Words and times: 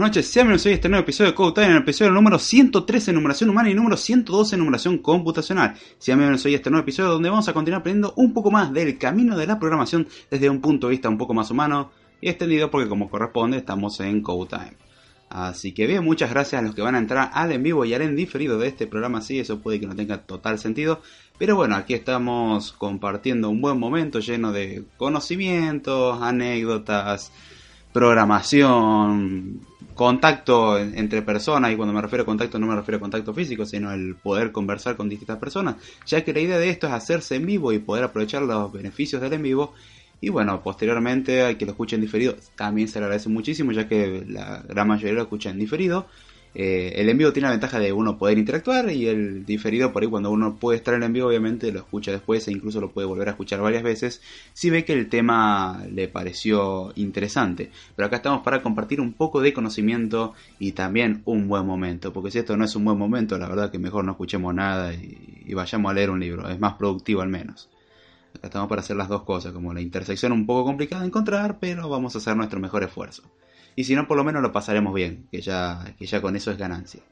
noches. 0.00 0.26
Sean 0.26 0.46
bienvenidos 0.46 0.66
a 0.66 0.70
este 0.70 0.88
nuevo 0.88 1.02
episodio 1.02 1.30
de 1.30 1.34
Code 1.34 1.52
Time, 1.60 1.76
el 1.76 1.82
episodio 1.82 2.10
número 2.10 2.38
113 2.38 3.10
en 3.10 3.14
numeración 3.16 3.50
humana 3.50 3.68
y 3.68 3.74
número 3.74 3.98
112 3.98 4.54
en 4.54 4.58
numeración 4.60 4.98
computacional. 4.98 5.74
Sean 5.98 6.18
bienvenidos 6.18 6.46
a 6.46 6.48
este 6.48 6.70
nuevo 6.70 6.84
episodio 6.84 7.10
donde 7.10 7.28
vamos 7.28 7.46
a 7.48 7.52
continuar 7.52 7.80
aprendiendo 7.80 8.14
un 8.16 8.32
poco 8.32 8.50
más 8.50 8.72
del 8.72 8.96
camino 8.96 9.36
de 9.36 9.46
la 9.46 9.58
programación 9.58 10.08
desde 10.30 10.48
un 10.48 10.62
punto 10.62 10.86
de 10.86 10.92
vista 10.92 11.10
un 11.10 11.18
poco 11.18 11.34
más 11.34 11.50
humano 11.50 11.90
y 12.18 12.30
extendido 12.30 12.70
porque 12.70 12.88
como 12.88 13.10
corresponde 13.10 13.58
estamos 13.58 14.00
en 14.00 14.22
Code 14.22 14.48
Time. 14.48 14.72
Así 15.28 15.72
que 15.72 15.86
bien, 15.86 16.02
muchas 16.02 16.30
gracias 16.30 16.62
a 16.62 16.64
los 16.64 16.74
que 16.74 16.80
van 16.80 16.94
a 16.94 16.98
entrar 16.98 17.30
al 17.34 17.52
en 17.52 17.62
vivo 17.62 17.84
y 17.84 17.92
al 17.92 18.00
en 18.00 18.16
diferido 18.16 18.58
de 18.58 18.68
este 18.68 18.86
programa. 18.86 19.20
Sí, 19.20 19.38
eso 19.38 19.60
puede 19.60 19.80
que 19.80 19.86
no 19.86 19.94
tenga 19.94 20.22
total 20.22 20.58
sentido. 20.58 21.02
Pero 21.38 21.56
bueno, 21.56 21.76
aquí 21.76 21.92
estamos 21.92 22.72
compartiendo 22.72 23.50
un 23.50 23.60
buen 23.60 23.78
momento 23.78 24.18
lleno 24.18 24.50
de 24.50 24.82
conocimientos, 24.96 26.22
anécdotas, 26.22 27.32
programación, 27.92 29.60
contacto 30.00 30.78
entre 30.78 31.20
personas, 31.20 31.70
y 31.70 31.76
cuando 31.76 31.92
me 31.92 32.00
refiero 32.00 32.22
a 32.22 32.24
contacto 32.24 32.58
no 32.58 32.66
me 32.66 32.74
refiero 32.74 32.96
a 32.96 33.00
contacto 33.00 33.34
físico, 33.34 33.66
sino 33.66 33.92
el 33.92 34.14
poder 34.14 34.50
conversar 34.50 34.96
con 34.96 35.10
distintas 35.10 35.36
personas, 35.36 35.76
ya 36.06 36.24
que 36.24 36.32
la 36.32 36.40
idea 36.40 36.58
de 36.58 36.70
esto 36.70 36.86
es 36.86 36.94
hacerse 36.94 37.36
en 37.36 37.44
vivo 37.44 37.70
y 37.70 37.80
poder 37.80 38.04
aprovechar 38.04 38.40
los 38.40 38.72
beneficios 38.72 39.20
del 39.20 39.34
en 39.34 39.42
vivo. 39.42 39.74
Y 40.22 40.30
bueno, 40.30 40.62
posteriormente 40.62 41.42
al 41.42 41.58
que 41.58 41.66
lo 41.66 41.72
escuchen 41.72 42.00
diferido 42.00 42.34
también 42.56 42.88
se 42.88 42.98
le 42.98 43.04
agradece 43.04 43.28
muchísimo, 43.28 43.72
ya 43.72 43.86
que 43.88 44.24
la 44.26 44.64
gran 44.66 44.88
mayoría 44.88 45.12
lo 45.12 45.22
escuchan 45.24 45.58
diferido. 45.58 46.06
Eh, 46.52 46.94
el 46.96 47.08
envío 47.08 47.32
tiene 47.32 47.46
la 47.46 47.52
ventaja 47.52 47.78
de 47.78 47.92
uno 47.92 48.18
poder 48.18 48.36
interactuar 48.36 48.90
y 48.90 49.06
el 49.06 49.46
diferido 49.46 49.92
por 49.92 50.02
ahí 50.02 50.08
cuando 50.08 50.32
uno 50.32 50.56
puede 50.56 50.78
estar 50.78 50.94
en 50.94 51.04
envío 51.04 51.28
obviamente 51.28 51.70
lo 51.70 51.78
escucha 51.78 52.10
después 52.10 52.48
e 52.48 52.52
incluso 52.52 52.80
lo 52.80 52.90
puede 52.90 53.06
volver 53.06 53.28
a 53.28 53.32
escuchar 53.32 53.60
varias 53.60 53.84
veces 53.84 54.20
si 54.52 54.68
ve 54.68 54.84
que 54.84 54.92
el 54.92 55.08
tema 55.08 55.84
le 55.92 56.08
pareció 56.08 56.92
interesante. 56.96 57.70
Pero 57.94 58.06
acá 58.06 58.16
estamos 58.16 58.42
para 58.42 58.62
compartir 58.62 59.00
un 59.00 59.12
poco 59.12 59.40
de 59.40 59.52
conocimiento 59.52 60.34
y 60.58 60.72
también 60.72 61.22
un 61.24 61.46
buen 61.46 61.64
momento, 61.66 62.12
porque 62.12 62.32
si 62.32 62.38
esto 62.38 62.56
no 62.56 62.64
es 62.64 62.74
un 62.74 62.84
buen 62.84 62.98
momento 62.98 63.38
la 63.38 63.48
verdad 63.48 63.70
que 63.70 63.78
mejor 63.78 64.04
no 64.04 64.12
escuchemos 64.12 64.52
nada 64.52 64.92
y, 64.92 65.44
y 65.46 65.54
vayamos 65.54 65.90
a 65.90 65.94
leer 65.94 66.10
un 66.10 66.18
libro, 66.18 66.48
es 66.48 66.58
más 66.58 66.74
productivo 66.74 67.22
al 67.22 67.28
menos. 67.28 67.68
Acá 68.34 68.48
estamos 68.48 68.68
para 68.68 68.80
hacer 68.80 68.96
las 68.96 69.08
dos 69.08 69.22
cosas, 69.22 69.52
como 69.52 69.72
la 69.72 69.80
intersección 69.80 70.32
un 70.32 70.46
poco 70.46 70.64
complicada 70.64 71.02
de 71.02 71.08
encontrar, 71.08 71.58
pero 71.60 71.88
vamos 71.88 72.14
a 72.14 72.18
hacer 72.18 72.36
nuestro 72.36 72.58
mejor 72.60 72.82
esfuerzo 72.82 73.22
y 73.76 73.84
si 73.84 73.94
no 73.94 74.06
por 74.06 74.16
lo 74.16 74.24
menos 74.24 74.42
lo 74.42 74.52
pasaremos 74.52 74.94
bien, 74.94 75.26
que 75.30 75.40
ya, 75.40 75.94
que 75.98 76.06
ya 76.06 76.20
con 76.20 76.36
eso 76.36 76.50
es 76.50 76.58
ganancia. 76.58 77.02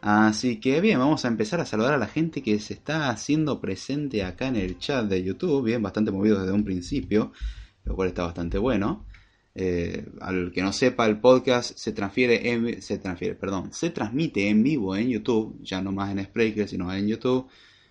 Así 0.00 0.60
que 0.60 0.80
bien, 0.82 0.98
vamos 0.98 1.24
a 1.24 1.28
empezar 1.28 1.60
a 1.60 1.66
saludar 1.66 1.94
a 1.94 1.98
la 1.98 2.06
gente 2.06 2.42
que 2.42 2.58
se 2.60 2.74
está 2.74 3.08
haciendo 3.08 3.60
presente 3.60 4.22
acá 4.22 4.48
en 4.48 4.56
el 4.56 4.78
chat 4.78 5.06
de 5.06 5.22
YouTube, 5.24 5.64
bien, 5.64 5.82
bastante 5.82 6.10
movido 6.10 6.40
desde 6.40 6.52
un 6.52 6.64
principio, 6.64 7.32
lo 7.84 7.96
cual 7.96 8.08
está 8.08 8.24
bastante 8.24 8.58
bueno. 8.58 9.06
Eh, 9.54 10.04
al 10.20 10.50
que 10.52 10.62
no 10.62 10.72
sepa, 10.72 11.06
el 11.06 11.20
podcast 11.20 11.78
se 11.78 11.92
transfiere, 11.92 12.50
en, 12.50 12.82
se 12.82 12.98
transfiere, 12.98 13.34
perdón, 13.34 13.72
se 13.72 13.90
transmite 13.90 14.48
en 14.48 14.62
vivo 14.62 14.96
en 14.96 15.08
YouTube, 15.08 15.58
ya 15.62 15.80
no 15.80 15.92
más 15.92 16.10
en 16.10 16.24
Spreaker, 16.24 16.68
sino 16.68 16.92
en 16.92 17.06
YouTube. 17.06 17.48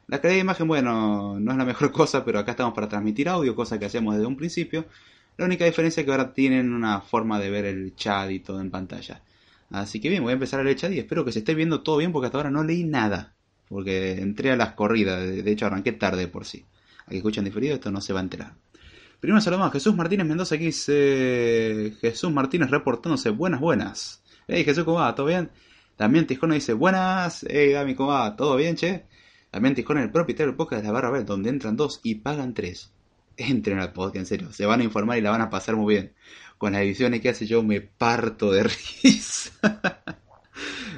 La 0.08 0.20
calidad 0.20 0.38
de 0.38 0.42
imagen, 0.42 0.68
bueno, 0.68 1.40
no 1.40 1.52
es 1.52 1.58
la 1.58 1.66
mejor 1.66 1.92
cosa, 1.94 2.24
pero 2.24 2.40
acá 2.40 2.52
estamos 2.52 2.74
para 2.74 2.90
transmitir 2.90 3.30
audio, 3.30 3.56
cosa 3.56 3.80
que 3.80 3.86
hacemos 3.86 4.14
desde 4.14 4.28
un 4.28 4.38
principio. 4.38 4.86
La 5.36 5.46
única 5.46 5.66
diferencia 5.66 6.02
es 6.02 6.06
que 6.06 6.12
ahora 6.12 6.34
tienen 6.34 6.74
una 6.74 7.02
forma 7.02 7.40
de 7.40 7.50
ver 7.50 7.66
el 7.66 7.96
chat 7.96 8.30
y 8.30 8.40
todo 8.40 8.62
en 8.62 8.70
pantalla. 8.70 9.24
Así 9.72 10.00
que 10.00 10.10
bien, 10.10 10.22
voy 10.22 10.32
a 10.32 10.34
empezar 10.34 10.66
el 10.66 10.76
chat 10.76 10.92
y 10.92 11.00
espero 11.00 11.26
que 11.26 11.32
se 11.32 11.40
esté 11.40 11.56
viendo 11.56 11.82
todo 11.82 11.98
bien 11.98 12.12
porque 12.12 12.28
hasta 12.28 12.38
ahora 12.38 12.52
no 12.52 12.64
leí 12.64 12.84
nada. 12.84 13.34
Porque 13.68 14.20
entré 14.22 14.52
a 14.52 14.56
las 14.56 14.74
corridas, 14.74 15.26
de 15.26 15.52
hecho 15.52 15.66
arranqué 15.66 15.92
tarde 15.94 16.28
por 16.28 16.46
sí. 16.46 16.66
A 17.08 17.10
que 17.10 17.18
escuchan 17.18 17.46
diferido 17.46 17.74
esto 17.74 17.90
no 17.90 18.00
se 18.00 18.14
va 18.14 18.20
a 18.20 18.24
enterar. 18.24 18.54
Primero 19.20 19.42
saludamos 19.42 19.70
a 19.70 19.72
Jesús 19.72 19.96
Martínez 19.96 20.28
Mendoza, 20.28 20.56
aquí 20.56 20.66
dice 20.66 21.94
Jesús 22.00 22.32
Martínez 22.32 22.70
reportándose, 22.70 23.32
buenas, 23.32 23.60
buenas. 23.60 24.24
Hey 24.48 24.64
Jesús, 24.64 24.84
¿cómo 24.84 25.00
va? 25.00 25.16
¿Todo 25.16 25.28
bien? 25.28 25.50
También 25.96 26.28
Tijón 26.28 26.52
dice, 26.52 26.74
buenas, 26.74 27.44
hey 27.50 27.72
Dami, 27.72 27.96
¿cómo 27.96 28.10
va? 28.10 28.36
¿Todo 28.36 28.56
bien, 28.56 28.76
che? 28.76 29.06
También 29.50 29.74
Tijón, 29.74 29.98
el 29.98 30.12
propietario 30.12 30.52
del 30.52 30.58
podcast 30.58 30.82
de 30.84 30.88
la 30.90 30.94
barra 30.94 31.10
B, 31.10 31.24
donde 31.24 31.50
entran 31.50 31.76
dos 31.76 32.02
y 32.04 32.16
pagan 32.16 32.54
tres 32.54 32.93
entren 33.38 33.80
al 33.80 33.94
podcast, 33.94 34.18
en 34.18 34.26
serio, 34.26 34.54
se 34.54 34.66
van 34.66 34.82
a 34.82 34.84
informar 34.84 35.18
y 35.18 35.22
la 35.22 35.32
van 35.32 35.42
a 35.42 35.50
pasar 35.50 35.76
muy 35.76 35.96
bien. 35.96 36.14
Con 36.58 36.74
las 36.74 36.82
ediciones 36.82 37.22
que 37.22 37.30
hace 37.30 37.46
yo 37.46 37.64
me 37.64 37.82
parto 37.82 38.52
de 38.52 38.64
risa. 39.04 39.52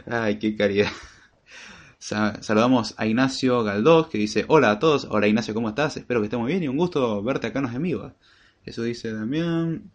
Ay, 0.05 0.39
qué 0.39 0.55
caridad. 0.55 0.89
Saludamos 1.97 2.93
a 2.97 3.07
Ignacio 3.07 3.63
Galdós 3.63 4.07
que 4.07 4.19
dice, 4.19 4.45
hola 4.47 4.69
a 4.69 4.79
todos, 4.79 5.07
hola 5.09 5.27
Ignacio, 5.27 5.55
¿cómo 5.55 5.69
estás? 5.69 5.97
Espero 5.97 6.19
que 6.19 6.25
estés 6.25 6.39
muy 6.39 6.51
bien 6.51 6.61
y 6.61 6.67
un 6.67 6.77
gusto 6.77 7.23
verte 7.23 7.47
acá 7.47 7.59
en 7.59 7.65
los 7.65 7.73
amigos. 7.73 8.13
Eso 8.63 8.83
dice 8.83 9.11
Damián. 9.11 9.89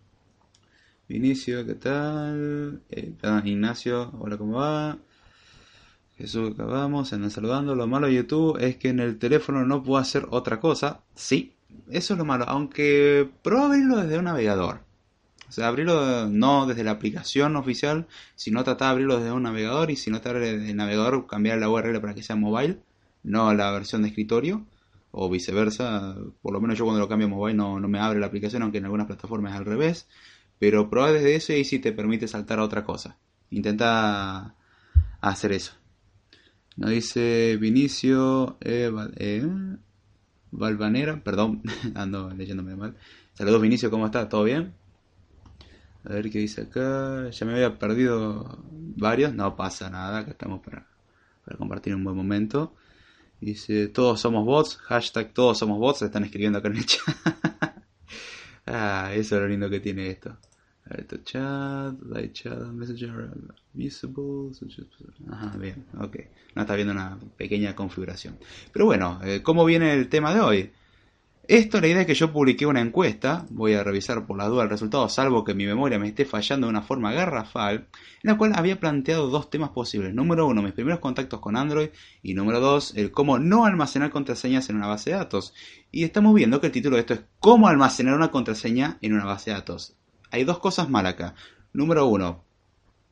Vinicio, 1.08 1.64
¿qué 1.66 1.74
tal? 1.74 2.82
Eh, 2.90 3.14
Ignacio, 3.44 4.12
hola, 4.18 4.36
¿cómo 4.36 4.58
va? 4.58 4.98
Jesús, 6.16 6.52
acabamos, 6.52 7.12
andan 7.12 7.30
saludando. 7.30 7.74
Lo 7.74 7.86
malo 7.86 8.06
de 8.06 8.14
YouTube 8.14 8.58
es 8.60 8.76
que 8.76 8.90
en 8.90 9.00
el 9.00 9.18
teléfono 9.18 9.64
no 9.64 9.82
puedo 9.82 9.98
hacer 9.98 10.26
otra 10.30 10.60
cosa. 10.60 11.02
Sí, 11.14 11.54
eso 11.90 12.14
es 12.14 12.18
lo 12.18 12.24
malo, 12.24 12.44
aunque 12.48 13.28
prueba 13.42 13.66
abrirlo 13.66 13.96
desde 13.96 14.18
un 14.18 14.24
navegador. 14.24 14.80
O 15.48 15.52
sea, 15.52 15.68
abrirlo 15.68 16.28
no 16.28 16.66
desde 16.66 16.84
la 16.84 16.92
aplicación 16.92 17.56
oficial, 17.56 18.06
sino 18.36 18.62
tratar 18.62 18.88
de 18.88 18.92
abrirlo 18.92 19.18
desde 19.18 19.32
un 19.32 19.42
navegador 19.42 19.90
y 19.90 19.96
si 19.96 20.10
no 20.10 20.20
te 20.20 20.28
abre 20.28 20.50
el 20.50 20.76
navegador, 20.76 21.26
cambiar 21.26 21.58
la 21.58 21.68
URL 21.68 22.00
para 22.00 22.14
que 22.14 22.22
sea 22.22 22.36
mobile, 22.36 22.78
no 23.24 23.52
la 23.52 23.72
versión 23.72 24.02
de 24.02 24.08
escritorio, 24.08 24.64
o 25.10 25.28
viceversa. 25.28 26.16
Por 26.42 26.52
lo 26.52 26.60
menos 26.60 26.78
yo 26.78 26.84
cuando 26.84 27.00
lo 27.00 27.08
cambio 27.08 27.26
a 27.26 27.30
mobile 27.30 27.56
no, 27.56 27.80
no 27.80 27.88
me 27.88 27.98
abre 27.98 28.20
la 28.20 28.26
aplicación, 28.26 28.62
aunque 28.62 28.78
en 28.78 28.84
algunas 28.84 29.06
plataformas 29.06 29.52
es 29.52 29.58
al 29.58 29.66
revés. 29.66 30.08
Pero 30.58 30.90
prueba 30.90 31.10
desde 31.12 31.34
ese 31.34 31.58
y 31.58 31.64
si 31.64 31.78
te 31.78 31.92
permite 31.92 32.28
saltar 32.28 32.58
a 32.60 32.64
otra 32.64 32.84
cosa. 32.84 33.16
Intenta 33.50 34.54
hacer 35.20 35.52
eso. 35.52 35.72
Nos 36.76 36.90
dice 36.90 37.56
Vinicio. 37.56 38.56
Eh, 38.60 38.90
Valvanera, 40.52 41.22
perdón, 41.22 41.62
ando 41.94 42.30
leyéndome 42.30 42.76
mal. 42.76 42.96
Saludos 43.34 43.62
Vinicio, 43.62 43.90
¿cómo 43.90 44.06
estás? 44.06 44.28
¿Todo 44.28 44.44
bien? 44.44 44.74
A 46.04 46.12
ver 46.14 46.30
qué 46.30 46.38
dice 46.38 46.62
acá. 46.62 47.30
Ya 47.30 47.46
me 47.46 47.52
había 47.52 47.78
perdido 47.78 48.58
varios, 48.96 49.34
no 49.34 49.56
pasa 49.56 49.90
nada, 49.90 50.20
acá 50.20 50.32
estamos 50.32 50.60
para, 50.60 50.86
para 51.44 51.56
compartir 51.56 51.94
un 51.94 52.04
buen 52.04 52.16
momento. 52.16 52.74
Dice, 53.40 53.88
todos 53.88 54.20
somos 54.20 54.44
bots, 54.44 54.76
hashtag 54.76 55.32
todos 55.32 55.58
somos 55.58 55.78
bots, 55.78 56.02
están 56.02 56.24
escribiendo 56.24 56.58
acá 56.58 56.68
en 56.68 56.76
el 56.76 56.86
chat. 56.86 57.16
ah, 58.66 59.10
eso 59.14 59.36
es 59.36 59.42
lo 59.42 59.48
lindo 59.48 59.70
que 59.70 59.80
tiene 59.80 60.08
esto. 60.10 60.36
Esto 60.90 61.18
chat, 61.18 61.94
light 62.02 62.32
chat, 62.32 62.58
messenger, 62.72 63.30
visible. 63.72 64.50
Ajá, 65.30 65.56
bien, 65.56 65.84
ok. 65.98 66.16
No 66.54 66.62
está 66.62 66.74
viendo 66.74 66.92
una 66.92 67.18
pequeña 67.36 67.76
configuración. 67.76 68.38
Pero 68.72 68.86
bueno, 68.86 69.20
eh, 69.22 69.42
¿cómo 69.42 69.64
viene 69.64 69.94
el 69.94 70.08
tema 70.08 70.34
de 70.34 70.40
hoy? 70.40 70.70
Esto, 71.46 71.80
la 71.80 71.88
idea 71.88 72.02
es 72.02 72.06
que 72.06 72.14
yo 72.14 72.32
publiqué 72.32 72.64
una 72.66 72.80
encuesta, 72.80 73.44
voy 73.50 73.74
a 73.74 73.82
revisar 73.82 74.24
por 74.24 74.38
la 74.38 74.46
duda 74.46 74.62
el 74.62 74.70
resultado, 74.70 75.08
salvo 75.08 75.42
que 75.42 75.54
mi 75.54 75.66
memoria 75.66 75.98
me 75.98 76.08
esté 76.08 76.24
fallando 76.24 76.66
de 76.66 76.70
una 76.70 76.82
forma 76.82 77.12
garrafal, 77.12 77.88
en 78.22 78.30
la 78.30 78.36
cual 78.36 78.52
había 78.54 78.78
planteado 78.78 79.28
dos 79.28 79.50
temas 79.50 79.70
posibles. 79.70 80.14
Número 80.14 80.46
uno, 80.46 80.62
mis 80.62 80.74
primeros 80.74 81.00
contactos 81.00 81.40
con 81.40 81.56
Android, 81.56 81.88
y 82.22 82.34
número 82.34 82.60
dos, 82.60 82.96
el 82.96 83.10
cómo 83.10 83.38
no 83.38 83.64
almacenar 83.64 84.10
contraseñas 84.10 84.70
en 84.70 84.76
una 84.76 84.86
base 84.86 85.10
de 85.10 85.16
datos. 85.16 85.54
Y 85.90 86.04
estamos 86.04 86.34
viendo 86.34 86.60
que 86.60 86.68
el 86.68 86.72
título 86.72 86.96
de 86.96 87.00
esto 87.00 87.14
es 87.14 87.22
cómo 87.40 87.66
almacenar 87.66 88.14
una 88.14 88.30
contraseña 88.30 88.98
en 89.00 89.14
una 89.14 89.24
base 89.24 89.50
de 89.50 89.56
datos 89.56 89.96
hay 90.30 90.44
dos 90.44 90.58
cosas 90.58 90.88
mal 90.88 91.06
acá. 91.06 91.34
Número 91.72 92.06
uno, 92.06 92.44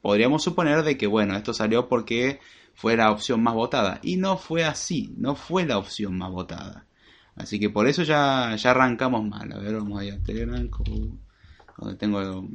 podríamos 0.02 0.42
suponer 0.42 0.82
de 0.82 0.96
que, 0.96 1.06
bueno, 1.06 1.36
esto 1.36 1.52
salió 1.52 1.88
porque 1.88 2.40
fue 2.74 2.96
la 2.96 3.10
opción 3.10 3.42
más 3.42 3.54
votada. 3.54 4.00
Y 4.02 4.16
no 4.16 4.36
fue 4.36 4.64
así, 4.64 5.14
no 5.16 5.34
fue 5.34 5.66
la 5.66 5.78
opción 5.78 6.16
más 6.16 6.30
votada. 6.30 6.86
Así 7.36 7.60
que 7.60 7.70
por 7.70 7.86
eso 7.86 8.02
ya, 8.02 8.54
ya 8.56 8.70
arrancamos 8.70 9.24
mal. 9.26 9.52
A 9.52 9.58
ver, 9.58 9.74
vamos 9.74 10.00
allá 10.00 10.14
a 10.14 10.22
Telegram, 10.22 10.68
donde 11.78 11.96
tengo 11.96 12.48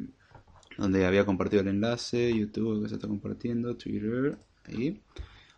donde 0.77 1.05
había 1.05 1.25
compartido 1.25 1.61
el 1.61 1.69
enlace, 1.69 2.33
YouTube 2.33 2.83
que 2.83 2.89
se 2.89 2.95
está 2.95 3.07
compartiendo, 3.07 3.75
Twitter, 3.77 4.37
ahí. 4.65 5.01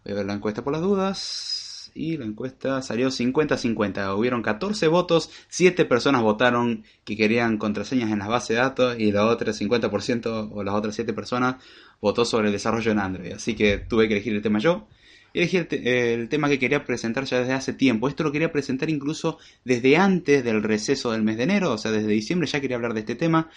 Voy 0.03 0.13
a 0.13 0.15
ver 0.15 0.25
la 0.25 0.33
encuesta 0.33 0.63
por 0.63 0.73
las 0.73 0.81
dudas 0.81 1.64
y 1.95 2.17
la 2.17 2.25
encuesta 2.25 2.81
salió 2.81 3.07
50-50. 3.07 4.15
Hubieron 4.15 4.43
14 4.43 4.87
votos, 4.89 5.31
7 5.47 5.85
personas 5.85 6.21
votaron 6.21 6.83
que 7.05 7.15
querían 7.15 7.57
contraseñas 7.57 8.11
en 8.11 8.19
las 8.19 8.27
bases 8.27 8.49
de 8.49 8.55
datos 8.55 8.99
y 8.99 9.11
la 9.11 9.25
otra 9.25 9.53
50% 9.53 10.49
o 10.51 10.63
las 10.63 10.75
otras 10.75 10.93
7 10.93 11.13
personas 11.13 11.55
votó 12.01 12.25
sobre 12.25 12.47
el 12.47 12.53
desarrollo 12.53 12.91
en 12.91 12.99
Android. 12.99 13.31
Así 13.31 13.55
que 13.55 13.77
tuve 13.77 14.07
que 14.07 14.15
elegir 14.15 14.35
el 14.35 14.41
tema 14.41 14.59
yo. 14.59 14.87
Elegí 15.33 15.57
el, 15.57 15.67
el, 15.87 16.29
tema 16.29 16.49
que 16.49 16.59
quería 16.59 16.85
presentar 16.85 17.23
ya 17.25 17.39
desde 17.39 17.53
hace 17.53 17.73
tiempo. 17.73 18.07
Esto 18.09 18.23
lo 18.23 18.31
quería 18.31 18.51
presentar 18.51 18.89
incluso 18.89 19.39
desde 19.63 19.97
antes 19.97 20.43
del 20.43 20.63
receso 20.63 21.11
del 21.13 21.23
mes 21.23 21.37
de 21.37 21.43
enero, 21.43 21.71
o 21.71 21.77
sea, 21.77 21.91
desde 21.91 22.07
diciembre 22.07 22.47
ya 22.47 22.61
quería 22.61 22.75
hablar 22.75 22.93
de 22.93 23.01
este 23.01 23.15
tema 23.15 23.49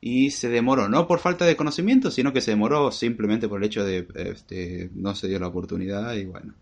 y 0.00 0.30
se 0.30 0.48
demoró, 0.48 0.88
no 0.88 1.06
por 1.06 1.18
falta 1.18 1.46
de 1.46 1.56
conocimiento, 1.56 2.10
sino 2.10 2.32
que 2.32 2.40
se 2.40 2.52
demoró 2.52 2.92
simplemente 2.92 3.48
por 3.48 3.60
el 3.60 3.66
hecho 3.66 3.84
de 3.84 4.06
este, 4.14 4.90
no 4.94 5.14
se 5.14 5.28
dio 5.28 5.38
la 5.38 5.48
oportunidad 5.48 6.14
y 6.14 6.26
bueno. 6.26 6.54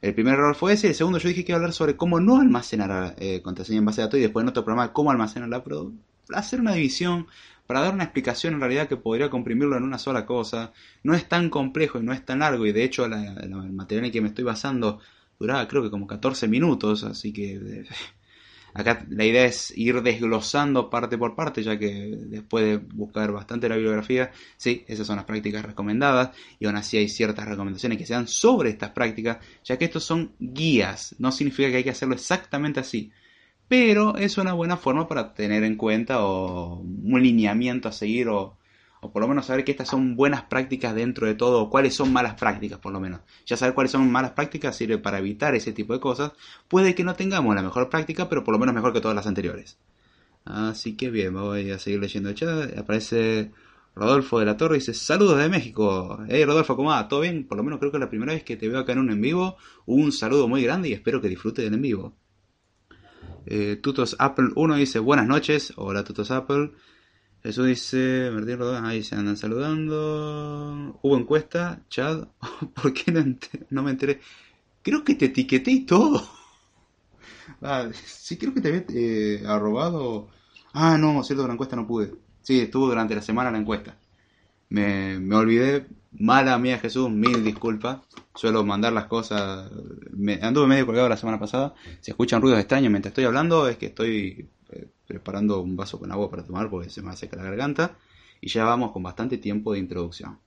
El 0.00 0.14
primer 0.14 0.34
error 0.34 0.54
fue 0.54 0.74
ese, 0.74 0.88
el 0.88 0.94
segundo 0.94 1.18
yo 1.18 1.28
dije 1.28 1.44
que 1.44 1.52
iba 1.52 1.56
a 1.56 1.60
hablar 1.60 1.72
sobre 1.72 1.96
cómo 1.96 2.20
no 2.20 2.40
almacenar 2.40 3.16
eh, 3.18 3.42
contraseña 3.42 3.78
en 3.78 3.84
base 3.84 4.00
de 4.00 4.06
datos 4.06 4.18
y 4.18 4.22
después 4.22 4.44
en 4.44 4.50
otro 4.50 4.64
programa 4.64 4.92
cómo 4.92 5.10
almacenar 5.10 5.48
la 5.48 5.64
pro 5.64 5.92
hacer 6.34 6.60
una 6.60 6.74
división, 6.74 7.26
para 7.66 7.80
dar 7.80 7.94
una 7.94 8.04
explicación 8.04 8.54
en 8.54 8.60
realidad 8.60 8.88
que 8.88 8.96
podría 8.96 9.28
comprimirlo 9.28 9.76
en 9.76 9.82
una 9.82 9.98
sola 9.98 10.24
cosa. 10.24 10.72
No 11.02 11.14
es 11.14 11.28
tan 11.28 11.50
complejo 11.50 11.98
y 11.98 12.02
no 12.02 12.12
es 12.14 12.24
tan 12.24 12.38
largo 12.40 12.66
y 12.66 12.72
de 12.72 12.82
hecho 12.82 13.04
el 13.04 13.72
material 13.72 14.06
en 14.06 14.12
que 14.12 14.20
me 14.22 14.28
estoy 14.28 14.44
basando 14.44 15.00
duraba 15.38 15.68
creo 15.68 15.82
que 15.82 15.90
como 15.90 16.06
14 16.06 16.48
minutos, 16.48 17.04
así 17.04 17.32
que 17.32 17.84
acá 18.78 19.04
la 19.10 19.24
idea 19.24 19.44
es 19.44 19.76
ir 19.76 20.00
desglosando 20.02 20.88
parte 20.88 21.18
por 21.18 21.34
parte, 21.34 21.64
ya 21.64 21.76
que 21.76 22.16
después 22.16 22.64
de 22.64 22.76
buscar 22.76 23.32
bastante 23.32 23.68
la 23.68 23.74
bibliografía, 23.74 24.30
sí, 24.56 24.84
esas 24.86 25.04
son 25.04 25.16
las 25.16 25.24
prácticas 25.24 25.64
recomendadas 25.64 26.30
y 26.60 26.66
aún 26.66 26.76
así 26.76 26.96
hay 26.96 27.08
ciertas 27.08 27.48
recomendaciones 27.48 27.98
que 27.98 28.06
se 28.06 28.14
dan 28.14 28.28
sobre 28.28 28.70
estas 28.70 28.90
prácticas, 28.90 29.38
ya 29.64 29.76
que 29.76 29.86
estos 29.86 30.04
son 30.04 30.32
guías, 30.38 31.16
no 31.18 31.32
significa 31.32 31.70
que 31.70 31.78
hay 31.78 31.84
que 31.84 31.90
hacerlo 31.90 32.14
exactamente 32.14 32.78
así. 32.78 33.10
Pero 33.66 34.16
es 34.16 34.38
una 34.38 34.52
buena 34.52 34.76
forma 34.76 35.08
para 35.08 35.34
tener 35.34 35.64
en 35.64 35.76
cuenta 35.76 36.24
o 36.24 36.78
un 36.80 37.22
lineamiento 37.22 37.88
a 37.88 37.92
seguir 37.92 38.28
o, 38.28 38.56
o 39.00 39.12
por 39.12 39.22
lo 39.22 39.28
menos 39.28 39.46
saber 39.46 39.64
que 39.64 39.70
estas 39.70 39.88
son 39.88 40.16
buenas 40.16 40.42
prácticas 40.42 40.94
dentro 40.94 41.26
de 41.26 41.34
todo 41.34 41.62
o 41.62 41.70
cuáles 41.70 41.94
son 41.94 42.12
malas 42.12 42.34
prácticas 42.34 42.78
por 42.78 42.92
lo 42.92 43.00
menos. 43.00 43.20
Ya 43.46 43.56
saber 43.56 43.74
cuáles 43.74 43.92
son 43.92 44.10
malas 44.10 44.32
prácticas 44.32 44.76
sirve 44.76 44.98
para 44.98 45.18
evitar 45.18 45.54
ese 45.54 45.72
tipo 45.72 45.92
de 45.92 46.00
cosas. 46.00 46.32
Puede 46.68 46.94
que 46.94 47.04
no 47.04 47.14
tengamos 47.14 47.54
la 47.54 47.62
mejor 47.62 47.88
práctica, 47.88 48.28
pero 48.28 48.44
por 48.44 48.52
lo 48.52 48.58
menos 48.58 48.74
mejor 48.74 48.92
que 48.92 49.00
todas 49.00 49.14
las 49.14 49.26
anteriores. 49.26 49.78
Así 50.44 50.96
que 50.96 51.10
bien, 51.10 51.34
voy 51.34 51.70
a 51.70 51.78
seguir 51.78 52.00
leyendo 52.00 52.30
el 52.30 52.34
chat. 52.34 52.76
Aparece 52.78 53.52
Rodolfo 53.94 54.38
de 54.38 54.46
la 54.46 54.56
Torre 54.56 54.76
dice, 54.76 54.94
saludos 54.94 55.38
de 55.38 55.48
México. 55.48 56.20
Hey 56.28 56.44
Rodolfo, 56.44 56.76
¿cómo 56.76 56.90
va? 56.90 57.08
¿Todo 57.08 57.20
bien? 57.20 57.46
Por 57.46 57.58
lo 57.58 57.64
menos 57.64 57.80
creo 57.80 57.90
que 57.90 57.96
es 57.96 58.00
la 58.00 58.08
primera 58.08 58.32
vez 58.32 58.44
que 58.44 58.56
te 58.56 58.68
veo 58.68 58.78
acá 58.78 58.92
en 58.92 59.00
un 59.00 59.10
en 59.10 59.20
vivo. 59.20 59.56
Un 59.86 60.12
saludo 60.12 60.48
muy 60.48 60.62
grande 60.62 60.88
y 60.88 60.92
espero 60.92 61.20
que 61.20 61.28
disfrutes 61.28 61.64
del 61.64 61.74
en 61.74 61.82
vivo. 61.82 62.16
Eh, 63.46 63.76
Tutos 63.76 64.14
Apple 64.18 64.50
1 64.54 64.76
dice 64.76 64.98
buenas 65.00 65.26
noches. 65.26 65.72
Hola 65.76 66.04
Tutos 66.04 66.30
Apple. 66.30 66.70
Jesús 67.42 67.66
dice, 67.66 68.30
Martín 68.32 68.60
ahí 68.84 69.02
se 69.02 69.14
andan 69.14 69.36
saludando. 69.36 70.98
Hubo 71.02 71.16
encuesta, 71.16 71.82
Chad. 71.88 72.28
¿Por 72.74 72.92
qué 72.92 73.12
no, 73.70 73.82
me 73.82 73.90
enteré? 73.90 74.20
Creo 74.82 75.04
que 75.04 75.14
te 75.14 75.26
etiqueté 75.26 75.70
y 75.70 75.86
todo. 75.86 76.22
Ah, 77.62 77.88
sí, 77.92 78.36
creo 78.36 78.52
que 78.54 78.60
te 78.60 78.68
había 78.68 78.84
eh, 78.90 79.42
arrobado. 79.46 80.28
Ah, 80.74 80.98
no, 80.98 81.24
cierto 81.24 81.46
la 81.46 81.54
encuesta 81.54 81.76
no 81.76 81.86
pude. 81.86 82.14
Sí, 82.42 82.60
estuvo 82.60 82.86
durante 82.86 83.14
la 83.14 83.22
semana 83.22 83.50
la 83.50 83.58
encuesta. 83.58 83.96
Me, 84.68 85.18
me 85.18 85.34
olvidé. 85.34 85.86
Mala 86.12 86.58
mía 86.58 86.78
Jesús, 86.78 87.10
mil 87.10 87.42
disculpas 87.42 88.00
suelo 88.38 88.64
mandar 88.64 88.92
las 88.92 89.06
cosas. 89.06 89.70
Me, 90.12 90.34
anduve 90.40 90.68
medio 90.68 90.86
colgado 90.86 91.08
la 91.08 91.16
semana 91.16 91.38
pasada. 91.40 91.74
Si 92.00 92.12
escuchan 92.12 92.40
ruidos 92.40 92.60
extraños 92.60 92.90
mientras 92.90 93.10
estoy 93.10 93.24
hablando, 93.24 93.68
es 93.68 93.76
que 93.76 93.86
estoy 93.86 94.48
preparando 95.08 95.60
un 95.60 95.74
vaso 95.74 95.98
con 95.98 96.12
agua 96.12 96.30
para 96.30 96.44
tomar 96.44 96.70
porque 96.70 96.90
se 96.90 97.02
me 97.02 97.16
seca 97.16 97.36
la 97.36 97.42
garganta. 97.42 97.96
Y 98.40 98.48
ya 98.48 98.64
vamos 98.64 98.92
con 98.92 99.02
bastante 99.02 99.38
tiempo 99.38 99.72
de 99.72 99.80
introducción. 99.80 100.38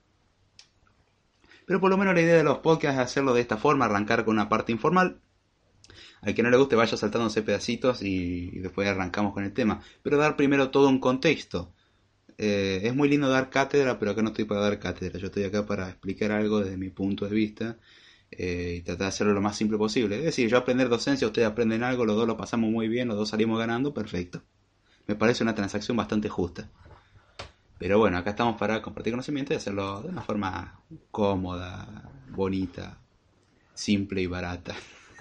Pero 1.65 1.81
por 1.81 1.89
lo 1.89 1.97
menos 1.97 2.13
la 2.13 2.21
idea 2.21 2.37
de 2.37 2.43
los 2.43 2.59
podcasts 2.59 2.97
es 2.99 3.05
hacerlo 3.05 3.33
de 3.33 3.41
esta 3.41 3.57
forma, 3.57 3.85
arrancar 3.85 4.23
con 4.23 4.35
una 4.35 4.47
parte 4.47 4.71
informal. 4.71 5.19
Al 6.21 6.35
que 6.35 6.43
no 6.43 6.51
le 6.51 6.57
guste 6.57 6.75
vaya 6.75 6.95
saltándose 6.95 7.41
pedacitos 7.41 8.03
y, 8.03 8.51
y 8.53 8.59
después 8.59 8.87
arrancamos 8.87 9.33
con 9.33 9.43
el 9.43 9.51
tema. 9.51 9.81
Pero 10.03 10.17
dar 10.17 10.37
primero 10.37 10.69
todo 10.69 10.87
un 10.87 10.99
contexto. 10.99 11.73
Eh, 12.37 12.81
es 12.83 12.95
muy 12.95 13.09
lindo 13.09 13.29
dar 13.29 13.49
cátedra, 13.49 13.99
pero 13.99 14.11
acá 14.11 14.21
no 14.21 14.29
estoy 14.29 14.45
para 14.45 14.61
dar 14.61 14.79
cátedra. 14.79 15.19
Yo 15.19 15.27
estoy 15.27 15.43
acá 15.43 15.65
para 15.65 15.89
explicar 15.89 16.31
algo 16.31 16.59
desde 16.59 16.77
mi 16.77 16.89
punto 16.89 17.27
de 17.27 17.35
vista 17.35 17.77
eh, 18.31 18.75
y 18.77 18.81
tratar 18.81 19.05
de 19.05 19.07
hacerlo 19.07 19.33
lo 19.33 19.41
más 19.41 19.55
simple 19.55 19.77
posible. 19.77 20.17
Es 20.17 20.23
decir, 20.23 20.49
yo 20.49 20.57
aprender 20.57 20.89
docencia, 20.89 21.27
ustedes 21.27 21.47
aprenden 21.47 21.83
algo, 21.83 22.05
los 22.05 22.15
dos 22.15 22.27
lo 22.27 22.37
pasamos 22.37 22.71
muy 22.71 22.87
bien, 22.87 23.07
los 23.07 23.17
dos 23.17 23.29
salimos 23.29 23.59
ganando, 23.59 23.93
perfecto. 23.93 24.41
Me 25.07 25.15
parece 25.15 25.43
una 25.43 25.55
transacción 25.55 25.97
bastante 25.97 26.29
justa. 26.29 26.69
Pero 27.77 27.97
bueno, 27.97 28.17
acá 28.17 28.31
estamos 28.31 28.57
para 28.57 28.81
compartir 28.81 29.13
conocimiento 29.13 29.53
y 29.53 29.57
hacerlo 29.57 30.01
de 30.01 30.09
una 30.09 30.21
forma 30.21 30.79
cómoda, 31.09 32.09
bonita, 32.29 32.99
simple 33.73 34.21
y 34.21 34.27
barata. 34.27 34.75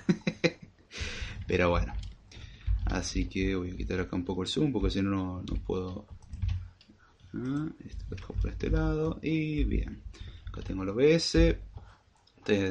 Pero 1.47 1.71
bueno. 1.71 1.95
Así 2.87 3.27
que 3.27 3.55
voy 3.55 3.71
a 3.71 3.77
quitar 3.77 4.01
acá 4.01 4.17
un 4.17 4.25
poco 4.25 4.43
el 4.43 4.49
zoom 4.49 4.73
porque 4.73 4.91
si 4.91 5.01
no, 5.01 5.43
no 5.43 5.55
puedo 5.65 6.07
Ah, 7.33 7.69
esto 7.87 8.05
lo 8.11 8.17
dejo 8.17 8.35
por 8.35 8.51
este 8.51 8.71
lado. 8.71 9.19
Y 9.23 9.65
bien. 9.65 10.03
Acá 10.49 10.63
tengo 10.63 10.83
el 10.83 10.89
OBS. 10.91 11.57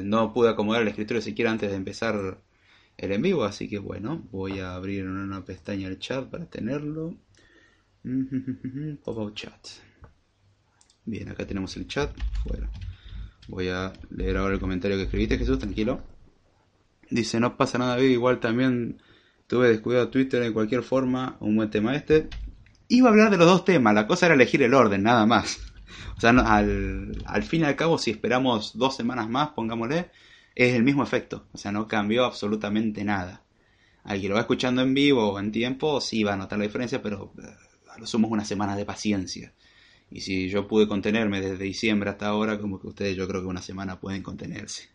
No 0.02 0.32
pude 0.32 0.50
acomodar 0.50 0.82
el 0.82 0.88
escritorio 0.88 1.22
siquiera 1.22 1.50
antes 1.50 1.70
de 1.70 1.76
empezar 1.76 2.38
el 2.96 3.12
en 3.12 3.22
vivo. 3.22 3.44
Así 3.44 3.68
que 3.68 3.78
bueno, 3.78 4.26
voy 4.30 4.60
a 4.60 4.74
abrir 4.74 5.06
una 5.06 5.44
pestaña 5.44 5.88
el 5.88 5.98
chat 5.98 6.28
para 6.28 6.46
tenerlo. 6.46 7.14
Pop-out 9.04 9.34
chat. 9.34 9.66
Bien, 11.04 11.28
acá 11.28 11.46
tenemos 11.46 11.76
el 11.76 11.86
chat. 11.86 12.10
Bueno, 12.46 12.68
voy 13.48 13.68
a 13.68 13.92
leer 14.10 14.36
ahora 14.36 14.54
el 14.54 14.60
comentario 14.60 14.96
que 14.96 15.04
escribiste, 15.04 15.38
Jesús, 15.38 15.58
tranquilo. 15.58 16.02
Dice, 17.10 17.40
no 17.40 17.56
pasa 17.56 17.78
nada, 17.78 18.00
igual 18.00 18.38
también 18.38 19.02
tuve 19.46 19.68
descuidado 19.68 20.10
Twitter 20.10 20.42
en 20.42 20.52
cualquier 20.52 20.82
forma, 20.82 21.36
un 21.40 21.56
buen 21.56 21.70
tema 21.70 21.96
este 21.96 22.28
iba 22.90 23.08
a 23.08 23.12
hablar 23.12 23.30
de 23.30 23.38
los 23.38 23.46
dos 23.46 23.64
temas, 23.64 23.94
la 23.94 24.06
cosa 24.06 24.26
era 24.26 24.34
elegir 24.34 24.62
el 24.62 24.74
orden, 24.74 25.02
nada 25.04 25.24
más. 25.24 25.69
O 26.16 26.20
sea, 26.20 26.30
al, 26.30 27.22
al 27.24 27.42
fin 27.42 27.62
y 27.62 27.64
al 27.64 27.76
cabo, 27.76 27.98
si 27.98 28.10
esperamos 28.10 28.76
dos 28.76 28.96
semanas 28.96 29.28
más, 29.28 29.50
pongámosle, 29.50 30.10
es 30.54 30.74
el 30.74 30.82
mismo 30.82 31.02
efecto. 31.02 31.46
O 31.52 31.58
sea, 31.58 31.72
no 31.72 31.88
cambió 31.88 32.24
absolutamente 32.24 33.04
nada. 33.04 33.42
Alguien 34.04 34.30
lo 34.30 34.34
va 34.36 34.42
escuchando 34.42 34.82
en 34.82 34.94
vivo 34.94 35.32
o 35.32 35.38
en 35.38 35.52
tiempo, 35.52 36.00
sí 36.00 36.22
va 36.22 36.34
a 36.34 36.36
notar 36.36 36.58
la 36.58 36.64
diferencia, 36.64 37.02
pero 37.02 37.32
eh, 37.38 37.46
a 37.90 37.98
lo 37.98 38.06
sumo 38.06 38.28
una 38.28 38.44
semana 38.44 38.76
de 38.76 38.84
paciencia. 38.84 39.52
Y 40.10 40.22
si 40.22 40.48
yo 40.48 40.66
pude 40.66 40.88
contenerme 40.88 41.40
desde 41.40 41.64
diciembre 41.64 42.10
hasta 42.10 42.26
ahora, 42.26 42.58
como 42.58 42.80
que 42.80 42.88
ustedes 42.88 43.16
yo 43.16 43.28
creo 43.28 43.42
que 43.42 43.46
una 43.46 43.62
semana 43.62 44.00
pueden 44.00 44.22
contenerse. 44.22 44.88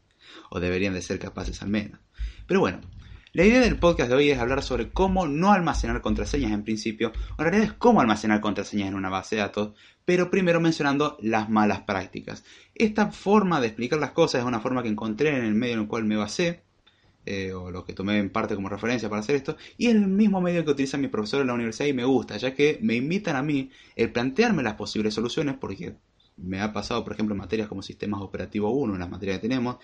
O 0.50 0.60
deberían 0.60 0.94
de 0.94 1.02
ser 1.02 1.20
capaces 1.20 1.62
al 1.62 1.70
menos. 1.70 2.00
Pero 2.48 2.60
bueno, 2.60 2.82
la 3.36 3.44
idea 3.44 3.60
del 3.60 3.78
podcast 3.78 4.10
de 4.10 4.16
hoy 4.16 4.30
es 4.30 4.40
hablar 4.40 4.64
sobre 4.64 4.92
cómo 4.92 5.28
no 5.28 5.52
almacenar 5.52 6.00
contraseñas 6.00 6.54
en 6.54 6.64
principio, 6.64 7.12
o 7.38 7.42
en 7.42 7.50
realidad 7.50 7.66
es 7.66 7.74
cómo 7.74 8.00
almacenar 8.00 8.40
contraseñas 8.40 8.88
en 8.88 8.96
una 8.96 9.10
base 9.10 9.36
de 9.36 9.42
datos, 9.42 9.74
pero 10.06 10.32
primero 10.32 10.62
mencionando 10.62 11.18
las 11.20 11.50
malas 11.50 11.82
prácticas. 11.82 12.46
Esta 12.76 13.12
forma 13.12 13.60
de 13.60 13.68
explicar 13.68 14.00
las 14.00 14.12
cosas 14.12 14.40
es 14.40 14.48
una 14.48 14.62
forma 14.62 14.84
que 14.84 14.88
encontré 14.88 15.38
en 15.38 15.44
el 15.44 15.54
medio 15.54 15.74
en 15.74 15.82
el 15.82 15.88
cual 15.90 16.06
me 16.06 16.16
basé, 16.16 16.64
eh, 17.26 17.52
o 17.52 17.72
lo 17.72 17.84
que 17.84 17.92
tomé 17.92 18.20
en 18.20 18.30
parte 18.30 18.56
como 18.56 18.70
referencia 18.70 19.10
para 19.10 19.20
hacer 19.20 19.36
esto, 19.36 19.58
y 19.78 19.88
el 19.88 20.08
mismo 20.08 20.40
medio 20.40 20.64
que 20.64 20.72
utilizan 20.72 21.02
mis 21.02 21.10
profesores 21.10 21.42
en 21.42 21.48
la 21.48 21.56
universidad 21.56 21.90
y 21.90 21.94
me 21.94 22.06
gusta, 22.06 22.38
ya 22.38 22.54
que 22.54 22.80
me 22.82 22.96
invitan 22.96 23.36
a 23.36 23.44
mí 23.44 23.70
el 23.98 24.14
plantearme 24.14 24.64
las 24.64 24.76
posibles 24.76 25.14
soluciones, 25.14 25.58
porque 25.60 25.98
me 26.38 26.62
ha 26.62 26.74
pasado, 26.74 27.04
por 27.04 27.14
ejemplo, 27.14 27.34
en 27.34 27.40
materias 27.40 27.68
como 27.68 27.82
sistemas 27.82 28.22
operativos 28.22 28.72
1, 28.74 28.94
en 28.94 29.00
las 29.00 29.10
materias 29.10 29.40
que 29.40 29.48
tenemos, 29.48 29.78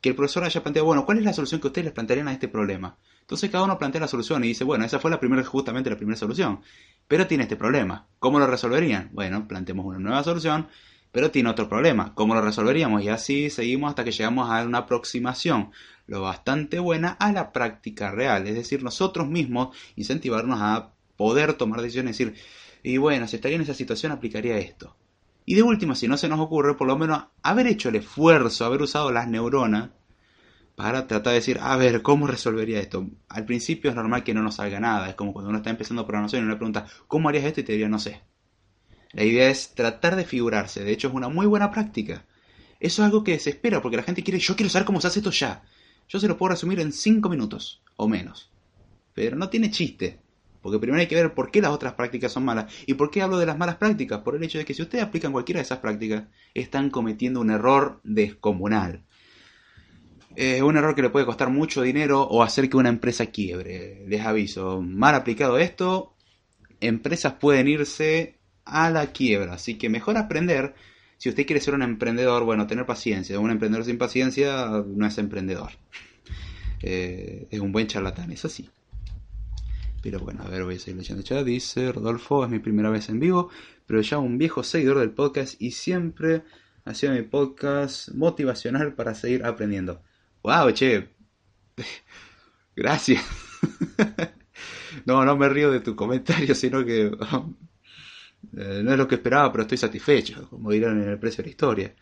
que 0.00 0.10
el 0.10 0.14
profesor 0.14 0.44
haya 0.44 0.62
planteado, 0.62 0.86
bueno, 0.86 1.04
¿cuál 1.04 1.18
es 1.18 1.24
la 1.24 1.32
solución 1.32 1.60
que 1.60 1.66
ustedes 1.66 1.86
les 1.86 1.94
plantearían 1.94 2.28
a 2.28 2.32
este 2.32 2.48
problema? 2.48 2.96
Entonces 3.20 3.50
cada 3.50 3.64
uno 3.64 3.78
plantea 3.78 4.00
la 4.00 4.08
solución 4.08 4.44
y 4.44 4.48
dice, 4.48 4.64
bueno, 4.64 4.84
esa 4.84 4.98
fue 4.98 5.10
la 5.10 5.20
primera, 5.20 5.44
justamente 5.44 5.90
la 5.90 5.96
primera 5.96 6.16
solución, 6.16 6.60
pero 7.06 7.26
tiene 7.26 7.44
este 7.44 7.56
problema. 7.56 8.06
¿Cómo 8.18 8.38
lo 8.38 8.46
resolverían? 8.46 9.10
Bueno, 9.12 9.46
planteemos 9.46 9.84
una 9.84 9.98
nueva 9.98 10.22
solución, 10.22 10.68
pero 11.12 11.30
tiene 11.30 11.50
otro 11.50 11.68
problema. 11.68 12.14
¿Cómo 12.14 12.34
lo 12.34 12.40
resolveríamos? 12.40 13.02
Y 13.02 13.08
así 13.08 13.50
seguimos 13.50 13.90
hasta 13.90 14.04
que 14.04 14.12
llegamos 14.12 14.50
a 14.50 14.62
una 14.64 14.78
aproximación 14.78 15.72
lo 16.06 16.22
bastante 16.22 16.78
buena 16.78 17.10
a 17.10 17.32
la 17.32 17.52
práctica 17.52 18.10
real. 18.10 18.46
Es 18.46 18.54
decir, 18.54 18.82
nosotros 18.82 19.28
mismos 19.28 19.76
incentivarnos 19.96 20.58
a 20.60 20.92
poder 21.16 21.54
tomar 21.54 21.82
decisiones 21.82 22.18
y 22.20 22.24
decir, 22.24 22.42
y 22.82 22.96
bueno, 22.96 23.28
si 23.28 23.36
estaría 23.36 23.56
en 23.56 23.62
esa 23.62 23.74
situación 23.74 24.12
aplicaría 24.12 24.56
esto. 24.58 24.96
Y 25.48 25.54
de 25.54 25.62
última, 25.62 25.94
si 25.94 26.06
no 26.08 26.18
se 26.18 26.28
nos 26.28 26.40
ocurre, 26.40 26.74
por 26.74 26.86
lo 26.86 26.98
menos 26.98 27.24
haber 27.42 27.68
hecho 27.68 27.88
el 27.88 27.96
esfuerzo, 27.96 28.66
haber 28.66 28.82
usado 28.82 29.10
las 29.10 29.28
neuronas 29.28 29.88
para 30.76 31.06
tratar 31.06 31.30
de 31.30 31.38
decir, 31.38 31.58
a 31.62 31.74
ver, 31.78 32.02
¿cómo 32.02 32.26
resolvería 32.26 32.80
esto? 32.80 33.08
Al 33.30 33.46
principio 33.46 33.88
es 33.88 33.96
normal 33.96 34.24
que 34.24 34.34
no 34.34 34.42
nos 34.42 34.56
salga 34.56 34.78
nada, 34.78 35.08
es 35.08 35.14
como 35.14 35.32
cuando 35.32 35.48
uno 35.48 35.56
está 35.56 35.70
empezando 35.70 36.06
programación 36.06 36.42
y 36.42 36.44
uno 36.44 36.52
le 36.52 36.58
pregunta, 36.58 36.84
¿cómo 37.06 37.30
harías 37.30 37.46
esto? 37.46 37.60
Y 37.60 37.64
te 37.64 37.72
diría, 37.72 37.88
no 37.88 37.98
sé. 37.98 38.20
La 39.12 39.24
idea 39.24 39.48
es 39.48 39.74
tratar 39.74 40.16
de 40.16 40.26
figurarse, 40.26 40.84
de 40.84 40.92
hecho 40.92 41.08
es 41.08 41.14
una 41.14 41.30
muy 41.30 41.46
buena 41.46 41.70
práctica. 41.70 42.26
Eso 42.78 43.00
es 43.00 43.06
algo 43.06 43.24
que 43.24 43.38
se 43.38 43.48
espera 43.48 43.80
porque 43.80 43.96
la 43.96 44.02
gente 44.02 44.22
quiere, 44.22 44.40
yo 44.40 44.54
quiero 44.54 44.68
saber 44.68 44.84
cómo 44.84 45.00
se 45.00 45.06
hace 45.06 45.20
esto 45.20 45.30
ya. 45.30 45.62
Yo 46.10 46.20
se 46.20 46.28
lo 46.28 46.36
puedo 46.36 46.50
resumir 46.50 46.78
en 46.80 46.92
5 46.92 47.26
minutos 47.30 47.82
o 47.96 48.06
menos. 48.06 48.52
Pero 49.14 49.34
no 49.34 49.48
tiene 49.48 49.70
chiste. 49.70 50.20
Porque 50.62 50.78
primero 50.78 51.00
hay 51.00 51.06
que 51.06 51.14
ver 51.14 51.34
por 51.34 51.50
qué 51.50 51.60
las 51.60 51.70
otras 51.70 51.94
prácticas 51.94 52.32
son 52.32 52.44
malas. 52.44 52.72
¿Y 52.86 52.94
por 52.94 53.10
qué 53.10 53.22
hablo 53.22 53.38
de 53.38 53.46
las 53.46 53.58
malas 53.58 53.76
prácticas? 53.76 54.20
Por 54.20 54.36
el 54.36 54.42
hecho 54.42 54.58
de 54.58 54.64
que 54.64 54.74
si 54.74 54.82
ustedes 54.82 55.04
aplican 55.04 55.32
cualquiera 55.32 55.58
de 55.58 55.62
esas 55.64 55.78
prácticas, 55.78 56.24
están 56.54 56.90
cometiendo 56.90 57.40
un 57.40 57.50
error 57.50 58.00
descomunal. 58.04 59.04
Es 60.36 60.62
un 60.62 60.76
error 60.76 60.94
que 60.94 61.02
le 61.02 61.10
puede 61.10 61.26
costar 61.26 61.50
mucho 61.50 61.82
dinero 61.82 62.22
o 62.22 62.42
hacer 62.42 62.68
que 62.68 62.76
una 62.76 62.88
empresa 62.88 63.26
quiebre. 63.26 64.04
Les 64.06 64.24
aviso, 64.24 64.80
mal 64.80 65.14
aplicado 65.14 65.58
esto, 65.58 66.14
empresas 66.80 67.34
pueden 67.34 67.66
irse 67.66 68.38
a 68.64 68.90
la 68.90 69.12
quiebra. 69.12 69.54
Así 69.54 69.78
que 69.78 69.88
mejor 69.88 70.16
aprender. 70.16 70.74
Si 71.16 71.28
usted 71.28 71.46
quiere 71.46 71.60
ser 71.60 71.74
un 71.74 71.82
emprendedor, 71.82 72.44
bueno, 72.44 72.66
tener 72.66 72.86
paciencia. 72.86 73.40
Un 73.40 73.50
emprendedor 73.50 73.84
sin 73.84 73.98
paciencia 73.98 74.84
no 74.86 75.06
es 75.06 75.18
emprendedor. 75.18 75.72
Eh, 76.80 77.48
es 77.50 77.58
un 77.58 77.72
buen 77.72 77.88
charlatán, 77.88 78.30
eso 78.30 78.48
sí. 78.48 78.70
Pero 80.02 80.20
bueno, 80.20 80.42
a 80.44 80.48
ver, 80.48 80.64
voy 80.64 80.76
a 80.76 80.78
seguir 80.78 80.96
leyendo 80.96 81.22
ya. 81.22 81.42
Dice 81.42 81.92
Rodolfo, 81.92 82.44
es 82.44 82.50
mi 82.50 82.58
primera 82.58 82.90
vez 82.90 83.08
en 83.08 83.18
vivo, 83.18 83.50
pero 83.86 84.00
ya 84.00 84.18
un 84.18 84.38
viejo 84.38 84.62
seguidor 84.62 84.98
del 84.98 85.10
podcast 85.10 85.60
y 85.60 85.72
siempre 85.72 86.44
ha 86.84 86.94
sido 86.94 87.12
mi 87.12 87.22
podcast 87.22 88.10
motivacional 88.10 88.94
para 88.94 89.14
seguir 89.14 89.44
aprendiendo. 89.44 90.02
¡Wow, 90.42 90.72
che! 90.72 91.08
Gracias. 92.76 93.24
no, 95.04 95.24
no 95.24 95.36
me 95.36 95.48
río 95.48 95.70
de 95.70 95.80
tu 95.80 95.96
comentario, 95.96 96.54
sino 96.54 96.84
que 96.84 97.06
eh, 98.56 98.80
no 98.84 98.92
es 98.92 98.98
lo 98.98 99.08
que 99.08 99.16
esperaba, 99.16 99.50
pero 99.50 99.62
estoy 99.62 99.78
satisfecho, 99.78 100.48
como 100.48 100.70
dirán 100.70 101.02
en 101.02 101.08
el 101.08 101.18
precio 101.18 101.42
de 101.42 101.48
la 101.48 101.50
historia. 101.50 101.94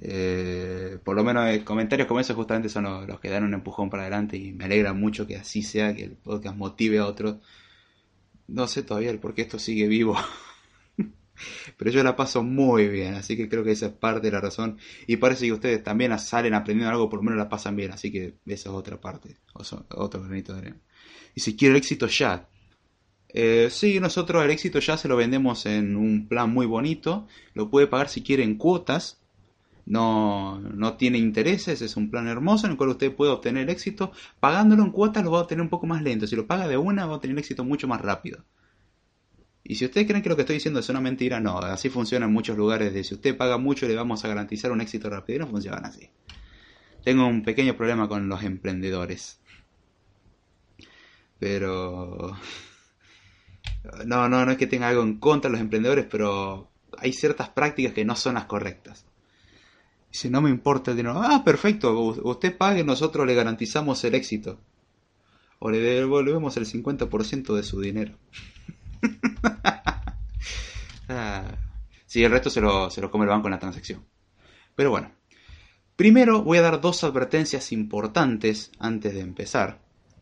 Eh, 0.00 0.98
por 1.04 1.14
lo 1.14 1.24
menos 1.24 1.48
eh, 1.48 1.64
comentarios 1.64 2.08
como 2.08 2.20
esos 2.20 2.36
justamente 2.36 2.68
son 2.68 2.84
los, 2.84 3.20
que 3.20 3.30
dan 3.30 3.44
un 3.44 3.54
empujón 3.54 3.90
para 3.90 4.02
adelante 4.02 4.36
y 4.36 4.52
me 4.52 4.64
alegra 4.64 4.92
mucho 4.92 5.26
que 5.26 5.36
así 5.36 5.62
sea, 5.62 5.94
que 5.94 6.04
el 6.04 6.12
podcast 6.12 6.56
motive 6.56 6.98
a 6.98 7.06
otros. 7.06 7.36
No 8.46 8.66
sé 8.66 8.82
todavía 8.82 9.10
el 9.10 9.18
por 9.20 9.34
qué 9.34 9.42
esto 9.42 9.58
sigue 9.58 9.86
vivo. 9.88 10.16
Pero 11.76 11.90
yo 11.90 12.02
la 12.04 12.16
paso 12.16 12.42
muy 12.42 12.88
bien, 12.88 13.14
así 13.14 13.36
que 13.36 13.48
creo 13.48 13.64
que 13.64 13.72
esa 13.72 13.86
es 13.86 13.92
parte 13.92 14.26
de 14.28 14.32
la 14.32 14.40
razón. 14.40 14.78
Y 15.06 15.16
parece 15.16 15.46
que 15.46 15.52
ustedes 15.52 15.82
también 15.82 16.16
salen 16.18 16.54
aprendiendo 16.54 16.90
algo, 16.92 17.08
por 17.08 17.20
lo 17.20 17.24
menos 17.24 17.38
la 17.38 17.48
pasan 17.48 17.76
bien, 17.76 17.92
así 17.92 18.12
que 18.12 18.36
esa 18.46 18.68
es 18.70 18.74
otra 18.74 19.00
parte, 19.00 19.36
otro 19.52 20.22
granito 20.22 20.52
de 20.52 20.58
arena. 20.58 20.80
Y 21.34 21.40
si 21.40 21.56
quiero 21.56 21.76
éxito 21.76 22.06
ya. 22.06 22.48
Eh, 23.28 23.68
sí, 23.70 23.98
nosotros 23.98 24.44
el 24.44 24.50
éxito 24.50 24.78
ya 24.78 24.96
se 24.96 25.08
lo 25.08 25.16
vendemos 25.16 25.66
en 25.66 25.96
un 25.96 26.28
plan 26.28 26.50
muy 26.52 26.66
bonito. 26.66 27.26
Lo 27.54 27.68
puede 27.70 27.88
pagar 27.88 28.08
si 28.08 28.22
quiere 28.22 28.44
en 28.44 28.56
cuotas 28.56 29.23
no, 29.86 30.60
no 30.60 30.96
tiene 30.96 31.18
intereses, 31.18 31.82
es 31.82 31.96
un 31.96 32.10
plan 32.10 32.26
hermoso 32.26 32.66
en 32.66 32.72
el 32.72 32.78
cual 32.78 32.90
usted 32.90 33.14
puede 33.14 33.32
obtener 33.32 33.68
éxito. 33.68 34.12
Pagándolo 34.40 34.82
en 34.82 34.90
cuotas 34.90 35.24
lo 35.24 35.30
va 35.30 35.38
a 35.40 35.42
obtener 35.42 35.62
un 35.62 35.68
poco 35.68 35.86
más 35.86 36.02
lento. 36.02 36.26
Si 36.26 36.36
lo 36.36 36.46
paga 36.46 36.68
de 36.68 36.76
una 36.76 37.06
va 37.06 37.16
a 37.16 37.20
tener 37.20 37.38
éxito 37.38 37.64
mucho 37.64 37.86
más 37.86 38.00
rápido. 38.00 38.44
Y 39.62 39.76
si 39.76 39.84
ustedes 39.84 40.06
creen 40.06 40.22
que 40.22 40.28
lo 40.28 40.36
que 40.36 40.42
estoy 40.42 40.56
diciendo 40.56 40.80
es 40.80 40.88
una 40.88 41.00
mentira, 41.00 41.40
no, 41.40 41.58
así 41.58 41.88
funciona 41.90 42.26
en 42.26 42.32
muchos 42.32 42.56
lugares. 42.56 42.92
De 42.94 43.04
si 43.04 43.14
usted 43.14 43.36
paga 43.36 43.58
mucho 43.58 43.86
le 43.86 43.94
vamos 43.94 44.24
a 44.24 44.28
garantizar 44.28 44.72
un 44.72 44.80
éxito 44.80 45.10
rápido. 45.10 45.36
Y 45.36 45.40
no 45.40 45.48
funcionan 45.48 45.84
así. 45.84 46.10
Tengo 47.04 47.26
un 47.26 47.42
pequeño 47.42 47.76
problema 47.76 48.08
con 48.08 48.28
los 48.28 48.42
emprendedores. 48.42 49.40
Pero... 51.38 52.36
No, 54.06 54.30
no, 54.30 54.46
no 54.46 54.52
es 54.52 54.56
que 54.56 54.66
tenga 54.66 54.88
algo 54.88 55.02
en 55.02 55.18
contra 55.18 55.50
de 55.50 55.52
los 55.52 55.60
emprendedores, 55.60 56.06
pero 56.10 56.70
hay 56.96 57.12
ciertas 57.12 57.50
prácticas 57.50 57.92
que 57.92 58.04
no 58.04 58.16
son 58.16 58.34
las 58.34 58.46
correctas. 58.46 59.04
Si 60.14 60.30
no 60.30 60.40
me 60.40 60.48
importa 60.48 60.92
el 60.92 60.96
dinero. 60.96 61.20
Ah, 61.20 61.42
perfecto. 61.44 61.98
Usted 61.98 62.56
pague, 62.56 62.84
nosotros 62.84 63.26
le 63.26 63.34
garantizamos 63.34 64.04
el 64.04 64.14
éxito. 64.14 64.60
O 65.58 65.72
le 65.72 65.80
devolvemos 65.80 66.56
el 66.56 66.66
50% 66.66 67.52
de 67.52 67.64
su 67.64 67.80
dinero. 67.80 68.16
ah. 71.08 71.56
Sí, 72.06 72.22
el 72.22 72.30
resto 72.30 72.48
se 72.48 72.60
lo, 72.60 72.90
se 72.90 73.00
lo 73.00 73.10
come 73.10 73.24
el 73.24 73.30
banco 73.30 73.48
en 73.48 73.54
la 73.54 73.58
transacción. 73.58 74.04
Pero 74.76 74.90
bueno. 74.90 75.10
Primero 75.96 76.44
voy 76.44 76.58
a 76.58 76.62
dar 76.62 76.80
dos 76.80 77.02
advertencias 77.02 77.72
importantes 77.72 78.70
antes 78.78 79.14
de 79.14 79.20
empezar. 79.20 79.80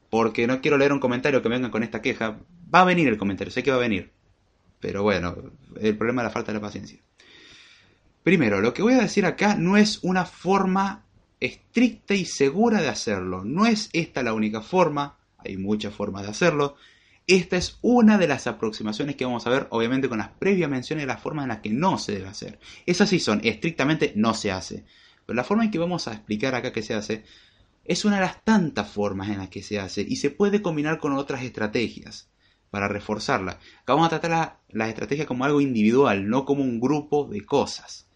Porque 0.08 0.46
no 0.46 0.62
quiero 0.62 0.78
leer 0.78 0.94
un 0.94 1.00
comentario 1.00 1.42
que 1.42 1.50
venga 1.50 1.70
con 1.70 1.82
esta 1.82 2.00
queja. 2.00 2.40
Va 2.74 2.80
a 2.80 2.86
venir 2.86 3.08
el 3.08 3.18
comentario, 3.18 3.52
sé 3.52 3.62
que 3.62 3.70
va 3.70 3.76
a 3.76 3.80
venir. 3.80 4.10
Pero 4.80 5.02
bueno, 5.02 5.36
el 5.78 5.98
problema 5.98 6.22
es 6.22 6.28
la 6.28 6.32
falta 6.32 6.50
de 6.50 6.58
la 6.58 6.62
paciencia. 6.62 6.98
Primero, 8.22 8.60
lo 8.60 8.72
que 8.72 8.82
voy 8.82 8.94
a 8.94 9.00
decir 9.00 9.26
acá 9.26 9.56
no 9.56 9.76
es 9.76 9.98
una 10.02 10.24
forma 10.24 11.04
estricta 11.40 12.14
y 12.14 12.24
segura 12.24 12.80
de 12.80 12.88
hacerlo. 12.88 13.44
No 13.44 13.66
es 13.66 13.90
esta 13.92 14.22
la 14.22 14.32
única 14.32 14.62
forma, 14.62 15.18
hay 15.38 15.56
muchas 15.56 15.92
formas 15.92 16.22
de 16.22 16.28
hacerlo. 16.28 16.76
Esta 17.26 17.56
es 17.56 17.78
una 17.82 18.18
de 18.18 18.28
las 18.28 18.46
aproximaciones 18.46 19.16
que 19.16 19.24
vamos 19.24 19.44
a 19.46 19.50
ver, 19.50 19.66
obviamente 19.70 20.08
con 20.08 20.18
las 20.18 20.28
previas 20.28 20.70
menciones 20.70 21.02
de 21.02 21.08
las 21.08 21.20
formas 21.20 21.44
en 21.44 21.48
las 21.48 21.60
que 21.60 21.70
no 21.70 21.98
se 21.98 22.12
debe 22.12 22.28
hacer. 22.28 22.60
Esas 22.86 23.08
sí 23.08 23.18
son, 23.18 23.40
estrictamente 23.42 24.12
no 24.14 24.34
se 24.34 24.52
hace. 24.52 24.84
Pero 25.26 25.36
la 25.36 25.44
forma 25.44 25.64
en 25.64 25.72
que 25.72 25.80
vamos 25.80 26.06
a 26.06 26.12
explicar 26.12 26.54
acá 26.54 26.72
que 26.72 26.82
se 26.82 26.94
hace 26.94 27.24
es 27.84 28.04
una 28.04 28.16
de 28.16 28.22
las 28.22 28.44
tantas 28.44 28.88
formas 28.88 29.30
en 29.30 29.38
las 29.38 29.48
que 29.48 29.62
se 29.62 29.80
hace 29.80 30.00
y 30.00 30.16
se 30.16 30.30
puede 30.30 30.62
combinar 30.62 30.98
con 30.98 31.12
otras 31.14 31.42
estrategias 31.42 32.30
para 32.70 32.86
reforzarla. 32.86 33.58
Acá 33.82 33.94
vamos 33.94 34.06
a 34.06 34.20
tratar 34.20 34.30
las 34.30 34.52
la 34.68 34.88
estrategias 34.88 35.26
como 35.26 35.44
algo 35.44 35.60
individual, 35.60 36.28
no 36.28 36.44
como 36.44 36.62
un 36.62 36.78
grupo 36.78 37.28
de 37.28 37.44
cosas. 37.44 38.06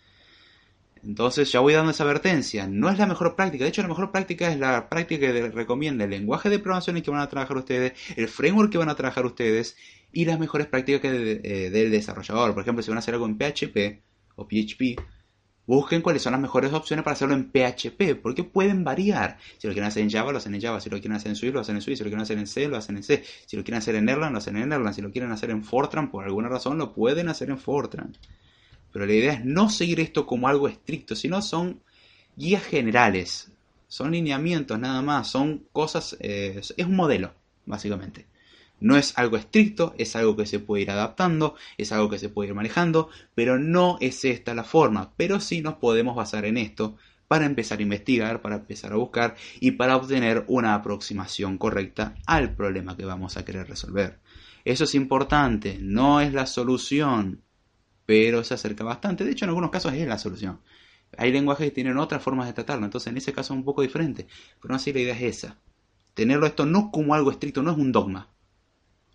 Entonces 1.07 1.53
ya 1.53 1.61
voy 1.61 1.73
dando 1.73 1.93
esa 1.93 2.03
advertencia. 2.03 2.67
No 2.67 2.91
es 2.91 2.99
la 2.99 3.07
mejor 3.07 3.37
práctica. 3.37 3.63
De 3.63 3.71
hecho, 3.71 3.83
la 3.83 3.89
mejor 3.89 4.11
práctica 4.11 4.51
es 4.51 4.59
la 4.59 4.89
práctica 4.89 5.33
que 5.33 5.51
recomienda 5.51 6.05
el 6.05 6.11
lenguaje 6.11 6.51
de 6.51 6.59
programación 6.59 6.97
en 6.97 7.05
que 7.05 7.13
van 7.13 7.21
a 7.21 7.29
trabajar 7.29 7.57
ustedes, 7.57 7.93
el 8.17 8.27
framework 8.27 8.73
que 8.73 8.79
van 8.79 8.89
a 8.89 8.97
trabajar 8.97 9.25
ustedes 9.25 9.77
y 10.13 10.25
las 10.25 10.41
mejores 10.41 10.67
prácticas 10.67 11.13
eh, 11.15 11.71
del 11.71 11.93
desarrollador. 11.93 12.55
Por 12.55 12.63
ejemplo, 12.63 12.83
si 12.83 12.91
van 12.91 12.99
a 12.99 13.01
hacer 13.01 13.15
algo 13.15 13.27
en 13.27 13.39
PHP 13.39 14.03
o 14.35 14.49
PHP, 14.49 15.01
busquen 15.65 16.03
cuáles 16.03 16.23
son 16.23 16.33
las 16.33 16.41
mejores 16.41 16.73
opciones 16.73 17.05
para 17.05 17.15
hacerlo 17.15 17.37
en 17.37 17.53
PHP, 17.53 18.21
porque 18.21 18.43
pueden 18.43 18.83
variar. 18.83 19.39
Si 19.59 19.69
lo 19.69 19.75
quieren 19.75 19.89
hacer 19.89 20.03
en 20.03 20.11
Java, 20.11 20.33
lo 20.33 20.39
hacen 20.39 20.57
en 20.57 20.61
Java. 20.61 20.81
Si 20.81 20.91
lo 20.91 20.97
quieren 20.97 21.17
hacer 21.17 21.31
en 21.31 21.37
Swift, 21.37 21.55
lo 21.55 21.61
hacen 21.61 21.77
en 21.77 21.83
Swift. 21.83 21.99
Si 21.99 22.05
lo 22.05 22.11
quieren 22.11 22.23
hacer 22.23 22.39
en 22.39 22.49
C, 22.49 22.67
lo 22.67 22.77
hacen 22.77 22.97
en 22.97 23.05
C. 23.05 23.23
Si 23.47 23.57
lo 23.57 23.63
quieren 23.63 23.79
hacer 23.79 23.95
en 23.95 24.09
Erlang, 24.09 24.33
lo 24.33 24.39
hacen 24.39 24.57
en 24.57 24.73
Erlang. 24.73 24.93
Si 24.93 25.03
lo 25.03 25.13
quieren 25.13 25.31
hacer 25.31 25.51
en 25.51 25.63
Fortran, 25.63 26.11
por 26.11 26.25
alguna 26.25 26.49
razón, 26.49 26.79
lo 26.79 26.93
pueden 26.93 27.29
hacer 27.29 27.51
en 27.51 27.59
Fortran. 27.59 28.17
Pero 28.97 29.05
la 29.05 29.13
idea 29.13 29.33
es 29.35 29.45
no 29.45 29.69
seguir 29.69 30.01
esto 30.01 30.25
como 30.25 30.49
algo 30.49 30.69
estricto, 30.69 31.15
sino 31.15 31.43
son 31.43 31.83
guías 32.35 32.65
generales, 32.65 33.53
son 33.89 34.13
lineamientos 34.13 34.79
nada 34.79 35.03
más, 35.03 35.29
son 35.29 35.67
cosas, 35.71 36.17
eh, 36.19 36.55
es 36.59 36.87
un 36.87 36.97
modelo, 36.97 37.35
básicamente. 37.67 38.25
No 38.81 38.97
es 38.97 39.13
algo 39.19 39.37
estricto, 39.37 39.95
es 39.99 40.17
algo 40.17 40.35
que 40.35 40.47
se 40.47 40.61
puede 40.61 40.85
ir 40.85 40.91
adaptando, 40.91 41.57
es 41.77 41.93
algo 41.93 42.09
que 42.09 42.19
se 42.19 42.31
puede 42.31 42.49
ir 42.49 42.55
manejando, 42.55 43.11
pero 43.35 43.59
no 43.59 43.99
es 44.01 44.25
esta 44.25 44.55
la 44.55 44.65
forma. 44.65 45.13
Pero 45.19 45.41
sí 45.41 45.61
nos 45.61 45.75
podemos 45.75 46.17
basar 46.17 46.47
en 46.47 46.57
esto 46.57 46.97
para 47.29 47.45
empezar 47.45 47.81
a 47.81 47.83
investigar, 47.83 48.41
para 48.41 48.57
empezar 48.57 48.95
a 48.95 48.97
buscar 48.97 49.37
y 49.61 49.73
para 49.73 49.97
obtener 49.97 50.47
una 50.49 50.73
aproximación 50.73 51.59
correcta 51.59 52.15
al 52.25 52.55
problema 52.55 52.97
que 52.97 53.05
vamos 53.05 53.37
a 53.37 53.45
querer 53.45 53.69
resolver. 53.69 54.21
Eso 54.65 54.85
es 54.85 54.95
importante, 54.95 55.77
no 55.83 56.23
es 56.23 56.33
la 56.33 56.47
solución, 56.47 57.43
pero 58.07 58.45
se 58.45 58.55
acerca 58.55 58.85
bastante. 58.85 59.25
De 59.25 59.33
hecho, 59.33 59.45
en 59.45 59.51
algunos 59.51 59.71
casos 59.71 59.93
es 59.93 60.09
la 60.09 60.19
solución. 60.19 60.61
Hay 61.19 61.33
lenguajes 61.33 61.69
que 61.69 61.75
tienen 61.75 61.99
otras 61.99 62.23
formas 62.23 62.47
de 62.47 62.53
tratarlo, 62.53 62.85
entonces 62.85 63.09
en 63.09 63.17
ese 63.17 63.33
caso 63.33 63.53
es 63.53 63.59
un 63.59 63.65
poco 63.65 63.83
diferente. 63.83 64.27
Pero 64.61 64.73
no 64.73 64.77
así 64.77 64.93
la 64.93 65.01
idea 65.01 65.15
es 65.15 65.23
esa. 65.23 65.59
Tenerlo 66.15 66.47
esto 66.47 66.65
no 66.65 66.91
como 66.91 67.15
algo 67.15 67.31
estricto, 67.31 67.63
no 67.63 67.73
es 67.73 67.79
un 67.79 67.93
dogma. 67.93 68.31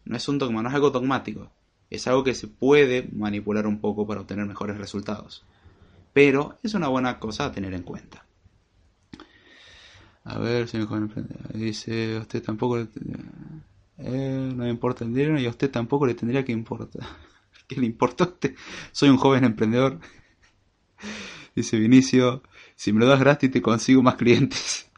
No 0.06 0.18
es 0.18 0.28
un 0.28 0.38
dogma, 0.38 0.62
no 0.62 0.70
es 0.70 0.76
algo 0.76 0.92
dogmático. 0.92 1.52
Es 1.90 2.08
algo 2.08 2.24
que 2.24 2.34
se 2.34 2.48
puede 2.48 3.10
manipular 3.12 3.68
un 3.68 3.80
poco 3.80 4.06
para 4.06 4.22
obtener 4.22 4.46
mejores 4.46 4.78
resultados. 4.78 5.44
Pero 6.14 6.60
es 6.64 6.74
una 6.74 6.88
buena 6.88 7.20
cosa 7.20 7.46
a 7.46 7.52
tener 7.52 7.74
en 7.74 7.84
cuenta. 7.84 8.26
A 10.24 10.38
ver, 10.38 10.68
si 10.68 10.78
me 10.78 10.88
dice, 11.54 12.20
usted 12.20 12.44
tampoco 12.44 12.78
le, 12.78 12.88
eh, 13.98 14.52
no 14.56 14.68
importa 14.68 15.04
el 15.04 15.14
dinero 15.14 15.40
y 15.40 15.46
a 15.46 15.50
usted 15.50 15.70
tampoco 15.70 16.06
le 16.06 16.16
tendría 16.16 16.44
que 16.44 16.52
importar. 16.52 17.04
¿Qué 17.72 17.80
le 17.80 17.86
importó 17.86 18.38
Soy 18.92 19.08
un 19.08 19.16
joven 19.16 19.46
emprendedor. 19.46 19.98
Dice 21.56 21.80
Vinicio, 21.80 22.44
si 22.76 22.92
me 22.92 23.00
lo 23.00 23.06
das 23.06 23.22
gratis 23.22 23.50
te 23.50 23.62
consigo 23.62 24.04
más 24.04 24.16
clientes. 24.16 24.92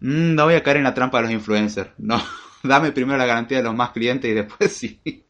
Mm, 0.00 0.34
no 0.34 0.44
voy 0.44 0.54
a 0.54 0.62
caer 0.62 0.78
en 0.78 0.84
la 0.84 0.94
trampa 0.94 1.18
de 1.18 1.24
los 1.24 1.32
influencers. 1.32 1.90
No, 1.98 2.18
dame 2.62 2.92
primero 2.92 3.18
la 3.18 3.26
garantía 3.26 3.58
de 3.58 3.64
los 3.64 3.74
más 3.74 3.90
clientes 3.90 4.30
y 4.30 4.32
después 4.32 4.72
sí. 4.72 5.02
Y 5.04 5.22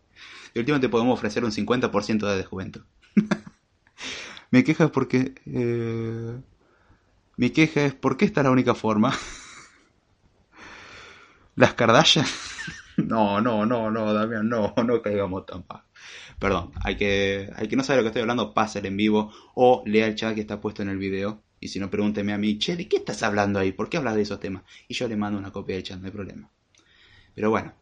últimamente 0.54 0.87
te 0.87 0.88
podemos 0.88 1.18
ofrecer 1.18 1.44
un 1.44 1.50
50% 1.50 2.28
de 2.28 2.37
descuento. 2.37 2.85
me 4.52 4.62
queja 4.62 4.85
es 4.85 4.90
porque... 4.90 5.35
Eh, 5.47 6.40
mi 7.37 7.50
queja 7.50 7.87
es, 7.87 7.94
¿por 7.94 8.16
qué 8.16 8.25
esta 8.25 8.42
es 8.42 8.44
la 8.44 8.52
única 8.52 8.76
forma? 8.76 9.12
¿Las 11.56 11.75
Kardashian? 11.75 12.26
no, 12.99 13.40
no, 13.40 13.66
no, 13.66 13.90
no, 13.90 14.12
Damián, 14.12 14.49
no, 14.49 14.75
no 14.87 15.02
caigamos 15.02 15.44
tan 15.44 15.64
mal. 15.68 15.82
Perdón, 16.38 16.73
hay 16.85 16.97
que, 16.97 17.50
que 17.68 17.76
no 17.76 17.83
saber 17.83 17.99
lo 17.99 18.04
que 18.04 18.09
estoy 18.09 18.23
hablando, 18.23 18.54
pase 18.54 18.78
en 18.87 18.97
vivo 18.97 19.33
o 19.54 19.83
lea 19.87 20.07
el 20.07 20.14
chat 20.14 20.35
que 20.35 20.40
está 20.40 20.61
puesto 20.61 20.83
en 20.83 20.88
el 20.88 20.99
video. 20.99 21.42
Y 21.61 21.68
si 21.68 21.80
no, 21.80 21.90
pregúnteme 21.90 22.33
a 22.33 22.38
mí, 22.38 22.59
che, 22.59 22.76
¿de 22.76 22.88
qué 22.88 22.99
estás 22.99 23.23
hablando 23.25 23.59
ahí? 23.59 23.73
¿Por 23.73 23.88
qué 23.88 23.97
hablas 23.97 24.14
de 24.14 24.23
esos 24.23 24.38
temas? 24.38 24.62
Y 24.87 24.95
yo 24.95 25.09
le 25.09 25.16
mando 25.16 25.38
una 25.38 25.50
copia 25.50 25.75
del 25.75 25.83
chat, 25.83 25.99
no 25.99 26.07
hay 26.07 26.12
problema. 26.12 26.49
Pero 27.35 27.50
bueno, 27.50 27.75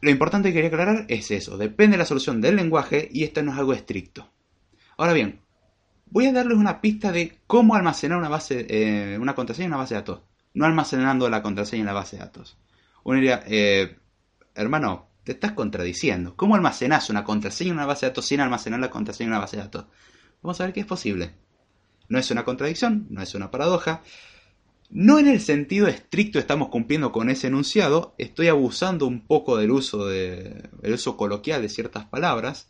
lo 0.00 0.10
importante 0.10 0.48
que 0.48 0.54
quería 0.54 0.68
aclarar 0.68 1.04
es 1.08 1.30
eso, 1.30 1.58
depende 1.58 1.94
de 1.94 1.98
la 1.98 2.06
solución 2.06 2.40
del 2.40 2.56
lenguaje 2.56 3.08
y 3.12 3.24
esto 3.24 3.42
no 3.42 3.52
es 3.52 3.58
algo 3.58 3.74
estricto. 3.74 4.30
Ahora 4.96 5.12
bien, 5.12 5.40
voy 6.06 6.26
a 6.26 6.32
darles 6.32 6.56
una 6.56 6.80
pista 6.80 7.12
de 7.12 7.38
cómo 7.46 7.74
almacenar 7.74 8.18
una 8.18 8.28
base, 8.28 8.66
eh, 8.68 9.18
una 9.18 9.34
contraseña 9.34 9.66
en 9.66 9.72
una 9.72 9.82
base 9.82 9.94
de 9.94 10.00
datos. 10.00 10.20
No 10.54 10.64
almacenando 10.64 11.28
la 11.28 11.42
contraseña 11.42 11.80
en 11.80 11.86
la 11.86 11.92
base 11.92 12.16
de 12.16 12.22
datos. 12.22 12.56
Uno 13.04 13.16
diría, 13.16 13.42
eh, 13.46 13.98
hermano, 14.54 15.09
te 15.30 15.34
estás 15.34 15.52
contradiciendo. 15.52 16.34
¿Cómo 16.34 16.56
almacenas 16.56 17.08
una 17.08 17.22
contraseña 17.22 17.70
en 17.70 17.76
una 17.76 17.86
base 17.86 18.04
de 18.04 18.10
datos 18.10 18.26
sin 18.26 18.40
almacenar 18.40 18.80
la 18.80 18.90
contraseña 18.90 19.28
en 19.28 19.32
una 19.34 19.40
base 19.40 19.56
de 19.56 19.62
datos? 19.62 19.84
Vamos 20.42 20.60
a 20.60 20.64
ver 20.64 20.72
qué 20.72 20.80
es 20.80 20.86
posible. 20.86 21.34
No 22.08 22.18
es 22.18 22.32
una 22.32 22.44
contradicción, 22.44 23.06
no 23.10 23.22
es 23.22 23.32
una 23.36 23.52
paradoja. 23.52 24.02
No 24.90 25.20
en 25.20 25.28
el 25.28 25.40
sentido 25.40 25.86
estricto 25.86 26.40
estamos 26.40 26.68
cumpliendo 26.68 27.12
con 27.12 27.30
ese 27.30 27.46
enunciado, 27.46 28.12
estoy 28.18 28.48
abusando 28.48 29.06
un 29.06 29.20
poco 29.20 29.56
del 29.56 29.70
uso, 29.70 30.04
de, 30.06 30.68
el 30.82 30.94
uso 30.94 31.16
coloquial 31.16 31.62
de 31.62 31.68
ciertas 31.68 32.06
palabras 32.06 32.68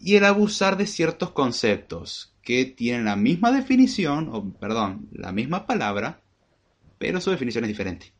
y 0.00 0.16
el 0.16 0.24
abusar 0.24 0.76
de 0.76 0.88
ciertos 0.88 1.30
conceptos 1.30 2.34
que 2.42 2.64
tienen 2.64 3.04
la 3.04 3.14
misma 3.14 3.52
definición, 3.52 4.30
o 4.32 4.52
perdón, 4.54 5.08
la 5.12 5.30
misma 5.30 5.64
palabra, 5.64 6.22
pero 6.98 7.20
su 7.20 7.30
definición 7.30 7.62
es 7.62 7.68
diferente. 7.68 8.12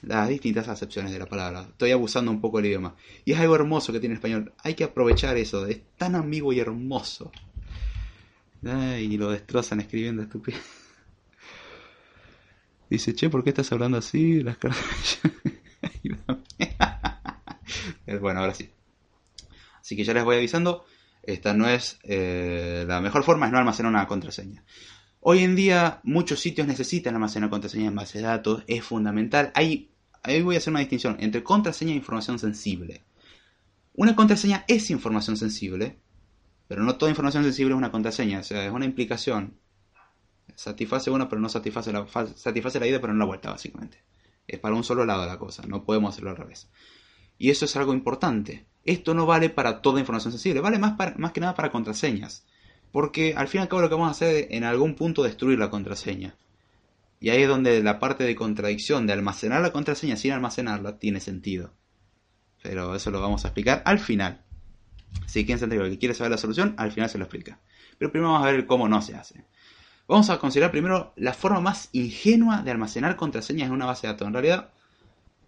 Las 0.00 0.28
distintas 0.28 0.68
acepciones 0.68 1.12
de 1.12 1.18
la 1.18 1.26
palabra. 1.26 1.66
Estoy 1.68 1.92
abusando 1.92 2.30
un 2.30 2.40
poco 2.40 2.56
del 2.56 2.66
idioma. 2.66 2.96
Y 3.24 3.32
es 3.32 3.38
algo 3.38 3.54
hermoso 3.54 3.92
que 3.92 4.00
tiene 4.00 4.14
el 4.14 4.18
español. 4.18 4.52
Hay 4.64 4.74
que 4.74 4.84
aprovechar 4.84 5.36
eso. 5.36 5.66
Es 5.66 5.80
tan 5.96 6.16
ambiguo 6.16 6.52
y 6.52 6.58
hermoso. 6.58 7.30
Ay, 8.64 9.12
y 9.12 9.16
lo 9.16 9.30
destrozan 9.30 9.80
escribiendo 9.80 10.22
estúpido. 10.22 10.58
Dice, 12.90 13.14
che, 13.14 13.30
¿por 13.30 13.44
qué 13.44 13.50
estás 13.50 13.70
hablando 13.72 13.98
así? 13.98 14.42
Las 14.42 14.58
bueno, 18.20 18.40
ahora 18.40 18.54
sí. 18.54 18.70
Así 19.80 19.96
que 19.96 20.04
ya 20.04 20.14
les 20.14 20.24
voy 20.24 20.36
avisando. 20.36 20.84
Esta 21.22 21.54
no 21.54 21.68
es 21.68 21.98
eh, 22.02 22.84
la 22.86 23.00
mejor 23.00 23.22
forma, 23.22 23.46
es 23.46 23.52
no 23.52 23.58
almacenar 23.58 23.90
una 23.90 24.06
contraseña. 24.06 24.64
Hoy 25.24 25.44
en 25.44 25.54
día 25.54 26.00
muchos 26.02 26.40
sitios 26.40 26.66
necesitan 26.66 27.14
almacenar 27.14 27.48
contraseñas 27.48 27.90
en 27.90 27.94
base 27.94 28.18
de 28.18 28.24
datos, 28.24 28.64
es 28.66 28.82
fundamental. 28.82 29.52
Ahí, 29.54 29.92
ahí 30.24 30.42
voy 30.42 30.56
a 30.56 30.58
hacer 30.58 30.72
una 30.72 30.80
distinción 30.80 31.16
entre 31.20 31.44
contraseña 31.44 31.92
e 31.92 31.94
información 31.94 32.40
sensible. 32.40 33.04
Una 33.94 34.16
contraseña 34.16 34.64
es 34.66 34.90
información 34.90 35.36
sensible, 35.36 36.00
pero 36.66 36.82
no 36.82 36.96
toda 36.96 37.08
información 37.08 37.44
sensible 37.44 37.72
es 37.72 37.78
una 37.78 37.92
contraseña, 37.92 38.40
o 38.40 38.42
sea, 38.42 38.66
es 38.66 38.72
una 38.72 38.84
implicación. 38.84 39.60
Satisface 40.56 41.08
una, 41.08 41.28
pero 41.28 41.40
no 41.40 41.48
satisface 41.48 41.92
la, 41.92 42.04
satisface 42.34 42.80
la 42.80 43.00
pero 43.00 43.12
no 43.12 43.20
la 43.20 43.24
vuelta, 43.24 43.52
básicamente. 43.52 43.98
Es 44.48 44.58
para 44.58 44.74
un 44.74 44.82
solo 44.82 45.04
lado 45.06 45.24
la 45.24 45.38
cosa, 45.38 45.62
no 45.68 45.84
podemos 45.84 46.14
hacerlo 46.14 46.30
al 46.30 46.36
revés. 46.36 46.68
Y 47.38 47.50
eso 47.50 47.64
es 47.66 47.76
algo 47.76 47.94
importante. 47.94 48.66
Esto 48.84 49.14
no 49.14 49.24
vale 49.24 49.50
para 49.50 49.82
toda 49.82 50.00
información 50.00 50.32
sensible, 50.32 50.60
vale 50.60 50.80
más, 50.80 50.96
más 51.16 51.30
que 51.30 51.40
nada 51.40 51.54
para 51.54 51.70
contraseñas. 51.70 52.44
Porque 52.92 53.34
al 53.36 53.48
fin 53.48 53.60
y 53.60 53.62
al 53.62 53.68
cabo 53.68 53.82
lo 53.82 53.88
que 53.88 53.94
vamos 53.94 54.08
a 54.08 54.12
hacer 54.12 54.36
es 54.36 54.46
en 54.50 54.64
algún 54.64 54.94
punto 54.94 55.22
destruir 55.22 55.58
la 55.58 55.70
contraseña. 55.70 56.36
Y 57.18 57.30
ahí 57.30 57.42
es 57.42 57.48
donde 57.48 57.82
la 57.82 57.98
parte 57.98 58.24
de 58.24 58.36
contradicción 58.36 59.06
de 59.06 59.14
almacenar 59.14 59.62
la 59.62 59.72
contraseña 59.72 60.16
sin 60.16 60.32
almacenarla 60.32 60.98
tiene 60.98 61.20
sentido. 61.20 61.72
Pero 62.62 62.94
eso 62.94 63.10
lo 63.10 63.20
vamos 63.20 63.44
a 63.44 63.48
explicar 63.48 63.82
al 63.86 63.98
final. 63.98 64.42
Si 65.26 65.44
quien 65.44 65.58
que 65.58 65.98
quiere 65.98 66.14
saber 66.14 66.30
la 66.30 66.38
solución, 66.38 66.74
al 66.76 66.92
final 66.92 67.10
se 67.10 67.18
lo 67.18 67.24
explica. 67.24 67.60
Pero 67.98 68.12
primero 68.12 68.32
vamos 68.32 68.46
a 68.46 68.52
ver 68.52 68.66
cómo 68.66 68.88
no 68.88 69.02
se 69.02 69.14
hace. 69.14 69.44
Vamos 70.06 70.30
a 70.30 70.38
considerar 70.38 70.70
primero 70.70 71.12
la 71.16 71.32
forma 71.32 71.60
más 71.60 71.88
ingenua 71.92 72.62
de 72.62 72.70
almacenar 72.70 73.16
contraseñas 73.16 73.68
en 73.68 73.72
una 73.72 73.86
base 73.86 74.06
de 74.06 74.12
datos. 74.12 74.26
En 74.26 74.34
realidad, 74.34 74.70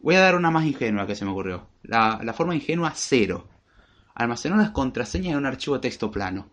Voy 0.04 0.16
a 0.16 0.20
dar 0.20 0.36
una 0.36 0.50
más 0.50 0.66
ingenua 0.66 1.06
que 1.06 1.14
se 1.14 1.24
me 1.24 1.30
ocurrió. 1.30 1.66
La, 1.82 2.34
forma 2.36 2.54
ingenua 2.54 2.92
cero. 2.94 3.48
Almacenar 4.14 4.58
las 4.58 4.68
contraseñas 4.68 5.32
en 5.32 5.38
un 5.38 5.46
archivo 5.46 5.80
texto 5.80 6.10
plano. 6.10 6.50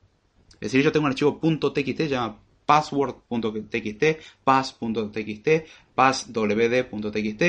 Es 0.61 0.71
decir, 0.71 0.83
yo 0.83 0.91
tengo 0.91 1.07
un 1.07 1.11
archivo 1.11 1.39
.txt, 1.41 2.07
llama 2.07 2.37
password.txt, 2.67 4.03
pass.txt, 4.43 5.47
passwd.txt, 5.95 7.43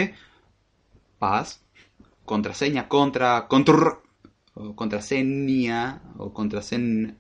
pass, 1.19 1.63
contraseña 2.25 2.89
contra, 2.89 3.47
contra, 3.47 4.01
o 4.55 4.75
contraseña, 4.75 6.03
o 6.17 6.33
contraseña, 6.33 7.17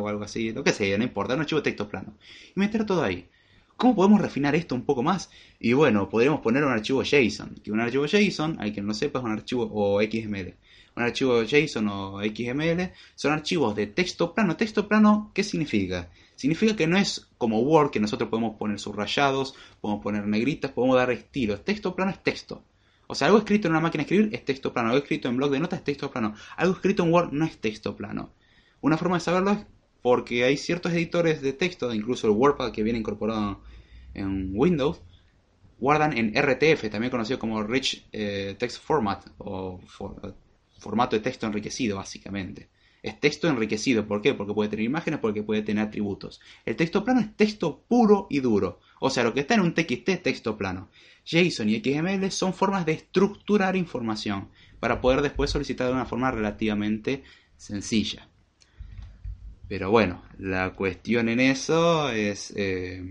o 0.00 0.08
algo 0.08 0.24
así, 0.24 0.52
lo 0.52 0.64
que 0.64 0.72
sea, 0.72 0.96
no 0.98 1.04
importa, 1.04 1.34
un 1.34 1.40
archivo 1.40 1.60
de 1.60 1.70
texto 1.70 1.88
plano. 1.88 2.14
Y 2.56 2.58
meter 2.58 2.86
todo 2.86 3.02
ahí. 3.02 3.28
¿Cómo 3.76 3.94
podemos 3.94 4.20
refinar 4.20 4.54
esto 4.54 4.74
un 4.74 4.84
poco 4.84 5.02
más? 5.02 5.30
Y 5.60 5.74
bueno, 5.74 6.08
podríamos 6.08 6.40
poner 6.40 6.64
un 6.64 6.72
archivo 6.72 7.02
JSON. 7.02 7.56
Que 7.62 7.70
un 7.70 7.80
archivo 7.80 8.06
JSON, 8.06 8.56
hay 8.60 8.72
quien 8.72 8.86
no 8.86 8.94
sepa, 8.94 9.18
es 9.18 9.24
un 9.24 9.32
archivo 9.32 9.68
o 9.72 10.00
XML. 10.00 10.54
Un 10.96 11.02
archivo 11.02 11.42
JSON 11.42 11.88
o 11.88 12.20
XML 12.22 12.92
son 13.14 13.32
archivos 13.32 13.74
de 13.74 13.88
texto 13.88 14.32
plano. 14.32 14.56
Texto 14.56 14.86
plano, 14.86 15.30
¿qué 15.34 15.42
significa? 15.42 16.10
Significa 16.36 16.76
que 16.76 16.86
no 16.86 16.96
es 16.96 17.28
como 17.36 17.60
Word, 17.60 17.90
que 17.90 18.00
nosotros 18.00 18.30
podemos 18.30 18.56
poner 18.56 18.78
subrayados, 18.78 19.54
podemos 19.80 20.02
poner 20.02 20.26
negritas, 20.26 20.70
podemos 20.70 20.96
dar 20.96 21.10
estilos. 21.10 21.64
Texto 21.64 21.94
plano 21.96 22.12
es 22.12 22.22
texto. 22.22 22.62
O 23.06 23.14
sea, 23.14 23.26
algo 23.26 23.38
escrito 23.38 23.68
en 23.68 23.72
una 23.72 23.80
máquina 23.80 24.04
de 24.04 24.14
escribir 24.14 24.34
es 24.34 24.44
texto 24.44 24.72
plano. 24.72 24.90
Algo 24.90 25.02
escrito 25.02 25.28
en 25.28 25.36
blog 25.36 25.50
de 25.50 25.60
notas 25.60 25.80
es 25.80 25.84
texto 25.84 26.10
plano. 26.10 26.34
Algo 26.56 26.74
escrito 26.74 27.02
en 27.02 27.12
Word 27.12 27.32
no 27.32 27.44
es 27.44 27.58
texto 27.58 27.96
plano. 27.96 28.32
Una 28.80 28.96
forma 28.96 29.16
de 29.16 29.20
saberlo 29.20 29.50
es 29.50 29.66
porque 30.02 30.44
hay 30.44 30.56
ciertos 30.56 30.92
editores 30.92 31.40
de 31.40 31.54
texto, 31.54 31.92
incluso 31.94 32.26
el 32.26 32.34
WordPad 32.34 32.72
que 32.72 32.82
viene 32.82 32.98
incorporado 32.98 33.62
en 34.12 34.52
Windows, 34.54 35.00
guardan 35.78 36.16
en 36.16 36.34
RTF, 36.34 36.90
también 36.90 37.10
conocido 37.10 37.38
como 37.38 37.62
Rich 37.62 38.06
eh, 38.12 38.54
Text 38.58 38.82
Format 38.82 39.26
o 39.38 39.80
formato 40.84 41.16
de 41.16 41.22
texto 41.22 41.46
enriquecido 41.46 41.96
básicamente. 41.96 42.68
Es 43.02 43.18
texto 43.20 43.48
enriquecido, 43.48 44.06
¿por 44.06 44.22
qué? 44.22 44.32
Porque 44.34 44.54
puede 44.54 44.70
tener 44.70 44.84
imágenes, 44.84 45.20
porque 45.20 45.42
puede 45.42 45.62
tener 45.62 45.84
atributos. 45.84 46.40
El 46.64 46.76
texto 46.76 47.04
plano 47.04 47.20
es 47.20 47.36
texto 47.36 47.84
puro 47.88 48.26
y 48.30 48.40
duro. 48.40 48.80
O 49.00 49.10
sea, 49.10 49.24
lo 49.24 49.34
que 49.34 49.40
está 49.40 49.54
en 49.54 49.60
un 49.60 49.74
TXT 49.74 50.08
es 50.08 50.22
texto 50.22 50.56
plano. 50.56 50.88
JSON 51.24 51.68
y 51.68 51.80
XML 51.80 52.30
son 52.30 52.54
formas 52.54 52.86
de 52.86 52.92
estructurar 52.92 53.76
información 53.76 54.48
para 54.80 55.00
poder 55.00 55.22
después 55.22 55.50
solicitar 55.50 55.86
de 55.86 55.94
una 55.94 56.06
forma 56.06 56.30
relativamente 56.30 57.22
sencilla. 57.56 58.28
Pero 59.68 59.90
bueno, 59.90 60.22
la 60.38 60.74
cuestión 60.74 61.28
en 61.28 61.40
eso 61.40 62.10
es... 62.10 62.52
Eh, 62.56 63.02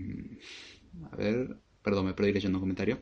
a 1.12 1.16
ver, 1.16 1.56
perdón, 1.82 2.06
me 2.06 2.14
perdí 2.14 2.32
leyendo 2.32 2.58
un 2.58 2.62
comentario. 2.62 3.00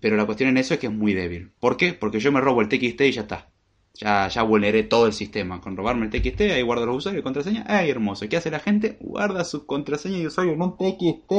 Pero 0.00 0.16
la 0.16 0.26
cuestión 0.26 0.50
en 0.50 0.58
eso 0.58 0.74
es 0.74 0.80
que 0.80 0.86
es 0.86 0.92
muy 0.92 1.14
débil. 1.14 1.50
¿Por 1.60 1.76
qué? 1.76 1.92
Porque 1.92 2.20
yo 2.20 2.30
me 2.32 2.40
robo 2.40 2.60
el 2.60 2.68
TXT 2.68 3.00
y 3.00 3.12
ya 3.12 3.22
está. 3.22 3.48
Ya, 3.94 4.28
ya 4.28 4.42
vulneré 4.42 4.84
todo 4.84 5.06
el 5.06 5.12
sistema. 5.12 5.60
Con 5.60 5.76
robarme 5.76 6.06
el 6.06 6.10
TXT, 6.10 6.40
ahí 6.42 6.62
guardo 6.62 6.86
los 6.86 6.98
usuarios 6.98 7.20
y 7.20 7.24
contraseña. 7.24 7.64
¡Ay, 7.66 7.90
hermoso! 7.90 8.28
¿Qué 8.28 8.36
hace 8.36 8.50
la 8.50 8.60
gente? 8.60 8.96
Guarda 9.00 9.44
su 9.44 9.66
contraseña 9.66 10.18
y 10.18 10.26
usuario 10.26 10.52
en 10.52 10.62
un 10.62 10.76
TXT. 10.76 11.32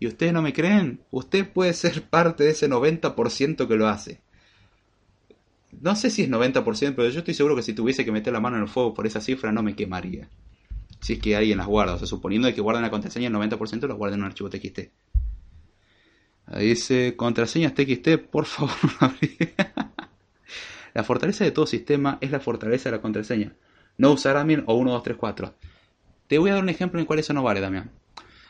¿Y 0.00 0.06
ustedes 0.06 0.32
no 0.32 0.42
me 0.42 0.52
creen? 0.52 1.00
Usted 1.10 1.48
puede 1.48 1.74
ser 1.74 2.02
parte 2.08 2.44
de 2.44 2.50
ese 2.50 2.68
90% 2.68 3.68
que 3.68 3.76
lo 3.76 3.86
hace. 3.86 4.20
No 5.80 5.94
sé 5.94 6.10
si 6.10 6.22
es 6.22 6.30
90%, 6.30 6.94
pero 6.96 7.08
yo 7.08 7.18
estoy 7.20 7.34
seguro 7.34 7.54
que 7.54 7.62
si 7.62 7.72
tuviese 7.72 8.04
que 8.04 8.12
meter 8.12 8.32
la 8.32 8.40
mano 8.40 8.56
en 8.56 8.62
el 8.62 8.68
fuego 8.68 8.94
por 8.94 9.06
esa 9.06 9.20
cifra 9.20 9.52
no 9.52 9.62
me 9.62 9.76
quemaría. 9.76 10.28
Si 11.00 11.14
es 11.14 11.18
que 11.18 11.36
alguien 11.36 11.58
las 11.58 11.66
guarda. 11.66 11.94
O 11.94 11.98
sea, 11.98 12.06
suponiendo 12.06 12.52
que 12.54 12.60
guardan 12.60 12.82
la 12.82 12.90
contraseña, 12.90 13.28
el 13.28 13.34
90% 13.34 13.86
lo 13.86 13.96
guardan 13.96 14.20
en 14.20 14.24
un 14.24 14.30
archivo 14.30 14.50
TXT. 14.50 14.90
Dice, 16.58 17.16
contraseñas 17.16 17.74
TXT, 17.74 18.18
por 18.30 18.46
favor 18.46 18.74
no 19.00 19.14
La 20.94 21.04
fortaleza 21.04 21.44
de 21.44 21.50
todo 21.50 21.66
sistema 21.66 22.18
es 22.20 22.30
la 22.30 22.40
fortaleza 22.40 22.90
de 22.90 22.96
la 22.96 23.02
contraseña. 23.02 23.54
No 23.98 24.12
usar 24.12 24.36
admin 24.36 24.64
o 24.66 24.74
1234. 24.74 25.54
Te 26.26 26.38
voy 26.38 26.50
a 26.50 26.54
dar 26.54 26.62
un 26.62 26.68
ejemplo 26.68 26.98
en 26.98 27.02
el 27.02 27.06
cual 27.06 27.18
eso 27.18 27.32
no 27.32 27.42
vale, 27.42 27.60
Damián. 27.60 27.90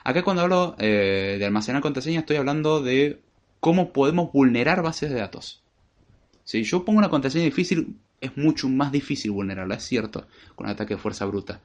Acá 0.04 0.22
cuando 0.22 0.42
hablo 0.42 0.74
eh, 0.78 1.36
de 1.38 1.44
almacenar 1.44 1.80
contraseña 1.82 2.20
estoy 2.20 2.36
hablando 2.36 2.82
de 2.82 3.20
cómo 3.60 3.92
podemos 3.92 4.32
vulnerar 4.32 4.82
bases 4.82 5.10
de 5.10 5.20
datos. 5.20 5.62
Si 6.44 6.64
yo 6.64 6.84
pongo 6.84 6.98
una 6.98 7.08
contraseña 7.08 7.44
difícil, 7.44 7.98
es 8.20 8.36
mucho 8.36 8.68
más 8.68 8.90
difícil 8.90 9.30
vulnerarla, 9.30 9.76
es 9.76 9.84
cierto, 9.84 10.26
con 10.56 10.66
un 10.66 10.72
ataque 10.72 10.94
de 10.94 11.00
fuerza 11.00 11.24
bruta. 11.26 11.60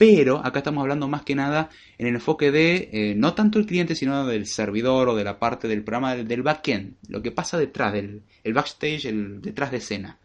Pero 0.00 0.38
acá 0.42 0.60
estamos 0.60 0.80
hablando 0.80 1.08
más 1.08 1.24
que 1.24 1.34
nada 1.34 1.68
en 1.98 2.06
el 2.06 2.14
enfoque 2.14 2.50
de 2.50 2.88
eh, 2.90 3.14
no 3.14 3.34
tanto 3.34 3.58
el 3.58 3.66
cliente, 3.66 3.94
sino 3.94 4.26
del 4.26 4.46
servidor 4.46 5.10
o 5.10 5.14
de 5.14 5.24
la 5.24 5.38
parte 5.38 5.68
del 5.68 5.84
programa 5.84 6.16
del, 6.16 6.42
backend, 6.42 6.96
lo 7.08 7.20
que 7.20 7.32
pasa 7.32 7.58
detrás 7.58 7.92
del 7.92 8.22
el 8.42 8.54
backstage, 8.54 9.04
el 9.04 9.42
detrás 9.42 9.70
de 9.70 9.76
escena. 9.76 10.18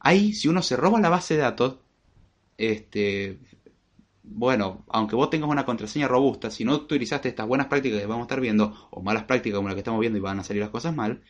Ahí, 0.00 0.32
si 0.32 0.48
uno 0.48 0.62
se 0.62 0.76
roba 0.76 0.98
la 0.98 1.10
base 1.10 1.34
de 1.34 1.40
datos, 1.40 1.76
este, 2.56 3.38
bueno, 4.22 4.86
aunque 4.88 5.14
vos 5.14 5.28
tengas 5.28 5.50
una 5.50 5.66
contraseña 5.66 6.08
robusta, 6.08 6.50
si 6.50 6.64
no 6.64 6.74
utilizaste 6.74 7.28
estas 7.28 7.46
buenas 7.46 7.66
prácticas 7.66 8.00
que 8.00 8.06
vamos 8.06 8.22
a 8.22 8.28
estar 8.28 8.40
viendo, 8.40 8.88
o 8.90 9.02
malas 9.02 9.24
prácticas 9.24 9.58
como 9.58 9.68
las 9.68 9.74
que 9.74 9.80
estamos 9.80 10.00
viendo 10.00 10.18
y 10.18 10.22
van 10.22 10.40
a 10.40 10.44
salir 10.44 10.62
las 10.62 10.70
cosas 10.70 10.94
mal, 10.96 11.22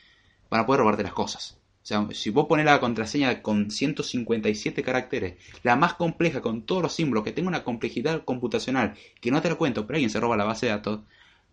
van 0.51 0.61
a 0.61 0.67
poder 0.67 0.83
robarte 0.83 1.03
las 1.03 1.15
cosas. 1.15 1.56
O 1.87 1.89
sea, 1.89 2.05
si 2.11 2.31
vos 2.31 2.47
pones 2.49 2.67
la 2.67 2.81
contraseña 2.81 3.43
con 3.43 3.71
157 3.71 4.83
caracteres, 4.83 5.37
la 5.63 5.77
más 5.77 5.95
compleja 5.95 6.41
con 6.41 6.63
todos 6.63 6.83
los 6.83 6.93
símbolos, 6.93 7.23
que 7.23 7.31
tenga 7.31 7.47
una 7.47 7.63
complejidad 7.63 8.25
computacional 8.25 8.95
que 9.21 9.31
no 9.31 9.41
te 9.41 9.49
lo 9.49 9.57
cuento, 9.57 9.87
pero 9.87 9.95
alguien 9.95 10.11
se 10.11 10.19
roba 10.19 10.37
la 10.37 10.43
base 10.43 10.67
de 10.67 10.73
datos, 10.73 11.03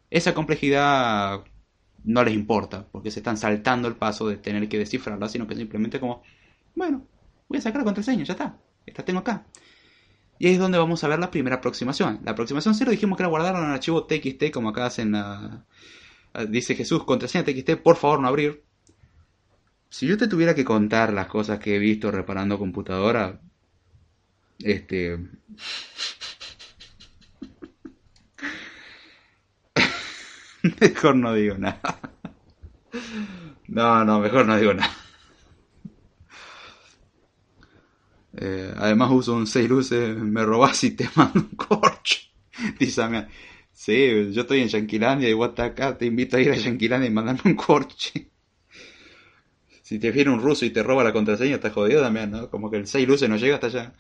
esa 0.10 0.34
complejidad 0.34 1.44
no 2.04 2.24
les 2.24 2.34
importa, 2.34 2.88
porque 2.92 3.12
se 3.12 3.20
están 3.20 3.38
saltando 3.38 3.88
el 3.88 3.96
paso 3.96 4.28
de 4.28 4.38
tener 4.38 4.68
que 4.68 4.80
descifrarla, 4.80 5.30
sino 5.30 5.46
que 5.46 5.54
simplemente 5.54 6.00
como, 6.00 6.24
bueno, 6.74 7.06
voy 7.48 7.60
a 7.60 7.62
sacar 7.62 7.82
la 7.82 7.86
contraseña, 7.86 8.24
ya 8.24 8.34
está, 8.34 8.58
esta 8.88 9.06
tengo 9.06 9.20
acá. 9.20 9.46
Y 10.40 10.48
ahí 10.48 10.54
es 10.54 10.60
donde 10.60 10.80
vamos 10.80 11.04
a 11.04 11.10
ver 11.10 11.20
la 11.20 11.30
primera 11.30 11.58
aproximación. 11.58 12.22
La 12.24 12.32
aproximación 12.32 12.74
cero 12.74 12.90
dijimos 12.90 13.18
que 13.18 13.22
era 13.22 13.30
guardarlo 13.30 13.60
en 13.60 13.68
el 13.68 13.74
archivo 13.74 14.06
TXT, 14.06 14.52
como 14.52 14.70
acá 14.70 14.88
hacen 14.88 15.12
la... 15.12 15.64
Dice 16.50 16.74
Jesús, 16.74 17.04
contraseña 17.04 17.46
TXT, 17.46 17.84
por 17.84 17.98
favor 17.98 18.20
no 18.20 18.28
abrir. 18.28 18.73
Si 19.94 20.08
yo 20.08 20.18
te 20.18 20.28
tuviera 20.28 20.56
que 20.56 20.66
contar 20.66 21.14
las 21.14 21.28
cosas 21.28 21.60
que 21.60 21.76
he 21.76 21.80
visto 21.80 22.10
reparando 22.10 22.58
computadora, 22.58 23.40
este... 24.58 25.20
mejor 30.82 31.16
no 31.16 31.36
digo 31.36 31.60
nada. 31.60 32.00
No, 33.68 34.04
no, 34.04 34.20
mejor 34.20 34.48
no 34.48 34.58
digo 34.58 34.74
nada. 34.74 34.96
Eh, 38.36 38.74
además 38.76 39.12
uso 39.12 39.36
un 39.36 39.46
6 39.46 39.70
luces, 39.70 40.18
me 40.18 40.44
robás 40.44 40.84
y 40.86 40.96
te 40.96 41.08
mando 41.16 41.40
un 41.40 41.56
corcho. 41.56 42.18
Dice 42.80 43.04
Sí, 43.72 44.32
yo 44.32 44.42
estoy 44.42 44.62
en 44.62 44.70
Yanquilandia 44.70 45.30
y 45.30 45.34
vos 45.34 45.50
estás 45.50 45.70
acá, 45.70 45.96
te 45.96 46.08
invito 46.08 46.38
a 46.38 46.42
ir 46.42 46.50
a 46.50 46.56
Yanquilandia 46.56 47.12
y 47.12 47.14
mandarme 47.14 47.42
un 47.52 47.56
corche. 47.56 48.33
Si 49.94 50.00
te 50.00 50.10
viene 50.10 50.32
un 50.32 50.42
ruso 50.42 50.66
y 50.66 50.72
te 50.72 50.82
roba 50.82 51.04
la 51.04 51.14
contraseña, 51.14 51.54
estás 51.54 51.72
jodido 51.72 52.02
también, 52.02 52.32
¿no? 52.32 52.50
Como 52.50 52.72
que 52.72 52.78
el 52.78 52.88
6 52.88 53.08
luces 53.08 53.30
no 53.30 53.38
llega 53.38 53.54
hasta 53.54 53.68
allá. 53.68 53.94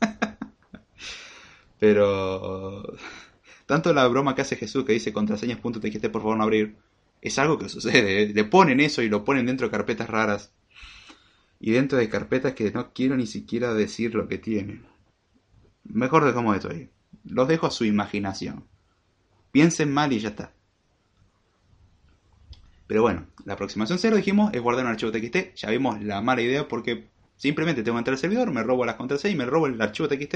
Pero 1.80 2.96
tanto 3.66 3.92
la 3.92 4.06
broma 4.06 4.36
que 4.36 4.42
hace 4.42 4.54
Jesús 4.54 4.84
que 4.84 4.92
dice 4.92 5.12
contraseñas.txt 5.12 6.06
por 6.06 6.22
favor 6.22 6.36
no 6.36 6.44
abrir, 6.44 6.76
es 7.20 7.36
algo 7.40 7.58
que 7.58 7.68
sucede. 7.68 8.22
¿eh? 8.22 8.32
Le 8.32 8.44
ponen 8.44 8.78
eso 8.78 9.02
y 9.02 9.08
lo 9.08 9.24
ponen 9.24 9.46
dentro 9.46 9.66
de 9.66 9.72
carpetas 9.72 10.08
raras. 10.08 10.52
Y 11.58 11.72
dentro 11.72 11.98
de 11.98 12.08
carpetas 12.08 12.54
que 12.54 12.70
no 12.70 12.92
quiero 12.92 13.16
ni 13.16 13.26
siquiera 13.26 13.74
decir 13.74 14.14
lo 14.14 14.28
que 14.28 14.38
tienen. 14.38 14.86
Mejor 15.82 16.24
dejamos 16.24 16.54
esto 16.54 16.70
ahí. 16.70 16.90
Los 17.24 17.48
dejo 17.48 17.66
a 17.66 17.72
su 17.72 17.84
imaginación. 17.84 18.68
Piensen 19.50 19.92
mal 19.92 20.12
y 20.12 20.20
ya 20.20 20.28
está. 20.28 20.52
Pero 22.86 23.02
bueno, 23.02 23.26
la 23.44 23.54
aproximación 23.54 23.98
cero, 23.98 24.16
dijimos, 24.16 24.52
es 24.54 24.60
guardar 24.60 24.84
un 24.84 24.92
archivo 24.92 25.10
TXT. 25.10 25.54
Ya 25.56 25.70
vimos 25.70 26.02
la 26.02 26.20
mala 26.20 26.42
idea 26.42 26.68
porque 26.68 27.08
simplemente 27.36 27.82
tengo 27.82 27.96
que 27.96 28.00
entrar 28.00 28.14
al 28.14 28.20
servidor, 28.20 28.50
me 28.52 28.62
robo 28.62 28.84
las 28.84 28.96
contraseñas 28.96 29.34
y 29.34 29.38
me 29.38 29.46
robo 29.46 29.66
el 29.66 29.80
archivo 29.80 30.08
TXT. 30.08 30.34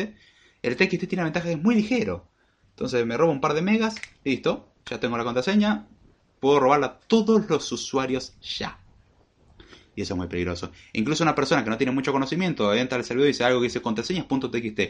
El 0.62 0.76
TXT 0.76 1.08
tiene 1.08 1.16
la 1.16 1.24
ventaja 1.24 1.46
que 1.46 1.52
es 1.52 1.62
muy 1.62 1.74
ligero. 1.74 2.26
Entonces 2.70 3.04
me 3.06 3.16
robo 3.16 3.32
un 3.32 3.40
par 3.40 3.54
de 3.54 3.62
megas, 3.62 3.96
listo, 4.24 4.72
ya 4.86 4.98
tengo 4.98 5.16
la 5.16 5.24
contraseña, 5.24 5.86
puedo 6.40 6.60
robarla 6.60 6.86
a 6.86 7.00
todos 7.00 7.48
los 7.48 7.70
usuarios 7.72 8.34
ya. 8.40 8.80
Y 9.94 10.02
eso 10.02 10.14
es 10.14 10.18
muy 10.18 10.28
peligroso. 10.28 10.72
Incluso 10.92 11.22
una 11.22 11.34
persona 11.34 11.62
que 11.62 11.70
no 11.70 11.76
tiene 11.76 11.92
mucho 11.92 12.12
conocimiento 12.12 12.72
entra 12.74 12.98
al 12.98 13.04
servidor 13.04 13.28
y 13.28 13.32
dice 13.32 13.44
algo 13.44 13.60
que 13.60 13.64
dice 13.64 13.82
contraseñas.txt 13.82 14.80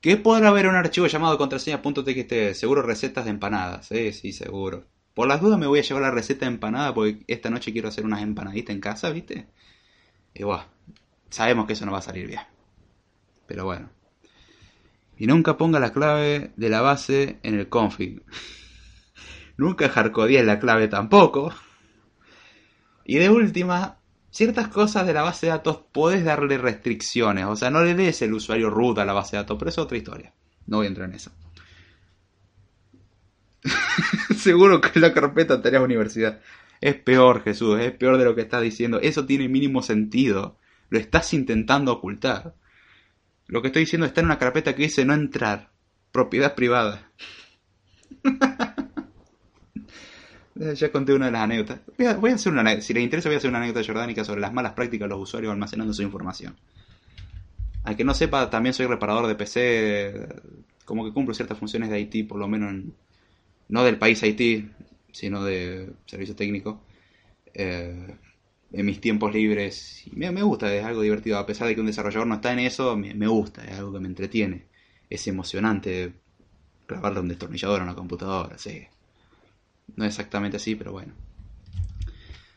¿Qué 0.00 0.16
podrá 0.18 0.48
haber 0.48 0.66
un 0.66 0.74
archivo 0.74 1.06
llamado 1.06 1.38
contraseña.txt? 1.38 2.54
Seguro 2.54 2.82
recetas 2.82 3.24
de 3.24 3.30
empanadas. 3.30 3.86
Sí, 3.86 4.12
sí, 4.12 4.32
seguro. 4.32 4.84
Por 5.14 5.28
las 5.28 5.40
dudas 5.40 5.58
me 5.58 5.68
voy 5.68 5.78
a 5.78 5.82
llevar 5.82 6.02
la 6.02 6.10
receta 6.10 6.46
empanada 6.46 6.92
porque 6.92 7.24
esta 7.28 7.48
noche 7.48 7.72
quiero 7.72 7.88
hacer 7.88 8.04
unas 8.04 8.22
empanaditas 8.22 8.74
en 8.74 8.80
casa, 8.80 9.10
¿viste? 9.10 9.46
Y 10.34 10.42
bueno, 10.42 10.64
sabemos 11.30 11.66
que 11.66 11.74
eso 11.74 11.86
no 11.86 11.92
va 11.92 11.98
a 11.98 12.02
salir 12.02 12.26
bien. 12.26 12.40
Pero 13.46 13.64
bueno. 13.64 13.90
Y 15.16 15.26
nunca 15.28 15.56
ponga 15.56 15.78
la 15.78 15.92
clave 15.92 16.52
de 16.56 16.68
la 16.68 16.80
base 16.80 17.38
en 17.44 17.58
el 17.58 17.68
config. 17.68 18.22
nunca 19.56 19.88
hardcodees 19.88 20.44
la 20.44 20.58
clave 20.58 20.88
tampoco. 20.88 21.54
Y 23.04 23.18
de 23.18 23.30
última, 23.30 23.98
ciertas 24.30 24.66
cosas 24.66 25.06
de 25.06 25.12
la 25.12 25.22
base 25.22 25.46
de 25.46 25.52
datos 25.52 25.80
puedes 25.92 26.24
darle 26.24 26.58
restricciones. 26.58 27.44
O 27.46 27.54
sea, 27.54 27.70
no 27.70 27.84
le 27.84 27.94
des 27.94 28.20
el 28.22 28.34
usuario 28.34 28.70
root 28.70 28.98
a 28.98 29.04
la 29.04 29.12
base 29.12 29.36
de 29.36 29.42
datos, 29.42 29.56
pero 29.58 29.68
es 29.68 29.78
otra 29.78 29.96
historia. 29.96 30.34
No 30.66 30.78
voy 30.78 30.86
a 30.86 30.88
entrar 30.88 31.08
en 31.08 31.14
eso. 31.14 31.30
Seguro 34.36 34.80
que 34.80 35.00
la 35.00 35.12
carpeta 35.12 35.60
tarea 35.62 35.80
universidad. 35.80 36.40
Es 36.80 36.96
peor, 36.96 37.42
Jesús, 37.42 37.80
es 37.80 37.92
peor 37.92 38.18
de 38.18 38.24
lo 38.24 38.34
que 38.34 38.42
estás 38.42 38.62
diciendo. 38.62 39.00
Eso 39.00 39.24
tiene 39.26 39.48
mínimo 39.48 39.82
sentido. 39.82 40.58
Lo 40.90 40.98
estás 40.98 41.32
intentando 41.32 41.92
ocultar. 41.92 42.54
Lo 43.46 43.62
que 43.62 43.68
estoy 43.68 43.80
diciendo 43.80 44.06
está 44.06 44.20
en 44.20 44.26
una 44.26 44.38
carpeta 44.38 44.74
que 44.74 44.82
dice 44.82 45.04
no 45.04 45.14
entrar. 45.14 45.70
Propiedad 46.12 46.54
privada. 46.54 47.10
Ya 50.54 50.92
conté 50.92 51.12
una 51.12 51.26
de 51.26 51.32
las 51.32 51.42
anécdotas. 51.42 51.80
Voy 51.98 52.30
a, 52.30 52.34
hacer 52.34 52.52
una 52.52 52.80
Si 52.80 52.94
les 52.94 53.02
interesa, 53.02 53.28
voy 53.28 53.34
a 53.34 53.38
hacer 53.38 53.50
una 53.50 53.58
anécdota 53.58 53.84
jordánica 53.84 54.24
sobre 54.24 54.40
las 54.40 54.52
malas 54.52 54.74
prácticas 54.74 55.06
de 55.06 55.08
los 55.08 55.20
usuarios 55.20 55.52
almacenando 55.52 55.92
su 55.92 56.02
información. 56.02 56.54
Al 57.82 57.96
que 57.96 58.04
no 58.04 58.14
sepa, 58.14 58.48
también 58.50 58.72
soy 58.72 58.86
reparador 58.86 59.26
de 59.26 59.34
PC. 59.34 60.28
Como 60.84 61.04
que 61.04 61.12
cumplo 61.12 61.34
ciertas 61.34 61.58
funciones 61.58 61.90
de 61.90 61.98
IT, 61.98 62.28
por 62.28 62.38
lo 62.38 62.46
menos 62.46 62.72
no 63.74 63.82
del 63.82 63.98
país 63.98 64.22
Haití, 64.22 64.70
sino 65.10 65.42
de 65.42 65.92
servicio 66.06 66.36
técnico. 66.36 66.80
Eh, 67.52 68.16
en 68.72 68.86
mis 68.86 69.00
tiempos 69.00 69.34
libres. 69.34 70.06
Y 70.06 70.14
me, 70.14 70.30
gusta, 70.44 70.72
es 70.72 70.84
algo 70.84 71.02
divertido. 71.02 71.38
A 71.38 71.44
pesar 71.44 71.66
de 71.66 71.74
que 71.74 71.80
un 71.80 71.88
desarrollador 71.88 72.28
no 72.28 72.36
está 72.36 72.52
en 72.52 72.60
eso, 72.60 72.96
me, 72.96 73.14
me 73.14 73.26
gusta, 73.26 73.64
es 73.64 73.76
algo 73.76 73.92
que 73.92 73.98
me 73.98 74.06
entretiene. 74.06 74.68
Es 75.10 75.26
emocionante 75.26 76.14
grabarle 76.86 77.18
un 77.18 77.26
destornillador 77.26 77.80
a 77.80 77.82
una 77.82 77.96
computadora, 77.96 78.56
sí. 78.58 78.86
No 79.96 80.04
exactamente 80.04 80.58
así, 80.58 80.76
pero 80.76 80.92
bueno. 80.92 81.12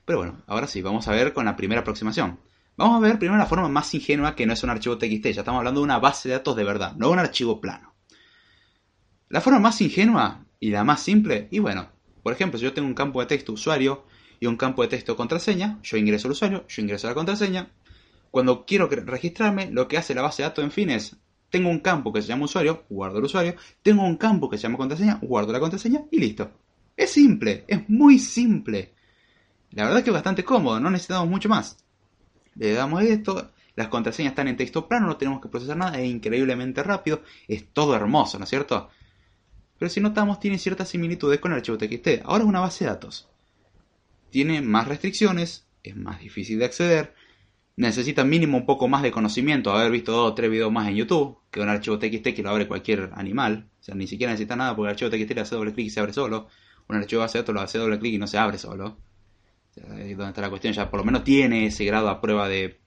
Pero 0.06 0.20
bueno, 0.20 0.44
ahora 0.46 0.68
sí, 0.68 0.84
vamos 0.84 1.08
a 1.08 1.14
ver 1.14 1.34
con 1.34 1.46
la 1.46 1.56
primera 1.56 1.82
aproximación. 1.82 2.40
Vamos 2.76 2.96
a 2.96 3.00
ver 3.00 3.18
primero 3.18 3.40
la 3.40 3.48
forma 3.48 3.70
más 3.70 3.92
ingenua 3.96 4.36
que 4.36 4.46
no 4.46 4.54
es 4.54 4.64
un 4.64 4.70
archivo 4.70 5.00
TXT, 5.00 5.26
ya 5.32 5.42
estamos 5.42 5.58
hablando 5.58 5.80
de 5.80 5.86
una 5.86 5.98
base 5.98 6.30
de 6.30 6.36
datos 6.36 6.56
de 6.56 6.64
verdad, 6.64 6.94
no 6.96 7.10
un 7.10 7.18
archivo 7.18 7.60
plano. 7.60 7.96
La 9.30 9.42
forma 9.42 9.60
más 9.60 9.82
ingenua 9.82 10.47
y 10.60 10.70
la 10.72 10.84
más 10.84 11.02
simple, 11.02 11.48
y 11.52 11.60
bueno, 11.60 11.90
por 12.24 12.34
ejemplo, 12.34 12.60
si 12.60 12.66
yo 12.66 12.74
tengo 12.74 12.88
un 12.88 12.94
campo 12.94 13.20
de 13.20 13.28
texto 13.28 13.54
usuario 13.54 14.06
y 14.40 14.48
un 14.48 14.58
campo 14.58 14.82
de 14.82 14.90
texto 14.90 15.16
contraseña, 15.16 15.80
yo 15.84 15.98
ingreso 15.98 16.28
al 16.28 16.34
usuario, 16.34 16.66
yo 16.68 16.82
ingreso 16.82 17.08
a 17.08 17.12
la 17.12 17.16
contraseña. 17.16 17.72
Cuando 18.32 18.66
quiero 18.66 18.88
registrarme, 18.88 19.72
lo 19.72 19.88
que 19.88 19.98
hace 19.98 20.14
la 20.14 20.22
base 20.22 20.42
de 20.42 20.50
datos 20.50 20.64
en 20.64 20.72
fin 20.72 20.90
es, 20.90 21.16
tengo 21.50 21.70
un 21.70 21.80
campo 21.80 22.12
que 22.12 22.22
se 22.22 22.28
llama 22.28 22.46
usuario, 22.46 22.84
guardo 22.90 23.20
el 23.20 23.26
usuario, 23.26 23.56
tengo 23.82 24.04
un 24.04 24.18
campo 24.18 24.50
que 24.50 24.58
se 24.58 24.64
llama 24.64 24.78
contraseña, 24.78 25.20
guardo 25.22 25.54
la 25.54 25.60
contraseña 25.60 26.02
y 26.12 26.20
listo. 26.20 26.52
Es 26.96 27.12
simple, 27.12 27.64
es 27.68 27.88
muy 27.90 28.20
simple. 28.20 28.94
La 29.72 29.84
verdad 29.84 30.00
es 30.00 30.04
que 30.04 30.10
es 30.10 30.16
bastante 30.16 30.44
cómodo, 30.44 30.80
no 30.80 30.90
necesitamos 30.90 31.30
mucho 31.30 31.48
más. 31.48 31.78
Le 32.56 32.74
damos 32.74 33.04
esto, 33.04 33.52
las 33.76 33.88
contraseñas 33.88 34.32
están 34.32 34.48
en 34.48 34.58
texto 34.58 34.88
plano, 34.88 35.08
no 35.08 35.18
tenemos 35.18 35.40
que 35.40 35.50
procesar 35.50 35.78
nada, 35.78 36.00
es 36.00 36.10
increíblemente 36.10 36.84
rápido, 36.84 37.22
es 37.48 37.72
todo 37.72 37.96
hermoso, 37.96 38.38
¿no 38.40 38.44
es 38.44 38.50
cierto? 38.50 38.90
Pero 39.78 39.90
si 39.90 40.00
notamos, 40.00 40.40
tiene 40.40 40.58
ciertas 40.58 40.90
similitudes 40.90 41.40
con 41.40 41.52
el 41.52 41.60
archivo 41.60 41.78
TXT. 41.78 42.24
Ahora 42.26 42.44
es 42.44 42.50
una 42.50 42.60
base 42.60 42.86
de 42.86 42.92
datos. 42.92 43.30
Tiene 44.30 44.62
más 44.62 44.88
restricciones, 44.88 45.68
es 45.84 45.96
más 45.96 46.20
difícil 46.20 46.60
de 46.60 46.66
acceder, 46.66 47.14
necesita 47.76 48.24
mínimo 48.24 48.58
un 48.58 48.66
poco 48.66 48.88
más 48.88 49.04
de 49.04 49.12
conocimiento, 49.12 49.72
haber 49.72 49.92
visto 49.92 50.12
dos 50.12 50.32
o 50.32 50.34
tres 50.34 50.50
videos 50.50 50.72
más 50.72 50.88
en 50.88 50.96
YouTube, 50.96 51.38
que 51.52 51.62
un 51.62 51.70
archivo 51.70 52.00
TXT 52.00 52.36
que 52.36 52.44
lo 52.44 52.50
abre 52.50 52.68
cualquier 52.68 53.12
animal. 53.14 53.70
O 53.80 53.84
sea, 53.84 53.96
ni 53.96 54.08
siquiera 54.08 54.34
necesita 54.34 54.56
nada 54.56 54.76
porque 54.76 54.90
el 54.90 54.94
archivo 54.94 55.12
TXT 55.12 55.36
le 55.36 55.42
hace 55.42 55.56
doble 55.56 55.74
clic 55.74 55.88
y 55.88 55.90
se 55.90 56.00
abre 56.00 56.14
solo 56.14 56.48
un 56.90 56.96
archivo 56.96 57.22
base 57.22 57.38
de 57.38 57.42
datos 57.42 57.56
lo 57.56 57.62
hace 57.62 57.78
doble 57.78 58.00
clic 58.00 58.14
y 58.14 58.18
no 58.18 58.28
se 58.28 58.38
abre 58.38 58.58
solo. 58.58 58.98
ahí 59.90 60.14
donde 60.14 60.30
está 60.30 60.42
la 60.42 60.50
cuestión, 60.50 60.74
ya 60.74 60.90
por 60.90 61.00
lo 61.00 61.06
menos 61.06 61.24
tiene 61.24 61.66
ese 61.66 61.86
grado 61.86 62.10
a 62.10 62.22
prueba 62.22 62.48
de 62.48 62.80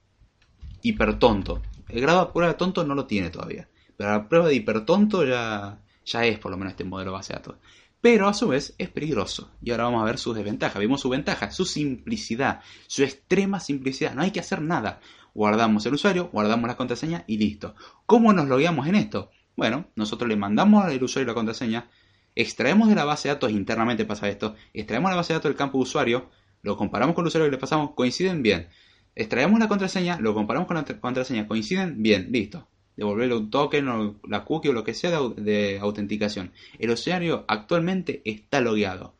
hipertonto. 0.83 1.62
El 1.88 2.00
grado 2.00 2.20
a 2.20 2.33
prueba 2.33 2.53
de 2.53 2.59
tonto 2.59 2.85
no 2.85 2.94
lo 2.94 3.07
tiene 3.07 3.31
todavía. 3.31 3.68
Pero 3.96 4.11
la 4.11 4.29
prueba 4.29 4.48
de 4.48 4.55
hipertonto 4.55 5.24
ya, 5.24 5.79
ya 6.10 6.24
es 6.24 6.38
por 6.38 6.50
lo 6.50 6.56
menos 6.56 6.72
este 6.72 6.84
modelo 6.84 7.12
base 7.12 7.32
de 7.32 7.38
datos. 7.38 7.56
Pero 8.00 8.28
a 8.28 8.34
su 8.34 8.48
vez 8.48 8.74
es 8.78 8.88
peligroso. 8.88 9.50
Y 9.62 9.70
ahora 9.70 9.84
vamos 9.84 10.02
a 10.02 10.06
ver 10.06 10.18
sus 10.18 10.34
desventajas. 10.34 10.80
Vimos 10.80 11.02
su 11.02 11.10
ventaja, 11.10 11.50
su 11.50 11.66
simplicidad, 11.66 12.60
su 12.86 13.02
extrema 13.02 13.60
simplicidad. 13.60 14.14
No 14.14 14.22
hay 14.22 14.30
que 14.30 14.40
hacer 14.40 14.62
nada. 14.62 15.00
Guardamos 15.34 15.84
el 15.86 15.94
usuario, 15.94 16.30
guardamos 16.32 16.66
la 16.66 16.76
contraseña 16.76 17.24
y 17.26 17.36
listo. 17.36 17.74
¿Cómo 18.06 18.32
nos 18.32 18.48
logueamos 18.48 18.86
en 18.86 18.94
esto? 18.94 19.30
Bueno, 19.56 19.86
nosotros 19.94 20.28
le 20.28 20.36
mandamos 20.36 20.84
al 20.84 21.02
usuario 21.02 21.26
la 21.28 21.34
contraseña, 21.34 21.90
extraemos 22.34 22.88
de 22.88 22.94
la 22.94 23.04
base 23.04 23.28
de 23.28 23.34
datos, 23.34 23.50
internamente 23.50 24.04
pasa 24.04 24.28
esto, 24.28 24.54
extraemos 24.72 25.10
la 25.10 25.16
base 25.16 25.32
de 25.32 25.38
datos 25.38 25.50
del 25.50 25.56
campo 25.58 25.78
de 25.78 25.82
usuario, 25.82 26.30
lo 26.62 26.76
comparamos 26.76 27.14
con 27.14 27.24
el 27.24 27.28
usuario 27.28 27.46
que 27.46 27.56
le 27.56 27.58
pasamos, 27.58 27.90
coinciden 27.94 28.42
bien. 28.42 28.68
Extraemos 29.14 29.60
la 29.60 29.68
contraseña, 29.68 30.18
lo 30.18 30.34
comparamos 30.34 30.66
con 30.66 30.76
la 30.76 30.84
contraseña, 30.84 31.46
coinciden 31.46 32.02
bien, 32.02 32.28
listo. 32.32 32.68
Devolverle 32.96 33.37
un 33.37 33.50
token 33.50 33.88
o 33.88 34.20
la 34.29 34.44
cookie 34.44 34.68
o 34.68 34.72
lo 34.72 34.85
que 34.85 34.94
sea 34.94 35.18
de, 35.37 35.79
autenticación. 35.81 36.53
El 36.79 36.90
usuario 36.90 37.44
actualmente 37.48 38.20
está 38.24 38.61
logueado. 38.61 39.14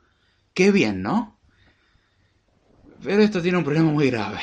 Qué 0.53 0.71
bien, 0.71 1.03
¿no? 1.03 1.39
Pero 3.03 3.23
esto 3.23 3.41
tiene 3.41 3.59
un 3.59 3.65
problema 3.65 3.91
muy 3.91 4.11
grave. 4.11 4.41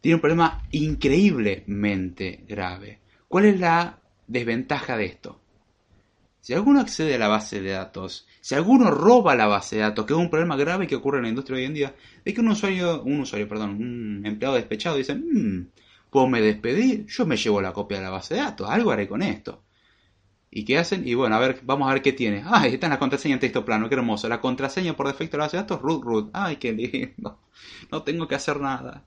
Tiene 0.00 0.14
un 0.14 0.20
problema 0.20 0.64
increíblemente 0.70 2.44
grave. 2.48 3.00
¿Cuál 3.26 3.46
es 3.46 3.60
la 3.60 4.00
desventaja 4.26 4.96
de 4.96 5.04
esto? 5.04 5.40
Si 6.40 6.54
alguno 6.54 6.80
accede 6.80 7.16
a 7.16 7.18
la 7.18 7.28
base 7.28 7.60
de 7.60 7.72
datos, 7.72 8.26
si 8.40 8.54
alguno 8.54 8.90
roba 8.90 9.34
la 9.34 9.46
base 9.46 9.76
de 9.76 9.82
datos, 9.82 10.06
que 10.06 10.14
es 10.14 10.18
un 10.18 10.30
problema 10.30 10.56
grave 10.56 10.86
que 10.86 10.96
ocurre 10.96 11.18
en 11.18 11.24
la 11.24 11.28
industria 11.28 11.58
hoy 11.58 11.64
en 11.64 11.74
día, 11.74 11.94
es 12.24 12.32
que 12.32 12.40
un 12.40 12.48
usuario, 12.48 13.02
un 13.02 13.20
usuario, 13.20 13.46
perdón, 13.46 13.70
un 13.72 14.22
empleado 14.24 14.54
despechado 14.54 14.96
dice, 14.96 15.14
mmm, 15.14 15.66
¿puedo 16.10 16.28
me 16.28 16.40
despedir? 16.40 17.06
Yo 17.06 17.26
me 17.26 17.36
llevo 17.36 17.60
la 17.60 17.72
copia 17.72 17.98
de 17.98 18.04
la 18.04 18.10
base 18.10 18.34
de 18.34 18.40
datos, 18.40 18.68
algo 18.68 18.90
haré 18.90 19.08
con 19.08 19.22
esto. 19.22 19.64
¿Y 20.50 20.64
qué 20.64 20.78
hacen? 20.78 21.06
Y 21.06 21.14
bueno, 21.14 21.36
a 21.36 21.38
ver, 21.38 21.60
vamos 21.62 21.88
a 21.88 21.92
ver 21.92 22.02
qué 22.02 22.12
tiene. 22.12 22.42
Ay, 22.46 22.74
está 22.74 22.86
en 22.86 22.92
la 22.92 22.98
contraseña 22.98 23.34
en 23.34 23.40
texto 23.40 23.64
plano, 23.64 23.88
qué 23.88 23.94
hermoso. 23.96 24.28
La 24.28 24.40
contraseña 24.40 24.96
por 24.96 25.06
defecto 25.06 25.36
de 25.36 25.38
la 25.38 25.44
base 25.44 25.56
de 25.58 25.62
datos, 25.62 25.82
root 25.82 26.02
root. 26.02 26.30
Ay, 26.32 26.56
qué 26.56 26.72
lindo. 26.72 27.40
No 27.90 28.02
tengo 28.02 28.26
que 28.26 28.34
hacer 28.34 28.60
nada. 28.60 29.04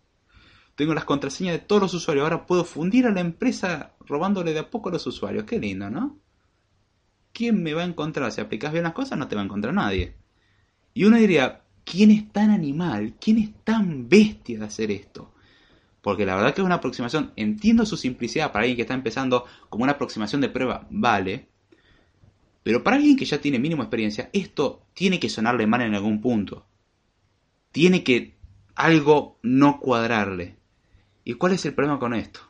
Tengo 0.76 0.94
las 0.94 1.06
contraseñas 1.06 1.54
de 1.54 1.60
todos 1.60 1.82
los 1.82 1.94
usuarios. 1.94 2.24
Ahora 2.24 2.46
puedo 2.46 2.64
fundir 2.64 3.08
a 3.08 3.12
la 3.12 3.22
empresa 3.22 3.94
robándole 4.02 4.54
de 4.54 4.60
a 4.60 4.70
poco 4.70 4.90
a 4.90 4.92
los 4.92 5.08
usuarios. 5.08 5.46
Qué 5.46 5.60
lindo, 5.60 5.90
¿no? 5.90 6.22
¿quién 7.34 7.64
me 7.64 7.74
va 7.74 7.82
a 7.82 7.86
encontrar? 7.86 8.32
Si 8.32 8.42
aplicas 8.42 8.72
bien 8.72 8.84
las 8.84 8.94
cosas, 8.94 9.18
no 9.18 9.28
te 9.28 9.36
va 9.36 9.42
a 9.42 9.46
encontrar 9.46 9.74
nadie. 9.74 10.16
Y 10.94 11.06
uno 11.06 11.18
diría, 11.18 11.64
¿quién 11.84 12.12
es 12.12 12.32
tan 12.32 12.50
animal? 12.50 13.16
¿Quién 13.20 13.38
es 13.40 13.50
tan 13.64 14.10
bestia 14.10 14.60
de 14.60 14.66
hacer 14.66 14.92
esto? 14.92 15.34
Porque 16.02 16.26
la 16.26 16.36
verdad 16.36 16.54
que 16.54 16.62
es 16.62 16.66
una 16.66 16.76
aproximación, 16.76 17.32
entiendo 17.36 17.86
su 17.86 17.96
simplicidad 17.96 18.52
para 18.52 18.64
alguien 18.64 18.76
que 18.76 18.82
está 18.82 18.96
empezando 18.96 19.46
como 19.70 19.84
una 19.84 19.94
aproximación 19.94 20.42
de 20.42 20.50
prueba, 20.50 20.88
vale. 20.90 21.48
Pero 22.64 22.84
para 22.84 22.98
alguien 22.98 23.18
que 23.18 23.26
ya 23.26 23.40
tiene 23.40 23.60
mínimo 23.60 23.84
experiencia, 23.84 24.30
esto 24.34 24.86
tiene 24.94 25.20
que 25.20 25.30
sonarle 25.30 25.68
mal 25.68 25.82
en 25.82 25.94
algún 25.94 26.22
punto. 26.22 26.66
Tiene 27.72 28.04
que 28.04 28.36
algo 28.76 29.40
no 29.44 29.80
cuadrarle. 29.80 30.58
¿Y 31.24 31.34
cuál 31.36 31.54
es 31.54 31.66
el 31.66 31.74
problema 31.74 32.00
con 32.00 32.14
esto? 32.14 32.42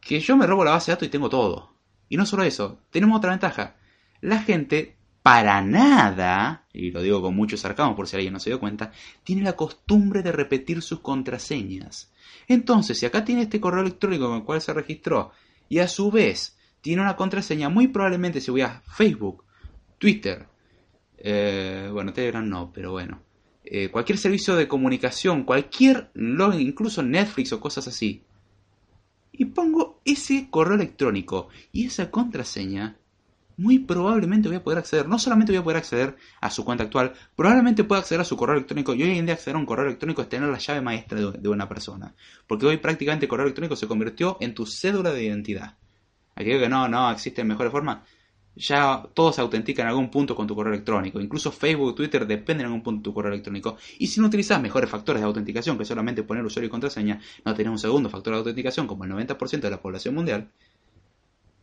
Que 0.00 0.18
yo 0.20 0.36
me 0.36 0.46
robo 0.46 0.64
la 0.64 0.72
base 0.72 0.90
de 0.90 0.94
datos 0.94 1.08
y 1.08 1.10
tengo 1.10 1.28
todo. 1.28 1.74
Y 2.08 2.16
no 2.16 2.26
solo 2.26 2.42
eso, 2.42 2.80
tenemos 2.90 3.18
otra 3.18 3.30
ventaja. 3.30 3.76
La 4.20 4.38
gente 4.38 4.96
para 5.22 5.62
nada, 5.62 6.66
y 6.72 6.90
lo 6.90 7.00
digo 7.00 7.22
con 7.22 7.36
mucho 7.36 7.56
sarcasmo 7.56 7.94
por 7.94 8.08
si 8.08 8.16
alguien 8.16 8.32
no 8.32 8.40
se 8.40 8.50
dio 8.50 8.58
cuenta, 8.58 8.92
tiene 9.22 9.42
la 9.42 9.54
costumbre 9.54 10.22
de 10.22 10.32
repetir 10.32 10.82
sus 10.82 11.00
contraseñas. 11.00 12.10
Entonces, 12.48 12.98
si 12.98 13.06
acá 13.06 13.24
tiene 13.24 13.42
este 13.42 13.60
correo 13.60 13.82
electrónico 13.82 14.26
con 14.26 14.38
el 14.38 14.44
cual 14.44 14.60
se 14.60 14.72
registró, 14.72 15.32
y 15.68 15.78
a 15.78 15.88
su 15.88 16.10
vez 16.10 16.58
tiene 16.80 17.02
una 17.02 17.16
contraseña, 17.16 17.68
muy 17.68 17.88
probablemente 17.88 18.40
si 18.40 18.50
voy 18.50 18.62
a 18.62 18.82
Facebook, 18.84 19.44
Twitter, 19.98 20.46
eh, 21.18 21.88
bueno, 21.92 22.12
Telegram 22.12 22.46
no, 22.46 22.72
pero 22.72 22.90
bueno, 22.90 23.22
eh, 23.64 23.88
cualquier 23.90 24.18
servicio 24.18 24.56
de 24.56 24.66
comunicación, 24.66 25.44
cualquier 25.44 26.10
login, 26.14 26.66
incluso 26.66 27.02
Netflix 27.02 27.52
o 27.52 27.60
cosas 27.60 27.86
así, 27.86 28.24
y 29.30 29.46
pongo 29.46 30.00
ese 30.04 30.48
correo 30.50 30.74
electrónico 30.74 31.48
y 31.70 31.86
esa 31.86 32.10
contraseña, 32.10 32.98
muy 33.56 33.78
probablemente 33.78 34.48
voy 34.48 34.56
a 34.56 34.62
poder 34.62 34.78
acceder, 34.78 35.08
no 35.08 35.18
solamente 35.18 35.52
voy 35.52 35.60
a 35.60 35.62
poder 35.62 35.76
acceder 35.78 36.16
a 36.40 36.50
su 36.50 36.64
cuenta 36.64 36.84
actual, 36.84 37.12
probablemente 37.36 37.84
pueda 37.84 38.00
acceder 38.00 38.20
a 38.20 38.24
su 38.24 38.36
correo 38.36 38.56
electrónico. 38.56 38.94
Y 38.94 39.02
hoy 39.02 39.18
en 39.18 39.26
día 39.26 39.34
acceder 39.34 39.56
a 39.56 39.58
un 39.58 39.66
correo 39.66 39.86
electrónico 39.86 40.22
es 40.22 40.28
tener 40.28 40.48
la 40.48 40.58
llave 40.58 40.80
maestra 40.80 41.20
de, 41.20 41.48
una 41.48 41.68
persona. 41.68 42.14
Porque 42.46 42.66
hoy 42.66 42.76
prácticamente 42.78 43.26
el 43.26 43.28
correo 43.28 43.46
electrónico 43.46 43.76
se 43.76 43.86
convirtió 43.86 44.36
en 44.40 44.54
tu 44.54 44.66
cédula 44.66 45.12
de 45.12 45.24
identidad. 45.24 45.76
Aquello 46.34 46.60
que 46.60 46.68
no, 46.68 46.88
no, 46.88 47.10
existen 47.10 47.46
mejores 47.46 47.72
formas. 47.72 48.00
Ya 48.54 49.02
todo 49.14 49.32
se 49.32 49.40
autentica 49.40 49.82
en 49.82 49.88
algún 49.88 50.10
punto 50.10 50.34
con 50.34 50.46
tu 50.46 50.54
correo 50.54 50.74
electrónico. 50.74 51.20
Incluso 51.20 51.50
Facebook 51.50 51.94
Twitter 51.94 52.26
dependen 52.26 52.60
en 52.60 52.66
algún 52.66 52.82
punto 52.82 52.98
de 52.98 53.04
tu 53.04 53.14
correo 53.14 53.32
electrónico. 53.32 53.76
Y 53.98 54.06
si 54.06 54.20
no 54.20 54.26
utilizas 54.26 54.60
mejores 54.60 54.90
factores 54.90 55.22
de 55.22 55.26
autenticación 55.26 55.78
que 55.78 55.84
solamente 55.84 56.22
poner 56.22 56.44
usuario 56.44 56.68
y 56.68 56.70
contraseña, 56.70 57.20
no 57.44 57.54
tenés 57.54 57.70
un 57.70 57.78
segundo 57.78 58.10
factor 58.10 58.34
de 58.34 58.38
autenticación 58.38 58.86
como 58.86 59.04
el 59.04 59.10
90% 59.10 59.60
de 59.60 59.70
la 59.70 59.80
población 59.80 60.14
mundial. 60.14 60.50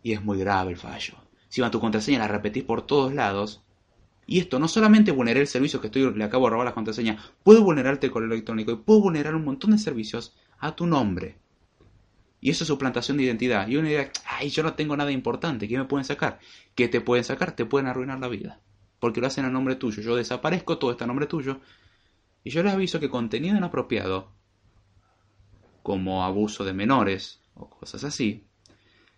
Y 0.02 0.14
es 0.14 0.24
muy 0.24 0.40
grave 0.40 0.72
el 0.72 0.78
fallo 0.78 1.29
va 1.62 1.72
tu 1.72 1.80
contraseña 1.80 2.20
la 2.20 2.28
repetís 2.28 2.64
por 2.64 2.84
todos 2.84 3.14
lados, 3.14 3.64
y 4.30 4.40
esto 4.40 4.60
no 4.60 4.68
solamente 4.68 5.10
vulnera 5.10 5.40
el 5.40 5.48
servicio 5.48 5.82
que 5.82 5.88
estoy, 5.88 6.14
le 6.14 6.24
acabo 6.24 6.46
de 6.46 6.52
robar 6.52 6.66
la 6.68 6.76
contraseña, 6.76 7.18
puedo 7.42 7.64
vulnerarte 7.64 8.06
el 8.06 8.12
correo 8.12 8.32
electrónico 8.32 8.72
y 8.72 8.76
puedo 8.76 9.02
vulnerar 9.02 9.34
un 9.34 9.44
montón 9.44 9.72
de 9.72 9.80
servicios 9.80 10.38
a 10.60 10.76
tu 10.76 10.86
nombre. 10.86 11.40
Y 12.40 12.52
eso 12.52 12.64
es 12.64 12.68
suplantación 12.68 13.18
de 13.18 13.24
identidad. 13.24 13.68
Y 13.68 13.78
uno 13.78 13.88
dirá, 13.88 14.12
ay, 14.28 14.50
yo 14.50 14.62
no 14.62 14.76
tengo 14.76 14.96
nada 14.96 15.12
importante, 15.12 15.68
¿qué 15.68 15.80
me 15.80 15.86
pueden 15.86 16.06
sacar? 16.06 16.40
¿Qué 16.76 16.88
te 16.88 17.02
pueden 17.02 17.24
sacar? 17.24 17.54
Te 17.54 17.66
pueden 17.66 17.88
arruinar 17.88 18.20
la 18.20 18.28
vida. 18.28 18.60
Porque 19.00 19.20
lo 19.20 19.26
hacen 19.26 19.46
a 19.46 19.50
nombre 19.50 19.76
tuyo. 19.76 20.04
Yo 20.04 20.16
desaparezco, 20.16 20.78
todo 20.78 20.92
está 20.92 21.06
a 21.06 21.08
nombre 21.08 21.26
tuyo. 21.26 21.60
Y 22.44 22.52
yo 22.52 22.62
les 22.62 22.74
aviso 22.74 23.00
que 23.00 23.10
contenido 23.10 23.58
inapropiado, 23.58 24.32
como 25.82 26.24
abuso 26.24 26.64
de 26.66 26.74
menores 26.74 27.42
o 27.56 27.68
cosas 27.68 28.04
así, 28.04 28.46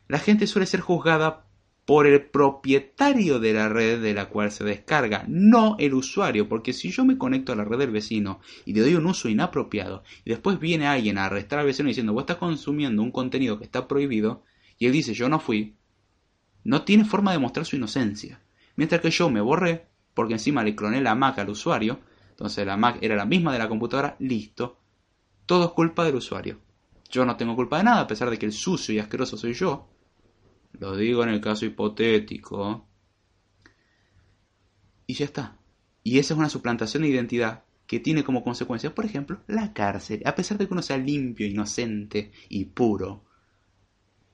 la 0.07 0.19
gente 0.19 0.47
suele 0.47 0.65
ser 0.65 0.79
juzgada 0.79 1.45
por 1.91 2.07
el 2.07 2.21
propietario 2.21 3.41
de 3.41 3.51
la 3.51 3.67
red 3.67 4.01
de 4.01 4.13
la 4.13 4.29
cual 4.29 4.49
se 4.49 4.63
descarga, 4.63 5.25
no 5.27 5.75
el 5.77 5.93
usuario, 5.93 6.47
porque 6.47 6.71
si 6.71 6.89
yo 6.89 7.03
me 7.03 7.17
conecto 7.17 7.51
a 7.51 7.55
la 7.57 7.65
red 7.65 7.79
del 7.79 7.91
vecino 7.91 8.39
y 8.63 8.71
le 8.71 8.79
doy 8.79 8.95
un 8.95 9.07
uso 9.07 9.27
inapropiado 9.27 10.01
y 10.23 10.29
después 10.29 10.57
viene 10.57 10.87
alguien 10.87 11.17
a 11.17 11.25
arrestar 11.25 11.59
al 11.59 11.65
vecino 11.65 11.89
diciendo 11.89 12.13
vos 12.13 12.21
estás 12.21 12.37
consumiendo 12.37 13.03
un 13.03 13.11
contenido 13.11 13.57
que 13.57 13.65
está 13.65 13.89
prohibido 13.89 14.45
y 14.79 14.85
él 14.85 14.93
dice 14.93 15.13
yo 15.13 15.27
no 15.27 15.41
fui, 15.41 15.75
no 16.63 16.83
tiene 16.83 17.03
forma 17.03 17.33
de 17.33 17.39
mostrar 17.39 17.65
su 17.65 17.75
inocencia. 17.75 18.39
Mientras 18.77 19.01
que 19.01 19.11
yo 19.11 19.29
me 19.29 19.41
borré, 19.41 19.87
porque 20.13 20.35
encima 20.35 20.63
le 20.63 20.77
cloné 20.77 21.01
la 21.01 21.15
Mac 21.15 21.39
al 21.39 21.49
usuario, 21.49 21.99
entonces 22.29 22.65
la 22.65 22.77
Mac 22.77 22.99
era 23.01 23.17
la 23.17 23.25
misma 23.25 23.51
de 23.51 23.59
la 23.59 23.67
computadora, 23.67 24.15
listo, 24.19 24.79
todo 25.45 25.65
es 25.65 25.71
culpa 25.71 26.05
del 26.05 26.15
usuario. 26.15 26.57
Yo 27.09 27.25
no 27.25 27.35
tengo 27.35 27.53
culpa 27.53 27.79
de 27.79 27.83
nada, 27.83 27.99
a 27.99 28.07
pesar 28.07 28.29
de 28.29 28.39
que 28.39 28.45
el 28.45 28.53
sucio 28.53 28.95
y 28.95 28.99
asqueroso 28.99 29.35
soy 29.35 29.51
yo, 29.51 29.89
lo 30.81 30.95
digo 30.95 31.21
en 31.21 31.29
el 31.29 31.41
caso 31.41 31.63
hipotético. 31.63 32.87
Y 35.05 35.13
ya 35.13 35.25
está. 35.25 35.59
Y 36.01 36.17
esa 36.17 36.33
es 36.33 36.39
una 36.39 36.49
suplantación 36.49 37.03
de 37.03 37.09
identidad 37.09 37.65
que 37.85 37.99
tiene 37.99 38.23
como 38.23 38.43
consecuencia, 38.43 38.95
por 38.95 39.05
ejemplo, 39.05 39.43
la 39.45 39.73
cárcel. 39.73 40.23
A 40.25 40.33
pesar 40.33 40.57
de 40.57 40.65
que 40.65 40.73
uno 40.73 40.81
sea 40.81 40.97
limpio, 40.97 41.45
inocente 41.45 42.31
y 42.49 42.65
puro, 42.65 43.23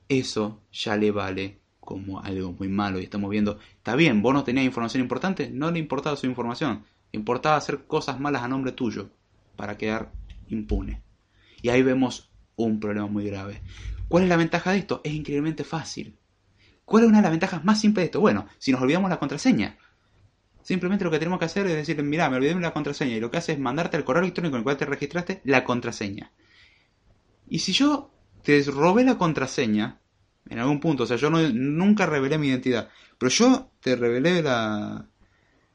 eso 0.08 0.62
ya 0.72 0.96
le 0.96 1.10
vale 1.10 1.60
como 1.80 2.20
algo 2.20 2.52
muy 2.52 2.68
malo. 2.68 2.98
Y 2.98 3.04
estamos 3.04 3.28
viendo, 3.28 3.58
está 3.76 3.94
bien, 3.94 4.22
vos 4.22 4.32
no 4.32 4.42
tenías 4.42 4.64
información 4.64 5.02
importante, 5.02 5.50
no 5.50 5.70
le 5.70 5.78
importaba 5.78 6.16
su 6.16 6.24
información. 6.24 6.82
Le 7.12 7.18
importaba 7.18 7.56
hacer 7.56 7.84
cosas 7.86 8.18
malas 8.20 8.42
a 8.42 8.48
nombre 8.48 8.72
tuyo 8.72 9.10
para 9.54 9.76
quedar 9.76 10.12
impune. 10.48 11.02
Y 11.60 11.68
ahí 11.68 11.82
vemos 11.82 12.30
un 12.56 12.80
problema 12.80 13.06
muy 13.06 13.26
grave. 13.26 13.60
¿Cuál 14.08 14.22
es 14.22 14.30
la 14.30 14.38
ventaja 14.38 14.72
de 14.72 14.78
esto? 14.78 15.02
Es 15.04 15.12
increíblemente 15.12 15.62
fácil. 15.62 16.17
¿Cuál 16.88 17.02
es 17.02 17.08
una 17.10 17.18
de 17.18 17.22
las 17.22 17.32
ventajas 17.32 17.64
más 17.64 17.78
simples 17.78 18.04
de 18.04 18.06
esto? 18.06 18.20
Bueno, 18.20 18.46
si 18.58 18.72
nos 18.72 18.80
olvidamos 18.80 19.10
la 19.10 19.18
contraseña. 19.18 19.76
Simplemente 20.62 21.04
lo 21.04 21.10
que 21.10 21.18
tenemos 21.18 21.38
que 21.38 21.44
hacer 21.44 21.66
es 21.66 21.76
decirle, 21.76 22.02
mira, 22.02 22.30
me 22.30 22.36
olvidé 22.36 22.54
de 22.54 22.60
la 22.60 22.72
contraseña. 22.72 23.14
Y 23.14 23.20
lo 23.20 23.30
que 23.30 23.36
hace 23.36 23.52
es 23.52 23.58
mandarte 23.58 23.98
al 23.98 24.04
correo 24.04 24.22
electrónico 24.22 24.56
en 24.56 24.60
el 24.60 24.64
cual 24.64 24.78
te 24.78 24.86
registraste 24.86 25.42
la 25.44 25.64
contraseña. 25.64 26.32
Y 27.46 27.58
si 27.58 27.72
yo 27.72 28.10
te 28.42 28.62
robé 28.62 29.04
la 29.04 29.18
contraseña, 29.18 30.00
en 30.48 30.58
algún 30.58 30.80
punto, 30.80 31.02
o 31.02 31.06
sea, 31.06 31.18
yo 31.18 31.28
nunca 31.28 32.06
revelé 32.06 32.38
mi 32.38 32.48
identidad, 32.48 32.88
pero 33.18 33.28
yo 33.28 33.70
te 33.80 33.94
revelé 33.94 34.42
la... 34.42 35.06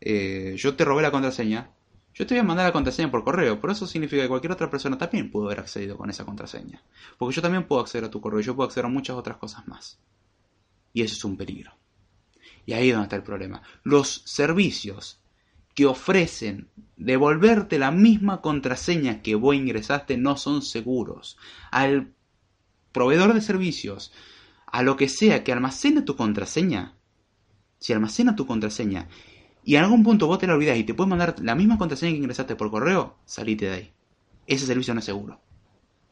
Eh, 0.02 0.56
yo 0.58 0.76
te 0.76 0.84
robé 0.84 1.04
la 1.04 1.12
contraseña, 1.12 1.70
yo 2.16 2.26
te 2.26 2.34
voy 2.34 2.40
a 2.40 2.44
mandar 2.44 2.66
la 2.66 2.74
contraseña 2.74 3.12
por 3.12 3.24
correo, 3.24 3.62
por 3.62 3.70
eso 3.70 3.86
significa 3.86 4.24
que 4.24 4.30
cualquier 4.30 4.54
otra 4.54 4.70
persona 4.70 4.98
también 4.98 5.30
pudo 5.30 5.46
haber 5.46 5.60
accedido 5.60 5.96
con 5.96 6.10
esa 6.10 6.26
contraseña. 6.26 6.82
Porque 7.20 7.36
yo 7.36 7.42
también 7.44 7.68
puedo 7.68 7.82
acceder 7.82 8.06
a 8.06 8.10
tu 8.10 8.20
correo 8.20 8.40
yo 8.40 8.56
puedo 8.56 8.68
acceder 8.68 8.86
a 8.86 8.90
muchas 8.90 9.16
otras 9.16 9.38
cosas 9.38 9.68
más. 9.68 10.00
Y 10.94 11.02
eso 11.02 11.16
es 11.16 11.26
un 11.26 11.38
peligro. 11.38 11.74
Y 12.66 12.74
ahí 12.74 12.90
es 12.90 12.94
donde 12.94 13.08
está 13.08 13.16
el 13.16 13.24
problema. 13.24 13.62
Los 13.84 14.22
servicios 14.26 15.20
que 15.76 15.86
ofrecen 15.86 16.70
devolverte 16.98 17.80
la 17.80 17.92
misma 17.92 18.42
contraseña 18.42 19.22
que 19.22 19.36
vos 19.36 19.56
ingresaste 19.56 20.18
no 20.18 20.38
son 20.38 20.62
seguros. 20.62 21.38
Al 21.72 22.14
proveedor 22.92 23.34
de 23.34 23.42
servicios, 23.42 24.14
a 24.68 24.84
lo 24.84 24.96
que 24.96 25.10
sea 25.10 25.44
que 25.44 25.52
almacene 25.52 26.04
tu 26.04 26.16
contraseña, 26.16 26.96
si 27.80 27.92
almacena 27.92 28.36
tu 28.36 28.46
contraseña 28.46 29.10
y 29.66 29.76
en 29.76 29.84
algún 29.84 30.04
punto 30.04 30.28
vos 30.28 30.40
te 30.40 30.48
la 30.48 30.54
olvidas 30.54 30.78
y 30.78 30.84
te 30.84 30.94
puedes 30.94 31.10
mandar 31.10 31.36
la 31.42 31.56
misma 31.56 31.78
contraseña 31.78 32.12
que 32.12 32.18
ingresaste 32.18 32.56
por 32.56 32.70
correo, 32.70 33.18
salite 33.26 33.66
de 33.66 33.74
ahí. 33.74 33.92
Ese 34.46 34.66
servicio 34.66 34.94
no 34.94 35.00
es 35.00 35.06
seguro. 35.06 35.40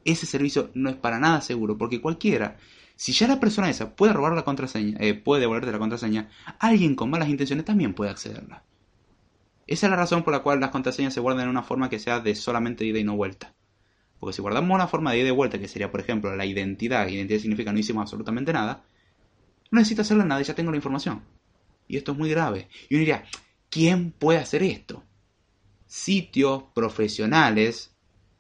Ese 0.06 0.26
servicio 0.26 0.72
no 0.74 0.90
es 0.90 0.96
para 0.96 1.20
nada 1.20 1.42
seguro 1.42 1.78
porque 1.78 2.02
cualquiera 2.02 2.58
si 3.02 3.14
ya 3.14 3.28
la 3.28 3.40
persona 3.40 3.68
esa 3.68 3.96
puede 3.96 4.14
robar 4.14 4.34
la 4.34 4.44
contraseña, 4.44 4.96
eh, 5.00 5.16
puede 5.16 5.42
devolverte 5.42 5.72
la 5.72 5.80
contraseña, 5.80 6.30
alguien 6.60 6.94
con 6.94 7.10
malas 7.10 7.30
intenciones 7.30 7.66
también 7.66 7.96
puede 7.96 8.12
accederla. 8.12 8.64
Esa 9.66 9.88
es 9.88 9.90
la 9.90 9.96
razón 9.96 10.22
por 10.22 10.32
la 10.32 10.44
cual 10.44 10.60
las 10.60 10.70
contraseñas 10.70 11.12
se 11.12 11.20
guardan 11.20 11.46
en 11.46 11.50
una 11.50 11.64
forma 11.64 11.90
que 11.90 11.98
sea 11.98 12.20
de 12.20 12.36
solamente 12.36 12.86
ida 12.86 13.00
y 13.00 13.04
no 13.04 13.16
vuelta. 13.16 13.56
Porque 14.20 14.36
si 14.36 14.44
guardamos 14.44 14.76
una 14.76 14.88
forma 14.88 15.12
de 15.12 15.18
ida 15.18 15.30
y 15.30 15.32
vuelta, 15.32 15.58
que 15.58 15.68
sería, 15.68 15.90
por 15.90 16.00
ejemplo, 16.00 16.36
la 16.36 16.46
identidad, 16.46 17.08
identidad 17.08 17.40
significa 17.40 17.74
no 17.74 17.80
hicimos 17.80 18.04
absolutamente 18.04 18.54
nada, 18.54 18.84
no 19.72 19.80
necesito 19.80 20.04
hacerle 20.04 20.26
nada, 20.26 20.40
ya 20.44 20.54
tengo 20.54 20.70
la 20.70 20.78
información. 20.78 21.24
Y 21.88 21.98
esto 21.98 22.12
es 22.12 22.20
muy 22.20 22.30
grave. 22.30 22.68
Y 22.88 22.94
uno 22.94 23.00
diría, 23.00 23.24
¿quién 23.72 24.12
puede 24.12 24.38
hacer 24.38 24.62
esto? 24.62 25.04
Sitios 25.88 26.66
profesionales, 26.76 27.96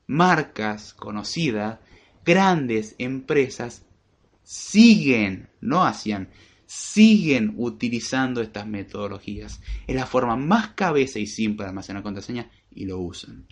marcas 0.05 0.93
conocidas, 0.93 1.79
grandes 2.23 2.93
empresas 2.99 3.87
siguen, 4.51 5.47
no 5.61 5.85
hacían, 5.85 6.27
siguen 6.65 7.53
utilizando 7.55 8.41
estas 8.41 8.67
metodologías. 8.67 9.61
Es 9.87 9.95
la 9.95 10.05
forma 10.05 10.35
más 10.35 10.71
cabeza 10.71 11.19
y 11.19 11.25
simple 11.25 11.63
de 11.63 11.69
almacenar 11.69 12.03
contraseña 12.03 12.51
y 12.69 12.83
lo 12.83 12.99
usan. 12.99 13.47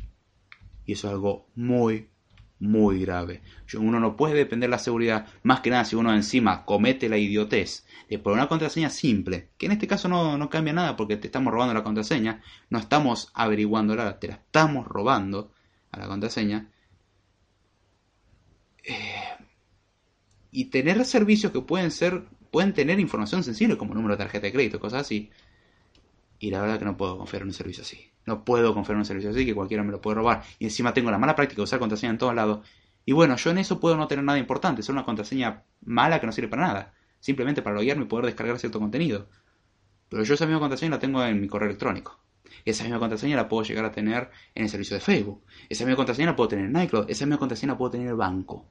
Y 0.85 0.91
eso 0.91 1.07
es 1.07 1.13
algo 1.13 1.47
muy, 1.55 2.09
muy 2.59 2.99
grave. 2.99 3.41
Uno 3.77 4.01
no 4.01 4.17
puede 4.17 4.33
depender 4.33 4.67
de 4.67 4.71
la 4.71 4.79
seguridad, 4.79 5.27
más 5.41 5.61
que 5.61 5.69
nada 5.69 5.85
si 5.85 5.95
uno 5.95 6.13
encima 6.13 6.65
comete 6.65 7.07
la 7.07 7.17
idiotez 7.17 7.85
de 8.09 8.19
poner 8.19 8.39
una 8.39 8.49
contraseña 8.49 8.89
simple, 8.89 9.51
que 9.57 9.67
en 9.67 9.71
este 9.71 9.87
caso 9.87 10.09
no, 10.09 10.37
no 10.37 10.49
cambia 10.49 10.73
nada 10.73 10.97
porque 10.97 11.15
te 11.15 11.27
estamos 11.27 11.53
robando 11.53 11.73
la 11.73 11.85
contraseña, 11.85 12.41
no 12.69 12.77
estamos 12.77 13.31
averiguándola, 13.35 14.19
te 14.19 14.27
la 14.27 14.33
estamos 14.35 14.85
robando 14.85 15.53
a 15.91 15.99
la 15.99 16.07
contraseña. 16.07 16.69
Eh, 18.83 19.28
y 20.51 20.65
tener 20.65 21.03
servicios 21.05 21.51
que 21.51 21.61
pueden 21.61 21.91
ser 21.91 22.23
pueden 22.51 22.73
tener 22.73 22.99
información 22.99 23.43
sensible 23.43 23.77
como 23.77 23.93
número 23.93 24.15
de 24.15 24.23
tarjeta 24.23 24.47
de 24.47 24.53
crédito, 24.53 24.79
cosas 24.79 25.01
así. 25.01 25.29
Y 26.39 26.49
la 26.51 26.61
verdad 26.61 26.79
que 26.79 26.85
no 26.85 26.97
puedo 26.97 27.17
confiar 27.17 27.43
en 27.43 27.49
un 27.49 27.53
servicio 27.53 27.83
así. 27.83 28.11
No 28.25 28.43
puedo 28.45 28.73
confiar 28.73 28.95
en 28.95 28.99
un 28.99 29.05
servicio 29.05 29.29
así 29.29 29.45
que 29.45 29.53
cualquiera 29.53 29.83
me 29.83 29.91
lo 29.91 30.01
puede 30.01 30.15
robar. 30.15 30.43
Y 30.57 30.65
encima 30.65 30.93
tengo 30.93 31.11
la 31.11 31.17
mala 31.17 31.35
práctica 31.35 31.57
de 31.57 31.63
usar 31.63 31.79
contraseña 31.79 32.11
en 32.11 32.17
todos 32.17 32.33
lados. 32.33 32.67
Y 33.05 33.11
bueno, 33.11 33.35
yo 33.35 33.51
en 33.51 33.57
eso 33.57 33.79
puedo 33.79 33.97
no 33.97 34.07
tener 34.07 34.23
nada 34.23 34.37
importante, 34.37 34.81
es 34.81 34.89
una 34.89 35.03
contraseña 35.03 35.63
mala 35.81 36.19
que 36.19 36.25
no 36.27 36.31
sirve 36.31 36.47
para 36.47 36.67
nada. 36.67 36.93
Simplemente 37.19 37.61
para 37.61 37.75
loguearme 37.75 38.05
y 38.05 38.07
poder 38.07 38.25
descargar 38.25 38.57
cierto 38.59 38.79
contenido. 38.79 39.27
Pero 40.09 40.23
yo 40.23 40.33
esa 40.33 40.45
misma 40.45 40.59
contraseña 40.59 40.91
la 40.91 40.99
tengo 40.99 41.23
en 41.23 41.41
mi 41.41 41.47
correo 41.47 41.67
electrónico. 41.67 42.19
Esa 42.65 42.83
misma 42.83 42.99
contraseña 42.99 43.35
la 43.35 43.47
puedo 43.49 43.63
llegar 43.63 43.85
a 43.85 43.91
tener 43.91 44.29
en 44.55 44.63
el 44.63 44.69
servicio 44.69 44.95
de 44.95 45.01
Facebook. 45.01 45.43
Esa 45.69 45.85
misma 45.85 45.97
contraseña 45.97 46.27
la 46.27 46.35
puedo 46.35 46.49
tener 46.49 46.65
en 46.65 46.81
iCloud. 46.81 47.09
Esa 47.09 47.25
misma 47.25 47.37
contraseña 47.37 47.73
la 47.73 47.77
puedo 47.77 47.91
tener 47.91 48.07
en 48.07 48.11
el 48.11 48.17
banco. 48.17 48.65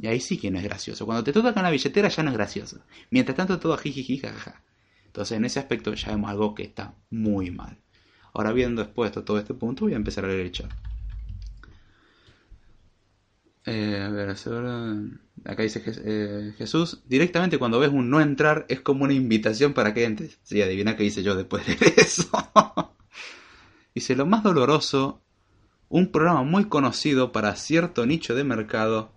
Y 0.00 0.06
ahí 0.06 0.20
sí 0.20 0.38
que 0.38 0.50
no 0.50 0.58
es 0.58 0.64
gracioso. 0.64 1.04
Cuando 1.04 1.22
te 1.22 1.32
toca 1.32 1.52
en 1.54 1.62
la 1.62 1.70
billetera 1.70 2.08
ya 2.08 2.22
no 2.22 2.30
es 2.30 2.36
gracioso. 2.36 2.80
Mientras 3.10 3.36
tanto 3.36 3.58
todo 3.58 3.76
jiji 3.76 4.18
jajaja. 4.18 4.62
Entonces 5.04 5.36
en 5.36 5.44
ese 5.44 5.58
aspecto 5.58 5.92
ya 5.92 6.10
vemos 6.10 6.30
algo 6.30 6.54
que 6.54 6.62
está 6.62 6.94
muy 7.10 7.50
mal. 7.50 7.76
Ahora 8.32 8.52
viendo 8.52 8.80
expuesto 8.80 9.24
todo 9.24 9.38
este 9.38 9.54
punto 9.54 9.84
voy 9.84 9.92
a 9.92 9.96
empezar 9.96 10.24
a 10.24 10.28
leer 10.28 10.40
el 10.40 10.52
chat. 10.52 10.70
Eh, 13.66 14.00
a 14.00 14.08
ver, 14.08 14.30
acá 15.44 15.62
dice 15.62 15.82
eh, 15.86 16.54
Jesús, 16.56 17.02
directamente 17.06 17.58
cuando 17.58 17.78
ves 17.78 17.90
un 17.90 18.08
no 18.08 18.20
entrar 18.20 18.64
es 18.68 18.80
como 18.80 19.04
una 19.04 19.12
invitación 19.12 19.74
para 19.74 19.92
que 19.92 20.04
entres. 20.04 20.38
Sí, 20.44 20.62
adivina 20.62 20.96
qué 20.96 21.04
hice 21.04 21.22
yo 21.22 21.34
después 21.36 21.66
de 21.66 21.76
eso. 21.98 22.30
dice, 23.94 24.16
lo 24.16 24.24
más 24.24 24.42
doloroso, 24.42 25.20
un 25.90 26.10
programa 26.10 26.42
muy 26.42 26.66
conocido 26.66 27.32
para 27.32 27.54
cierto 27.54 28.06
nicho 28.06 28.34
de 28.34 28.44
mercado 28.44 29.12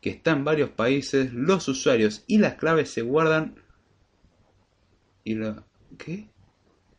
que 0.00 0.10
está 0.10 0.32
en 0.32 0.44
varios 0.44 0.70
países, 0.70 1.32
los 1.32 1.68
usuarios 1.68 2.24
y 2.26 2.38
las 2.38 2.54
claves 2.54 2.90
se 2.90 3.02
guardan... 3.02 3.56
¿Y 5.24 5.34
lo... 5.34 5.64
¿Qué? 5.98 6.28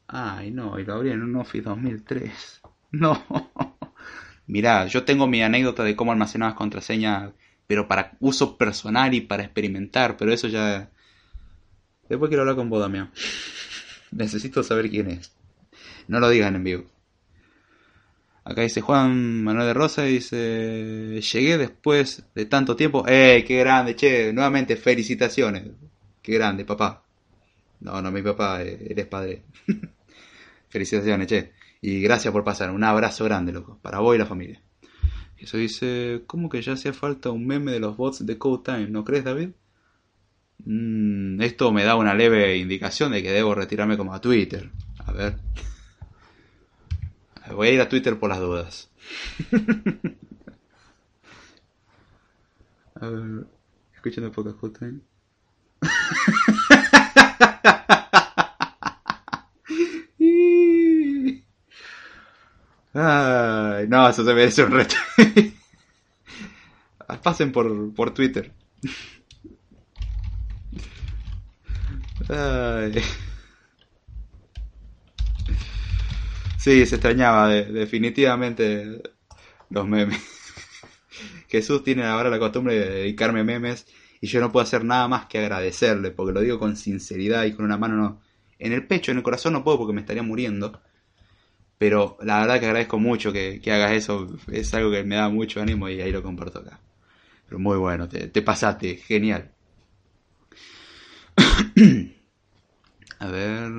Ay, 0.07 0.51
no, 0.51 0.79
y 0.79 0.85
lo 0.85 0.95
abrí 0.95 1.11
en 1.11 1.23
un 1.23 1.35
Office 1.35 1.63
2003. 1.63 2.61
No. 2.91 3.23
Mirá, 4.47 4.87
yo 4.87 5.03
tengo 5.03 5.27
mi 5.27 5.43
anécdota 5.43 5.83
de 5.83 5.95
cómo 5.95 6.11
almacenabas 6.11 6.55
contraseñas, 6.55 7.33
pero 7.67 7.87
para 7.87 8.17
uso 8.19 8.57
personal 8.57 9.13
y 9.13 9.21
para 9.21 9.43
experimentar, 9.43 10.17
pero 10.17 10.33
eso 10.33 10.47
ya... 10.47 10.89
Después 12.09 12.29
quiero 12.29 12.41
hablar 12.41 12.55
con 12.55 12.67
vos, 12.67 12.81
Damián. 12.81 13.11
Necesito 14.11 14.63
saber 14.63 14.89
quién 14.89 15.11
es. 15.11 15.35
No 16.07 16.19
lo 16.19 16.29
digan 16.29 16.55
en 16.55 16.63
vivo. 16.63 16.85
Acá 18.43 18.61
dice 18.61 18.81
Juan 18.81 19.43
Manuel 19.43 19.67
de 19.67 19.73
Rosa 19.73 20.07
y 20.07 20.13
dice, 20.13 21.21
llegué 21.21 21.57
después 21.57 22.23
de 22.33 22.45
tanto 22.45 22.75
tiempo. 22.75 23.05
¡Eh, 23.07 23.43
qué 23.47 23.59
grande, 23.59 23.95
che! 23.95 24.33
Nuevamente, 24.33 24.75
felicitaciones. 24.75 25.63
Qué 26.21 26.33
grande, 26.33 26.65
papá. 26.65 27.03
No, 27.81 28.01
no, 28.01 28.11
mi 28.11 28.21
papá, 28.21 28.63
eh, 28.63 28.87
eres 28.89 29.05
padre. 29.07 29.43
felicitaciones, 30.69 31.27
che. 31.27 31.53
Y 31.81 32.01
gracias 32.01 32.31
por 32.31 32.43
pasar. 32.43 32.71
Un 32.71 32.83
abrazo 32.83 33.23
grande, 33.25 33.51
loco. 33.51 33.79
Para 33.81 33.99
vos 33.99 34.15
y 34.15 34.17
la 34.17 34.25
familia. 34.25 34.61
Eso 35.37 35.57
dice, 35.57 36.23
¿cómo 36.27 36.49
que 36.49 36.61
ya 36.61 36.73
hacía 36.73 36.91
falta 36.91 37.29
un 37.29 37.47
meme 37.47 37.71
de 37.71 37.79
los 37.79 37.95
bots 37.95 38.25
de 38.25 38.37
Code 38.37 38.63
Time? 38.65 38.89
¿No 38.89 39.05
crees, 39.05 39.23
David? 39.23 39.49
Mm, 40.65 41.41
esto 41.41 41.71
me 41.71 41.85
da 41.85 41.95
una 41.95 42.13
leve 42.13 42.57
indicación 42.57 43.13
de 43.13 43.23
que 43.23 43.31
debo 43.31 43.55
retirarme 43.55 43.97
como 43.97 44.13
a 44.13 44.19
Twitter. 44.19 44.69
A 45.05 45.11
ver. 45.13 45.37
Voy 47.53 47.67
a 47.67 47.71
ir 47.71 47.81
a 47.81 47.89
Twitter 47.89 48.17
por 48.19 48.29
las 48.29 48.39
dudas. 48.39 48.89
a 52.95 53.07
ver. 53.07 53.47
Escuchando 53.93 54.31
pocas 54.31 54.53
Code 54.55 54.79
Time. 54.79 54.99
Ay, 62.93 63.87
no, 63.87 64.09
eso 64.09 64.25
se 64.25 64.33
merece 64.33 64.63
un 64.63 64.71
reto. 64.71 64.95
Pasen 67.23 67.51
por, 67.51 67.93
por 67.93 68.13
Twitter. 68.13 68.53
Ay. 72.29 73.01
Sí, 76.59 76.85
se 76.85 76.95
extrañaba 76.95 77.47
definitivamente 77.47 79.01
los 79.69 79.87
memes. 79.87 80.19
Jesús 81.47 81.85
tiene 81.85 82.03
ahora 82.03 82.29
la 82.29 82.37
costumbre 82.37 82.77
de 82.77 82.89
dedicarme 82.89 83.45
memes 83.45 83.87
y 84.19 84.27
yo 84.27 84.41
no 84.41 84.51
puedo 84.51 84.65
hacer 84.65 84.83
nada 84.83 85.07
más 85.07 85.27
que 85.27 85.39
agradecerle, 85.39 86.11
porque 86.11 86.33
lo 86.33 86.41
digo 86.41 86.59
con 86.59 86.75
sinceridad 86.75 87.45
y 87.45 87.53
con 87.53 87.63
una 87.63 87.77
mano 87.77 88.21
en 88.57 88.73
el 88.73 88.85
pecho, 88.85 89.11
en 89.11 89.17
el 89.19 89.23
corazón 89.23 89.53
no 89.53 89.63
puedo 89.63 89.77
porque 89.77 89.93
me 89.93 90.01
estaría 90.01 90.21
muriendo. 90.21 90.81
Pero 91.77 92.17
la 92.23 92.41
verdad 92.41 92.59
que 92.59 92.65
agradezco 92.65 92.99
mucho 92.99 93.31
que, 93.31 93.61
hagas 93.67 93.93
eso. 93.93 94.27
Es 94.51 94.73
algo 94.73 94.91
que 94.91 95.05
me 95.05 95.15
da 95.15 95.29
mucho 95.29 95.61
ánimo 95.61 95.87
y 95.87 96.01
ahí 96.01 96.11
lo 96.11 96.21
comparto 96.21 96.59
acá. 96.59 96.81
Pero 97.45 97.57
muy 97.57 97.77
bueno, 97.77 98.09
te, 98.09 98.41
pasaste, 98.41 98.97
genial. 98.97 99.53
A 103.19 103.27
ver. 103.27 103.71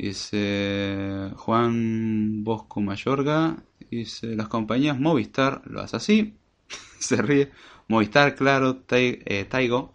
Dice 0.00 1.30
Juan 1.36 2.42
Bosco 2.42 2.80
Mayorga. 2.80 3.62
Dice, 3.90 4.34
las 4.34 4.48
compañías 4.48 4.98
Movistar 4.98 5.60
lo 5.66 5.82
hace 5.82 5.96
así. 5.96 6.38
Se 6.98 7.20
ríe. 7.20 7.50
Movistar, 7.86 8.34
claro, 8.34 8.82
eh, 8.92 9.46
Taigo. 9.46 9.92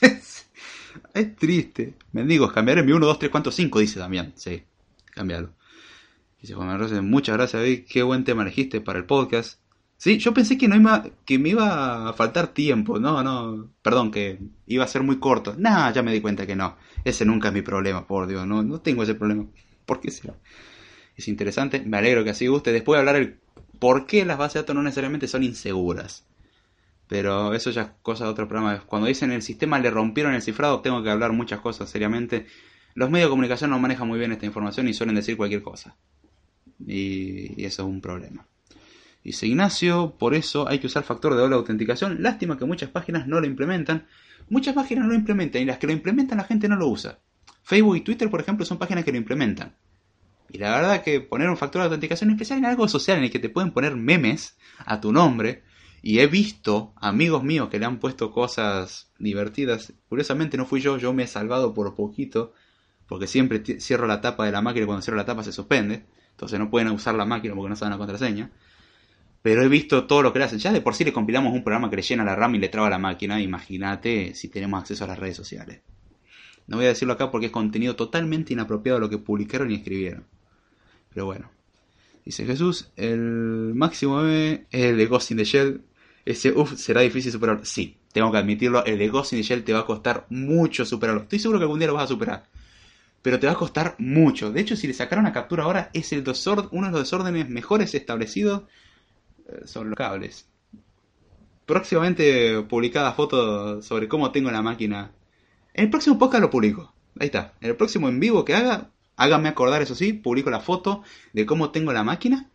es 1.14 1.36
triste. 1.36 1.94
Mendigos, 2.12 2.52
cambiaré 2.52 2.84
mi 2.84 2.92
1, 2.92 3.04
2, 3.04 3.18
3, 3.18 3.30
4, 3.32 3.50
5, 3.50 3.78
dice 3.80 3.98
Damián. 3.98 4.34
Sí, 4.36 4.62
cambiarlo. 5.10 5.52
Dice 6.40 6.54
Juan 6.54 6.68
Manuel 6.68 7.02
muchas 7.02 7.36
gracias 7.36 7.60
David, 7.60 7.86
qué 7.90 8.04
buen 8.04 8.22
tema 8.22 8.42
elegiste 8.42 8.80
para 8.80 9.00
el 9.00 9.04
podcast. 9.04 9.58
Sí, 9.98 10.18
yo 10.18 10.32
pensé 10.32 10.56
que 10.56 10.68
no 10.68 10.76
iba, 10.76 11.04
que 11.26 11.38
me 11.38 11.50
iba 11.50 12.08
a 12.08 12.12
faltar 12.12 12.48
tiempo, 12.48 12.98
no, 12.98 13.22
no, 13.22 13.70
perdón, 13.82 14.10
que 14.10 14.38
iba 14.66 14.84
a 14.84 14.88
ser 14.88 15.02
muy 15.02 15.18
corto. 15.18 15.54
Nah, 15.58 15.92
ya 15.92 16.02
me 16.02 16.12
di 16.12 16.20
cuenta 16.20 16.46
que 16.46 16.56
no. 16.56 16.76
Ese 17.04 17.24
nunca 17.24 17.48
es 17.48 17.54
mi 17.54 17.62
problema, 17.62 18.06
por 18.06 18.26
Dios, 18.28 18.46
no, 18.46 18.62
no 18.62 18.80
tengo 18.80 19.02
ese 19.02 19.14
problema. 19.14 19.46
¿Por 19.86 20.00
qué 20.00 20.10
será? 20.10 20.34
Es 21.16 21.28
interesante, 21.28 21.80
me 21.84 21.98
alegro 21.98 22.24
que 22.24 22.30
así 22.30 22.46
guste. 22.46 22.72
Después 22.72 22.96
de 22.96 23.00
hablar 23.00 23.16
el 23.16 23.38
por 23.80 24.06
qué 24.06 24.24
las 24.24 24.38
bases 24.38 24.54
de 24.54 24.60
datos 24.60 24.76
no 24.76 24.82
necesariamente 24.82 25.28
son 25.28 25.42
inseguras. 25.42 26.24
Pero 27.08 27.54
eso 27.54 27.70
ya 27.70 27.82
es 27.82 27.90
cosa 28.02 28.24
de 28.24 28.30
otro 28.30 28.48
programa. 28.48 28.80
Cuando 28.86 29.08
dicen 29.08 29.32
el 29.32 29.42
sistema 29.42 29.78
le 29.78 29.90
rompieron 29.90 30.34
el 30.34 30.42
cifrado, 30.42 30.80
tengo 30.80 31.02
que 31.02 31.10
hablar 31.10 31.32
muchas 31.32 31.60
cosas 31.60 31.90
seriamente. 31.90 32.46
Los 32.94 33.10
medios 33.10 33.28
de 33.28 33.30
comunicación 33.30 33.70
no 33.70 33.78
manejan 33.78 34.08
muy 34.08 34.18
bien 34.18 34.32
esta 34.32 34.46
información 34.46 34.88
y 34.88 34.94
suelen 34.94 35.16
decir 35.16 35.36
cualquier 35.36 35.62
cosa 35.62 35.96
y, 36.86 37.64
eso 37.64 37.82
es 37.82 37.88
un 37.88 38.00
problema. 38.00 38.46
Dice 39.28 39.46
Ignacio, 39.46 40.16
por 40.18 40.34
eso 40.34 40.66
hay 40.70 40.78
que 40.78 40.86
usar 40.86 41.02
factor 41.02 41.34
de 41.34 41.40
doble 41.42 41.56
autenticación. 41.56 42.22
Lástima 42.22 42.56
que 42.56 42.64
muchas 42.64 42.88
páginas 42.88 43.26
no 43.26 43.40
lo 43.40 43.46
implementan. 43.46 44.06
Muchas 44.48 44.74
páginas 44.74 45.04
no 45.04 45.10
lo 45.10 45.16
implementan 45.16 45.60
y 45.60 45.66
las 45.66 45.76
que 45.76 45.86
lo 45.86 45.92
implementan 45.92 46.38
la 46.38 46.44
gente 46.44 46.66
no 46.66 46.76
lo 46.76 46.88
usa. 46.88 47.18
Facebook 47.62 47.96
y 47.98 48.00
Twitter, 48.00 48.30
por 48.30 48.40
ejemplo, 48.40 48.64
son 48.64 48.78
páginas 48.78 49.04
que 49.04 49.12
lo 49.12 49.18
implementan. 49.18 49.76
Y 50.48 50.56
la 50.56 50.74
verdad 50.74 51.02
que 51.02 51.20
poner 51.20 51.50
un 51.50 51.58
factor 51.58 51.82
de 51.82 51.88
autenticación 51.88 52.30
especial 52.30 52.60
en 52.60 52.64
algo 52.64 52.88
social 52.88 53.18
en 53.18 53.24
el 53.24 53.30
que 53.30 53.38
te 53.38 53.50
pueden 53.50 53.70
poner 53.70 53.96
memes 53.96 54.56
a 54.78 54.98
tu 54.98 55.12
nombre. 55.12 55.62
Y 56.00 56.20
he 56.20 56.26
visto 56.26 56.94
amigos 56.96 57.44
míos 57.44 57.68
que 57.68 57.78
le 57.78 57.84
han 57.84 57.98
puesto 57.98 58.30
cosas 58.30 59.12
divertidas. 59.18 59.92
Curiosamente 60.08 60.56
no 60.56 60.64
fui 60.64 60.80
yo, 60.80 60.96
yo 60.96 61.12
me 61.12 61.24
he 61.24 61.26
salvado 61.26 61.74
por 61.74 61.94
poquito. 61.94 62.54
Porque 63.06 63.26
siempre 63.26 63.62
cierro 63.78 64.06
la 64.06 64.22
tapa 64.22 64.46
de 64.46 64.52
la 64.52 64.62
máquina 64.62 64.84
y 64.84 64.86
cuando 64.86 65.02
cierro 65.02 65.18
la 65.18 65.26
tapa 65.26 65.44
se 65.44 65.52
suspende. 65.52 66.06
Entonces 66.30 66.58
no 66.58 66.70
pueden 66.70 66.88
usar 66.88 67.14
la 67.14 67.26
máquina 67.26 67.54
porque 67.54 67.68
no 67.68 67.76
saben 67.76 67.92
la 67.92 67.98
contraseña. 67.98 68.50
Pero 69.42 69.62
he 69.62 69.68
visto 69.68 70.06
todo 70.06 70.22
lo 70.22 70.32
que 70.32 70.40
le 70.40 70.46
hacen. 70.46 70.58
Ya 70.58 70.72
de 70.72 70.80
por 70.80 70.94
sí 70.94 71.04
le 71.04 71.12
compilamos 71.12 71.52
un 71.52 71.62
programa 71.62 71.88
que 71.90 71.96
le 71.96 72.02
llena 72.02 72.24
la 72.24 72.34
RAM 72.34 72.54
y 72.56 72.58
le 72.58 72.68
traba 72.68 72.90
la 72.90 72.98
máquina. 72.98 73.40
Imagínate 73.40 74.34
si 74.34 74.48
tenemos 74.48 74.80
acceso 74.80 75.04
a 75.04 75.08
las 75.08 75.18
redes 75.18 75.36
sociales. 75.36 75.80
No 76.66 76.76
voy 76.76 76.86
a 76.86 76.88
decirlo 76.88 77.14
acá 77.14 77.30
porque 77.30 77.46
es 77.46 77.52
contenido 77.52 77.96
totalmente 77.96 78.52
inapropiado 78.52 78.98
a 78.98 79.00
lo 79.00 79.08
que 79.08 79.18
publicaron 79.18 79.70
y 79.70 79.76
escribieron. 79.76 80.24
Pero 81.10 81.26
bueno. 81.26 81.50
Dice 82.24 82.44
Jesús, 82.44 82.90
el 82.96 83.72
máximo 83.74 84.20
M 84.20 84.66
es 84.70 84.84
el 84.84 84.98
de 84.98 85.06
Ghost 85.06 85.30
in 85.30 85.38
the 85.38 85.44
Shell. 85.44 85.80
Ese 86.26 86.52
uff 86.52 86.74
será 86.74 87.00
difícil 87.00 87.32
superarlo. 87.32 87.64
Sí, 87.64 87.96
tengo 88.12 88.30
que 88.30 88.36
admitirlo. 88.36 88.84
El 88.84 88.98
de 88.98 89.08
Ghost 89.08 89.32
in 89.32 89.38
the 89.38 89.44
Shell 89.44 89.64
te 89.64 89.72
va 89.72 89.80
a 89.80 89.86
costar 89.86 90.26
mucho 90.28 90.84
superarlo. 90.84 91.22
Estoy 91.22 91.38
seguro 91.38 91.58
que 91.58 91.64
algún 91.64 91.78
día 91.78 91.88
lo 91.88 91.94
vas 91.94 92.04
a 92.04 92.08
superar 92.08 92.44
pero 93.22 93.38
te 93.38 93.46
va 93.46 93.52
a 93.52 93.56
costar 93.56 93.94
mucho. 93.98 94.52
De 94.52 94.60
hecho, 94.60 94.76
si 94.76 94.86
le 94.86 94.94
sacaron 94.94 95.24
una 95.24 95.32
captura 95.32 95.64
ahora, 95.64 95.90
es 95.92 96.12
el 96.12 96.24
uno 96.70 96.86
de 96.86 96.92
los 96.92 97.00
desórdenes 97.00 97.48
mejores 97.48 97.94
establecidos 97.94 98.62
sobre 99.64 99.90
los 99.90 99.96
cables. 99.96 100.48
Próximamente 101.66 102.62
publicada 102.62 103.12
foto 103.12 103.82
sobre 103.82 104.08
cómo 104.08 104.30
tengo 104.30 104.50
la 104.50 104.62
máquina. 104.62 105.12
En 105.74 105.84
el 105.84 105.90
próximo 105.90 106.18
podcast 106.18 106.42
lo 106.42 106.50
publico. 106.50 106.94
Ahí 107.18 107.26
está. 107.26 107.54
En 107.60 107.70
el 107.70 107.76
próximo 107.76 108.08
en 108.08 108.20
vivo 108.20 108.44
que 108.44 108.54
haga, 108.54 108.90
háganme 109.16 109.48
acordar, 109.48 109.82
eso 109.82 109.94
sí, 109.94 110.12
publico 110.12 110.50
la 110.50 110.60
foto 110.60 111.02
de 111.32 111.44
cómo 111.46 111.70
tengo 111.70 111.92
la 111.92 112.04
máquina. 112.04 112.50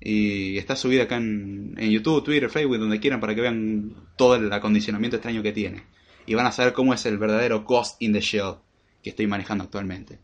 Y 0.00 0.58
está 0.58 0.74
subida 0.76 1.04
acá 1.04 1.16
en, 1.16 1.74
en 1.78 1.90
YouTube, 1.90 2.24
Twitter, 2.24 2.50
Facebook, 2.50 2.78
donde 2.78 2.98
quieran, 3.00 3.20
para 3.20 3.34
que 3.34 3.40
vean 3.40 3.94
todo 4.16 4.34
el 4.34 4.52
acondicionamiento 4.52 5.16
extraño 5.16 5.42
que 5.42 5.52
tiene. 5.52 5.84
y 6.26 6.34
van 6.34 6.46
a 6.46 6.52
saber 6.52 6.72
cómo 6.72 6.94
es 6.94 7.04
el 7.06 7.18
verdadero 7.18 7.62
Ghost 7.62 8.00
in 8.00 8.12
the 8.12 8.20
Shell 8.20 8.54
que 9.02 9.10
estoy 9.10 9.26
manejando 9.26 9.64
actualmente. 9.64 10.18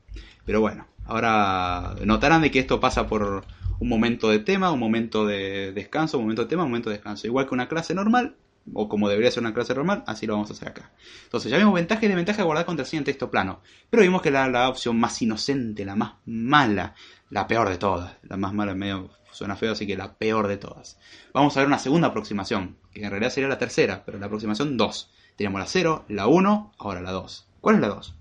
Pero 0.44 0.60
bueno, 0.60 0.86
ahora 1.04 1.96
notarán 2.04 2.42
de 2.42 2.50
que 2.50 2.60
esto 2.60 2.80
pasa 2.80 3.06
por 3.06 3.44
un 3.80 3.88
momento 3.88 4.28
de 4.28 4.40
tema, 4.40 4.72
un 4.72 4.80
momento 4.80 5.26
de 5.26 5.72
descanso, 5.72 6.18
un 6.18 6.24
momento 6.24 6.42
de 6.42 6.48
tema, 6.48 6.64
un 6.64 6.70
momento 6.70 6.90
de 6.90 6.96
descanso. 6.96 7.26
Igual 7.26 7.46
que 7.46 7.54
una 7.54 7.68
clase 7.68 7.94
normal, 7.94 8.36
o 8.74 8.88
como 8.88 9.08
debería 9.08 9.30
ser 9.30 9.42
una 9.42 9.54
clase 9.54 9.74
normal, 9.74 10.04
así 10.06 10.26
lo 10.26 10.34
vamos 10.34 10.50
a 10.50 10.52
hacer 10.52 10.68
acá. 10.68 10.92
Entonces 11.24 11.50
ya 11.50 11.58
vimos 11.58 11.74
ventaja 11.74 12.04
y 12.04 12.08
desventaja 12.08 12.38
de 12.38 12.44
guardar 12.44 12.66
contraseña 12.66 12.98
en 12.98 13.04
texto 13.04 13.30
plano. 13.30 13.60
Pero 13.90 14.02
vimos 14.02 14.22
que 14.22 14.30
la, 14.30 14.48
la 14.48 14.68
opción 14.68 14.98
más 14.98 15.20
inocente, 15.22 15.84
la 15.84 15.96
más 15.96 16.14
mala, 16.26 16.94
la 17.30 17.46
peor 17.46 17.68
de 17.68 17.78
todas. 17.78 18.16
La 18.22 18.36
más 18.36 18.52
mala 18.52 18.74
medio 18.74 19.10
suena 19.30 19.56
feo, 19.56 19.72
así 19.72 19.86
que 19.86 19.96
la 19.96 20.14
peor 20.14 20.48
de 20.48 20.56
todas. 20.56 20.98
Vamos 21.32 21.56
a 21.56 21.60
ver 21.60 21.68
una 21.68 21.78
segunda 21.78 22.08
aproximación, 22.08 22.76
que 22.92 23.04
en 23.04 23.10
realidad 23.10 23.30
sería 23.30 23.48
la 23.48 23.58
tercera, 23.58 24.02
pero 24.04 24.18
la 24.18 24.26
aproximación 24.26 24.76
2. 24.76 25.12
Tenemos 25.36 25.60
la 25.60 25.66
0, 25.66 26.04
la 26.08 26.26
1, 26.26 26.72
ahora 26.78 27.00
la 27.00 27.12
2. 27.12 27.48
¿Cuál 27.60 27.76
es 27.76 27.80
la 27.80 27.88
2? 27.88 28.14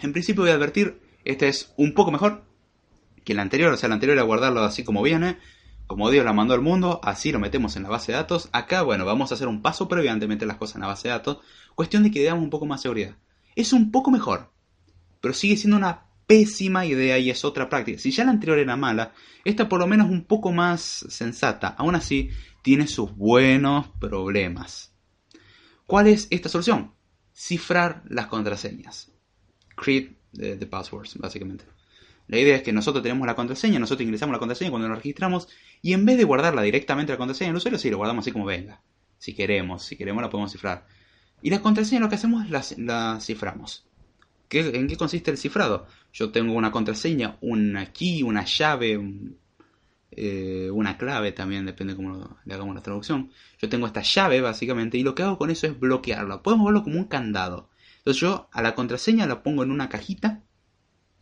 En 0.00 0.12
principio 0.12 0.44
voy 0.44 0.52
a 0.52 0.54
advertir, 0.54 1.00
este 1.24 1.48
es 1.48 1.74
un 1.76 1.94
poco 1.94 2.12
mejor 2.12 2.44
que 3.28 3.34
la 3.34 3.42
anterior, 3.42 3.70
o 3.70 3.76
sea, 3.76 3.90
la 3.90 3.96
anterior 3.96 4.16
era 4.16 4.24
guardarlo 4.24 4.62
así 4.62 4.84
como 4.84 5.02
viene, 5.02 5.36
como 5.86 6.08
Dios 6.10 6.24
la 6.24 6.32
mandó 6.32 6.54
al 6.54 6.62
mundo, 6.62 6.98
así 7.04 7.30
lo 7.30 7.38
metemos 7.38 7.76
en 7.76 7.82
la 7.82 7.90
base 7.90 8.10
de 8.10 8.16
datos. 8.16 8.48
Acá, 8.52 8.80
bueno, 8.80 9.04
vamos 9.04 9.30
a 9.30 9.34
hacer 9.34 9.48
un 9.48 9.60
paso 9.60 9.86
previo 9.86 10.10
antes 10.10 10.26
de 10.26 10.34
meter 10.34 10.48
las 10.48 10.56
cosas 10.56 10.76
en 10.76 10.80
la 10.80 10.86
base 10.86 11.08
de 11.08 11.12
datos, 11.12 11.36
cuestión 11.74 12.04
de 12.04 12.10
que 12.10 12.24
damos 12.24 12.42
un 12.42 12.48
poco 12.48 12.64
más 12.64 12.80
seguridad. 12.80 13.18
Es 13.54 13.74
un 13.74 13.90
poco 13.90 14.10
mejor, 14.10 14.50
pero 15.20 15.34
sigue 15.34 15.58
siendo 15.58 15.76
una 15.76 16.06
pésima 16.26 16.86
idea 16.86 17.18
y 17.18 17.28
es 17.28 17.44
otra 17.44 17.68
práctica. 17.68 17.98
Si 17.98 18.12
ya 18.12 18.24
la 18.24 18.30
anterior 18.30 18.58
era 18.58 18.78
mala, 18.78 19.12
esta 19.44 19.68
por 19.68 19.78
lo 19.78 19.86
menos 19.86 20.08
un 20.08 20.24
poco 20.24 20.50
más 20.50 20.80
sensata. 21.10 21.68
Aún 21.76 21.96
así, 21.96 22.30
tiene 22.62 22.86
sus 22.86 23.14
buenos 23.14 23.88
problemas. 24.00 24.94
¿Cuál 25.86 26.06
es 26.06 26.28
esta 26.30 26.48
solución? 26.48 26.94
Cifrar 27.34 28.04
las 28.08 28.28
contraseñas. 28.28 29.12
Create 29.76 30.16
the, 30.32 30.66
passwords, 30.66 31.18
básicamente. 31.18 31.66
La 32.28 32.38
idea 32.38 32.56
es 32.56 32.62
que 32.62 32.72
nosotros 32.72 33.02
tenemos 33.02 33.26
la 33.26 33.34
contraseña, 33.34 33.78
nosotros 33.78 34.04
ingresamos 34.04 34.34
la 34.34 34.38
contraseña 34.38 34.70
cuando 34.70 34.88
nos 34.88 34.98
registramos 34.98 35.48
y 35.80 35.94
en 35.94 36.04
vez 36.04 36.18
de 36.18 36.24
guardarla 36.24 36.62
directamente 36.62 37.12
la 37.12 37.18
contraseña 37.18 37.48
del 37.48 37.56
usuario, 37.56 37.78
sí, 37.78 37.90
lo 37.90 37.96
guardamos 37.96 38.22
así 38.22 38.32
como 38.32 38.44
venga. 38.44 38.82
Si 39.18 39.34
queremos, 39.34 39.82
si 39.82 39.96
queremos 39.96 40.22
la 40.22 40.30
podemos 40.30 40.52
cifrar. 40.52 40.86
Y 41.40 41.50
la 41.50 41.62
contraseña 41.62 42.02
lo 42.02 42.08
que 42.08 42.16
hacemos 42.16 42.44
es 42.44 42.78
la, 42.78 43.18
ciframos. 43.20 43.86
¿En 44.50 44.88
qué 44.88 44.96
consiste 44.96 45.30
el 45.30 45.38
cifrado? 45.38 45.86
Yo 46.12 46.30
tengo 46.30 46.52
una 46.52 46.70
contraseña, 46.70 47.38
una 47.40 47.92
key, 47.92 48.22
una 48.22 48.44
llave, 48.44 49.00
eh, 50.10 50.70
una 50.70 50.98
clave 50.98 51.32
también, 51.32 51.64
depende 51.64 51.94
de 51.94 51.96
cómo 51.96 52.38
le 52.44 52.54
hagamos 52.54 52.74
la 52.74 52.82
traducción. 52.82 53.30
Yo 53.60 53.68
tengo 53.68 53.86
esta 53.86 54.02
llave 54.02 54.40
básicamente 54.40 54.98
y 54.98 55.02
lo 55.02 55.14
que 55.14 55.22
hago 55.22 55.38
con 55.38 55.50
eso 55.50 55.66
es 55.66 55.78
bloquearla. 55.78 56.42
Podemos 56.42 56.66
verlo 56.66 56.82
como 56.82 56.98
un 56.98 57.04
candado. 57.04 57.70
Entonces 57.98 58.20
yo 58.20 58.48
a 58.52 58.62
la 58.62 58.74
contraseña 58.74 59.26
la 59.26 59.42
pongo 59.42 59.62
en 59.62 59.70
una 59.70 59.88
cajita, 59.88 60.42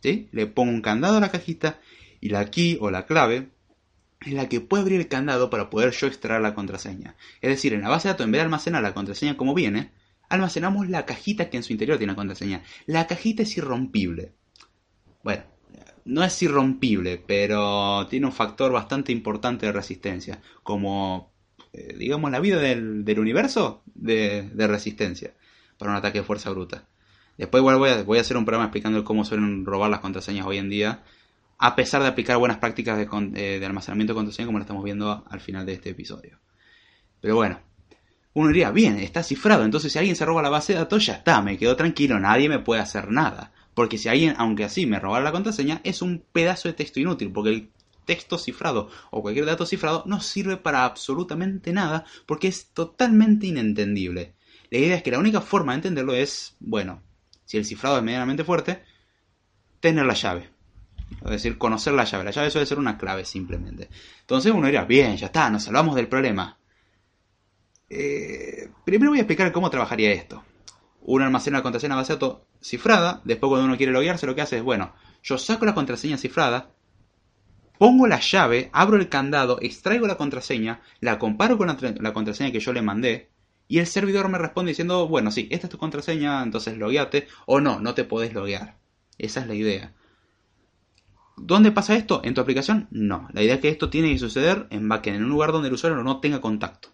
le 0.03 0.47
pongo 0.47 0.71
un 0.71 0.81
candado 0.81 1.17
a 1.17 1.21
la 1.21 1.31
cajita 1.31 1.79
y 2.21 2.29
la 2.29 2.45
key 2.49 2.77
o 2.79 2.91
la 2.91 3.05
clave 3.05 3.49
es 4.25 4.33
la 4.33 4.49
que 4.49 4.61
puede 4.61 4.81
abrir 4.81 4.99
el 4.99 5.07
candado 5.07 5.49
para 5.49 5.69
poder 5.69 5.91
yo 5.91 6.07
extraer 6.07 6.41
la 6.41 6.55
contraseña. 6.55 7.15
Es 7.41 7.49
decir, 7.49 7.73
en 7.73 7.81
la 7.81 7.89
base 7.89 8.07
de 8.07 8.13
datos, 8.13 8.25
en 8.25 8.31
vez 8.31 8.39
de 8.39 8.43
almacenar 8.43 8.81
la 8.81 8.93
contraseña 8.93 9.37
como 9.37 9.53
viene, 9.53 9.91
almacenamos 10.29 10.89
la 10.89 11.05
cajita 11.05 11.49
que 11.49 11.57
en 11.57 11.63
su 11.63 11.73
interior 11.73 11.97
tiene 11.97 12.13
la 12.13 12.17
contraseña. 12.17 12.63
La 12.85 13.07
cajita 13.07 13.43
es 13.43 13.57
irrompible. 13.57 14.33
Bueno, 15.23 15.43
no 16.05 16.23
es 16.23 16.41
irrompible, 16.41 17.21
pero 17.25 18.07
tiene 18.09 18.25
un 18.25 18.31
factor 18.31 18.71
bastante 18.71 19.11
importante 19.11 19.65
de 19.65 19.71
resistencia, 19.71 20.41
como, 20.63 21.31
eh, 21.73 21.95
digamos, 21.97 22.31
la 22.31 22.39
vida 22.39 22.59
del, 22.59 23.19
universo 23.19 23.83
de, 23.93 24.49
resistencia 24.55 25.33
para 25.77 25.91
un 25.91 25.97
ataque 25.97 26.19
de 26.19 26.23
fuerza 26.23 26.49
bruta. 26.49 26.87
Después 27.37 27.61
igual 27.61 27.77
voy 27.77 28.17
a, 28.17 28.21
hacer 28.21 28.35
un 28.35 28.45
programa 28.45 28.65
explicando 28.65 29.03
cómo 29.03 29.23
suelen 29.23 29.65
robar 29.65 29.91
las 29.91 29.99
contraseñas 29.99 30.45
hoy 30.45 30.57
en 30.57 30.69
día, 30.69 31.03
a 31.59 31.75
pesar 31.75 32.01
de 32.01 32.07
aplicar 32.07 32.37
buenas 32.37 32.57
prácticas 32.57 32.97
de, 32.97 33.07
eh, 33.35 33.65
almacenamiento 33.65 34.13
de 34.13 34.17
contraseña 34.17 34.47
como 34.47 34.57
lo 34.57 34.63
estamos 34.63 34.83
viendo 34.83 35.23
al 35.29 35.39
final 35.39 35.65
de 35.65 35.73
este 35.73 35.91
episodio. 35.91 36.39
Pero 37.21 37.35
bueno, 37.35 37.59
uno 38.33 38.47
diría, 38.49 38.71
bien, 38.71 38.97
está 38.97 39.23
cifrado, 39.23 39.63
entonces 39.65 39.91
si 39.91 39.99
alguien 39.99 40.15
se 40.15 40.25
roba 40.25 40.41
la 40.41 40.49
base 40.49 40.73
de 40.73 40.79
datos 40.79 41.05
ya 41.05 41.13
está, 41.13 41.41
me 41.41 41.57
quedo 41.57 41.75
tranquilo, 41.75 42.19
nadie 42.19 42.49
me 42.49 42.59
puede 42.59 42.81
hacer 42.81 43.11
nada. 43.11 43.51
Porque 43.73 43.99
si 43.99 44.09
alguien, 44.09 44.33
aunque 44.39 44.63
así 44.63 44.87
me 44.87 44.99
robara 44.99 45.23
la 45.23 45.31
contraseña, 45.31 45.81
es 45.83 46.01
un 46.01 46.23
pedazo 46.31 46.67
de 46.67 46.73
texto 46.73 46.99
inútil, 46.99 47.31
porque 47.31 47.51
el 47.51 47.71
texto 48.05 48.39
cifrado 48.39 48.89
o 49.11 49.21
cualquier 49.21 49.45
dato 49.45 49.67
cifrado 49.67 50.03
no 50.07 50.19
sirve 50.21 50.57
para 50.57 50.85
absolutamente 50.85 51.71
nada, 51.73 52.05
porque 52.25 52.47
es 52.47 52.69
totalmente 52.73 53.45
inentendible. 53.45 54.33
La 54.71 54.79
idea 54.79 54.95
es 54.95 55.03
que 55.03 55.11
la 55.11 55.19
única 55.19 55.41
forma 55.41 55.73
de 55.73 55.77
entenderlo 55.77 56.15
es, 56.15 56.55
bueno, 56.59 57.03
si 57.47 57.57
el 57.57 57.65
cifrado 57.65 57.97
es 57.97 58.03
medianamente 58.03 58.43
fuerte, 58.43 58.83
tener 59.79 60.05
la 60.05 60.13
llave. 60.13 60.51
Es 61.23 61.31
decir, 61.31 61.57
conocer 61.57 61.93
la 61.93 62.03
llave. 62.03 62.25
La 62.25 62.31
llave 62.31 62.51
suele 62.51 62.67
ser 62.67 62.77
una 62.77 62.99
clave 62.99 63.25
simplemente. 63.25 63.89
Entonces 64.21 64.51
uno 64.51 64.67
diría, 64.67 64.85
bien, 64.85 65.17
ya 65.17 65.25
está, 65.25 65.49
nos 65.49 65.63
salvamos 65.63 65.95
del 65.95 66.07
problema. 66.07 66.59
Eh, 67.89 68.69
primero 68.85 69.09
voy 69.09 69.17
a 69.17 69.21
explicar 69.21 69.51
cómo 69.51 69.71
trabajaría 69.71 70.11
esto 70.11 70.43
uno 71.07 71.23
almacena 71.23 71.59
la 71.59 71.63
contraseña 71.63 71.95
base 71.95 72.17
de 72.17 72.35
cifrada, 72.61 73.21
después 73.23 73.49
cuando 73.49 73.65
uno 73.65 73.77
quiere 73.77 73.93
loguearse 73.93 74.27
lo 74.27 74.35
que 74.35 74.41
hace 74.41 74.57
es, 74.57 74.63
bueno, 74.63 74.93
yo 75.23 75.37
saco 75.37 75.65
la 75.65 75.73
contraseña 75.73 76.17
cifrada, 76.17 76.69
pongo 77.77 78.07
la 78.07 78.19
llave, 78.19 78.69
abro 78.73 78.97
el 78.97 79.07
candado, 79.07 79.57
extraigo 79.61 80.05
la 80.05 80.17
contraseña, 80.17 80.81
la 80.99 81.17
comparo 81.17 81.57
con 81.57 81.67
la, 81.67 82.13
contraseña 82.13 82.51
que 82.51 82.59
yo 82.59 82.73
le 82.73 82.81
mandé, 82.81 83.29
y 83.67 83.79
el 83.79 83.87
servidor 83.87 84.29
me 84.29 84.37
responde 84.37 84.71
diciendo, 84.71 85.07
bueno, 85.07 85.31
sí, 85.31 85.47
esta 85.51 85.67
es 85.67 85.71
tu 85.71 85.77
contraseña, 85.77 86.41
entonces 86.43 86.77
logueate, 86.77 87.27
o 87.45 87.59
no, 87.59 87.79
no 87.79 87.93
te 87.93 88.03
podés 88.03 88.33
loguear. 88.33 88.77
Esa 89.17 89.41
es 89.41 89.47
la 89.47 89.55
idea. 89.55 89.93
¿Dónde 91.37 91.71
pasa 91.71 91.95
esto? 91.95 92.21
¿En 92.23 92.33
tu 92.33 92.41
aplicación? 92.41 92.87
No. 92.91 93.27
La 93.33 93.43
idea 93.43 93.55
es 93.55 93.61
que 93.61 93.69
esto 93.69 93.89
tiene 93.89 94.11
que 94.11 94.19
suceder 94.19 94.67
en 94.69 94.87
backend, 94.89 95.17
en 95.17 95.23
un 95.23 95.29
lugar 95.29 95.51
donde 95.51 95.67
el 95.67 95.73
usuario 95.73 96.03
no 96.03 96.19
tenga 96.19 96.41
contacto 96.41 96.89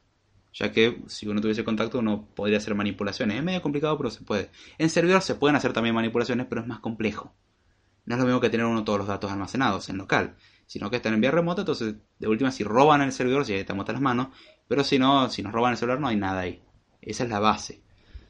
ya 0.54 0.72
que 0.72 1.02
si 1.08 1.28
uno 1.28 1.42
tuviese 1.42 1.64
contacto 1.64 2.00
uno 2.00 2.28
podría 2.36 2.58
hacer 2.58 2.76
manipulaciones. 2.76 3.38
Es 3.38 3.44
medio 3.44 3.62
complicado, 3.62 3.98
pero 3.98 4.10
se 4.12 4.24
puede. 4.24 4.52
En 4.78 4.90
servidor 4.90 5.22
se 5.22 5.36
pueden 5.36 5.56
hacer 5.56 5.74
también 5.74 5.96
manipulaciones, 5.96 6.46
pero 6.48 6.62
es 6.62 6.68
más 6.68 6.80
complejo. 6.80 7.34
No 8.06 8.16
es 8.16 8.20
lo 8.20 8.26
mismo 8.26 8.40
que 8.40 8.50
tener 8.50 8.66
uno 8.66 8.84
todos 8.84 9.00
los 9.00 9.08
datos 9.08 9.32
almacenados 9.32 9.90
en 9.90 9.98
local, 9.98 10.36
sino 10.68 10.90
que 10.90 10.98
están 10.98 11.14
en 11.14 11.22
vía 11.22 11.32
remota, 11.32 11.62
entonces 11.62 11.96
de 12.20 12.28
última 12.28 12.52
si 12.52 12.64
roban 12.64 13.02
el 13.02 13.12
servidor, 13.12 13.46
si 13.46 13.54
estamos 13.54 13.88
a 13.90 13.94
las 13.94 14.02
manos, 14.02 14.28
pero 14.68 14.84
si 14.84 15.00
no, 15.00 15.30
si 15.30 15.42
nos 15.42 15.54
roban 15.54 15.72
el 15.72 15.78
celular 15.78 16.00
no 16.00 16.08
hay 16.08 16.16
nada 16.16 16.42
ahí. 16.42 16.62
Esa 17.02 17.24
es 17.24 17.30
la 17.30 17.40
base. 17.40 17.82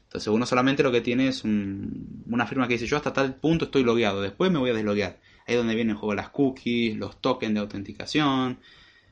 Entonces 0.04 0.28
uno 0.28 0.46
solamente 0.46 0.82
lo 0.82 0.92
que 0.92 1.00
tiene 1.00 1.28
es 1.28 1.42
una 1.44 2.46
firma 2.46 2.68
que 2.68 2.74
dice 2.74 2.86
yo 2.86 2.96
hasta 2.96 3.12
tal 3.12 3.34
punto 3.36 3.64
estoy 3.66 3.82
logueado, 3.82 4.22
después 4.22 4.50
me 4.50 4.58
voy 4.58 4.70
a 4.70 4.74
desloguear. 4.74 5.18
Ahí 5.46 5.54
es 5.54 5.56
donde 5.56 5.74
vienen 5.74 5.96
en 5.96 5.98
juego 5.98 6.14
las 6.14 6.30
cookies, 6.30 6.96
los 6.96 7.20
tokens 7.20 7.52
de 7.54 7.60
autenticación, 7.60 8.60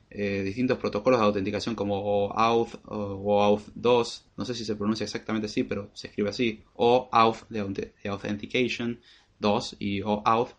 eh, 0.09 0.43
distintos 0.43 0.77
protocolos 0.77 1.19
de 1.19 1.25
autenticación 1.25 1.75
como 1.75 1.97
OAuth 1.97 2.75
o 2.85 2.95
OAuth 2.95 3.63
2, 3.73 4.25
no 4.37 4.45
sé 4.45 4.53
si 4.53 4.63
se 4.63 4.75
pronuncia 4.75 5.03
exactamente 5.03 5.47
así, 5.47 5.63
pero 5.63 5.89
se 5.93 6.07
escribe 6.07 6.29
así, 6.29 6.63
OAuth 6.75 7.47
de, 7.49 7.93
Authentication 8.09 8.99
2 9.39 9.75
y 9.79 10.01
OAuth 10.03 10.51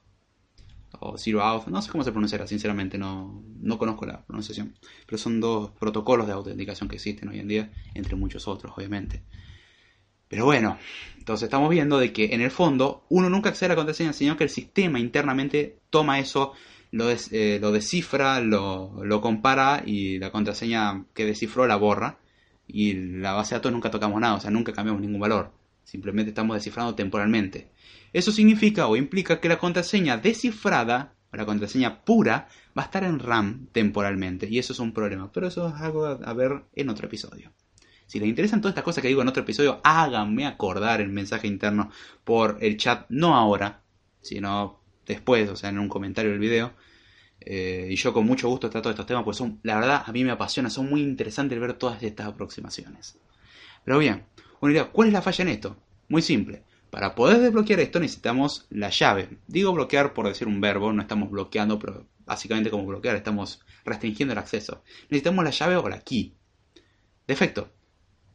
o 1.00 1.18
Zero 1.18 1.42
Auth, 1.42 1.66
no 1.68 1.82
sé 1.82 1.90
cómo 1.90 2.04
se 2.04 2.12
pronunciará, 2.12 2.46
sinceramente 2.46 2.98
no, 2.98 3.42
no 3.60 3.78
conozco 3.78 4.06
la 4.06 4.24
pronunciación, 4.24 4.74
pero 5.06 5.18
son 5.18 5.40
dos 5.40 5.70
protocolos 5.72 6.26
de 6.26 6.32
autenticación 6.32 6.88
que 6.88 6.96
existen 6.96 7.28
hoy 7.28 7.40
en 7.40 7.48
día, 7.48 7.72
entre 7.94 8.16
muchos 8.16 8.48
otros, 8.48 8.72
obviamente. 8.76 9.22
Pero 10.28 10.46
bueno, 10.46 10.78
entonces 11.18 11.44
estamos 11.44 11.70
viendo 11.70 11.98
de 11.98 12.12
que 12.12 12.34
en 12.34 12.40
el 12.40 12.50
fondo 12.50 13.04
uno 13.08 13.30
nunca 13.30 13.50
accede 13.50 13.66
a 13.66 13.68
la 13.70 13.76
contraseña, 13.76 14.12
sino 14.12 14.36
que 14.36 14.44
el 14.44 14.50
sistema 14.50 14.98
internamente 14.98 15.78
toma 15.90 16.18
eso 16.18 16.54
lo, 16.90 17.10
eh, 17.10 17.58
lo 17.60 17.72
descifra, 17.72 18.40
lo, 18.40 19.04
lo, 19.04 19.20
compara 19.20 19.82
y 19.84 20.18
la 20.18 20.30
contraseña 20.30 21.04
que 21.14 21.24
descifró 21.24 21.66
la 21.66 21.76
borra. 21.76 22.18
Y 22.66 22.94
la 22.94 23.32
base 23.32 23.54
de 23.54 23.58
datos 23.58 23.72
nunca 23.72 23.90
tocamos 23.90 24.20
nada, 24.20 24.34
o 24.34 24.40
sea, 24.40 24.50
nunca 24.50 24.72
cambiamos 24.72 25.02
ningún 25.02 25.20
valor. 25.20 25.52
Simplemente 25.84 26.30
estamos 26.30 26.56
descifrando 26.56 26.94
temporalmente. 26.94 27.70
Eso 28.12 28.32
significa 28.32 28.86
o 28.86 28.96
implica 28.96 29.40
que 29.40 29.48
la 29.48 29.58
contraseña 29.58 30.16
descifrada, 30.16 31.14
la 31.32 31.46
contraseña 31.46 32.04
pura, 32.04 32.48
va 32.76 32.82
a 32.82 32.86
estar 32.86 33.04
en 33.04 33.18
RAM 33.18 33.68
temporalmente. 33.72 34.48
Y 34.48 34.58
eso 34.58 34.72
es 34.72 34.78
un 34.78 34.92
problema. 34.92 35.30
Pero 35.32 35.46
eso 35.46 35.68
es 35.68 35.74
algo 35.74 36.06
a 36.06 36.32
ver 36.32 36.64
en 36.74 36.88
otro 36.88 37.06
episodio. 37.06 37.52
Si 38.06 38.18
les 38.18 38.28
interesan 38.28 38.60
todas 38.60 38.72
estas 38.72 38.84
cosas 38.84 39.02
que 39.02 39.08
digo 39.08 39.22
en 39.22 39.28
otro 39.28 39.42
episodio, 39.42 39.80
háganme 39.82 40.46
acordar 40.46 41.00
el 41.00 41.08
mensaje 41.08 41.46
interno 41.46 41.90
por 42.24 42.58
el 42.60 42.76
chat, 42.76 43.06
no 43.08 43.34
ahora, 43.34 43.82
sino 44.20 44.80
después, 45.06 45.48
o 45.50 45.56
sea, 45.56 45.70
en 45.70 45.78
un 45.78 45.88
comentario 45.88 46.30
del 46.30 46.40
video. 46.40 46.74
Eh, 47.40 47.88
y 47.90 47.96
yo 47.96 48.12
con 48.12 48.26
mucho 48.26 48.48
gusto 48.48 48.70
trato 48.70 48.90
estos 48.90 49.06
temas, 49.06 49.24
pues 49.24 49.36
son, 49.36 49.60
la 49.62 49.76
verdad, 49.76 50.02
a 50.06 50.12
mí 50.12 50.24
me 50.24 50.30
apasiona, 50.30 50.70
son 50.70 50.88
muy 50.88 51.02
interesantes 51.02 51.58
ver 51.58 51.74
todas 51.74 52.02
estas 52.02 52.26
aproximaciones. 52.26 53.18
Pero 53.84 53.98
bien, 53.98 54.24
¿cuál 54.92 55.08
es 55.08 55.12
la 55.12 55.22
falla 55.22 55.42
en 55.42 55.48
esto? 55.48 55.76
Muy 56.08 56.22
simple. 56.22 56.62
Para 56.90 57.14
poder 57.14 57.40
desbloquear 57.40 57.80
esto 57.80 57.98
necesitamos 57.98 58.66
la 58.70 58.88
llave. 58.88 59.28
Digo 59.48 59.72
bloquear 59.72 60.14
por 60.14 60.28
decir 60.28 60.46
un 60.46 60.60
verbo, 60.60 60.92
no 60.92 61.02
estamos 61.02 61.30
bloqueando, 61.30 61.78
pero 61.78 62.06
básicamente 62.24 62.70
como 62.70 62.86
bloquear 62.86 63.16
estamos 63.16 63.60
restringiendo 63.84 64.32
el 64.32 64.38
acceso. 64.38 64.82
Necesitamos 65.10 65.44
la 65.44 65.50
llave 65.50 65.76
o 65.76 65.88
la 65.88 66.00
key. 66.00 66.34
Defecto. 67.26 67.72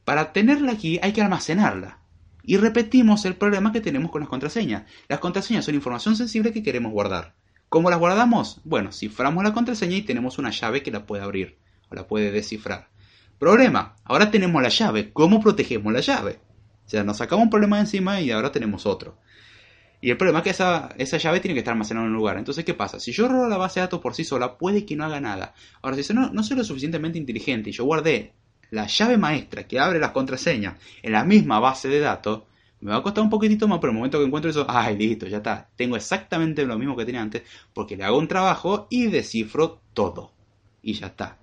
Para 0.03 0.34
tenerla 0.34 0.73
aquí 0.73 0.99
hay 1.01 1.13
que 1.13 1.21
almacenarla. 1.21 1.99
Y 2.43 2.57
repetimos 2.57 3.25
el 3.25 3.36
problema 3.36 3.71
que 3.71 3.82
tenemos 3.82 4.11
con 4.11 4.21
las 4.21 4.30
contraseñas. 4.30 4.84
Las 5.07 5.19
contraseñas 5.19 5.65
son 5.65 5.75
información 5.75 6.15
sensible 6.15 6.51
que 6.51 6.63
queremos 6.63 6.91
guardar. 6.91 7.36
¿Cómo 7.69 7.89
las 7.89 7.99
guardamos? 7.99 8.61
Bueno, 8.63 8.91
ciframos 8.91 9.43
la 9.43 9.53
contraseña 9.53 9.97
y 9.97 10.01
tenemos 10.01 10.39
una 10.39 10.49
llave 10.49 10.82
que 10.82 10.91
la 10.91 11.05
puede 11.05 11.23
abrir 11.23 11.59
o 11.89 11.95
la 11.95 12.07
puede 12.07 12.32
descifrar. 12.32 12.89
Problema, 13.39 13.95
ahora 14.03 14.29
tenemos 14.29 14.61
la 14.61 14.67
llave. 14.67 15.13
¿Cómo 15.13 15.39
protegemos 15.39 15.93
la 15.93 16.01
llave? 16.01 16.39
O 16.85 16.89
sea, 16.89 17.05
nos 17.05 17.17
sacamos 17.17 17.43
un 17.43 17.49
problema 17.49 17.79
encima 17.79 18.19
y 18.19 18.31
ahora 18.31 18.51
tenemos 18.51 18.85
otro. 18.85 19.17
Y 20.01 20.11
el 20.11 20.17
problema 20.17 20.39
es 20.39 20.43
que 20.43 20.49
esa, 20.49 21.17
llave 21.17 21.39
tiene 21.39 21.53
que 21.53 21.59
estar 21.59 21.71
almacenada 21.71 22.05
en 22.05 22.11
un 22.11 22.17
lugar. 22.17 22.37
Entonces, 22.37 22.65
¿qué 22.65 22.73
pasa? 22.73 22.99
Si 22.99 23.13
yo 23.13 23.29
robo 23.29 23.47
la 23.47 23.57
base 23.57 23.79
de 23.79 23.85
datos 23.85 24.01
por 24.01 24.13
sí 24.13 24.25
sola, 24.25 24.57
puede 24.57 24.85
que 24.85 24.97
no 24.97 25.05
haga 25.05 25.21
nada. 25.21 25.53
Ahora, 25.81 26.01
si 26.03 26.13
no, 26.13 26.31
no 26.31 26.43
soy 26.43 26.57
lo 26.57 26.65
suficientemente 26.65 27.17
inteligente 27.17 27.69
y 27.69 27.73
yo 27.73 27.85
guardé 27.85 28.33
la 28.71 28.87
llave 28.87 29.17
maestra 29.17 29.67
que 29.67 29.79
abre 29.79 29.99
las 29.99 30.11
contraseñas 30.11 30.75
en 31.01 31.13
la 31.13 31.23
misma 31.23 31.59
base 31.59 31.87
de 31.87 31.99
datos, 31.99 32.43
me 32.81 32.91
va 32.91 32.97
a 32.97 33.03
costar 33.03 33.23
un 33.23 33.29
poquitito 33.29 33.67
más, 33.67 33.79
pero 33.79 33.91
el 33.91 33.97
momento 33.97 34.19
que 34.19 34.25
encuentro 34.25 34.51
eso, 34.51 34.65
ay, 34.69 34.97
listo, 34.97 35.27
ya 35.27 35.37
está. 35.37 35.69
Tengo 35.75 35.95
exactamente 35.95 36.65
lo 36.65 36.77
mismo 36.77 36.95
que 36.95 37.05
tenía 37.05 37.21
antes, 37.21 37.43
porque 37.73 37.95
le 37.95 38.03
hago 38.03 38.17
un 38.17 38.27
trabajo 38.27 38.87
y 38.89 39.07
descifro 39.07 39.81
todo. 39.93 40.31
Y 40.81 40.93
ya 40.93 41.07
está. 41.07 41.37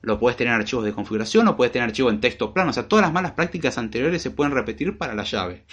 Lo 0.00 0.18
puedes 0.18 0.36
tener 0.36 0.52
en 0.54 0.60
archivos 0.60 0.84
de 0.84 0.92
configuración, 0.92 1.44
lo 1.44 1.56
puedes 1.56 1.72
tener 1.72 1.88
archivos 1.88 2.12
en 2.12 2.20
texto 2.20 2.52
plano, 2.52 2.70
o 2.70 2.72
sea, 2.72 2.86
todas 2.86 3.04
las 3.04 3.12
malas 3.12 3.32
prácticas 3.32 3.78
anteriores 3.78 4.22
se 4.22 4.30
pueden 4.30 4.52
repetir 4.52 4.96
para 4.96 5.14
la 5.14 5.24
llave. 5.24 5.64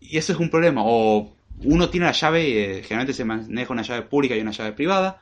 Y 0.00 0.18
eso 0.18 0.32
es 0.32 0.38
un 0.38 0.50
problema. 0.50 0.82
O 0.84 1.34
uno 1.64 1.88
tiene 1.88 2.06
la 2.06 2.12
llave, 2.12 2.78
eh, 2.78 2.82
generalmente 2.82 3.12
se 3.12 3.24
maneja 3.24 3.72
una 3.72 3.82
llave 3.82 4.02
pública 4.02 4.36
y 4.36 4.40
una 4.40 4.52
llave 4.52 4.72
privada. 4.72 5.20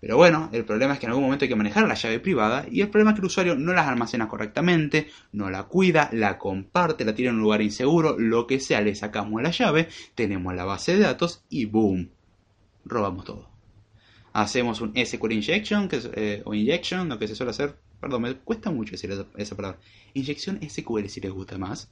Pero 0.00 0.18
bueno, 0.18 0.50
el 0.52 0.66
problema 0.66 0.92
es 0.92 0.98
que 0.98 1.06
en 1.06 1.10
algún 1.10 1.24
momento 1.24 1.46
hay 1.46 1.48
que 1.48 1.56
manejar 1.56 1.88
la 1.88 1.94
llave 1.94 2.20
privada 2.20 2.66
y 2.70 2.82
el 2.82 2.90
problema 2.90 3.12
es 3.12 3.14
que 3.14 3.20
el 3.20 3.26
usuario 3.26 3.54
no 3.54 3.72
las 3.72 3.88
almacena 3.88 4.28
correctamente, 4.28 5.08
no 5.32 5.48
la 5.48 5.62
cuida, 5.62 6.10
la 6.12 6.36
comparte, 6.36 7.06
la 7.06 7.14
tira 7.14 7.30
en 7.30 7.36
un 7.36 7.42
lugar 7.42 7.62
inseguro, 7.62 8.18
lo 8.18 8.46
que 8.46 8.60
sea, 8.60 8.82
le 8.82 8.94
sacamos 8.94 9.42
la 9.42 9.50
llave, 9.50 9.88
tenemos 10.14 10.54
la 10.54 10.66
base 10.66 10.94
de 10.94 11.00
datos 11.00 11.42
y 11.48 11.64
boom, 11.64 12.10
robamos 12.84 13.24
todo. 13.24 13.53
Hacemos 14.34 14.82
un 14.82 14.92
SQL 14.94 15.32
injection 15.32 15.88
que 15.88 16.00
eh, 16.14 16.42
o 16.44 16.52
injection, 16.52 17.08
lo 17.08 17.18
que 17.18 17.26
se 17.26 17.34
suele 17.34 17.50
hacer, 17.50 17.76
perdón, 18.00 18.22
me 18.22 18.34
cuesta 18.34 18.70
mucho 18.70 18.92
decir 18.92 19.10
esa, 19.10 19.26
esa 19.36 19.56
palabra. 19.56 19.78
Inyección 20.12 20.60
SQL 20.68 21.08
si 21.08 21.20
les 21.20 21.32
gusta 21.32 21.56
más 21.56 21.88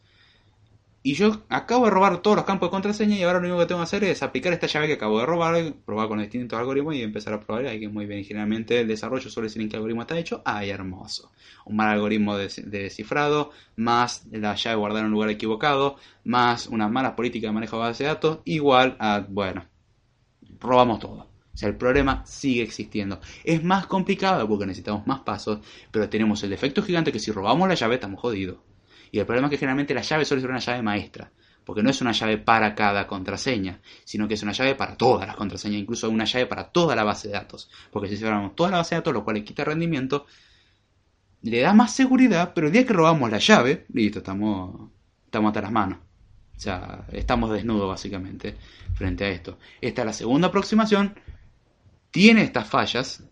y 1.05 1.15
yo 1.15 1.43
acabo 1.49 1.87
de 1.87 1.91
robar 1.91 2.23
todos 2.23 2.37
los 2.37 2.45
campos 2.45 2.69
de 2.69 2.71
contraseña 2.71 3.17
y 3.17 3.23
ahora 3.25 3.41
lo 3.41 3.47
único 3.47 3.59
que 3.59 3.67
tengo 3.67 3.81
que 3.81 3.85
hacer 3.85 4.05
es 4.05 4.23
aplicar 4.23 4.53
esta 4.53 4.69
llave 4.69 4.87
que 4.87 4.93
acabo 4.93 5.19
de 5.19 5.27
robar, 5.27 5.75
probar 5.85 6.07
con 6.07 6.21
distintos 6.21 6.57
algoritmos 6.57 6.95
y 6.95 7.03
empezar 7.03 7.35
a 7.35 7.41
probar. 7.41 7.67
Ahí 7.67 7.81
que 7.81 7.87
es 7.87 7.93
muy 7.93 8.07
bien. 8.07 8.25
generalmente 8.25 8.81
el 8.81 8.87
desarrollo 8.87 9.29
suele 9.29 9.49
decir 9.49 9.63
en 9.63 9.69
qué 9.69 9.77
algoritmo 9.77 10.03
está 10.03 10.17
hecho. 10.17 10.43
¡Ay, 10.45 10.71
hermoso! 10.71 11.33
Un 11.65 11.75
mal 11.77 11.89
algoritmo 11.89 12.37
de, 12.37 12.49
descifrado, 12.67 13.51
más 13.75 14.27
la 14.31 14.55
llave 14.55 14.77
guardada 14.77 15.01
en 15.01 15.07
un 15.07 15.13
lugar 15.13 15.31
equivocado, 15.31 15.97
más 16.23 16.69
una 16.69 16.89
mala 16.89 17.17
política 17.17 17.49
de 17.49 17.53
manejo 17.53 17.77
de 17.77 17.83
base 17.83 18.05
de 18.05 18.09
datos, 18.09 18.39
igual 18.45 18.97
a, 19.01 19.27
bueno, 19.29 19.67
robamos 20.61 21.01
todo. 21.01 21.32
O 21.55 21.57
sea, 21.57 21.69
el 21.69 21.77
problema 21.77 22.25
sigue 22.25 22.63
existiendo. 22.63 23.21
Es 23.45 23.63
más 23.63 23.87
complicado 23.87 24.49
porque 24.49 24.67
necesitamos 24.67 25.07
más 25.07 25.21
pasos, 25.21 25.61
pero 25.91 26.09
tenemos 26.09 26.43
el 26.43 26.51
defecto 26.51 26.83
gigante 26.83 27.13
que 27.13 27.19
si 27.19 27.31
robamos 27.31 27.69
la 27.69 27.75
llave 27.75 27.97
estamos 27.97 28.21
jodidos. 28.21 28.59
Y 29.11 29.19
el 29.19 29.27
problema 29.27 29.49
es 29.49 29.51
que 29.51 29.59
generalmente 29.59 29.93
la 29.93 30.01
llave 30.01 30.25
suele 30.25 30.41
ser 30.41 30.51
una 30.51 30.59
llave 30.59 30.83
maestra, 30.83 31.31
porque 31.65 31.83
no 31.83 31.91
es 31.91 32.01
una 32.01 32.13
llave 32.13 32.39
para 32.39 32.75
cada 32.75 33.07
contraseña, 33.07 33.81
sino 34.05 34.27
que 34.27 34.35
es 34.35 34.43
una 34.43 34.53
llave 34.53 34.75
para 34.75 34.97
todas 34.97 35.27
las 35.27 35.37
contraseñas, 35.37 35.81
incluso 35.81 36.09
una 36.09 36.25
llave 36.25 36.47
para 36.47 36.71
toda 36.71 36.97
la 36.97 37.05
base 37.05 37.29
de 37.29 37.35
datos. 37.35 37.71
Porque 37.91 38.09
si 38.09 38.17
cerramos 38.17 38.57
toda 38.57 38.71
la 38.71 38.79
base 38.79 38.95
de 38.95 39.01
datos, 39.01 39.13
lo 39.13 39.23
cual 39.23 39.37
le 39.37 39.45
quita 39.45 39.65
rendimiento, 39.65 40.25
le 41.43 41.61
da 41.61 41.75
más 41.75 41.95
seguridad, 41.95 42.53
pero 42.55 42.69
el 42.69 42.73
día 42.73 42.87
que 42.87 42.95
robamos 42.95 43.31
la 43.31 43.39
llave, 43.39 43.85
listo, 43.93 44.21
estamos, 44.21 44.91
estamos 45.27 45.49
hasta 45.51 45.61
las 45.61 45.73
manos. 45.73 45.99
O 46.57 46.61
sea, 46.61 47.05
estamos 47.13 47.51
desnudos 47.51 47.89
básicamente 47.89 48.55
frente 48.95 49.25
a 49.25 49.29
esto. 49.29 49.59
Esta 49.81 50.03
es 50.03 50.07
la 50.07 50.13
segunda 50.13 50.49
aproximación. 50.49 51.15
Tiene 52.13 52.43
estas 52.43 52.69
fallas, 52.69 53.25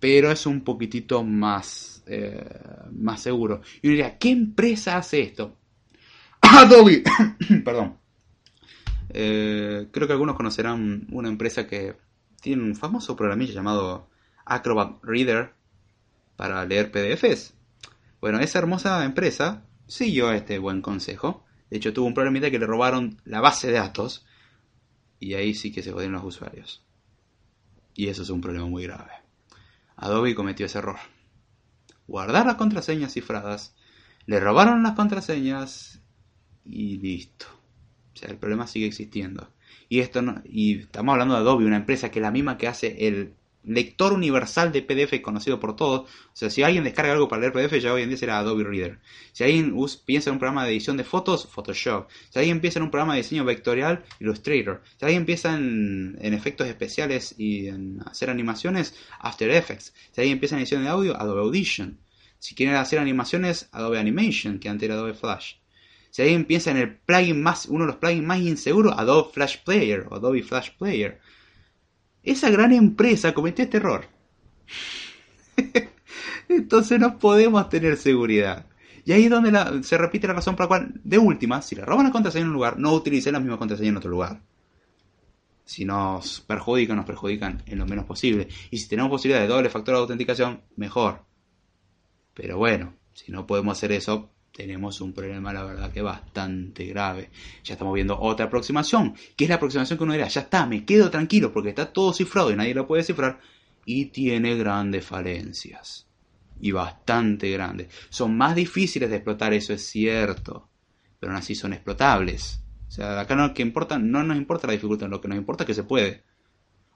pero 0.00 0.30
es 0.30 0.46
un 0.46 0.62
poquitito 0.62 1.22
más, 1.22 2.02
eh, 2.06 2.42
más 2.90 3.20
seguro. 3.20 3.60
Y 3.82 3.88
uno 3.88 3.96
diría, 3.96 4.18
¿qué 4.18 4.30
empresa 4.30 4.96
hace 4.96 5.20
esto? 5.20 5.58
Adobe, 6.40 7.04
perdón. 7.64 7.98
Eh, 9.10 9.88
creo 9.92 10.06
que 10.06 10.12
algunos 10.14 10.36
conocerán 10.36 11.06
una 11.10 11.28
empresa 11.28 11.66
que 11.66 11.96
tiene 12.40 12.62
un 12.62 12.74
famoso 12.74 13.14
programilla 13.14 13.52
llamado 13.52 14.08
Acrobat 14.46 15.04
Reader 15.04 15.52
para 16.36 16.64
leer 16.64 16.90
PDFs. 16.90 17.52
Bueno, 18.22 18.40
esa 18.40 18.58
hermosa 18.58 19.04
empresa 19.04 19.64
siguió 19.86 20.32
este 20.32 20.58
buen 20.58 20.80
consejo. 20.80 21.44
De 21.68 21.76
hecho, 21.76 21.92
tuvo 21.92 22.06
un 22.06 22.14
problemita 22.14 22.50
que 22.50 22.58
le 22.58 22.66
robaron 22.66 23.20
la 23.26 23.42
base 23.42 23.66
de 23.66 23.74
datos. 23.74 24.24
Y 25.20 25.34
ahí 25.34 25.54
sí 25.54 25.72
que 25.72 25.82
se 25.82 25.92
jodieron 25.92 26.14
los 26.14 26.24
usuarios. 26.24 26.85
Y 27.96 28.08
eso 28.08 28.22
es 28.22 28.30
un 28.30 28.40
problema 28.40 28.66
muy 28.66 28.84
grave. 28.84 29.10
Adobe 29.96 30.34
cometió 30.34 30.66
ese 30.66 30.78
error. 30.78 30.98
Guardar 32.06 32.46
las 32.46 32.56
contraseñas 32.56 33.14
cifradas, 33.14 33.74
le 34.26 34.38
robaron 34.38 34.82
las 34.82 34.92
contraseñas 34.92 36.00
y 36.64 36.98
listo. 36.98 37.46
O 38.14 38.18
sea, 38.18 38.28
el 38.30 38.36
problema 38.36 38.66
sigue 38.66 38.86
existiendo. 38.86 39.50
Y 39.88 40.00
esto 40.00 40.22
y 40.44 40.80
estamos 40.80 41.12
hablando 41.12 41.34
de 41.34 41.40
Adobe, 41.40 41.64
una 41.64 41.76
empresa 41.76 42.10
que 42.10 42.18
es 42.18 42.22
la 42.22 42.30
misma 42.30 42.58
que 42.58 42.68
hace 42.68 43.08
el 43.08 43.34
lector 43.66 44.12
universal 44.12 44.72
de 44.72 44.82
PDF 44.82 45.20
conocido 45.20 45.60
por 45.60 45.76
todos. 45.76 46.02
O 46.02 46.06
sea, 46.32 46.50
si 46.50 46.62
alguien 46.62 46.84
descarga 46.84 47.12
algo 47.12 47.28
para 47.28 47.40
leer 47.40 47.52
PDF, 47.52 47.78
ya 47.80 47.92
hoy 47.92 48.02
en 48.02 48.08
día 48.08 48.18
será 48.18 48.38
Adobe 48.38 48.64
Reader. 48.64 48.98
Si 49.32 49.44
alguien 49.44 49.74
piensa 50.04 50.30
en 50.30 50.34
un 50.34 50.38
programa 50.38 50.64
de 50.64 50.70
edición 50.70 50.96
de 50.96 51.04
fotos, 51.04 51.48
Photoshop. 51.48 52.08
Si 52.30 52.38
alguien 52.38 52.60
piensa 52.60 52.78
en 52.78 52.84
un 52.84 52.90
programa 52.90 53.14
de 53.14 53.22
diseño 53.22 53.44
vectorial, 53.44 54.04
Illustrator. 54.20 54.82
Si 54.98 55.04
alguien 55.04 55.26
piensa 55.26 55.54
en, 55.54 56.16
efectos 56.20 56.68
especiales 56.68 57.34
y 57.38 57.68
en 57.68 58.00
hacer 58.06 58.30
animaciones, 58.30 58.94
After 59.18 59.50
Effects. 59.50 59.92
Si 60.12 60.20
alguien 60.20 60.38
piensa 60.38 60.56
en 60.56 60.60
edición 60.60 60.82
de 60.84 60.88
audio, 60.88 61.20
Adobe 61.20 61.40
Audition. 61.40 61.98
Si 62.38 62.54
quieren 62.54 62.76
hacer 62.76 62.98
animaciones, 62.98 63.68
Adobe 63.72 63.98
Animation, 63.98 64.58
que 64.58 64.68
antes 64.68 64.86
era 64.86 64.94
Adobe 64.94 65.14
Flash. 65.14 65.54
Si 66.10 66.22
alguien 66.22 66.46
piensa 66.46 66.70
en 66.70 66.78
el 66.78 66.96
plugin 66.96 67.42
más, 67.42 67.66
uno 67.66 67.84
de 67.84 67.88
los 67.88 67.96
plugins 67.96 68.24
más 68.24 68.40
inseguros, 68.40 68.94
Adobe 68.96 69.32
Flash 69.32 69.58
Player 69.64 70.06
o 70.08 70.14
Adobe 70.14 70.42
Flash 70.42 70.70
Player. 70.78 71.20
Esa 72.26 72.50
gran 72.50 72.72
empresa 72.72 73.32
cometió 73.32 73.64
este 73.64 73.78
error. 73.78 74.06
Entonces 76.48 77.00
no 77.00 77.18
podemos 77.18 77.68
tener 77.68 77.96
seguridad. 77.96 78.66
Y 79.04 79.12
ahí 79.12 79.24
es 79.24 79.30
donde 79.30 79.84
se 79.84 79.96
repite 79.96 80.26
la 80.26 80.34
razón 80.34 80.56
por 80.56 80.64
la 80.64 80.68
cual, 80.68 81.00
de 81.04 81.18
última, 81.18 81.62
si 81.62 81.76
le 81.76 81.84
roban 81.84 82.06
la 82.06 82.12
contraseña 82.12 82.42
en 82.42 82.48
un 82.48 82.54
lugar, 82.54 82.78
no 82.78 82.92
utilicen 82.92 83.34
la 83.34 83.40
misma 83.40 83.58
contraseña 83.58 83.90
en 83.90 83.96
otro 83.96 84.10
lugar. 84.10 84.42
Si 85.64 85.84
nos 85.84 86.40
perjudican, 86.40 86.96
nos 86.96 87.06
perjudican 87.06 87.62
en 87.66 87.78
lo 87.78 87.86
menos 87.86 88.04
posible. 88.04 88.48
Y 88.72 88.78
si 88.78 88.88
tenemos 88.88 89.10
posibilidad 89.10 89.42
de 89.42 89.48
doble 89.48 89.70
factor 89.70 89.94
de 89.94 90.00
autenticación, 90.00 90.62
mejor. 90.74 91.24
Pero 92.34 92.58
bueno, 92.58 92.94
si 93.14 93.30
no 93.30 93.46
podemos 93.46 93.78
hacer 93.78 93.92
eso, 93.92 94.30
tenemos 94.56 95.02
un 95.02 95.12
problema, 95.12 95.52
la 95.52 95.64
verdad, 95.64 95.92
que 95.92 96.00
bastante 96.00 96.86
grave. 96.86 97.28
Ya 97.62 97.74
estamos 97.74 97.92
viendo 97.92 98.18
otra 98.18 98.46
aproximación, 98.46 99.14
que 99.36 99.44
es 99.44 99.50
la 99.50 99.56
aproximación 99.56 99.98
que 99.98 100.04
uno 100.04 100.14
dirá, 100.14 100.28
ya 100.28 100.40
está, 100.40 100.64
me 100.64 100.86
quedo 100.86 101.10
tranquilo 101.10 101.52
porque 101.52 101.68
está 101.68 101.92
todo 101.92 102.14
cifrado 102.14 102.50
y 102.50 102.56
nadie 102.56 102.74
lo 102.74 102.86
puede 102.86 103.02
cifrar, 103.02 103.38
y 103.84 104.06
tiene 104.06 104.56
grandes 104.56 105.04
falencias. 105.04 106.06
Y 106.58 106.72
bastante 106.72 107.50
grandes. 107.50 107.88
Son 108.08 108.34
más 108.34 108.56
difíciles 108.56 109.10
de 109.10 109.16
explotar, 109.16 109.52
eso 109.52 109.74
es 109.74 109.82
cierto, 109.82 110.70
pero 111.20 111.32
aún 111.32 111.38
así 111.38 111.54
son 111.54 111.74
explotables. 111.74 112.62
O 112.88 112.90
sea, 112.90 113.20
acá 113.20 113.36
no, 113.36 113.52
que 113.52 113.60
importa, 113.60 113.98
no 113.98 114.22
nos 114.22 114.38
importa 114.38 114.66
la 114.66 114.72
dificultad, 114.72 115.10
lo 115.10 115.20
que 115.20 115.28
nos 115.28 115.36
importa 115.36 115.64
es 115.64 115.66
que 115.66 115.74
se 115.74 115.84
puede. 115.84 116.24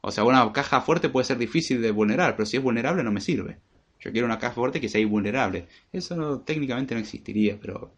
O 0.00 0.10
sea, 0.10 0.24
una 0.24 0.50
caja 0.52 0.80
fuerte 0.80 1.10
puede 1.10 1.26
ser 1.26 1.36
difícil 1.36 1.82
de 1.82 1.90
vulnerar, 1.90 2.36
pero 2.36 2.46
si 2.46 2.56
es 2.56 2.62
vulnerable 2.62 3.04
no 3.04 3.12
me 3.12 3.20
sirve. 3.20 3.58
Yo 4.00 4.12
quiero 4.12 4.26
una 4.26 4.38
caja 4.38 4.54
fuerte 4.54 4.80
que 4.80 4.88
sea 4.88 5.00
invulnerable. 5.00 5.68
Eso 5.92 6.40
técnicamente 6.40 6.94
no 6.94 7.00
existiría, 7.00 7.58
pero 7.60 7.92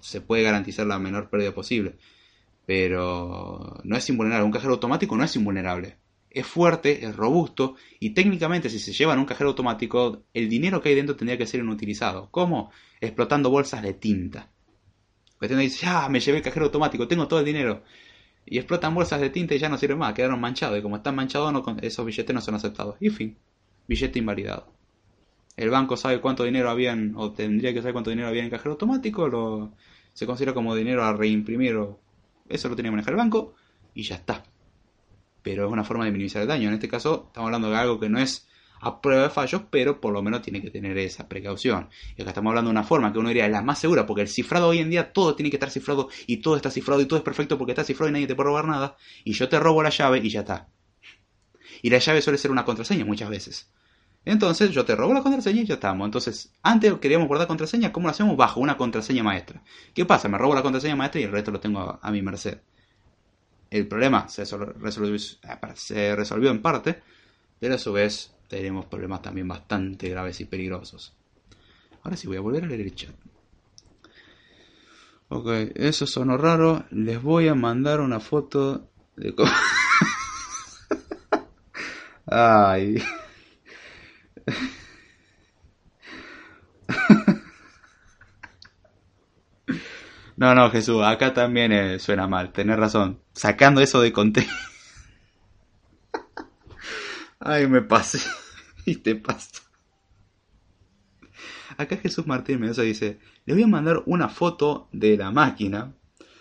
se 0.00 0.20
puede 0.20 0.42
garantizar 0.42 0.86
la 0.86 0.98
menor 0.98 1.28
pérdida 1.28 1.52
posible. 1.52 1.96
Pero 2.64 3.80
no 3.84 3.96
es 3.96 4.08
invulnerable. 4.08 4.46
Un 4.46 4.52
cajero 4.52 4.74
automático 4.74 5.16
no 5.16 5.24
es 5.24 5.36
invulnerable. 5.36 5.98
Es 6.30 6.46
fuerte, 6.46 7.04
es 7.04 7.16
robusto 7.16 7.76
y 8.00 8.10
técnicamente 8.10 8.68
si 8.68 8.78
se 8.78 8.92
lleva 8.92 9.14
en 9.14 9.20
un 9.20 9.26
cajero 9.26 9.50
automático, 9.50 10.24
el 10.34 10.48
dinero 10.48 10.82
que 10.82 10.90
hay 10.90 10.94
dentro 10.94 11.16
tendría 11.16 11.38
que 11.38 11.46
ser 11.46 11.60
inutilizado. 11.60 12.30
¿Cómo? 12.30 12.70
Explotando 13.00 13.50
bolsas 13.50 13.82
de 13.82 13.94
tinta. 13.94 14.50
Cuestión 15.38 15.60
dice, 15.60 15.86
ah, 15.86 16.08
me 16.10 16.20
llevé 16.20 16.38
el 16.38 16.44
cajero 16.44 16.66
automático, 16.66 17.06
tengo 17.08 17.28
todo 17.28 17.40
el 17.40 17.46
dinero. 17.46 17.84
Y 18.46 18.58
explotan 18.58 18.94
bolsas 18.94 19.20
de 19.20 19.30
tinta 19.30 19.54
y 19.54 19.58
ya 19.58 19.68
no 19.68 19.78
sirve 19.78 19.96
más, 19.96 20.14
quedaron 20.14 20.40
manchados. 20.40 20.78
Y 20.78 20.82
como 20.82 20.96
están 20.96 21.14
manchados, 21.14 21.52
esos 21.82 22.06
billetes 22.06 22.34
no 22.34 22.40
son 22.40 22.54
aceptados. 22.54 22.96
Y 23.00 23.10
fin, 23.10 23.36
billete 23.86 24.18
invalidado 24.18 24.75
el 25.56 25.70
banco 25.70 25.96
sabe 25.96 26.20
cuánto 26.20 26.44
dinero 26.44 26.70
habían, 26.70 27.14
o 27.16 27.32
tendría 27.32 27.72
que 27.72 27.80
saber 27.80 27.94
cuánto 27.94 28.10
dinero 28.10 28.28
había 28.28 28.40
en 28.40 28.46
el 28.46 28.50
cajero 28.50 28.72
automático, 28.72 29.28
lo, 29.28 29.72
se 30.12 30.26
considera 30.26 30.52
como 30.52 30.74
dinero 30.74 31.04
a 31.04 31.12
reimprimir, 31.12 31.76
o 31.76 32.00
eso 32.48 32.68
lo 32.68 32.76
tenía 32.76 32.90
que 32.90 32.96
manejar 32.96 33.14
el 33.14 33.18
banco, 33.18 33.54
y 33.94 34.02
ya 34.02 34.16
está. 34.16 34.44
Pero 35.42 35.66
es 35.66 35.72
una 35.72 35.84
forma 35.84 36.04
de 36.04 36.10
minimizar 36.10 36.42
el 36.42 36.48
daño. 36.48 36.68
En 36.68 36.74
este 36.74 36.88
caso, 36.88 37.26
estamos 37.28 37.48
hablando 37.48 37.70
de 37.70 37.76
algo 37.76 37.98
que 37.98 38.08
no 38.08 38.18
es 38.18 38.46
a 38.80 39.00
prueba 39.00 39.24
de 39.24 39.30
fallos, 39.30 39.62
pero 39.70 40.00
por 40.00 40.12
lo 40.12 40.22
menos 40.22 40.42
tiene 40.42 40.60
que 40.60 40.70
tener 40.70 40.98
esa 40.98 41.28
precaución. 41.28 41.88
Y 42.16 42.22
acá 42.22 42.30
estamos 42.30 42.50
hablando 42.50 42.68
de 42.68 42.72
una 42.72 42.84
forma 42.84 43.12
que 43.12 43.18
uno 43.18 43.28
diría 43.28 43.46
es 43.46 43.52
la 43.52 43.62
más 43.62 43.78
segura, 43.78 44.06
porque 44.06 44.22
el 44.22 44.28
cifrado 44.28 44.68
hoy 44.68 44.78
en 44.78 44.90
día 44.90 45.12
todo 45.12 45.34
tiene 45.34 45.50
que 45.50 45.56
estar 45.56 45.70
cifrado 45.70 46.08
y 46.26 46.38
todo 46.38 46.56
está 46.56 46.70
cifrado 46.70 47.00
y 47.00 47.06
todo 47.06 47.18
es 47.18 47.24
perfecto 47.24 47.56
porque 47.56 47.72
está 47.72 47.84
cifrado 47.84 48.10
y 48.10 48.12
nadie 48.12 48.26
te 48.26 48.34
puede 48.34 48.48
robar 48.48 48.66
nada. 48.66 48.96
Y 49.24 49.32
yo 49.32 49.48
te 49.48 49.58
robo 49.58 49.82
la 49.82 49.90
llave 49.90 50.18
y 50.22 50.28
ya 50.28 50.40
está. 50.40 50.68
Y 51.82 51.90
la 51.90 51.98
llave 51.98 52.22
suele 52.22 52.38
ser 52.38 52.50
una 52.50 52.64
contraseña 52.64 53.04
muchas 53.04 53.30
veces. 53.30 53.70
Entonces 54.26 54.72
yo 54.72 54.84
te 54.84 54.96
robo 54.96 55.14
la 55.14 55.22
contraseña 55.22 55.62
y 55.62 55.66
ya 55.66 55.74
estamos. 55.74 56.04
Entonces, 56.04 56.52
antes 56.64 56.92
queríamos 56.94 57.28
guardar 57.28 57.46
contraseña, 57.46 57.92
¿cómo 57.92 58.08
lo 58.08 58.10
hacemos? 58.10 58.36
Bajo 58.36 58.58
una 58.58 58.76
contraseña 58.76 59.22
maestra. 59.22 59.62
¿Qué 59.94 60.04
pasa? 60.04 60.28
Me 60.28 60.36
robo 60.36 60.52
la 60.52 60.62
contraseña 60.62 60.96
maestra 60.96 61.20
y 61.20 61.24
el 61.24 61.30
resto 61.30 61.52
lo 61.52 61.60
tengo 61.60 62.00
a, 62.02 62.10
mi 62.10 62.22
merced. 62.22 62.58
El 63.70 63.86
problema 63.86 64.28
se 64.28 64.42
resolvió, 64.42 65.16
se 65.74 66.16
resolvió 66.16 66.50
en 66.50 66.60
parte, 66.60 67.00
pero 67.60 67.76
a 67.76 67.78
su 67.78 67.92
vez 67.92 68.34
tenemos 68.48 68.86
problemas 68.86 69.22
también 69.22 69.46
bastante 69.46 70.08
graves 70.08 70.40
y 70.40 70.44
peligrosos. 70.44 71.14
Ahora 72.02 72.16
sí 72.16 72.26
voy 72.26 72.38
a 72.38 72.40
volver 72.40 72.64
a 72.64 72.66
leer 72.66 72.80
el 72.80 72.96
chat. 72.96 73.14
Ok, 75.28 75.46
eso 75.76 76.04
sonó 76.04 76.36
raro. 76.36 76.84
Les 76.90 77.22
voy 77.22 77.46
a 77.46 77.54
mandar 77.54 78.00
una 78.00 78.18
foto 78.18 78.90
de 79.14 79.36
cómo... 79.36 79.52
Ay. 82.26 83.00
No, 90.36 90.54
no, 90.54 90.70
Jesús, 90.70 91.02
acá 91.02 91.32
también 91.32 91.72
eh, 91.72 91.98
suena 91.98 92.28
mal, 92.28 92.52
tenés 92.52 92.76
razón. 92.76 93.20
Sacando 93.32 93.80
eso 93.80 94.02
de 94.02 94.12
contexto. 94.12 94.52
Ay, 97.40 97.66
me 97.66 97.80
pasé. 97.80 98.20
y 98.84 98.96
te 98.96 99.14
pasa. 99.14 99.62
Acá 101.78 101.96
Jesús 101.96 102.26
Martín 102.26 102.60
me 102.60 102.70
dice, 102.70 103.18
le 103.44 103.54
voy 103.54 103.62
a 103.62 103.66
mandar 103.66 104.02
una 104.06 104.28
foto 104.28 104.88
de 104.92 105.16
la 105.16 105.30
máquina. 105.30 105.94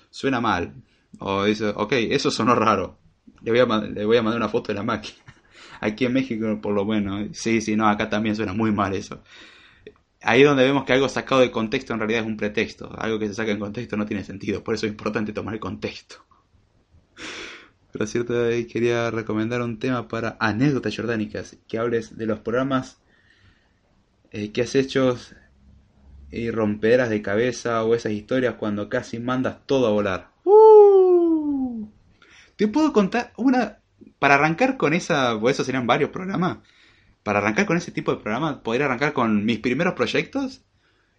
Suena 0.09 0.41
mal. 0.41 0.73
O 1.19 1.45
dice, 1.45 1.69
ok, 1.69 1.93
eso 1.93 2.31
sonó 2.31 2.55
raro. 2.55 2.99
Le 3.41 3.51
voy 3.51 4.17
a 4.17 4.21
mandar 4.21 4.37
una 4.37 4.49
foto 4.49 4.69
de 4.69 4.75
la 4.75 4.83
máquina. 4.83 5.24
Aquí 5.81 6.05
en 6.05 6.13
México, 6.13 6.59
por 6.61 6.73
lo 6.73 6.85
menos. 6.85 7.29
Sí, 7.37 7.61
sí, 7.61 7.75
no, 7.75 7.87
acá 7.87 8.09
también 8.09 8.35
suena 8.35 8.53
muy 8.53 8.71
mal 8.71 8.93
eso. 8.93 9.21
Ahí 10.21 10.43
donde 10.43 10.63
vemos 10.63 10.85
que 10.85 10.93
algo 10.93 11.07
sacado 11.07 11.41
de 11.41 11.51
contexto 11.51 11.93
en 11.93 11.99
realidad 11.99 12.21
es 12.21 12.27
un 12.27 12.37
pretexto. 12.37 12.91
Algo 12.97 13.19
que 13.19 13.27
se 13.27 13.35
saca 13.35 13.51
en 13.51 13.59
contexto 13.59 13.95
no 13.97 14.05
tiene 14.05 14.23
sentido. 14.23 14.63
Por 14.63 14.75
eso 14.75 14.85
es 14.85 14.91
importante 14.91 15.33
tomar 15.33 15.53
el 15.53 15.59
contexto. 15.59 16.25
Pero 17.91 18.07
cierto, 18.07 18.33
quería 18.71 19.11
recomendar 19.11 19.61
un 19.61 19.79
tema 19.79 20.07
para 20.07 20.35
anécdotas 20.39 20.95
jordánicas. 20.95 21.57
Que 21.67 21.77
hables 21.77 22.17
de 22.17 22.25
los 22.25 22.39
programas 22.39 22.97
eh, 24.31 24.51
que 24.51 24.63
has 24.63 24.75
hecho 24.75 25.17
y 26.31 26.51
romperas 26.51 27.09
de 27.09 27.21
cabeza 27.21 27.83
o 27.83 27.95
esas 27.95 28.11
historias 28.11 28.55
cuando 28.55 28.89
casi 28.89 29.19
mandas 29.19 29.65
todo 29.65 29.87
a 29.87 29.91
volar. 29.91 30.31
¡Uh! 30.43 31.87
Te 32.55 32.67
puedo 32.67 32.91
contar 32.91 33.31
una 33.37 33.79
para 34.25 34.33
arrancar 34.33 34.75
con 34.75 34.95
esa, 34.95 35.35
o 35.35 35.49
eso 35.51 35.63
serían 35.63 35.85
varios 35.85 36.09
programas, 36.09 36.57
para 37.21 37.37
arrancar 37.37 37.67
con 37.67 37.77
ese 37.77 37.91
tipo 37.91 38.11
de 38.11 38.23
programas, 38.23 38.55
podría 38.55 38.87
arrancar 38.87 39.13
con 39.13 39.45
mis 39.45 39.59
primeros 39.59 39.93
proyectos 39.93 40.63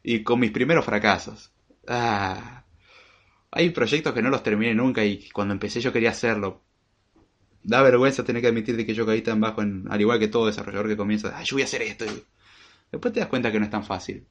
y 0.03 0.25
con 0.25 0.41
mis 0.41 0.51
primeros 0.51 0.85
fracasos. 0.85 1.53
Ah, 1.87 2.65
hay 3.53 3.71
proyectos 3.71 4.13
que 4.13 4.23
no 4.23 4.29
los 4.29 4.43
terminé 4.43 4.75
nunca 4.75 5.05
y 5.05 5.29
cuando 5.31 5.55
empecé 5.55 5.81
yo 5.81 5.93
quería 5.93 6.11
hacerlo. 6.11 6.65
Da 7.63 7.81
vergüenza 7.81 8.25
tener 8.25 8.43
que 8.43 8.49
admitir 8.49 8.77
de 8.77 8.85
que 8.85 8.95
yo 8.95 9.07
caí 9.07 9.23
tan 9.23 9.41
bajo, 9.41 9.61
al 9.61 10.01
igual 10.01 10.19
que 10.19 10.27
todo 10.27 10.47
desarrollador 10.47 10.89
que 10.89 10.97
comienza, 10.97 11.33
ah, 11.39 11.45
yo 11.45 11.55
voy 11.55 11.63
a 11.63 11.67
hacer 11.67 11.83
esto. 11.83 12.07
después 12.91 13.15
te 13.15 13.21
das 13.21 13.29
cuenta 13.29 13.53
que 13.53 13.61
no 13.61 13.67
es 13.67 13.71
tan 13.71 13.85
fácil. 13.85 14.27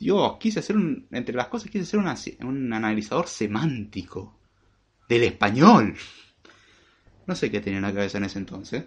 Yo 0.00 0.36
quise 0.40 0.58
hacer 0.58 0.74
un, 0.74 1.06
entre 1.12 1.36
las 1.36 1.46
cosas 1.46 1.70
quise 1.70 1.84
hacer 1.84 2.00
un 2.40 2.72
analizador 2.72 3.28
semántico 3.28 4.36
del 5.08 5.22
español. 5.22 5.94
No 7.26 7.34
sé 7.34 7.50
qué 7.50 7.60
tenía 7.60 7.78
en 7.78 7.84
la 7.84 7.94
cabeza 7.94 8.18
en 8.18 8.24
ese 8.24 8.38
entonces. 8.38 8.84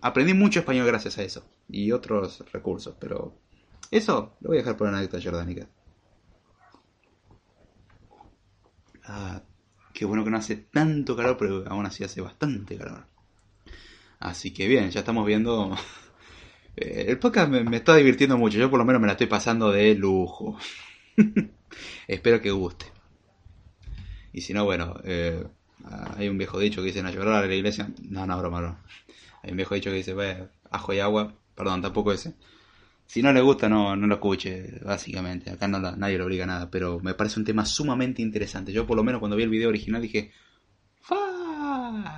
Aprendí 0.00 0.34
mucho 0.34 0.60
español 0.60 0.86
gracias 0.86 1.18
a 1.18 1.22
eso. 1.22 1.44
Y 1.68 1.92
otros 1.92 2.44
recursos, 2.52 2.94
pero... 2.98 3.34
Eso 3.90 4.36
lo 4.40 4.48
voy 4.48 4.58
a 4.58 4.60
dejar 4.60 4.76
por 4.76 4.88
una 4.88 4.98
anécdota 4.98 5.22
jordánica. 5.22 5.66
Ah, 9.04 9.42
qué 9.94 10.04
bueno 10.04 10.24
que 10.24 10.30
no 10.30 10.36
hace 10.36 10.56
tanto 10.56 11.16
calor, 11.16 11.36
pero 11.38 11.64
aún 11.68 11.86
así 11.86 12.04
hace 12.04 12.20
bastante 12.20 12.76
calor. 12.76 13.06
Así 14.20 14.52
que 14.52 14.68
bien, 14.68 14.90
ya 14.90 15.00
estamos 15.00 15.26
viendo... 15.26 15.76
Eh, 16.80 17.06
el 17.08 17.18
podcast 17.18 17.50
me, 17.50 17.76
está 17.76 17.96
divirtiendo 17.96 18.38
mucho, 18.38 18.56
yo 18.56 18.70
por 18.70 18.78
lo 18.78 18.84
menos 18.84 19.00
me 19.00 19.08
la 19.08 19.14
estoy 19.14 19.26
pasando 19.26 19.72
de 19.72 19.96
lujo. 19.96 20.56
Espero 22.06 22.40
que 22.40 22.52
guste. 22.52 22.86
Y 24.32 24.42
si 24.42 24.52
no, 24.52 24.64
bueno, 24.64 24.94
eh, 25.02 25.44
hay 26.16 26.28
un 26.28 26.38
viejo 26.38 26.58
dicho 26.58 26.80
que 26.80 26.88
dice, 26.88 27.00
a 27.00 27.10
llorar 27.10 27.44
a 27.44 27.46
la 27.46 27.54
iglesia. 27.54 27.90
No, 28.08 28.26
no, 28.26 28.38
broma, 28.38 28.60
no. 28.60 28.78
Hay 29.42 29.50
un 29.50 29.56
viejo 29.56 29.74
dicho 29.74 29.90
que 29.90 29.96
dice, 29.96 30.14
ajo 30.70 30.92
y 30.92 31.00
agua. 31.00 31.34
Perdón, 31.54 31.82
tampoco 31.82 32.12
ese. 32.12 32.34
Si 33.06 33.22
no 33.22 33.32
le 33.32 33.40
gusta, 33.40 33.68
no, 33.68 33.96
no 33.96 34.06
lo 34.06 34.14
escuche, 34.16 34.80
básicamente. 34.84 35.50
Acá 35.50 35.66
no 35.66 35.78
nadie 35.80 36.18
lo 36.18 36.26
obliga 36.26 36.44
a 36.44 36.46
nada, 36.46 36.70
pero 36.70 37.00
me 37.00 37.14
parece 37.14 37.40
un 37.40 37.46
tema 37.46 37.64
sumamente 37.64 38.20
interesante. 38.20 38.72
Yo 38.72 38.86
por 38.86 38.96
lo 38.96 39.02
menos 39.02 39.18
cuando 39.18 39.36
vi 39.36 39.44
el 39.44 39.48
video 39.48 39.70
original 39.70 40.02
dije, 40.02 40.30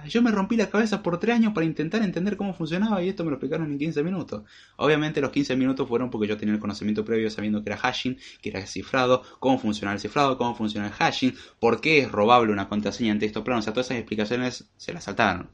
yo 0.07 0.23
me 0.23 0.31
rompí 0.31 0.57
la 0.57 0.71
cabeza 0.71 1.03
por 1.03 1.19
tres 1.19 1.37
años 1.37 1.53
para 1.53 1.67
intentar 1.67 2.03
entender 2.03 2.37
cómo 2.37 2.55
funcionaba 2.55 3.03
y 3.03 3.09
esto 3.09 3.25
me 3.25 3.31
lo 3.31 3.37
explicaron 3.37 3.71
en 3.71 3.79
15 3.79 4.03
minutos. 4.03 4.43
Obviamente 4.77 5.21
los 5.21 5.31
15 5.31 5.57
minutos 5.57 5.89
fueron 5.89 6.11
porque 6.11 6.27
yo 6.27 6.37
tenía 6.37 6.55
el 6.55 6.61
conocimiento 6.61 7.05
previo 7.05 7.31
sabiendo 7.31 7.63
que 7.63 7.71
era 7.71 7.79
hashing, 7.79 8.19
que 8.43 8.51
era 8.51 8.67
cifrado, 8.67 9.23
cómo 9.39 9.59
funciona 9.59 9.93
el 9.93 10.01
cifrado, 10.01 10.37
cómo 10.37 10.55
funciona 10.55 10.89
el 10.89 10.93
hashing, 10.93 11.35
por 11.59 11.81
qué 11.81 12.01
es 12.01 12.11
robable 12.11 12.53
una 12.53 12.69
contraseña 12.69 13.13
en 13.13 13.19
texto 13.19 13.45
plano. 13.45 13.61
O 13.61 13.63
sea, 13.63 13.73
todas 13.73 13.87
esas 13.87 13.99
explicaciones 13.99 14.71
se 14.77 14.93
las 14.93 15.05
saltaron. 15.05 15.51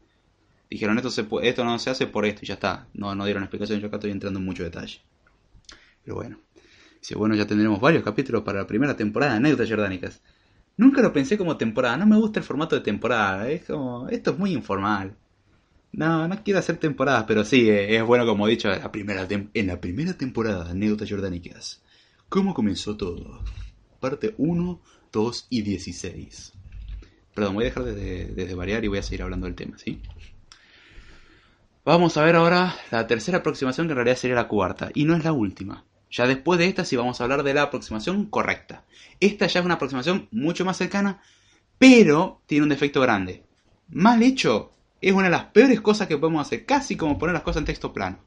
Dijeron 0.71 0.97
esto, 0.97 1.11
se 1.11 1.27
esto 1.43 1.65
no 1.65 1.79
se 1.79 1.91
hace 1.91 2.07
por 2.07 2.27
esto 2.27 2.41
y 2.43 2.47
ya 2.49 2.55
está. 2.55 2.89
No, 2.95 3.15
no 3.15 3.25
dieron 3.25 3.43
explicación, 3.43 3.81
yo 3.81 3.89
acá 3.89 3.97
estoy 3.97 4.11
entrando 4.11 4.41
en 4.41 4.45
mucho 4.47 4.65
detalle. 4.65 5.01
Pero 6.03 6.17
bueno. 6.17 6.39
Dice, 7.01 7.15
bueno, 7.15 7.35
ya 7.35 7.47
tendremos 7.47 7.81
varios 7.81 8.03
capítulos 8.03 8.43
para 8.43 8.61
la 8.61 8.67
primera 8.67 8.97
temporada 8.97 9.33
de 9.33 9.39
anécdotas 9.39 9.69
jordánicas. 9.69 10.23
Nunca 10.77 11.01
lo 11.01 11.13
pensé 11.13 11.39
como 11.39 11.57
temporada, 11.57 11.97
no 11.97 12.07
me 12.07 12.17
gusta 12.17 12.41
el 12.41 12.45
formato 12.45 12.77
de 12.77 12.83
temporada, 12.83 13.49
es 13.49 13.65
como, 13.65 14.09
esto 14.09 14.33
es 14.33 14.39
muy 14.39 14.53
informal. 14.53 15.17
No, 15.93 16.29
no 16.29 16.43
quiero 16.45 16.59
hacer 16.59 16.77
temporadas, 16.77 17.25
pero 17.27 17.45
sí, 17.45 17.71
eh, 17.71 17.97
es 17.97 18.05
bueno 18.05 18.27
como 18.27 18.47
he 18.47 18.51
dicho, 18.51 18.69
en 18.71 19.67
la 19.67 19.81
primera 19.81 20.19
temporada 20.19 20.65
de 20.65 20.71
Anécdotas 20.73 21.09
Jordánicas. 21.09 21.83
¿Cómo 22.29 22.53
comenzó 22.53 22.97
todo? 22.97 23.41
Parte 24.01 24.35
1, 24.37 24.81
2 25.13 25.47
y 25.49 25.63
16. 25.63 26.53
Perdón, 27.35 27.55
voy 27.55 27.65
a 27.65 27.69
dejar 27.69 27.85
de, 27.85 28.27
de, 28.27 28.55
variar 28.55 28.85
y 28.85 28.89
voy 28.89 28.99
a 28.99 29.03
seguir 29.03 29.23
hablando 29.23 29.47
del 29.47 29.55
tema, 29.55 29.79
¿sí? 29.79 30.01
Vamos 31.85 32.17
a 32.17 32.25
ver 32.25 32.37
ahora 32.37 32.75
la 32.91 33.07
tercera 33.07 33.39
aproximación 33.39 33.87
que 33.87 33.93
en 33.93 33.97
realidad 33.97 34.17
sería 34.17 34.37
la 34.37 34.49
cuarta, 34.49 34.91
y 34.93 35.05
no 35.05 35.15
es 35.15 35.25
la 35.25 35.33
última. 35.33 35.85
Ya 36.17 36.27
después 36.27 36.59
de 36.59 36.67
esta 36.67 36.87
sí 36.87 36.97
vamos 36.97 37.21
a 37.21 37.25
hablar 37.25 37.43
de 37.43 37.53
la 37.53 37.65
aproximación 37.65 38.25
correcta. 38.25 38.87
Esta 39.21 39.47
ya 39.49 39.61
es 39.61 39.67
una 39.67 39.75
aproximación 39.75 40.29
mucho 40.31 40.65
más 40.65 40.79
cercana, 40.79 41.21
pero 41.77 42.41
tiene 42.47 42.63
un 42.63 42.71
defecto 42.71 43.03
grande. 43.03 43.45
Mal 43.91 44.23
hecho, 44.23 44.73
es 45.03 45.13
una 45.13 45.25
de 45.25 45.33
las 45.33 45.45
peores 45.45 45.79
cosas 45.83 46.09
que 46.09 46.17
podemos 46.17 46.41
hacer, 46.41 46.65
casi 46.65 46.97
como 46.97 47.19
poner 47.19 47.35
las 47.35 47.43
cosas 47.43 47.61
en 47.61 47.67
texto 47.67 47.93
plano. 47.93 48.19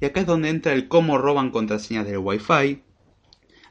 Y 0.00 0.04
acá 0.04 0.20
es 0.20 0.26
donde 0.26 0.50
entra 0.50 0.72
el 0.72 0.86
cómo 0.86 1.18
roban 1.18 1.50
contraseñas 1.50 2.06
del 2.06 2.18
Wi-Fi. 2.18 2.80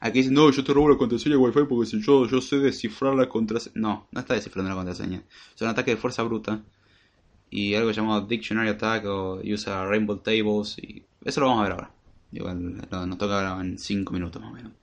Aquí 0.01 0.19
dicen, 0.19 0.33
no, 0.33 0.51
yo 0.51 0.61
te 0.61 0.73
robo 0.73 0.89
la 0.89 0.97
contraseña 0.97 1.35
del 1.35 1.45
Wi-Fi 1.45 1.63
porque 1.69 1.89
si 1.89 2.01
yo, 2.01 2.27
yo 2.27 2.41
sé 2.41 2.57
descifrar 2.57 3.15
la 3.15 3.29
contraseña. 3.29 3.73
No, 3.75 4.07
no 4.11 4.19
está 4.19 4.33
descifrando 4.33 4.69
la 4.69 4.75
contraseña. 4.75 5.23
Es 5.55 5.61
un 5.61 5.69
ataque 5.69 5.91
de 5.91 5.97
fuerza 5.97 6.23
bruta. 6.23 6.61
Y 7.49 7.73
algo 7.73 7.91
llamado 7.91 8.27
Dictionary 8.27 8.67
Attack 8.67 9.05
o 9.05 9.39
usa 9.45 9.85
Rainbow 9.85 10.17
Tables. 10.17 10.77
Y 10.79 11.05
eso 11.23 11.39
lo 11.39 11.47
vamos 11.47 11.61
a 11.61 11.63
ver 11.63 11.71
ahora. 11.71 12.00
Igual 12.31 12.77
nos 12.89 13.17
toca 13.17 13.59
en 13.61 13.77
5 13.77 14.13
minutos 14.13 14.41
más 14.41 14.51
o 14.51 14.55
menos. 14.55 14.73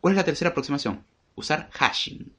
¿Cuál 0.00 0.12
es 0.12 0.16
la 0.16 0.24
tercera 0.24 0.50
aproximación? 0.50 1.04
Usar 1.34 1.70
hashing. 1.72 2.32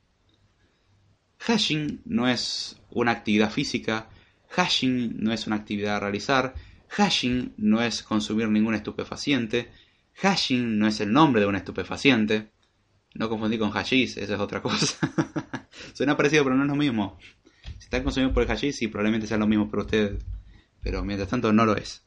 Hashing 1.39 2.01
no 2.05 2.27
es 2.27 2.79
una 2.91 3.11
actividad 3.11 3.51
física, 3.51 4.09
hashing 4.49 5.23
no 5.23 5.33
es 5.33 5.47
una 5.47 5.57
actividad 5.57 5.97
a 5.97 5.99
realizar, 5.99 6.53
hashing 6.89 7.53
no 7.57 7.81
es 7.81 8.03
consumir 8.03 8.47
ningún 8.49 8.75
estupefaciente, 8.75 9.71
hashing 10.15 10.77
no 10.77 10.87
es 10.87 10.99
el 11.01 11.11
nombre 11.11 11.41
de 11.41 11.47
un 11.47 11.55
estupefaciente. 11.55 12.51
No 13.15 13.29
confundí 13.29 13.59
con 13.59 13.71
hashish, 13.71 14.17
esa 14.17 14.33
es 14.33 14.39
otra 14.39 14.61
cosa. 14.61 14.97
Suena 15.93 16.17
parecido, 16.17 16.43
pero 16.43 16.55
no 16.55 16.63
es 16.63 16.69
lo 16.69 16.75
mismo. 16.75 17.19
Si 17.77 17.85
están 17.85 18.03
consumidos 18.03 18.33
por 18.33 18.43
el 18.43 18.49
hashish, 18.49 18.73
sí, 18.73 18.87
probablemente 18.87 19.27
sea 19.27 19.37
lo 19.37 19.45
mismo 19.45 19.69
para 19.69 19.83
ustedes. 19.83 20.23
Pero 20.81 21.03
mientras 21.03 21.29
tanto 21.29 21.53
no 21.53 21.65
lo 21.65 21.75
es. 21.77 22.02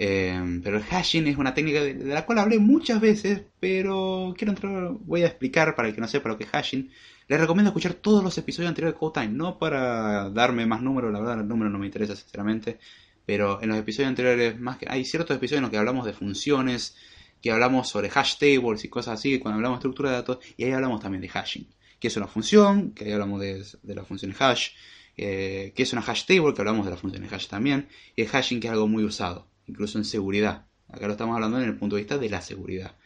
Em, 0.00 0.62
pero 0.62 0.76
el 0.76 0.84
hashing 0.84 1.26
es 1.26 1.36
una 1.38 1.54
técnica 1.54 1.80
de, 1.82 1.94
la 1.94 2.24
cual 2.24 2.38
hablé 2.38 2.60
muchas 2.60 3.00
veces, 3.00 3.42
pero 3.58 4.32
quiero 4.38 4.52
entrar, 4.52 4.92
voy 5.00 5.22
a 5.22 5.26
explicar 5.26 5.74
para 5.74 5.88
el 5.88 5.94
que 5.94 6.00
no 6.00 6.06
sepa 6.06 6.28
lo 6.28 6.38
que 6.38 6.44
es 6.44 6.50
hashing. 6.50 6.88
Les 7.26 7.40
recomiendo 7.40 7.70
escuchar 7.70 7.94
todos 7.94 8.22
los 8.22 8.38
episodios 8.38 8.68
anteriores 8.68 8.94
de 8.94 8.98
Code 9.00 9.20
Time, 9.20 9.34
no 9.34 9.58
para 9.58 10.30
darme 10.30 10.66
más 10.66 10.82
números, 10.82 11.12
la 11.12 11.18
verdad 11.18 11.40
el 11.40 11.48
número 11.48 11.68
no 11.68 11.80
me 11.80 11.86
interesa 11.86 12.14
sinceramente, 12.14 12.78
pero 13.26 13.60
en 13.60 13.70
los 13.70 13.78
episodios 13.78 14.10
anteriores, 14.10 14.60
más 14.60 14.78
que, 14.78 14.86
hay 14.88 15.04
ciertos 15.04 15.36
episodios 15.36 15.58
en 15.58 15.62
los 15.62 15.70
que 15.72 15.78
hablamos 15.78 16.06
de 16.06 16.12
funciones, 16.12 16.96
que 17.42 17.50
hablamos 17.50 17.88
sobre 17.88 18.08
hash 18.14 18.36
tables 18.38 18.84
y 18.84 18.88
cosas 18.88 19.18
así, 19.18 19.40
cuando 19.40 19.56
hablamos 19.56 19.78
de 19.78 19.80
estructura 19.80 20.10
de 20.10 20.16
datos, 20.16 20.38
y 20.56 20.62
ahí 20.62 20.70
hablamos 20.70 21.00
también 21.00 21.22
de 21.22 21.28
hashing, 21.28 21.66
que 21.98 22.06
es 22.06 22.16
una 22.16 22.28
función, 22.28 22.92
que 22.92 23.04
ahí 23.04 23.12
hablamos 23.12 23.40
de, 23.40 23.64
de 23.82 23.94
la 23.96 24.04
función 24.04 24.32
hash, 24.38 24.68
eh, 25.16 25.72
que 25.74 25.82
es 25.82 25.92
una 25.92 26.02
hash 26.02 26.24
table, 26.24 26.54
que 26.54 26.60
hablamos 26.60 26.86
de 26.86 26.92
la 26.92 26.96
función 26.96 27.26
hash 27.28 27.48
también, 27.48 27.88
y 28.14 28.22
el 28.22 28.28
hashing 28.28 28.60
que 28.60 28.68
es 28.68 28.72
algo 28.72 28.86
muy 28.86 29.02
usado, 29.02 29.48
incluso 29.68 29.98
en 29.98 30.04
seguridad. 30.04 30.66
Acá 30.88 31.06
lo 31.06 31.12
estamos 31.12 31.34
hablando 31.34 31.60
en 31.60 31.68
el 31.68 31.76
punto 31.76 31.96
de 31.96 32.02
vista 32.02 32.18
de 32.18 32.30
la 32.30 32.40
seguridad. 32.40 32.96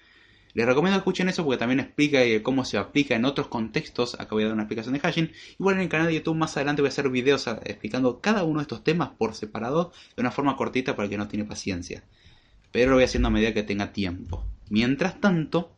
Les 0.54 0.66
recomiendo 0.66 0.96
que 0.96 1.00
escuchen 1.00 1.28
eso 1.28 1.44
porque 1.44 1.58
también 1.58 1.80
explica 1.80 2.22
eh, 2.22 2.42
cómo 2.42 2.64
se 2.64 2.76
aplica 2.76 3.16
en 3.16 3.24
otros 3.24 3.48
contextos. 3.48 4.14
Acá 4.14 4.28
voy 4.34 4.42
a 4.42 4.46
dar 4.46 4.54
una 4.54 4.64
explicación 4.64 4.92
de 4.92 5.00
hashing. 5.00 5.32
Igual 5.58 5.76
en 5.76 5.80
el 5.82 5.88
canal 5.88 6.08
de 6.08 6.14
YouTube 6.14 6.36
más 6.36 6.56
adelante 6.56 6.82
voy 6.82 6.88
a 6.88 6.90
hacer 6.90 7.08
videos 7.08 7.48
ah, 7.48 7.60
explicando 7.64 8.20
cada 8.20 8.44
uno 8.44 8.60
de 8.60 8.62
estos 8.62 8.84
temas 8.84 9.10
por 9.16 9.34
separado 9.34 9.92
de 10.14 10.20
una 10.20 10.30
forma 10.30 10.56
cortita 10.56 10.94
para 10.94 11.04
el 11.04 11.10
que 11.10 11.16
no 11.16 11.28
tiene 11.28 11.46
paciencia. 11.46 12.04
Pero 12.70 12.90
lo 12.90 12.96
voy 12.96 13.04
haciendo 13.04 13.28
a 13.28 13.30
medida 13.30 13.54
que 13.54 13.62
tenga 13.62 13.92
tiempo. 13.92 14.46
Mientras 14.68 15.20
tanto, 15.20 15.74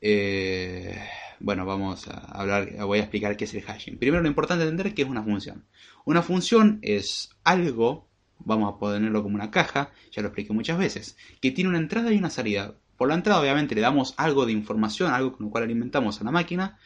eh, 0.00 0.98
bueno, 1.40 1.66
vamos 1.66 2.08
a 2.08 2.18
hablar, 2.18 2.76
voy 2.84 2.98
a 2.98 3.02
explicar 3.02 3.36
qué 3.36 3.44
es 3.44 3.54
el 3.54 3.62
hashing. 3.62 3.98
Primero 3.98 4.22
lo 4.22 4.28
importante 4.28 4.64
es 4.64 4.70
entender 4.70 4.94
qué 4.94 5.02
es 5.02 5.08
una 5.08 5.22
función. 5.22 5.66
Una 6.06 6.22
función 6.22 6.78
es 6.80 7.30
algo, 7.44 8.07
vamos 8.38 8.72
a 8.72 8.78
ponerlo 8.78 9.22
como 9.22 9.34
una 9.34 9.50
caja, 9.50 9.90
ya 10.12 10.22
lo 10.22 10.28
expliqué 10.28 10.52
muchas 10.52 10.78
veces, 10.78 11.16
que 11.40 11.50
tiene 11.50 11.70
una 11.70 11.78
entrada 11.78 12.12
y 12.12 12.18
una 12.18 12.30
salida. 12.30 12.74
Por 12.96 13.08
la 13.08 13.14
entrada 13.14 13.40
obviamente 13.40 13.74
le 13.74 13.80
damos 13.80 14.14
algo 14.16 14.46
de 14.46 14.52
información, 14.52 15.12
algo 15.12 15.36
con 15.36 15.46
lo 15.46 15.52
cual 15.52 15.64
alimentamos 15.64 16.20
a 16.20 16.24
la 16.24 16.30
máquina. 16.30 16.78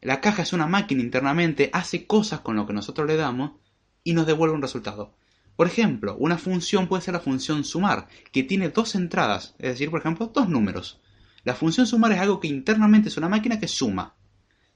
La 0.00 0.20
caja 0.20 0.42
es 0.42 0.52
una 0.52 0.66
máquina 0.66 1.02
internamente, 1.02 1.70
hace 1.72 2.06
cosas 2.06 2.40
con 2.40 2.56
lo 2.56 2.66
que 2.66 2.72
nosotros 2.72 3.06
le 3.06 3.16
damos 3.16 3.52
y 4.02 4.12
nos 4.12 4.26
devuelve 4.26 4.54
un 4.54 4.62
resultado. 4.62 5.14
Por 5.56 5.66
ejemplo, 5.66 6.16
una 6.18 6.36
función 6.36 6.88
puede 6.88 7.02
ser 7.02 7.14
la 7.14 7.20
función 7.20 7.64
sumar, 7.64 8.08
que 8.32 8.42
tiene 8.42 8.70
dos 8.70 8.94
entradas, 8.94 9.54
es 9.58 9.70
decir, 9.70 9.90
por 9.90 10.00
ejemplo, 10.00 10.30
dos 10.34 10.48
números. 10.48 11.00
La 11.44 11.54
función 11.54 11.86
sumar 11.86 12.12
es 12.12 12.20
algo 12.20 12.40
que 12.40 12.48
internamente 12.48 13.08
es 13.08 13.16
una 13.16 13.28
máquina 13.28 13.60
que 13.60 13.68
suma. 13.68 14.14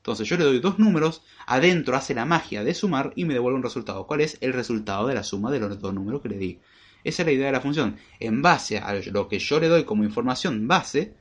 Entonces 0.09 0.26
yo 0.26 0.38
le 0.38 0.44
doy 0.44 0.59
dos 0.59 0.78
números, 0.78 1.22
adentro 1.46 1.94
hace 1.94 2.14
la 2.14 2.24
magia 2.24 2.64
de 2.64 2.72
sumar 2.72 3.12
y 3.14 3.26
me 3.26 3.34
devuelve 3.34 3.59
un 3.59 3.62
resultado. 3.62 4.06
¿Cuál 4.06 4.22
es 4.22 4.38
el 4.40 4.54
resultado 4.54 5.06
de 5.06 5.14
la 5.14 5.22
suma 5.22 5.50
de 5.50 5.61
los 5.61 5.78
dos 5.82 5.92
números 5.92 6.22
que 6.22 6.30
le 6.30 6.38
di? 6.38 6.61
Esa 7.04 7.20
es 7.20 7.26
la 7.26 7.32
idea 7.32 7.46
de 7.48 7.52
la 7.52 7.61
función. 7.61 7.98
En 8.18 8.40
base 8.40 8.78
a 8.78 8.94
lo 8.94 9.28
que 9.28 9.38
yo 9.38 9.61
le 9.61 9.68
doy 9.68 9.84
como 9.84 10.04
información 10.04 10.66
base, 10.66 11.12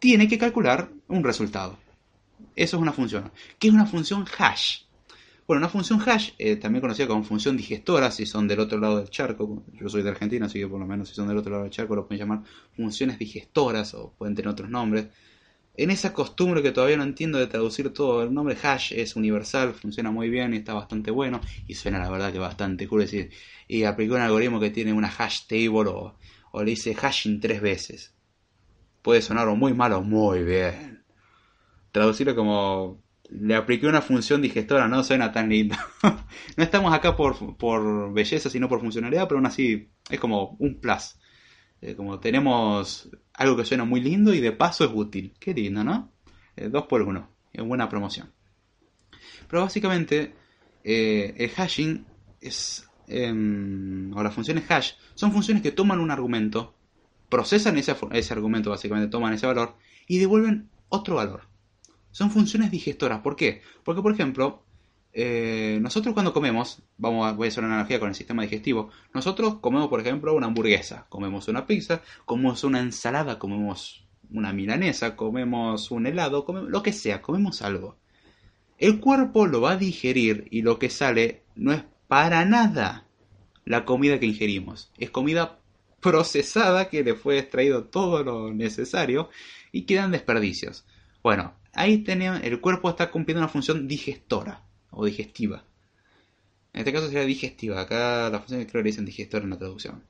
tiene 0.00 0.26
que 0.26 0.38
calcular 0.38 0.90
un 1.06 1.22
resultado. 1.22 1.78
Eso 2.56 2.76
es 2.78 2.82
una 2.82 2.92
función. 2.92 3.30
¿Qué 3.60 3.68
es 3.68 3.74
una 3.74 3.86
función 3.86 4.24
hash? 4.38 4.78
Bueno, 5.46 5.60
una 5.60 5.68
función 5.68 6.02
hash, 6.04 6.30
eh, 6.36 6.56
también 6.56 6.80
conocida 6.80 7.06
como 7.06 7.22
función 7.22 7.56
digestora, 7.56 8.10
si 8.10 8.26
son 8.26 8.48
del 8.48 8.58
otro 8.58 8.80
lado 8.80 8.96
del 8.96 9.08
charco, 9.08 9.62
yo 9.72 9.88
soy 9.88 10.02
de 10.02 10.08
Argentina, 10.08 10.46
así 10.46 10.58
que 10.58 10.66
por 10.66 10.80
lo 10.80 10.86
menos 10.86 11.10
si 11.10 11.14
son 11.14 11.28
del 11.28 11.36
otro 11.36 11.52
lado 11.52 11.62
del 11.62 11.70
charco 11.72 11.94
lo 11.94 12.08
pueden 12.08 12.26
llamar 12.26 12.42
funciones 12.74 13.20
digestoras 13.20 13.94
o 13.94 14.12
pueden 14.18 14.34
tener 14.34 14.48
otros 14.48 14.68
nombres. 14.68 15.06
En 15.76 15.90
esa 15.90 16.12
costumbre 16.12 16.62
que 16.62 16.70
todavía 16.70 16.96
no 16.96 17.02
entiendo 17.02 17.38
de 17.38 17.48
traducir 17.48 17.92
todo, 17.92 18.22
el 18.22 18.32
nombre 18.32 18.56
hash 18.62 18.92
es 18.92 19.16
universal, 19.16 19.74
funciona 19.74 20.12
muy 20.12 20.30
bien 20.30 20.54
y 20.54 20.58
está 20.58 20.72
bastante 20.72 21.10
bueno 21.10 21.40
y 21.66 21.74
suena 21.74 21.98
la 21.98 22.10
verdad 22.10 22.32
que 22.32 22.38
bastante 22.38 22.86
cool 22.86 23.00
decir, 23.00 23.30
y 23.66 23.82
aplicó 23.82 24.14
un 24.14 24.20
algoritmo 24.20 24.60
que 24.60 24.70
tiene 24.70 24.92
una 24.92 25.08
hash 25.08 25.46
table 25.48 25.90
o, 25.90 26.16
le 26.62 26.70
dice 26.70 26.94
hashing 26.94 27.40
tres 27.40 27.60
veces. 27.60 28.14
Puede 29.02 29.20
sonar 29.20 29.48
muy 29.48 29.74
mal 29.74 29.92
o 29.94 30.02
muy 30.02 30.44
bien. 30.44 31.04
Traducirlo 31.90 32.36
como 32.36 33.02
le 33.28 33.56
apliqué 33.56 33.88
una 33.88 34.00
función 34.00 34.42
digestora, 34.42 34.86
no 34.86 35.02
suena 35.02 35.32
tan 35.32 35.48
lindo. 35.48 35.76
no 36.56 36.62
estamos 36.62 36.94
acá 36.94 37.16
por, 37.16 37.56
por 37.56 38.12
belleza, 38.12 38.48
sino 38.48 38.68
por 38.68 38.80
funcionalidad, 38.80 39.26
pero 39.26 39.38
aún 39.38 39.46
así 39.46 39.90
es 40.08 40.20
como 40.20 40.56
un 40.60 40.80
plus. 40.80 41.16
Eh, 41.80 41.96
como 41.96 42.20
tenemos 42.20 43.10
algo 43.34 43.56
que 43.56 43.64
suena 43.64 43.84
muy 43.84 44.00
lindo 44.00 44.32
y 44.32 44.40
de 44.40 44.52
paso 44.52 44.84
es 44.84 44.90
útil. 44.94 45.34
Qué 45.38 45.54
lindo, 45.54 45.84
¿no? 45.84 46.10
Eh, 46.56 46.68
dos 46.68 46.86
por 46.86 47.02
uno. 47.02 47.28
Es 47.52 47.64
buena 47.64 47.88
promoción. 47.88 48.32
Pero 49.48 49.62
básicamente 49.62 50.34
eh, 50.82 51.34
el 51.36 51.50
hashing 51.50 52.06
es... 52.40 52.88
Em, 53.06 54.16
o 54.16 54.22
las 54.22 54.34
funciones 54.34 54.64
hash 54.70 54.92
son 55.14 55.30
funciones 55.30 55.62
que 55.62 55.72
toman 55.72 56.00
un 56.00 56.10
argumento, 56.10 56.74
procesan 57.28 57.76
ese, 57.76 57.94
ese 58.12 58.32
argumento, 58.32 58.70
básicamente 58.70 59.10
toman 59.10 59.34
ese 59.34 59.46
valor 59.46 59.76
y 60.08 60.16
devuelven 60.16 60.70
otro 60.88 61.16
valor 61.16 61.42
son 62.14 62.30
funciones 62.30 62.70
digestoras. 62.70 63.20
¿Por 63.22 63.34
qué? 63.34 63.60
Porque, 63.82 64.00
por 64.00 64.12
ejemplo, 64.12 64.62
eh, 65.16 65.78
nosotros 65.80 66.12
cuando 66.12 66.32
comemos, 66.32 66.82
vamos 66.98 67.28
a, 67.28 67.32
voy 67.32 67.46
a 67.46 67.48
hacer 67.48 67.62
una 67.62 67.74
analogía 67.74 68.00
con 68.00 68.08
el 68.08 68.16
sistema 68.16 68.42
digestivo, 68.42 68.90
nosotros 69.14 69.60
comemos, 69.60 69.88
por 69.88 70.00
ejemplo, 70.00 70.34
una 70.34 70.48
hamburguesa, 70.48 71.06
comemos 71.08 71.46
una 71.46 71.66
pizza, 71.68 72.02
comemos 72.24 72.64
una 72.64 72.80
ensalada, 72.80 73.38
comemos 73.38 74.08
una 74.32 74.52
milanesa, 74.52 75.14
comemos 75.14 75.92
un 75.92 76.08
helado, 76.08 76.44
lo 76.66 76.82
que 76.82 76.92
sea, 76.92 77.22
comemos 77.22 77.62
algo. 77.62 77.96
El 78.76 78.98
cuerpo 78.98 79.46
lo 79.46 79.60
va 79.60 79.72
a 79.72 79.76
digerir 79.76 80.48
y 80.50 80.62
lo 80.62 80.80
que 80.80 80.90
sale 80.90 81.44
no 81.54 81.72
es 81.72 81.84
para 82.08 82.44
nada 82.44 83.06
la 83.64 83.84
comida 83.84 84.18
que 84.18 84.26
ingerimos. 84.26 84.90
Es 84.98 85.10
comida 85.10 85.60
procesada 86.00 86.88
que 86.88 87.04
le 87.04 87.14
fue 87.14 87.38
extraído 87.38 87.84
todo 87.84 88.24
lo 88.24 88.52
necesario 88.52 89.30
y 89.70 89.82
quedan 89.82 90.10
desperdicios. 90.10 90.84
Bueno, 91.22 91.54
ahí 91.72 91.98
tenemos, 91.98 92.42
el 92.42 92.60
cuerpo 92.60 92.90
está 92.90 93.12
cumpliendo 93.12 93.40
una 93.40 93.48
función 93.48 93.86
digestora 93.86 94.63
o 94.96 95.04
digestiva. 95.04 95.64
En 96.72 96.80
este 96.80 96.92
caso 96.92 97.06
sería 97.06 97.24
digestiva, 97.24 97.80
acá 97.80 98.28
la 98.30 98.40
función 98.40 98.60
creo 98.62 98.72
que 98.72 98.78
le 98.78 98.90
dicen 98.90 99.04
digestora 99.04 99.44
en 99.44 99.50
la 99.50 99.58
traducción. 99.58 100.02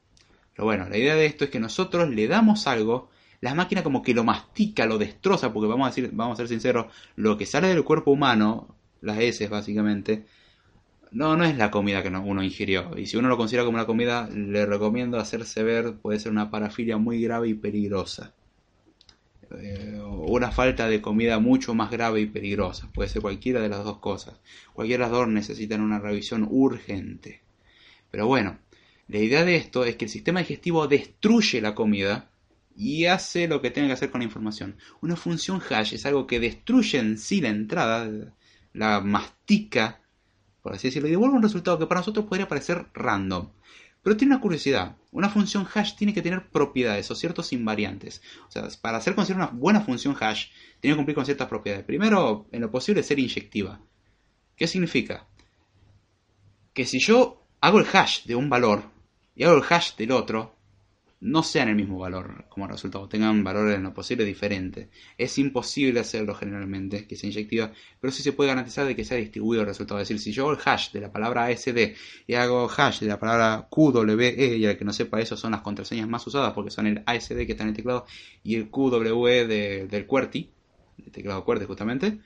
Pero 0.55 0.65
bueno, 0.65 0.89
la 0.89 0.97
idea 0.97 1.15
de 1.15 1.27
esto 1.27 1.45
es 1.45 1.51
que 1.51 1.61
nosotros 1.61 2.09
le 2.09 2.29
damos 2.29 2.67
algo, 2.67 3.11
la 3.41 3.55
máquina 3.55 3.83
como 3.83 4.03
que 4.03 4.15
lo 4.15 4.25
mastica, 4.25 4.87
lo 4.87 4.99
destroza, 4.99 5.53
porque 5.53 5.69
vamos 5.69 5.87
a 5.87 5.91
decir, 5.91 6.11
vamos 6.13 6.35
a 6.35 6.37
ser 6.39 6.49
sinceros, 6.49 6.87
lo 7.17 7.37
que 7.37 7.47
sale 7.47 7.69
del 7.69 7.85
cuerpo 7.85 8.13
humano, 8.13 8.75
las 9.03 9.19
heces 9.19 9.51
básicamente, 9.51 10.25
no, 11.11 11.37
no 11.37 11.45
es 11.45 11.57
la 11.57 11.71
comida 11.71 12.03
que 12.03 12.09
uno 12.09 12.43
ingirió. 12.43 12.97
Y 12.97 13.07
si 13.07 13.17
uno 13.17 13.29
lo 13.29 13.37
considera 13.37 13.65
como 13.65 13.77
una 13.77 13.87
comida, 13.87 14.29
le 14.31 14.67
recomiendo 14.67 15.19
hacerse 15.19 15.63
ver, 15.63 15.95
puede 15.95 16.19
ser 16.19 16.33
una 16.33 16.51
parafilia 16.51 16.97
muy 16.97 17.21
grave 17.23 17.49
y 17.49 17.55
peligrosa. 17.55 18.33
Eh, 19.61 20.01
una 20.01 20.51
falta 20.51 20.89
de 20.89 21.01
comida 21.01 21.39
mucho 21.39 21.75
más 21.75 21.91
grave 21.91 22.21
y 22.21 22.27
peligrosa. 22.27 22.91
Puede 22.93 23.09
ser 23.09 23.23
cualquiera 23.23 23.61
de 23.61 23.69
las 23.69 23.85
dos 23.85 23.99
cosas. 23.99 24.41
Cualquiera 24.73 25.05
de 25.05 25.11
las 25.11 25.19
dos 25.19 25.29
necesitan 25.29 25.81
una 25.81 25.99
revisión 25.99 26.47
urgente. 26.51 27.43
Pero 28.11 28.27
bueno, 28.27 28.59
la 29.09 29.19
idea 29.19 29.45
de 29.45 29.57
esto 29.57 29.85
es 29.85 29.97
que 29.97 30.07
el 30.07 30.11
sistema 30.11 30.41
digestivo 30.41 30.87
destruye 30.87 31.61
la 31.61 31.75
comida 31.75 32.31
y 32.77 33.07
hace 33.07 33.47
lo 33.49 33.61
que 33.61 33.71
tiene 33.71 33.89
que 33.89 33.95
hacer 33.95 34.11
con 34.11 34.21
la 34.21 34.27
información. 34.27 34.77
Una 35.01 35.17
función 35.17 35.61
hash 35.69 35.95
es 35.95 36.07
algo 36.07 36.27
que 36.27 36.41
destruye 36.41 36.99
en 36.99 37.19
sí 37.19 37.41
la 37.41 37.51
entrada, 37.51 38.35
la 38.73 39.01
mastica, 39.01 40.01
por 40.63 40.75
así 40.75 40.89
decirlo, 40.89 41.09
y 41.09 41.13
devuelve 41.13 41.37
un 41.37 41.43
resultado 41.43 41.79
que 41.79 41.87
para 41.87 42.01
nosotros 42.01 42.27
podría 42.27 42.49
parecer 42.49 42.87
random. 42.95 43.51
Pero 44.05 44.19
tiene 44.19 44.35
una 44.35 44.43
curiosidad. 44.43 44.97
Una 45.13 45.31
función 45.31 45.67
hash 45.75 45.97
tiene 45.97 46.13
que 46.13 46.21
tener 46.21 46.51
propiedades 46.51 47.11
o 47.11 47.15
ciertos 47.15 47.55
invariantes. 47.55 48.21
O 48.47 48.51
sea, 48.51 48.69
para 48.83 49.01
ser 49.01 49.15
considerada 49.15 49.51
una 49.51 49.59
buena 49.59 49.81
función 49.81 50.15
hash, 50.21 50.49
tiene 50.79 50.95
que 50.95 50.99
cumplir 50.99 51.15
con 51.15 51.25
ciertas 51.25 51.49
propiedades. 51.49 51.87
Primero, 51.87 52.47
en 52.53 52.61
lo 52.61 52.71
posible, 52.71 53.03
ser 53.03 53.19
inyectiva. 53.19 53.81
¿Qué 54.57 54.67
significa? 54.67 55.27
Que 56.75 56.85
si 56.85 56.99
yo 57.01 57.47
hago 57.63 57.81
el 57.81 57.87
hash 57.91 58.25
de 58.27 58.37
un 58.37 58.51
valor 58.51 58.91
y 59.35 59.45
hago 59.45 59.57
el 59.57 59.65
hash 59.67 59.97
del 59.97 60.13
otro, 60.13 60.55
no 61.25 61.43
sean 61.43 61.69
el 61.69 61.75
mismo 61.75 61.99
valor 61.99 62.45
como 62.51 62.67
resultado, 62.67 63.09
tengan 63.09 63.43
valores 63.43 63.77
en 63.77 63.83
lo 63.83 63.95
posible 63.95 64.27
diferentes. 64.27 64.89
Es 65.17 65.39
imposible 65.39 66.01
hacerlo 66.01 66.35
generalmente, 66.35 67.07
que 67.07 67.17
sea 67.17 67.31
inyectiva, 67.31 67.73
pero 67.99 68.13
sí 68.13 68.23
se 68.23 68.33
puede 68.33 68.49
garantizar 68.49 68.87
de 68.87 68.95
que 68.95 69.07
sea 69.07 69.17
distribuido 69.17 69.63
el 69.63 69.69
resultado. 69.69 70.01
Es 70.01 70.09
decir, 70.09 70.23
si 70.23 70.33
yo 70.33 70.43
hago 70.43 70.53
el 70.53 70.59
hash 70.63 70.93
de 70.93 71.01
la 71.01 71.11
palabra 71.11 71.47
ASD 71.47 71.95
y 72.27 72.35
hago 72.35 72.71
hash 72.71 73.01
de 73.01 73.07
la 73.07 73.19
palabra 73.19 73.69
QWE, 73.71 74.57
y 74.59 74.67
al 74.67 74.77
que 74.77 74.85
no 74.85 74.93
sepa 74.93 75.19
eso 75.19 75.35
son 75.35 75.53
las 75.53 75.63
contraseñas 75.63 76.07
más 76.09 76.27
usadas 76.27 76.53
porque 76.53 76.71
son 76.71 76.87
el 76.89 77.03
ASD 77.07 77.47
que 77.47 77.53
está 77.53 77.63
en 77.63 77.71
el 77.71 77.77
teclado 77.77 78.05
y 78.43 78.57
el 78.57 78.69
QWE 78.69 79.47
del 79.47 80.07
QWERTY, 80.07 80.51
el 81.07 81.11
teclado 81.11 81.43
QWERTY 81.43 81.65
justamente, 81.65 82.19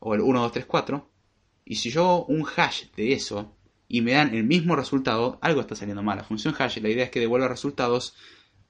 o 0.00 0.14
el 0.14 0.20
1234, 0.20 1.10
y 1.64 1.76
si 1.76 1.88
yo 1.88 2.02
hago 2.02 2.26
un 2.26 2.44
hash 2.56 2.90
de 2.94 3.14
eso, 3.14 3.53
y 3.88 4.00
me 4.00 4.12
dan 4.12 4.34
el 4.34 4.44
mismo 4.44 4.76
resultado, 4.76 5.38
algo 5.40 5.60
está 5.60 5.74
saliendo 5.74 6.02
mal. 6.02 6.18
La 6.18 6.24
función 6.24 6.54
hash, 6.58 6.78
la 6.78 6.88
idea 6.88 7.04
es 7.04 7.10
que 7.10 7.20
devuelva 7.20 7.48
resultados 7.48 8.14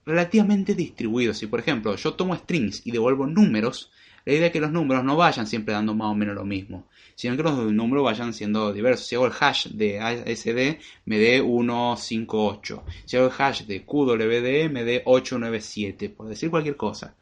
relativamente 0.06 0.74
distribuidos. 0.74 1.38
Si 1.38 1.46
por 1.46 1.60
ejemplo 1.60 1.96
yo 1.96 2.14
tomo 2.14 2.36
strings 2.36 2.86
y 2.86 2.90
devuelvo 2.90 3.26
números, 3.26 3.90
la 4.24 4.32
idea 4.32 4.46
es 4.46 4.52
que 4.52 4.60
los 4.60 4.72
números 4.72 5.04
no 5.04 5.16
vayan 5.16 5.46
siempre 5.46 5.74
dando 5.74 5.94
más 5.94 6.08
o 6.08 6.14
menos 6.14 6.34
lo 6.34 6.44
mismo, 6.44 6.88
sino 7.14 7.36
que 7.36 7.42
los 7.42 7.72
números 7.72 8.04
vayan 8.04 8.32
siendo 8.32 8.72
diversos. 8.72 9.06
Si 9.06 9.14
hago 9.14 9.26
el 9.26 9.32
hash 9.38 9.68
de 9.68 10.00
ASD, 10.00 10.78
me 11.04 11.18
dé 11.18 11.42
158. 11.42 12.84
Si 13.04 13.16
hago 13.16 13.26
el 13.26 13.32
hash 13.36 13.64
de 13.64 13.84
QWD, 13.84 14.70
me 14.70 14.84
dé 14.84 15.02
897, 15.04 16.08
por 16.08 16.28
decir 16.28 16.50
cualquier 16.50 16.76
cosa. 16.76 17.16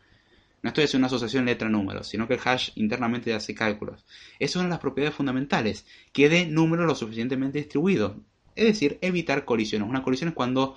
No 0.63 0.69
estoy 0.69 0.85
haciendo 0.85 1.07
una 1.07 1.15
asociación 1.15 1.45
letra-número, 1.45 2.05
sino 2.05 2.29
que 2.29 2.35
el 2.35 2.41
hash 2.45 2.71
internamente 2.77 3.35
hace 3.35 3.55
cálculos. 3.55 4.05
Es 4.39 4.55
una 4.55 4.65
de 4.65 4.71
las 4.71 4.79
propiedades 4.79 5.17
fundamentales, 5.17 5.87
que 6.13 6.29
dé 6.29 6.47
números 6.47 6.87
lo 6.87 6.95
suficientemente 6.95 7.59
distribuidos. 7.59 8.17
Es 8.55 8.67
decir, 8.67 8.99
evitar 9.01 9.45
colisiones. 9.45 9.89
Una 9.89 10.03
colisión 10.03 10.29
es 10.29 10.35
cuando 10.35 10.77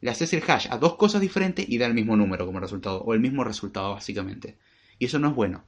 le 0.00 0.10
haces 0.10 0.32
el 0.32 0.42
hash 0.46 0.66
a 0.70 0.78
dos 0.78 0.96
cosas 0.96 1.20
diferentes 1.20 1.68
y 1.68 1.78
da 1.78 1.86
el 1.86 1.94
mismo 1.94 2.16
número 2.16 2.46
como 2.46 2.60
resultado, 2.60 3.02
o 3.02 3.14
el 3.14 3.20
mismo 3.20 3.44
resultado 3.44 3.92
básicamente. 3.94 4.58
Y 4.98 5.04
eso 5.06 5.18
no 5.18 5.28
es 5.28 5.34
bueno. 5.34 5.64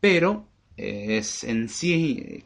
Pero 0.00 0.48
eh, 0.76 1.18
es 1.18 1.46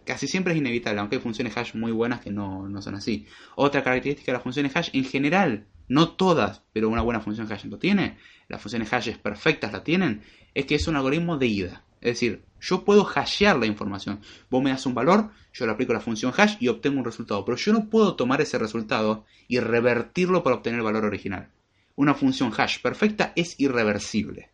casi 0.04 0.26
siempre 0.26 0.52
es 0.52 0.58
inevitable, 0.58 1.00
aunque 1.00 1.16
hay 1.16 1.22
funciones 1.22 1.56
hash 1.56 1.74
muy 1.74 1.92
buenas 1.92 2.20
que 2.20 2.30
no, 2.30 2.68
no 2.68 2.82
son 2.82 2.94
así. 2.94 3.26
Otra 3.56 3.82
característica 3.82 4.32
de 4.32 4.36
las 4.36 4.42
funciones 4.42 4.74
hash 4.76 4.90
en 4.92 5.04
general, 5.04 5.66
no 5.88 6.10
todas, 6.10 6.62
pero 6.72 6.88
una 6.88 7.02
buena 7.02 7.20
función 7.20 7.50
hash 7.50 7.64
lo 7.64 7.78
tiene, 7.78 8.18
las 8.48 8.60
funciones 8.60 8.92
hash 8.92 9.16
perfectas 9.16 9.72
la 9.72 9.82
tienen, 9.82 10.22
es 10.54 10.66
que 10.66 10.74
es 10.74 10.88
un 10.88 10.96
algoritmo 10.96 11.36
de 11.38 11.46
ida. 11.46 11.84
Es 12.00 12.14
decir, 12.14 12.42
yo 12.60 12.84
puedo 12.84 13.04
hashear 13.04 13.56
la 13.56 13.66
información. 13.66 14.20
Vos 14.50 14.62
me 14.62 14.70
das 14.70 14.86
un 14.86 14.94
valor, 14.94 15.30
yo 15.52 15.66
le 15.66 15.72
aplico 15.72 15.92
la 15.92 16.00
función 16.00 16.32
hash 16.36 16.56
y 16.60 16.68
obtengo 16.68 16.98
un 16.98 17.04
resultado. 17.04 17.44
Pero 17.44 17.56
yo 17.56 17.72
no 17.72 17.88
puedo 17.88 18.14
tomar 18.14 18.40
ese 18.40 18.58
resultado 18.58 19.24
y 19.46 19.58
revertirlo 19.60 20.42
para 20.42 20.56
obtener 20.56 20.78
el 20.78 20.84
valor 20.84 21.04
original. 21.04 21.50
Una 21.96 22.14
función 22.14 22.52
hash 22.56 22.80
perfecta 22.80 23.32
es 23.34 23.58
irreversible. 23.58 24.50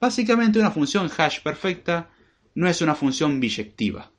Básicamente 0.00 0.58
una 0.58 0.70
función 0.70 1.10
hash 1.16 1.40
perfecta 1.40 2.10
no 2.54 2.68
es 2.68 2.82
una 2.82 2.94
función 2.94 3.40
biyectiva. 3.40 4.10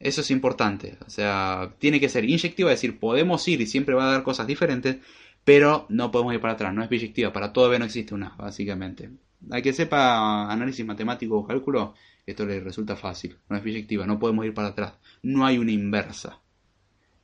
Eso 0.00 0.20
es 0.20 0.30
importante. 0.30 0.96
O 1.06 1.10
sea, 1.10 1.74
tiene 1.78 2.00
que 2.00 2.08
ser 2.08 2.24
inyectiva, 2.24 2.72
es 2.72 2.80
decir, 2.80 2.98
podemos 2.98 3.46
ir 3.48 3.60
y 3.60 3.66
siempre 3.66 3.94
va 3.94 4.08
a 4.08 4.12
dar 4.12 4.22
cosas 4.22 4.46
diferentes, 4.46 4.98
pero 5.44 5.86
no 5.88 6.10
podemos 6.10 6.34
ir 6.34 6.40
para 6.40 6.54
atrás. 6.54 6.74
No 6.74 6.82
es 6.82 6.88
biyectiva. 6.88 7.32
Para 7.32 7.52
todo 7.52 7.68
B 7.68 7.78
no 7.78 7.84
existe 7.84 8.14
una, 8.14 8.36
básicamente. 8.36 9.10
Hay 9.50 9.62
que 9.62 9.72
sepa 9.72 10.50
análisis 10.50 10.84
matemático 10.84 11.38
o 11.38 11.46
cálculo, 11.46 11.94
esto 12.26 12.44
le 12.44 12.60
resulta 12.60 12.96
fácil. 12.96 13.36
No 13.48 13.56
es 13.56 13.62
biyectiva, 13.62 14.06
no 14.06 14.18
podemos 14.18 14.44
ir 14.44 14.52
para 14.52 14.68
atrás. 14.68 14.94
No 15.22 15.46
hay 15.46 15.58
una 15.58 15.72
inversa. 15.72 16.40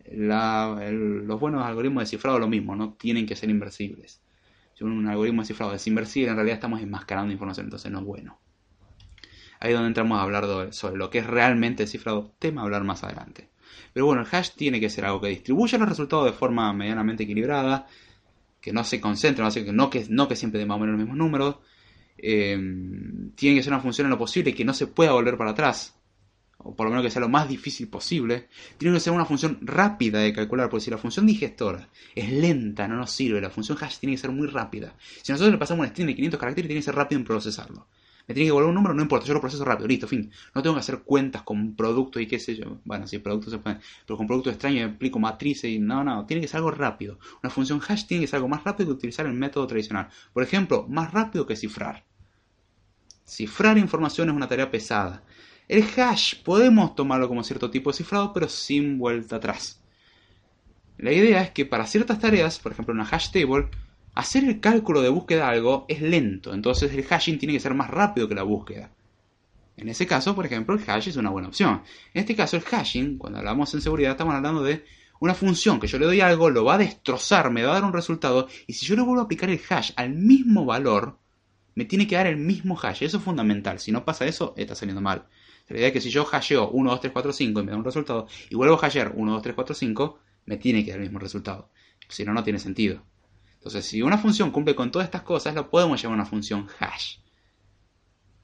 los 0.07 1.41
buenos 1.41 1.65
algoritmos 1.65 2.05
de 2.05 2.07
cifrado 2.07 2.39
lo 2.39 2.49
mismo, 2.49 2.77
no 2.77 2.95
tienen 2.95 3.27
que 3.27 3.37
ser 3.37 3.51
inversibles. 3.51 4.21
Si 4.75 4.85
un 4.85 5.07
algoritmo 5.07 5.43
de 5.43 5.47
cifrado 5.47 5.75
es 5.75 5.87
inversible, 5.87 6.31
en 6.31 6.37
realidad 6.37 6.55
estamos 6.55 6.81
enmascarando 6.81 7.33
información, 7.33 7.67
entonces 7.67 7.91
no 7.93 8.01
es 8.01 8.05
bueno. 8.05 8.39
Ahí 9.61 9.71
es 9.71 9.75
donde 9.75 9.89
entramos 9.89 10.19
a 10.19 10.23
hablar 10.23 10.73
sobre 10.73 10.97
lo 10.97 11.11
que 11.11 11.19
es 11.19 11.27
realmente 11.27 11.87
cifrado, 11.87 12.35
tema 12.39 12.61
a 12.61 12.65
hablar 12.65 12.85
más 12.85 13.05
adelante. 13.05 13.51
Pero 13.93 14.07
bueno, 14.07 14.23
el 14.23 14.29
hash 14.31 14.51
tiene 14.57 14.81
que 14.81 14.91
ser 14.91 15.05
algo 15.05 15.21
que 15.21 15.29
distribuya 15.29 15.79
los 15.79 15.89
resultados 15.89 16.27
de 16.27 16.33
forma 16.33 16.73
medianamente 16.73 17.23
equilibrada, 17.23 17.87
que 18.65 18.73
no 18.73 18.83
se 18.83 18.99
concentre, 18.99 19.45
no 19.45 19.91
que, 19.91 20.07
no 20.09 20.27
que 20.27 20.37
siempre 20.37 20.59
dé 20.59 20.65
más 20.65 20.77
o 20.77 20.81
menos 20.81 20.95
los 20.95 21.01
mismos 21.01 21.19
números, 21.19 21.57
eh, 22.17 22.57
tiene 23.35 23.57
que 23.57 23.63
ser 23.63 23.75
una 23.75 23.83
función 23.83 24.07
en 24.07 24.11
lo 24.13 24.17
posible 24.17 24.55
que 24.55 24.65
no 24.65 24.73
se 24.73 24.87
pueda 24.87 25.13
volver 25.13 25.37
para 25.37 25.51
atrás, 25.51 25.95
o 26.57 26.75
por 26.75 26.87
lo 26.87 26.91
menos 26.91 27.05
que 27.05 27.11
sea 27.11 27.21
lo 27.21 27.29
más 27.29 27.47
difícil 27.47 27.89
posible. 27.89 28.49
Tiene 28.79 28.95
que 28.95 29.01
ser 29.01 29.13
una 29.13 29.27
función 29.27 29.59
rápida 29.61 30.21
de 30.21 30.33
calcular, 30.33 30.71
porque 30.71 30.87
si 30.87 30.91
la 30.91 30.97
función 30.97 31.27
digestora 31.27 31.91
es 32.15 32.33
lenta, 32.33 32.89
no 32.89 32.97
nos 32.97 33.11
sirve. 33.11 33.39
La 33.39 33.51
función 33.51 33.77
hash 33.79 33.99
tiene 33.99 34.15
que 34.15 34.23
ser 34.23 34.31
muy 34.31 34.47
rápida. 34.47 34.97
Si 35.21 35.31
nosotros 35.31 35.53
le 35.53 35.59
pasamos 35.59 35.85
un 35.85 35.91
string 35.91 36.07
de 36.07 36.15
500 36.15 36.41
caracteres, 36.41 36.69
tiene 36.69 36.81
que 36.81 36.87
ser 36.87 36.95
rápido 36.95 37.19
en 37.19 37.27
procesarlo. 37.27 37.87
Me 38.27 38.35
tiene 38.35 38.49
que 38.49 38.53
volver 38.53 38.69
un 38.71 38.75
número, 38.75 38.95
no 38.95 39.03
importa, 39.03 39.27
yo 39.27 39.35
lo 39.35 39.41
proceso 39.41 39.65
rápido, 39.65 39.87
listo, 39.87 40.09
fin. 40.09 40.31
No 40.55 40.63
tengo 40.63 40.75
que 40.75 40.81
hacer 40.81 41.01
cuentas 41.01 41.43
con 41.43 41.75
productos 41.77 42.23
y 42.23 42.27
qué 42.27 42.39
sé 42.39 42.57
yo. 42.57 42.79
Bueno, 42.85 43.07
si 43.07 43.19
productos 43.19 43.53
se 43.53 43.59
pueden, 43.59 43.81
pero 44.07 44.17
con 44.17 44.27
productos 44.27 44.55
extraños 44.55 44.89
explico 44.89 45.19
matrices 45.19 45.71
y 45.71 45.79
no, 45.79 46.03
no, 46.03 46.25
tiene 46.25 46.41
que 46.41 46.49
ser 46.49 46.59
algo 46.59 46.71
rápido. 46.71 47.19
Una 47.43 47.51
función 47.51 47.83
hash 47.87 48.07
tiene 48.07 48.25
que 48.25 48.29
ser 48.29 48.37
algo 48.39 48.49
más 48.49 48.65
rápido 48.65 48.89
que 48.89 48.95
utilizar 48.95 49.27
el 49.27 49.35
método 49.35 49.67
tradicional. 49.67 50.09
Por 50.33 50.43
ejemplo, 50.43 50.87
más 50.89 51.13
rápido 51.13 51.47
que 51.47 51.57
cifrar. 51.57 52.05
Cifrar 53.27 53.77
información 53.77 54.31
es 54.31 54.35
una 54.35 54.49
tarea 54.49 54.71
pesada. 54.71 55.23
El 55.69 55.85
hash 55.97 56.43
podemos 56.43 56.95
tomarlo 56.95 57.29
como 57.29 57.45
cierto 57.45 57.71
tipo 57.71 57.91
de 57.91 57.97
cifrado, 57.97 58.33
pero 58.33 58.49
sin 58.49 58.99
vuelta 58.99 59.37
atrás. 59.37 59.83
La 60.97 61.13
idea 61.13 61.43
es 61.43 61.51
que 61.51 61.67
para 61.67 61.87
ciertas 61.87 62.21
tareas, 62.21 62.59
por 62.59 62.73
ejemplo 62.73 62.95
una 62.95 63.05
hash 63.05 63.31
table, 63.31 63.69
hacer 64.15 64.45
el 64.45 64.61
cálculo 64.61 65.03
de 65.03 65.09
búsqueda 65.09 65.47
de 65.47 65.57
algo 65.57 65.85
es 65.89 66.01
lento, 66.01 66.55
entonces 66.55 66.93
el 66.93 67.05
hashing 67.05 67.39
tiene 67.39 67.55
que 67.55 67.61
ser 67.61 67.75
más 67.75 67.91
rápido 67.91 68.29
que 68.29 68.35
la 68.35 68.43
búsqueda. 68.43 68.91
En 69.77 69.89
ese 69.89 70.07
caso, 70.07 70.35
por 70.35 70.47
ejemplo, 70.47 70.75
el 70.75 70.89
hash 70.89 71.09
es 71.09 71.17
una 71.17 71.31
buena 71.31 71.49
opción. 71.49 71.83
En 72.13 72.21
este 72.21 72.37
caso, 72.37 72.57
el 72.57 72.63
hashing, 72.63 73.19
cuando 73.19 73.41
hablamos 73.41 73.75
en 73.75 73.81
seguridad, 73.81 74.13
estamos 74.13 74.35
hablando 74.35 74.63
de 74.63 74.85
una 75.21 75.35
función 75.35 75.81
que 75.81 75.87
yo 75.89 75.99
le 75.99 76.07
doy 76.07 76.21
algo, 76.21 76.51
lo 76.51 76.65
va 76.65 76.75
a 76.75 76.79
destrozar, 76.79 77.51
me 77.51 77.65
va 77.65 77.73
a 77.73 77.75
dar 77.75 77.85
un 77.85 77.93
resultado, 77.93 78.47
y 78.67 78.75
si 78.75 78.87
yo 78.87 78.95
le 78.95 79.03
vuelvo 79.03 79.21
a 79.21 79.25
aplicar 79.25 79.51
el 79.51 79.61
hash 79.69 79.91
al 79.97 80.11
mismo 80.11 80.65
valor, 80.65 81.19
me 81.75 81.85
tiene 81.85 82.07
que 82.07 82.15
dar 82.15 82.29
el 82.29 82.37
mismo 82.37 82.79
hash. 82.81 83.03
Eso 83.03 83.17
es 83.17 83.23
fundamental. 83.25 83.81
Si 83.81 83.91
no 83.91 84.05
pasa 84.05 84.27
eso, 84.27 84.55
está 84.57 84.77
saliendo 84.77 85.01
mal. 85.01 85.27
La 85.69 85.79
idea 85.79 85.89
es 85.89 85.93
que 85.93 86.01
si 86.01 86.11
yo 86.11 86.25
hasheo 86.25 86.71
1, 86.71 86.91
2, 86.91 87.01
3, 87.01 87.13
4, 87.13 87.33
5 87.33 87.61
y 87.61 87.65
me 87.65 87.73
da 87.73 87.77
un 87.77 87.85
resultado, 87.85 88.29
y 88.49 88.55
vuelvo 88.55 88.75
a 88.75 88.79
hashear 88.79 89.13
1, 89.17 89.33
2, 89.33 89.43
3, 89.43 89.55
4, 89.57 89.75
5, 89.75 90.19
me 90.47 90.57
tiene 90.57 90.85
que 90.85 90.91
dar 90.93 91.01
el 91.01 91.07
mismo 91.07 91.19
resultado. 91.19 91.71
Si 92.09 92.25
no, 92.25 92.33
no 92.33 92.45
tiene 92.45 92.59
sentido. 92.61 93.03
Entonces, 93.65 93.87
si 93.87 94.03
una 94.03 94.19
función 94.19 94.51
cumple 94.51 94.75
con 94.75 94.91
todas 94.91 95.07
estas 95.07 95.23
cosas, 95.23 95.55
lo 95.55 95.71
podemos 95.71 96.01
llamar 96.03 96.19
una 96.19 96.27
función 96.27 96.69
hash. 96.79 97.17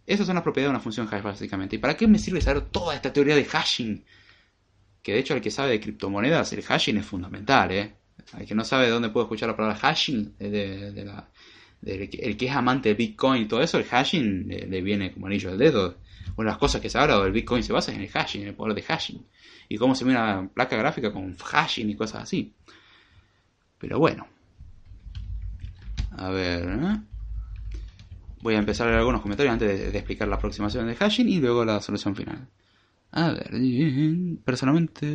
Esas 0.06 0.24
son 0.26 0.34
las 0.34 0.42
propiedades 0.42 0.70
de 0.70 0.76
una 0.76 0.82
función 0.82 1.06
hash, 1.12 1.22
básicamente. 1.22 1.76
¿Y 1.76 1.78
para 1.78 1.94
qué 1.94 2.08
me 2.08 2.18
sirve 2.18 2.40
saber 2.40 2.62
toda 2.62 2.94
esta 2.94 3.12
teoría 3.12 3.36
de 3.36 3.44
hashing? 3.44 4.02
Que 5.02 5.12
de 5.12 5.18
hecho, 5.18 5.34
el 5.34 5.42
que 5.42 5.50
sabe 5.50 5.72
de 5.72 5.80
criptomonedas, 5.80 6.54
el 6.54 6.62
hashing 6.62 6.96
es 6.96 7.04
fundamental, 7.04 7.70
¿eh? 7.70 7.96
El 8.38 8.46
que 8.46 8.54
no 8.54 8.64
sabe 8.64 8.86
de 8.86 8.92
dónde 8.92 9.10
puedo 9.10 9.26
escuchar 9.26 9.50
la 9.50 9.56
palabra 9.56 9.76
hashing, 9.76 10.36
la, 10.38 11.28
el 11.82 12.36
que 12.38 12.46
es 12.46 12.52
amante 12.52 12.88
de 12.88 12.94
Bitcoin 12.94 13.42
y 13.42 13.44
todo 13.44 13.60
eso, 13.60 13.76
el 13.76 13.84
hashing 13.84 14.48
le, 14.48 14.80
viene 14.80 15.12
como 15.12 15.26
anillo 15.26 15.50
al 15.50 15.58
dedo. 15.58 15.98
Una 16.36 16.48
de 16.48 16.52
las 16.52 16.58
cosas 16.58 16.80
que 16.80 16.88
se 16.88 16.96
habla 16.96 17.22
del 17.22 17.32
Bitcoin 17.32 17.62
se 17.62 17.74
basa 17.74 17.92
en 17.92 18.00
el 18.00 18.08
hashing, 18.08 18.40
en 18.40 18.48
el 18.48 18.54
poder 18.54 18.74
de 18.74 18.82
hashing. 18.82 19.26
Y 19.68 19.76
cómo 19.76 19.94
se 19.94 20.06
ve 20.06 20.12
una 20.12 20.48
placa 20.48 20.76
gráfica 20.76 21.12
con 21.12 21.36
hashing 21.36 21.90
y 21.90 21.94
cosas 21.94 22.22
así. 22.22 22.54
Pero 23.78 23.98
bueno, 23.98 24.26
a 26.10 26.30
ver. 26.30 26.68
¿eh? 26.68 27.00
Voy 28.42 28.54
a 28.54 28.58
empezar 28.58 28.86
a 28.86 28.90
leer 28.90 29.00
algunos 29.00 29.20
comentarios 29.20 29.52
antes 29.52 29.92
de, 29.92 29.98
explicar 29.98 30.28
la 30.28 30.36
aproximación 30.36 30.86
de 30.86 30.96
hashing 30.96 31.28
y 31.28 31.40
luego 31.40 31.64
la 31.64 31.80
solución 31.80 32.16
final. 32.16 32.48
A 33.12 33.32
ver, 33.32 33.50
personalmente. 34.44 35.06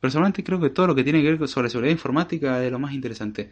Personalmente 0.00 0.44
creo 0.44 0.60
que 0.60 0.70
todo 0.70 0.88
lo 0.88 0.94
que 0.94 1.04
tiene 1.04 1.22
que 1.22 1.34
ver 1.34 1.48
sobre 1.48 1.70
seguridad 1.70 1.92
informática 1.92 2.62
es 2.62 2.70
lo 2.70 2.78
más 2.78 2.92
interesante. 2.92 3.50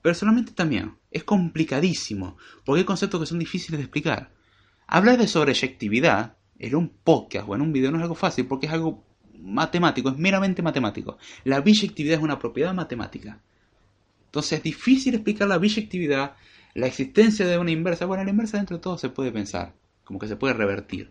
Personalmente 0.00 0.52
también. 0.52 0.94
Es 1.10 1.24
complicadísimo. 1.24 2.38
Porque 2.64 2.80
hay 2.80 2.84
conceptos 2.86 3.20
que 3.20 3.26
son 3.26 3.38
difíciles 3.38 3.78
de 3.78 3.84
explicar. 3.84 4.30
Hablar 4.86 5.18
de 5.18 5.28
sobreyectividad 5.28 6.36
en 6.58 6.74
un 6.74 6.88
podcast 6.88 7.48
o 7.48 7.54
en 7.54 7.60
un 7.60 7.72
video 7.72 7.90
no 7.90 7.98
es 7.98 8.02
algo 8.02 8.14
fácil 8.14 8.46
porque 8.46 8.66
es 8.66 8.72
algo 8.72 9.04
matemático, 9.42 10.08
es 10.08 10.16
meramente 10.16 10.62
matemático. 10.62 11.18
La 11.44 11.60
biyectividad 11.60 12.18
es 12.18 12.22
una 12.22 12.38
propiedad 12.38 12.74
matemática. 12.74 13.40
Entonces 14.30 14.58
es 14.58 14.62
difícil 14.62 15.14
explicar 15.14 15.48
la 15.48 15.58
biyectividad, 15.58 16.36
la 16.74 16.86
existencia 16.86 17.48
de 17.48 17.58
una 17.58 17.72
inversa. 17.72 18.06
Bueno, 18.06 18.22
la 18.22 18.30
inversa 18.30 18.58
dentro 18.58 18.76
de 18.76 18.82
todo 18.82 18.96
se 18.96 19.08
puede 19.08 19.32
pensar, 19.32 19.74
como 20.04 20.20
que 20.20 20.28
se 20.28 20.36
puede 20.36 20.54
revertir. 20.54 21.10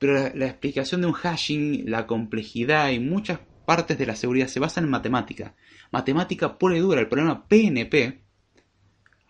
Pero 0.00 0.32
la, 0.34 0.46
explicación 0.46 1.00
de 1.00 1.06
un 1.06 1.12
hashing, 1.12 1.88
la 1.88 2.08
complejidad 2.08 2.90
y 2.90 2.98
muchas 2.98 3.38
partes 3.66 3.98
de 3.98 4.06
la 4.06 4.16
seguridad 4.16 4.48
se 4.48 4.58
basan 4.58 4.82
en 4.82 4.90
matemática. 4.90 5.54
Matemática 5.92 6.58
pura 6.58 6.76
y 6.76 6.80
dura. 6.80 7.00
El 7.00 7.08
problema 7.08 7.46
PNP, 7.46 8.20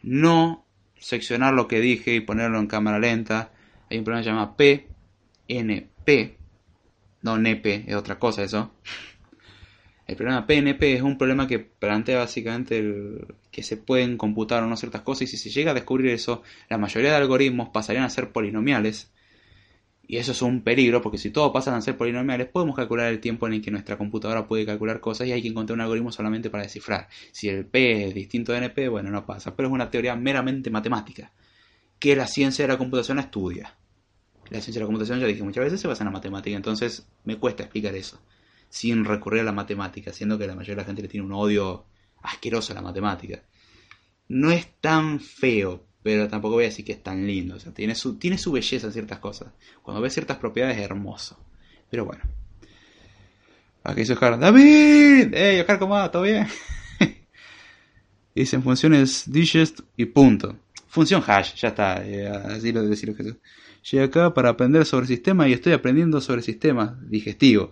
no 0.03 0.67
seccionar 0.99 1.53
lo 1.53 1.69
que 1.69 1.81
dije 1.81 2.15
y 2.15 2.21
ponerlo 2.21 2.59
en 2.59 2.69
cámara 2.69 2.99
lenta. 2.99 3.53
Hay 3.91 3.99
un 3.99 4.05
problema 4.05 4.25
llamado 4.25 4.57
PNP. 4.57 6.39
No, 7.21 7.37
NP, 7.37 7.85
es 7.87 7.95
otra 7.97 8.19
cosa 8.19 8.43
eso. 8.45 8.73
El 10.11 10.17
problema 10.17 10.45
PNP 10.45 10.95
es 10.95 11.03
un 11.03 11.17
problema 11.17 11.47
que 11.47 11.61
plantea 11.61 12.19
básicamente 12.19 12.83
que 13.53 13.63
se 13.63 13.77
pueden 13.77 14.17
computar 14.17 14.61
o 14.65 14.67
no 14.67 14.77
ciertas 14.77 15.03
cosas 15.03 15.23
y 15.23 15.27
si 15.29 15.37
se 15.37 15.51
llega 15.51 15.71
a 15.71 15.75
descubrir 15.75 16.11
eso, 16.11 16.43
la 16.69 16.79
mayoría 16.79 17.11
de 17.11 17.17
algoritmos 17.17 17.69
pasarían 17.69 18.03
a 18.03 18.11
ser 18.11 18.33
polinomiales. 18.33 19.13
Y 20.09 20.17
eso 20.17 20.33
es 20.33 20.43
un 20.43 20.63
peligro 20.63 21.01
porque 21.01 21.17
si 21.17 21.31
todos 21.31 21.53
pasan 21.53 21.75
a 21.75 21.81
ser 21.81 21.97
polinomiales 21.97 22.49
podemos 22.49 22.75
calcular 22.75 23.07
el 23.07 23.21
tiempo 23.21 23.47
en 23.47 23.53
el 23.53 23.63
que 23.63 23.71
nuestra 23.71 23.97
computadora 23.97 24.49
puede 24.49 24.67
calcular 24.67 24.99
cosas 24.99 25.29
y 25.29 25.33
hay 25.33 25.43
que 25.43 25.47
encontrar 25.47 25.77
un 25.77 25.83
algoritmo 25.83 26.11
solamente 26.11 26.51
para 26.51 26.65
descifrar. 26.65 27.07
Si 27.31 27.49
el 27.49 27.65
P 27.65 28.09
es 28.09 28.13
distinto 28.13 28.51
de 28.51 28.59
NP, 28.59 28.89
bueno, 28.89 29.11
no 29.11 29.25
pasa. 29.25 29.55
Pero 29.55 29.69
es 29.69 29.73
una 29.73 29.93
teoría 29.93 30.17
meramente 30.17 30.71
matemática 30.71 31.31
que 32.01 32.17
la 32.17 32.27
ciencia 32.27 32.65
de 32.65 32.73
la 32.73 32.79
computación 32.79 33.21
estudia. 33.21 33.77
La 34.47 34.61
ciencia 34.61 34.73
de 34.73 34.81
la 34.81 34.87
computación, 34.87 35.21
ya 35.21 35.29
dije 35.29 35.45
muchas 35.45 35.63
veces, 35.63 35.81
se 35.81 35.87
basa 35.87 36.03
en 36.03 36.07
la 36.07 36.11
matemática, 36.11 36.57
entonces 36.57 37.07
me 37.23 37.37
cuesta 37.37 37.63
explicar 37.63 37.95
eso 37.95 38.21
sin 38.71 39.05
recurrir 39.05 39.41
a 39.41 39.45
la 39.45 39.53
matemática, 39.53 40.13
siendo 40.13 40.39
que 40.39 40.47
la 40.47 40.55
mayoría 40.55 40.77
de 40.77 40.83
la 40.83 40.87
gente 40.87 41.03
le 41.03 41.09
tiene 41.09 41.27
un 41.27 41.33
odio 41.33 41.85
asqueroso 42.23 42.73
a 42.73 42.77
la 42.77 42.83
matemática. 42.83 43.43
No 44.29 44.51
es 44.53 44.67
tan 44.81 45.21
feo, 45.21 45.85
pero 46.03 46.29
tampoco 46.29 46.55
voy 46.55 46.65
a 46.65 46.69
decir 46.69 46.85
que 46.85 46.93
es 46.93 47.03
tan 47.03 47.27
lindo. 47.27 47.57
O 47.57 47.59
sea, 47.59 47.75
tiene 47.75 47.97
su, 47.97 48.17
tiene 48.17 48.39
su 48.39 48.53
belleza 48.53 48.87
en 48.87 48.93
ciertas 48.93 49.19
cosas. 49.19 49.53
Cuando 49.83 50.01
ves 50.01 50.15
ciertas 50.15 50.39
propiedades 50.39 50.79
es 50.79 50.85
hermoso. 50.85 51.39
Pero 51.91 52.05
bueno. 52.05 52.23
Aquí 53.83 54.01
dice 54.01 54.13
Oscar. 54.13 54.39
¡David! 54.39 55.35
¡Ey, 55.35 55.61
Oscar, 55.61 55.79
cómo 55.81 55.95
va? 55.95 56.11
¿Todo 56.11 56.23
bien? 56.23 56.47
Dicen 58.35 58.63
funciones 58.63 59.25
digest 59.27 59.81
y 59.97 60.05
punto. 60.07 60.57
Función 60.87 61.23
hash, 61.27 61.55
ya 61.57 61.69
está. 61.69 62.07
Eh, 62.07 62.29
así 62.29 62.73
lo 62.73 62.83
decir 62.85 63.17
que 63.17 63.37
Llegué 63.91 64.05
acá 64.05 64.35
para 64.35 64.51
aprender 64.51 64.85
sobre 64.85 65.07
sistema 65.07 65.49
y 65.49 65.55
estoy 65.55 65.73
aprendiendo 65.73 66.21
sobre 66.21 66.43
sistemas 66.43 66.93
digestivos. 67.09 67.71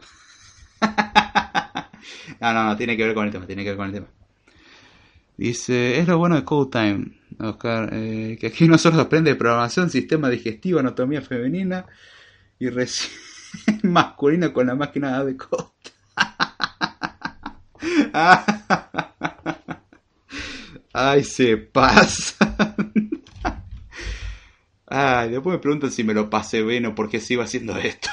no, 2.40 2.52
no, 2.52 2.64
no, 2.64 2.76
tiene 2.76 2.96
que 2.96 3.04
ver 3.04 3.14
con 3.14 3.26
el 3.26 3.32
tema, 3.32 3.46
tiene 3.46 3.62
que 3.64 3.70
ver 3.70 3.76
con 3.76 3.86
el 3.86 3.92
tema. 3.92 4.06
Dice, 5.36 5.98
es 6.00 6.08
lo 6.08 6.18
bueno 6.18 6.34
de 6.34 6.44
Code 6.44 6.70
Time, 6.70 7.12
Oscar, 7.38 7.90
eh, 7.92 8.36
que 8.40 8.48
aquí 8.48 8.66
no 8.66 8.76
solo 8.76 9.00
aprende 9.00 9.36
programación, 9.36 9.88
sistema 9.88 10.28
digestivo, 10.28 10.80
anatomía 10.80 11.22
femenina 11.22 11.86
y 12.58 12.68
recién 12.70 13.12
masculina 13.84 14.52
con 14.52 14.66
la 14.66 14.74
máquina 14.74 15.24
de 15.24 15.36
code. 15.36 15.70
Ay, 20.92 21.22
se 21.22 21.56
pasa. 21.56 22.74
Ay, 24.86 25.30
después 25.30 25.54
me 25.54 25.60
preguntan 25.60 25.92
si 25.92 26.02
me 26.02 26.14
lo 26.14 26.28
pasé 26.30 26.62
bien 26.62 26.86
o 26.86 26.94
por 26.94 27.08
qué 27.08 27.20
sigo 27.20 27.42
haciendo 27.42 27.76
esto. 27.76 28.10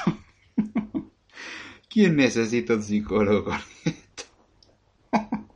¿Quién 1.96 2.16
necesita 2.16 2.74
un 2.74 2.82
psicólogo? 2.82 3.56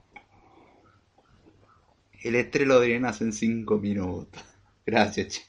El 2.22 2.34
estrelo 2.34 2.80
de 2.80 2.88
drenas 2.88 3.20
en 3.20 3.34
5 3.34 3.78
minutos. 3.78 4.42
Gracias, 4.86 5.28
che. 5.28 5.42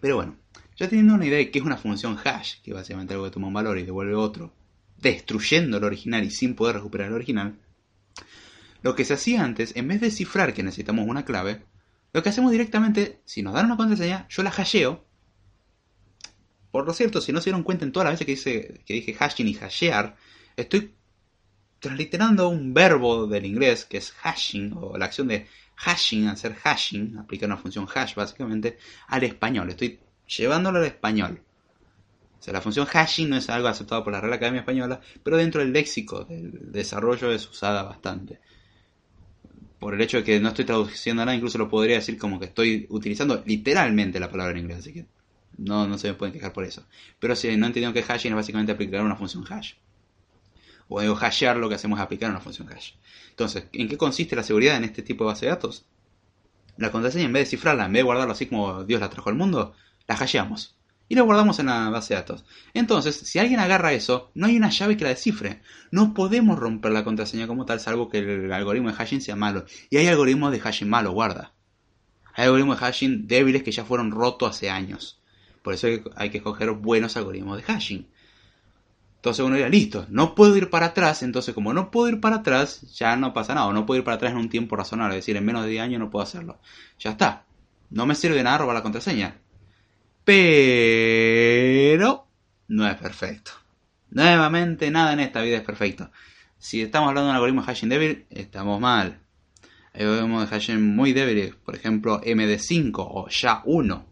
Pero 0.00 0.14
bueno, 0.14 0.36
ya 0.76 0.88
teniendo 0.88 1.14
una 1.14 1.26
idea 1.26 1.38
de 1.38 1.50
qué 1.50 1.58
es 1.58 1.64
una 1.64 1.78
función 1.78 2.16
hash, 2.24 2.60
que 2.62 2.72
básicamente 2.72 3.12
algo 3.12 3.24
que 3.24 3.32
toma 3.32 3.48
un 3.48 3.54
valor 3.54 3.76
y 3.76 3.82
devuelve 3.82 4.14
otro, 4.14 4.52
destruyendo 4.98 5.78
el 5.78 5.82
original 5.82 6.22
y 6.22 6.30
sin 6.30 6.54
poder 6.54 6.76
recuperar 6.76 7.08
el 7.08 7.14
original, 7.14 7.58
lo 8.82 8.94
que 8.94 9.04
se 9.04 9.14
hacía 9.14 9.42
antes, 9.42 9.74
en 9.74 9.88
vez 9.88 10.00
de 10.00 10.12
cifrar 10.12 10.54
que 10.54 10.62
necesitamos 10.62 11.08
una 11.08 11.24
clave, 11.24 11.64
lo 12.12 12.22
que 12.22 12.28
hacemos 12.28 12.52
directamente, 12.52 13.20
si 13.24 13.42
nos 13.42 13.54
dan 13.54 13.66
una 13.66 13.76
contraseña, 13.76 14.28
yo 14.28 14.44
la 14.44 14.52
hasheo. 14.52 15.09
Por 16.70 16.86
lo 16.86 16.92
cierto, 16.92 17.20
si 17.20 17.32
no 17.32 17.40
se 17.40 17.50
dieron 17.50 17.62
cuenta 17.62 17.84
en 17.84 17.92
todas 17.92 18.08
las 18.08 18.14
veces 18.14 18.26
que, 18.26 18.32
dice, 18.32 18.80
que 18.84 18.94
dije 18.94 19.14
hashing 19.14 19.48
y 19.48 19.56
hashear, 19.56 20.16
estoy 20.56 20.94
transliterando 21.80 22.48
un 22.48 22.74
verbo 22.74 23.26
del 23.26 23.46
inglés 23.46 23.84
que 23.84 23.96
es 23.96 24.12
hashing, 24.12 24.74
o 24.76 24.96
la 24.96 25.06
acción 25.06 25.28
de 25.28 25.46
hashing, 25.76 26.28
hacer 26.28 26.54
hashing, 26.54 27.18
aplicar 27.18 27.48
una 27.48 27.56
función 27.56 27.88
hash 27.92 28.14
básicamente, 28.14 28.78
al 29.08 29.24
español. 29.24 29.70
Estoy 29.70 29.98
llevándolo 30.26 30.78
al 30.78 30.84
español. 30.84 31.42
O 32.38 32.42
sea, 32.42 32.52
la 32.52 32.60
función 32.60 32.86
hashing 32.86 33.28
no 33.28 33.36
es 33.36 33.50
algo 33.50 33.68
aceptado 33.68 34.04
por 34.04 34.12
la 34.12 34.20
Real 34.20 34.34
Academia 34.34 34.60
Española, 34.60 35.00
pero 35.22 35.36
dentro 35.36 35.60
del 35.60 35.72
léxico 35.72 36.24
del 36.24 36.72
desarrollo 36.72 37.32
es 37.32 37.48
usada 37.48 37.82
bastante 37.82 38.38
por 39.80 39.94
el 39.94 40.00
hecho 40.02 40.18
de 40.18 40.24
que 40.24 40.38
no 40.38 40.50
estoy 40.50 40.66
traduciendo 40.66 41.24
nada, 41.24 41.34
incluso 41.34 41.58
lo 41.58 41.68
podría 41.68 41.96
decir 41.96 42.18
como 42.18 42.38
que 42.38 42.44
estoy 42.44 42.86
utilizando 42.90 43.42
literalmente 43.46 44.20
la 44.20 44.30
palabra 44.30 44.52
en 44.52 44.58
inglés, 44.58 44.80
así 44.80 44.92
que 44.92 45.06
no, 45.60 45.86
no 45.86 45.98
se 45.98 46.08
me 46.08 46.14
pueden 46.14 46.32
quejar 46.32 46.52
por 46.52 46.64
eso. 46.64 46.84
Pero 47.18 47.36
si 47.36 47.56
no 47.56 47.66
entiendo 47.66 47.92
que 47.92 48.02
hashing 48.02 48.32
es 48.32 48.36
básicamente 48.36 48.72
aplicar 48.72 49.02
una 49.02 49.16
función 49.16 49.44
hash. 49.48 49.74
O 50.88 51.00
digo, 51.00 51.14
hashear 51.14 51.56
lo 51.56 51.68
que 51.68 51.76
hacemos 51.76 51.98
es 51.98 52.04
aplicar 52.04 52.30
una 52.30 52.40
función 52.40 52.68
hash. 52.72 52.94
Entonces, 53.30 53.64
¿en 53.72 53.88
qué 53.88 53.96
consiste 53.96 54.34
la 54.34 54.42
seguridad 54.42 54.76
en 54.76 54.84
este 54.84 55.02
tipo 55.02 55.24
de 55.24 55.28
base 55.28 55.46
de 55.46 55.50
datos? 55.50 55.84
La 56.76 56.90
contraseña, 56.90 57.26
en 57.26 57.32
vez 57.32 57.44
de 57.44 57.56
cifrarla, 57.56 57.84
en 57.84 57.92
vez 57.92 58.00
de 58.00 58.04
guardarla 58.04 58.32
así 58.32 58.46
como 58.46 58.84
Dios 58.84 59.00
la 59.00 59.10
trajo 59.10 59.28
al 59.28 59.36
mundo, 59.36 59.74
la 60.08 60.14
hasheamos 60.14 60.76
y 61.10 61.16
lo 61.16 61.24
guardamos 61.24 61.58
en 61.58 61.66
la 61.66 61.90
base 61.90 62.14
de 62.14 62.20
datos. 62.20 62.44
Entonces, 62.72 63.16
si 63.16 63.40
alguien 63.40 63.58
agarra 63.58 63.92
eso, 63.92 64.30
no 64.34 64.46
hay 64.46 64.56
una 64.56 64.70
llave 64.70 64.96
que 64.96 65.02
la 65.02 65.10
descifre. 65.10 65.60
No 65.90 66.14
podemos 66.14 66.56
romper 66.56 66.92
la 66.92 67.02
contraseña 67.02 67.48
como 67.48 67.66
tal, 67.66 67.80
salvo 67.80 68.08
que 68.08 68.18
el 68.18 68.52
algoritmo 68.52 68.90
de 68.90 68.94
hashing 68.94 69.20
sea 69.20 69.34
malo. 69.34 69.64
Y 69.90 69.96
hay 69.96 70.06
algoritmos 70.06 70.52
de 70.52 70.60
hashing 70.60 70.88
malo, 70.88 71.10
guarda. 71.10 71.52
Hay 72.34 72.44
algoritmos 72.44 72.78
de 72.78 72.86
hashing 72.86 73.26
débiles 73.26 73.64
que 73.64 73.72
ya 73.72 73.84
fueron 73.84 74.12
rotos 74.12 74.50
hace 74.50 74.70
años. 74.70 75.19
Por 75.62 75.74
eso 75.74 75.88
hay 76.16 76.30
que 76.30 76.38
escoger 76.38 76.70
buenos 76.72 77.16
algoritmos 77.16 77.56
de 77.56 77.62
hashing. 77.62 78.06
Entonces 79.16 79.44
uno 79.44 79.56
dirá, 79.56 79.68
listo, 79.68 80.06
no 80.08 80.34
puedo 80.34 80.56
ir 80.56 80.70
para 80.70 80.86
atrás, 80.86 81.22
entonces 81.22 81.54
como 81.54 81.74
no 81.74 81.90
puedo 81.90 82.08
ir 82.08 82.20
para 82.20 82.36
atrás, 82.36 82.80
ya 82.96 83.16
no 83.16 83.34
pasa 83.34 83.54
nada, 83.54 83.70
no 83.72 83.84
puedo 83.84 83.98
ir 83.98 84.04
para 84.04 84.16
atrás 84.16 84.32
en 84.32 84.38
un 84.38 84.48
tiempo 84.48 84.76
razonable, 84.76 85.16
es 85.16 85.24
decir, 85.24 85.36
en 85.36 85.44
menos 85.44 85.64
de 85.64 85.70
10 85.70 85.82
años 85.82 86.00
no 86.00 86.10
puedo 86.10 86.22
hacerlo. 86.22 86.58
Ya 86.98 87.10
está. 87.10 87.44
No 87.90 88.06
me 88.06 88.14
sirve 88.14 88.36
de 88.36 88.44
nada 88.44 88.58
robar 88.58 88.76
la 88.76 88.82
contraseña 88.82 89.36
pero 90.30 92.26
no 92.68 92.86
es 92.86 92.94
perfecto. 92.96 93.50
Nuevamente, 94.10 94.90
nada 94.90 95.12
en 95.12 95.20
esta 95.20 95.42
vida 95.42 95.56
es 95.56 95.62
perfecto. 95.64 96.10
Si 96.58 96.82
estamos 96.82 97.08
hablando 97.08 97.26
de 97.26 97.30
un 97.30 97.36
algoritmo 97.36 97.62
de 97.62 97.66
hashing 97.66 97.88
débil, 97.88 98.26
estamos 98.30 98.80
mal. 98.80 99.18
Hay 99.92 100.02
algoritmos 100.02 100.42
de 100.42 100.46
hashing 100.56 100.94
muy 100.94 101.12
débiles, 101.12 101.54
por 101.56 101.74
ejemplo 101.74 102.20
MD5 102.20 102.92
o 102.96 103.26
SHA-1. 103.26 104.04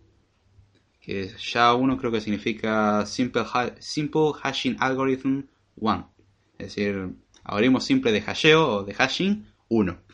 Que 1.08 1.32
SHA-1 1.34 1.98
creo 1.98 2.12
que 2.12 2.20
significa 2.20 3.06
Simple, 3.06 3.46
Simple 3.78 4.32
Hashing 4.42 4.76
Algorithm 4.78 5.44
1. 5.76 6.14
Es 6.58 6.66
decir, 6.66 7.14
algoritmo 7.44 7.80
simple 7.80 8.12
de 8.12 8.20
hasheo 8.20 8.68
o 8.68 8.84
de 8.84 8.92
hashing 8.92 9.46
1. 9.68 9.98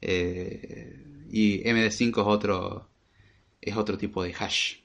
Eh, 0.00 1.26
y 1.32 1.64
MD5 1.64 2.10
es 2.10 2.16
otro, 2.18 2.88
es 3.60 3.76
otro 3.76 3.96
tipo 3.98 4.22
de 4.22 4.32
hash. 4.32 4.76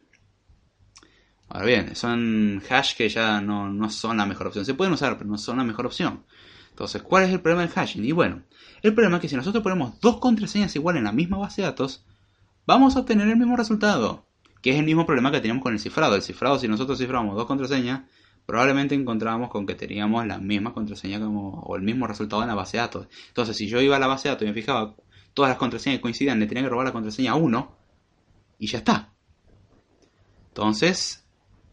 Ahora 1.49 1.66
bien, 1.66 1.95
son 1.95 2.64
hash 2.68 2.95
que 2.95 3.10
ya 3.10 3.41
no, 3.41 3.89
son 3.91 4.18
la 4.18 4.26
mejor 4.26 4.47
opción. 4.47 4.66
Se 4.66 4.74
pueden 4.74 4.93
usar, 4.93 5.18
pero 5.18 5.30
no 5.30 5.38
son 5.38 5.58
la 5.58 5.66
mejor 5.66 5.86
opción. 5.86 6.24
Entonces, 6.70 7.04
¿cuál 7.04 7.26
es 7.26 7.30
el 7.32 7.41
problema 7.41 7.62
del 7.62 7.72
hashing? 7.72 8.06
Y 8.06 8.14
bueno, 8.14 8.41
el 8.82 8.93
problema 8.93 9.18
es 9.18 9.22
que 9.22 9.30
si 9.30 9.36
nosotros 9.36 9.62
ponemos 9.62 9.99
dos 9.99 10.18
contraseñas 10.18 10.76
iguales 10.78 11.01
en 11.01 11.06
la 11.06 11.12
misma 11.12 11.38
base 11.38 11.62
de 11.62 11.68
datos, 11.68 12.06
vamos 12.66 12.95
a 12.95 13.01
obtener 13.01 13.28
el 13.28 13.38
mismo 13.38 13.58
resultado. 13.58 14.26
Que 14.64 14.72
es 14.72 14.80
el 14.80 14.86
mismo 14.86 15.05
problema 15.05 15.30
que 15.30 15.41
teníamos 15.41 15.61
con 15.61 15.74
el 15.74 15.80
cifrado. 15.80 16.16
El 16.16 16.24
cifrado, 16.24 16.57
si 16.57 16.68
nosotros 16.68 16.97
ciframos 16.97 17.36
dos 17.36 17.45
contraseñas, 17.45 18.01
probablemente 18.45 18.95
encontrábamos 18.95 19.51
con 19.51 19.68
que 19.68 19.76
teníamos 19.76 20.26
la 20.26 20.39
misma 20.39 20.74
contraseña 20.74 21.20
o 21.28 21.76
el 21.76 21.84
mismo 21.84 22.07
resultado 22.07 22.41
en 22.41 22.47
la 22.47 22.55
base 22.55 22.78
de 22.78 22.82
datos. 22.82 23.07
Entonces, 23.28 23.55
si 23.55 23.68
yo 23.68 23.80
iba 23.80 23.97
a 23.97 23.99
la 23.99 24.07
base 24.07 24.28
de 24.28 24.34
datos 24.34 24.45
y 24.47 24.49
me 24.49 24.55
fijaba 24.55 24.95
todas 25.36 25.49
las 25.49 25.59
contraseñas 25.59 25.99
que 25.99 26.01
coincidían, 26.01 26.39
le 26.39 26.47
tenía 26.47 26.64
que 26.64 26.70
robar 26.70 26.88
la 26.88 26.91
contraseña 26.93 27.34
a 27.34 27.36
uno 27.36 27.78
y 28.57 28.68
ya 28.68 28.80
está. 28.80 29.14
Entonces, 30.47 31.26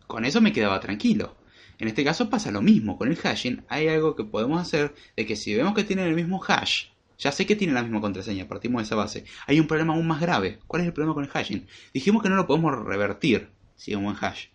con 0.06 0.24
eso 0.24 0.40
me 0.40 0.52
quedaba 0.52 0.80
tranquilo. 0.80 1.36
En 1.78 1.88
este 1.88 2.04
caso 2.04 2.28
pasa 2.28 2.50
lo 2.50 2.60
mismo, 2.60 2.98
con 2.98 3.08
el 3.08 3.16
hashing 3.16 3.64
hay 3.68 3.88
algo 3.88 4.14
que 4.14 4.24
podemos 4.24 4.60
hacer 4.60 4.94
de 5.16 5.24
que 5.24 5.36
si 5.36 5.54
vemos 5.54 5.74
que 5.74 5.84
tienen 5.84 6.08
el 6.08 6.14
mismo 6.14 6.42
hash, 6.46 6.88
ya 7.20 7.32
sé 7.32 7.46
que 7.46 7.54
tienen 7.54 7.74
la 7.74 7.82
misma 7.82 8.00
contraseña, 8.00 8.48
partimos 8.48 8.80
de 8.80 8.86
esa 8.86 8.96
base, 8.96 9.24
hay 9.46 9.60
un 9.60 9.66
problema 9.66 9.94
aún 9.94 10.06
más 10.06 10.20
grave. 10.20 10.58
¿Cuál 10.66 10.82
es 10.82 10.88
el 10.88 10.94
problema 10.94 11.14
con 11.14 11.24
el 11.24 11.30
hashing? 11.30 11.66
Dijimos 11.92 12.22
que 12.22 12.30
no 12.30 12.36
lo 12.36 12.46
podemos 12.46 12.74
revertir 12.84 13.50
si 13.76 13.92
es 13.92 13.98
un 13.98 14.04
buen 14.04 14.16
hash, 14.18 14.46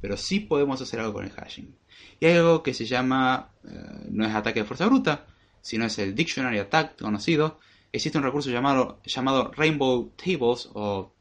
pero 0.00 0.16
sí 0.16 0.40
podemos 0.40 0.80
hacer 0.80 1.00
algo 1.00 1.12
con 1.12 1.24
el 1.24 1.32
hashing. 1.32 1.76
Y 2.20 2.26
hay 2.26 2.36
algo 2.36 2.62
que 2.62 2.72
se 2.72 2.86
llama, 2.86 3.50
eh, 3.64 4.06
no 4.10 4.24
es 4.24 4.34
ataque 4.34 4.60
de 4.60 4.64
fuerza 4.64 4.86
bruta, 4.86 5.26
sino 5.60 5.84
es 5.84 5.98
el 5.98 6.14
Dictionary 6.14 6.58
Attack 6.58 7.00
conocido. 7.00 7.58
Existe 7.92 8.18
un 8.18 8.24
recurso 8.24 8.50
llamado, 8.50 9.00
llamado 9.04 9.50
Rainbow 9.52 10.12
Tables 10.16 10.70
o 10.74 11.12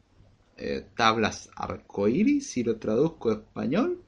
eh, 0.57 0.85
tablas 0.95 1.49
arcoíris, 1.55 2.51
si 2.51 2.63
lo 2.63 2.77
traduzco 2.77 3.31
a 3.31 3.33
español. 3.33 4.03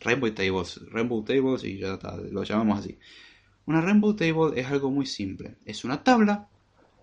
Rainbow 0.00 0.30
Tables, 0.32 0.80
Rainbow 0.90 1.24
Tables 1.24 1.64
y 1.64 1.78
ya 1.78 1.94
está, 1.94 2.16
lo 2.16 2.42
llamamos 2.42 2.80
así. 2.80 2.98
Una 3.68 3.82
Rainbow 3.82 4.14
Table 4.14 4.58
es 4.58 4.66
algo 4.68 4.90
muy 4.90 5.04
simple. 5.04 5.58
Es 5.66 5.84
una 5.84 6.02
tabla 6.02 6.48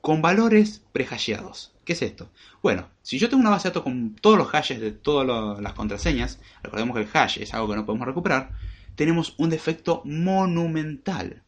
con 0.02 0.24
valores 0.24 0.82
prehasheados. 0.94 1.76
¿Qué 1.86 1.94
es 1.94 2.02
esto? 2.02 2.32
Bueno, 2.64 2.90
si 3.04 3.20
yo 3.20 3.30
tengo 3.30 3.42
una 3.42 3.52
base 3.52 3.68
de 3.68 3.70
datos 3.70 3.84
con 3.84 4.16
todos 4.16 4.36
los 4.36 4.48
hashes 4.48 4.82
de 4.82 4.92
todas 4.92 5.62
las 5.62 5.74
contraseñas, 5.74 6.40
recordemos 6.64 6.96
que 6.96 7.04
el 7.04 7.10
hash 7.14 7.38
es 7.38 7.54
algo 7.54 7.70
que 7.70 7.76
no 7.76 7.86
podemos 7.86 8.08
recuperar, 8.08 8.54
tenemos 8.96 9.36
un 9.38 9.52
defecto 9.52 10.02
monumental. 10.06 11.44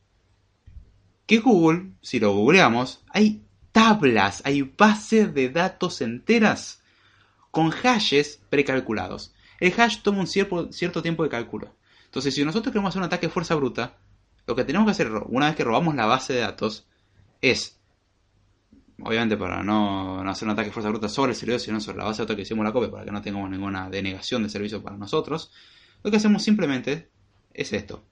Que 1.26 1.39
Google, 1.39 1.93
si 2.03 2.20
lo 2.20 2.36
googleamos, 2.36 3.03
hay 3.09 3.41
tablas, 3.72 4.43
hay 4.45 4.61
bases 4.61 5.34
de 5.34 5.49
datos 5.49 6.01
enteras 6.01 6.84
con 7.49 7.72
hashes 7.72 8.39
precalculados. 8.51 9.34
El 9.59 9.74
hash 9.82 10.03
toma 10.03 10.20
un 10.20 10.28
cierto, 10.28 10.72
cierto 10.72 11.01
tiempo 11.01 11.24
de 11.24 11.30
cálculo. 11.30 11.76
Entonces, 12.05 12.36
si 12.36 12.45
nosotros 12.45 12.72
queremos 12.72 12.89
hacer 12.89 12.99
un 12.99 13.07
ataque 13.07 13.26
de 13.26 13.34
fuerza 13.34 13.55
bruta, 13.55 13.97
lo 14.47 14.55
que 14.55 14.63
tenemos 14.63 14.85
que 14.85 14.91
hacer 14.91 15.11
una 15.27 15.47
vez 15.47 15.55
que 15.55 15.63
robamos 15.63 15.93
la 15.93 16.05
base 16.05 16.33
de 16.33 16.39
datos 16.39 16.87
es, 17.41 17.79
obviamente 19.01 19.35
para 19.35 19.61
no, 19.61 20.21
hacer 20.27 20.47
un 20.47 20.53
ataque 20.53 20.69
de 20.69 20.73
fuerza 20.73 20.89
bruta 20.89 21.09
sobre 21.09 21.33
el 21.33 21.37
servidor, 21.37 21.59
sino 21.59 21.81
sobre 21.81 21.97
la 21.97 22.05
base 22.05 22.21
de 22.21 22.23
datos 22.23 22.35
que 22.37 22.41
hicimos 22.43 22.65
la 22.65 22.71
copia 22.71 22.89
para 22.89 23.05
que 23.05 23.11
no 23.11 23.21
tengamos 23.21 23.49
ninguna 23.49 23.89
denegación 23.89 24.43
de 24.43 24.49
servicio 24.49 24.81
para 24.81 24.97
nosotros, 24.97 25.51
lo 26.01 26.09
que 26.09 26.17
hacemos 26.17 26.41
simplemente 26.41 27.11
es 27.53 27.73
esto. 27.73 28.03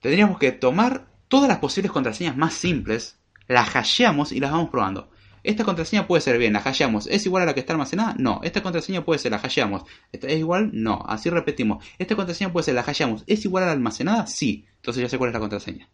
Tendríamos 0.00 0.38
que 0.38 0.52
tomar 0.52 1.08
todas 1.28 1.48
las 1.48 1.58
posibles 1.58 1.90
contraseñas 1.90 2.36
más 2.36 2.54
simples, 2.54 3.18
las 3.48 3.74
hasheamos 3.74 4.30
y 4.30 4.38
las 4.38 4.52
vamos 4.52 4.70
probando. 4.70 5.10
Esta 5.44 5.64
contraseña 5.64 6.08
puede 6.08 6.22
ser 6.22 6.38
bien, 6.38 6.54
la 6.54 6.60
hashamos. 6.60 7.06
¿Es 7.06 7.24
igual 7.26 7.44
a 7.44 7.46
la 7.46 7.54
que 7.54 7.60
está 7.60 7.74
almacenada? 7.74 8.16
No. 8.18 8.40
Esta 8.42 8.62
contraseña 8.62 9.04
puede 9.04 9.20
ser, 9.20 9.30
la 9.30 9.38
hashamos. 9.38 9.84
¿Esta 10.10 10.26
¿Es 10.26 10.38
igual? 10.38 10.70
No. 10.72 11.04
Así 11.06 11.30
repetimos. 11.30 11.84
Esta 11.98 12.16
contraseña 12.16 12.52
puede 12.52 12.64
ser, 12.64 12.74
la 12.74 12.82
hashamos. 12.82 13.22
¿Es 13.26 13.44
igual 13.44 13.64
a 13.64 13.66
la 13.66 13.72
almacenada? 13.72 14.26
Sí. 14.26 14.66
Entonces 14.76 15.02
ya 15.02 15.08
sé 15.08 15.18
cuál 15.18 15.28
es 15.28 15.34
la 15.34 15.40
contraseña. 15.40 15.88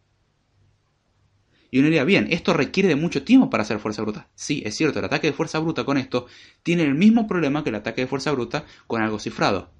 Y 1.71 1.79
uno 1.79 1.85
diría, 1.85 2.03
bien, 2.03 2.27
¿esto 2.31 2.53
requiere 2.53 2.89
de 2.89 2.97
mucho 2.97 3.23
tiempo 3.23 3.49
para 3.49 3.63
hacer 3.63 3.79
fuerza 3.79 4.01
bruta? 4.01 4.27
Sí, 4.35 4.61
es 4.65 4.75
cierto, 4.75 4.99
el 4.99 5.05
ataque 5.05 5.27
de 5.27 5.33
fuerza 5.33 5.57
bruta 5.59 5.85
con 5.85 5.97
esto 5.97 6.27
tiene 6.63 6.83
el 6.83 6.95
mismo 6.95 7.27
problema 7.27 7.63
que 7.63 7.69
el 7.69 7.75
ataque 7.75 8.01
de 8.01 8.07
fuerza 8.07 8.31
bruta 8.33 8.65
con 8.87 9.01
algo 9.01 9.19
cifrado. 9.19 9.71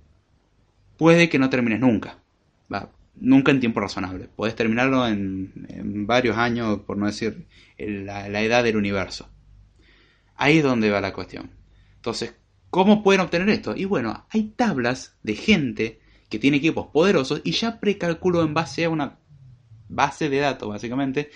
Puede 0.97 1.28
que 1.28 1.38
no 1.39 1.49
termines 1.49 1.82
nunca. 1.82 2.19
nunca 3.15 3.51
en 3.51 3.59
tiempo 3.59 3.82
razonable. 3.82 4.30
Podés 4.36 4.55
terminarlo 4.55 5.05
en, 5.05 6.05
varios 6.07 6.38
años, 6.38 6.80
por 6.82 6.97
no 6.97 7.07
decir 7.07 7.45
la, 7.78 8.41
edad 8.41 8.63
del 8.63 8.78
universo. 8.78 9.30
Ahí 10.42 10.58
es 10.58 10.64
donde 10.64 10.89
va 10.89 11.00
la 11.02 11.14
cuestión. 11.14 11.52
Entonces, 11.98 12.34
¿cómo 12.72 13.04
pueden 13.04 13.22
obtener 13.22 13.48
esto? 13.50 13.76
Y 13.76 13.86
bueno, 13.86 14.26
hay 14.32 14.46
tablas 14.56 15.16
de 15.22 15.36
gente 15.36 16.00
que 16.30 16.39
tiene 16.39 16.58
equipos 16.58 16.88
poderosos 16.88 17.42
y 17.44 17.52
ya 17.52 17.80
precalculo 17.80 18.42
en 18.42 18.56
base 18.56 18.86
a 18.86 18.89
una 18.89 19.20
base 19.88 20.30
de 20.30 20.39
datos, 20.39 20.68
básicamente, 20.68 21.30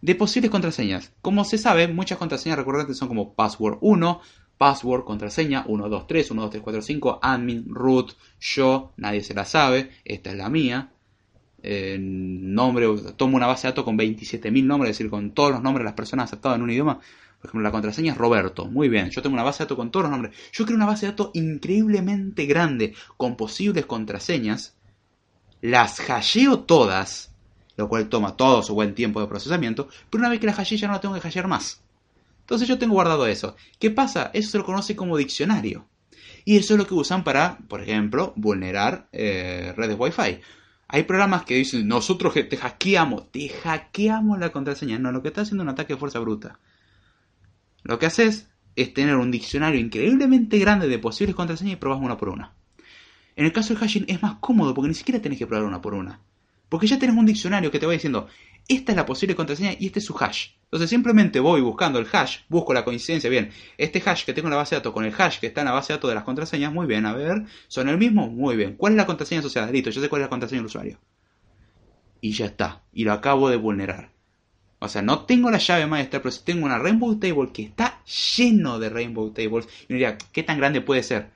de 0.00 0.14
posibles 0.16 0.50
contraseñas. 0.50 1.12
Como 1.22 1.44
se 1.44 1.56
sabe, 1.56 1.86
muchas 1.86 2.18
contraseñas 2.18 2.58
recurrentes 2.58 2.96
son 2.98 3.06
como 3.06 3.32
password 3.36 3.78
1, 3.80 4.20
password, 4.58 5.04
contraseña, 5.04 5.64
1, 5.68 5.88
2, 5.88 6.06
3, 6.08 6.30
1, 6.32 6.42
2, 6.42 6.50
3, 6.50 6.62
4, 6.64 6.82
5, 6.82 7.18
admin, 7.22 7.64
root, 7.68 8.16
yo, 8.40 8.92
nadie 8.96 9.22
se 9.22 9.34
la 9.34 9.44
sabe, 9.44 9.90
esta 10.04 10.30
es 10.30 10.36
la 10.36 10.48
mía. 10.48 10.90
Eh, 11.62 11.96
nombre, 12.00 12.86
tomo 13.16 13.36
una 13.36 13.46
base 13.46 13.68
de 13.68 13.70
datos 13.70 13.84
con 13.84 13.96
27.000 13.96 14.64
nombres, 14.64 14.90
es 14.90 14.98
decir, 14.98 15.10
con 15.10 15.30
todos 15.30 15.52
los 15.52 15.62
nombres 15.62 15.82
de 15.82 15.90
las 15.90 15.94
personas 15.94 16.24
aceptadas 16.24 16.56
en 16.56 16.62
un 16.62 16.70
idioma. 16.70 16.98
Por 17.40 17.50
ejemplo, 17.50 17.62
la 17.62 17.70
contraseña 17.70 18.12
es 18.12 18.18
Roberto. 18.18 18.66
Muy 18.66 18.88
bien, 18.88 19.10
yo 19.10 19.22
tengo 19.22 19.34
una 19.34 19.44
base 19.44 19.58
de 19.58 19.66
datos 19.66 19.76
con 19.76 19.90
todos 19.90 20.04
los 20.04 20.12
nombres. 20.12 20.36
Yo 20.52 20.64
creo 20.64 20.76
una 20.76 20.86
base 20.86 21.06
de 21.06 21.12
datos 21.12 21.30
increíblemente 21.34 22.46
grande 22.46 22.94
con 23.16 23.36
posibles 23.36 23.86
contraseñas. 23.86 24.76
Las 25.60 26.00
hasheo 26.00 26.60
todas, 26.60 27.32
lo 27.76 27.88
cual 27.88 28.08
toma 28.08 28.36
todo 28.36 28.62
su 28.62 28.74
buen 28.74 28.94
tiempo 28.94 29.20
de 29.20 29.28
procesamiento. 29.28 29.88
Pero 30.10 30.22
una 30.22 30.30
vez 30.30 30.40
que 30.40 30.46
las 30.46 30.56
hasheo 30.56 30.78
ya 30.78 30.88
no 30.88 30.94
la 30.94 31.00
tengo 31.00 31.14
que 31.14 31.20
hashear 31.20 31.46
más. 31.46 31.80
Entonces 32.40 32.66
yo 32.66 32.78
tengo 32.78 32.94
guardado 32.94 33.26
eso. 33.26 33.56
¿Qué 33.78 33.90
pasa? 33.90 34.30
Eso 34.32 34.50
se 34.50 34.58
lo 34.58 34.64
conoce 34.64 34.96
como 34.96 35.16
diccionario. 35.16 35.86
Y 36.44 36.56
eso 36.56 36.74
es 36.74 36.78
lo 36.78 36.86
que 36.86 36.94
usan 36.94 37.22
para, 37.22 37.58
por 37.68 37.82
ejemplo, 37.82 38.32
vulnerar 38.34 39.08
eh, 39.12 39.74
redes 39.76 39.96
Wi-Fi. 39.98 40.40
Hay 40.88 41.02
programas 41.02 41.44
que 41.44 41.56
dicen, 41.56 41.86
nosotros 41.86 42.32
te 42.32 42.56
hackeamos, 42.56 43.30
te 43.30 43.48
hackeamos 43.50 44.38
la 44.38 44.50
contraseña. 44.50 44.98
No, 44.98 45.12
lo 45.12 45.20
que 45.20 45.28
está 45.28 45.42
haciendo 45.42 45.62
es 45.62 45.66
un 45.66 45.72
ataque 45.72 45.92
de 45.92 45.98
fuerza 45.98 46.18
bruta. 46.20 46.58
Lo 47.88 47.98
que 47.98 48.04
haces 48.04 48.50
es 48.76 48.92
tener 48.92 49.16
un 49.16 49.30
diccionario 49.30 49.80
increíblemente 49.80 50.58
grande 50.58 50.88
de 50.88 50.98
posibles 50.98 51.34
contraseñas 51.34 51.72
y 51.72 51.76
probas 51.76 52.02
una 52.02 52.18
por 52.18 52.28
una. 52.28 52.52
En 53.34 53.46
el 53.46 53.52
caso 53.54 53.70
del 53.70 53.78
hashing 53.78 54.04
es 54.08 54.22
más 54.22 54.36
cómodo 54.40 54.74
porque 54.74 54.88
ni 54.88 54.94
siquiera 54.94 55.22
tenés 55.22 55.38
que 55.38 55.46
probar 55.46 55.64
una 55.64 55.80
por 55.80 55.94
una. 55.94 56.20
Porque 56.68 56.86
ya 56.86 56.98
tenés 56.98 57.16
un 57.16 57.24
diccionario 57.24 57.70
que 57.70 57.78
te 57.78 57.86
va 57.86 57.94
diciendo, 57.94 58.28
esta 58.68 58.92
es 58.92 58.96
la 58.96 59.06
posible 59.06 59.34
contraseña 59.34 59.72
y 59.80 59.86
este 59.86 60.00
es 60.00 60.04
su 60.04 60.14
hash. 60.20 60.48
Entonces 60.64 60.90
simplemente 60.90 61.40
voy 61.40 61.62
buscando 61.62 61.98
el 61.98 62.06
hash, 62.12 62.40
busco 62.50 62.74
la 62.74 62.84
coincidencia, 62.84 63.30
bien, 63.30 63.52
este 63.78 64.02
hash 64.04 64.26
que 64.26 64.34
tengo 64.34 64.48
en 64.48 64.50
la 64.50 64.58
base 64.58 64.74
de 64.74 64.80
datos 64.80 64.92
con 64.92 65.06
el 65.06 65.14
hash 65.16 65.38
que 65.38 65.46
está 65.46 65.62
en 65.62 65.68
la 65.68 65.72
base 65.72 65.94
de 65.94 65.96
datos 65.96 66.10
de 66.10 66.14
las 66.14 66.24
contraseñas, 66.24 66.70
muy 66.70 66.86
bien, 66.86 67.06
a 67.06 67.14
ver, 67.14 67.46
¿son 67.68 67.88
el 67.88 67.96
mismo? 67.96 68.28
Muy 68.28 68.54
bien. 68.54 68.74
¿Cuál 68.76 68.92
es 68.92 68.96
la 68.98 69.06
contraseña 69.06 69.38
asociada? 69.38 69.70
Listo, 69.72 69.88
yo 69.88 70.02
sé 70.02 70.10
cuál 70.10 70.20
es 70.20 70.26
la 70.26 70.30
contraseña 70.30 70.58
del 70.58 70.66
usuario. 70.66 70.98
Y 72.20 72.32
ya 72.32 72.44
está, 72.44 72.82
y 72.92 73.04
lo 73.04 73.14
acabo 73.14 73.48
de 73.48 73.56
vulnerar. 73.56 74.17
O 74.80 74.88
sea, 74.88 75.02
no 75.02 75.24
tengo 75.24 75.50
la 75.50 75.58
llave 75.58 75.86
maestra, 75.86 76.20
pero 76.22 76.30
si 76.30 76.44
tengo 76.44 76.64
una 76.64 76.78
Rainbow 76.78 77.18
Table 77.18 77.50
que 77.52 77.62
está 77.62 78.02
lleno 78.36 78.78
de 78.78 78.88
Rainbow 78.88 79.30
Tables, 79.30 79.66
y 79.88 79.92
me 79.92 79.98
diría, 79.98 80.18
¿qué 80.32 80.42
tan 80.42 80.58
grande 80.58 80.80
puede 80.80 81.02
ser? 81.02 81.30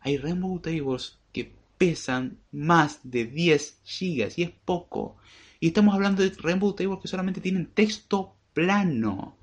Hay 0.00 0.18
Rainbow 0.18 0.58
Tables 0.58 1.18
que 1.32 1.54
pesan 1.78 2.38
más 2.50 3.00
de 3.02 3.24
10 3.24 3.80
gigas 3.84 4.38
y 4.38 4.42
es 4.42 4.50
poco. 4.50 5.16
Y 5.58 5.68
estamos 5.68 5.94
hablando 5.94 6.22
de 6.22 6.32
Rainbow 6.38 6.74
Tables 6.74 6.98
que 7.00 7.08
solamente 7.08 7.40
tienen 7.40 7.66
texto 7.66 8.34
plano. 8.52 9.36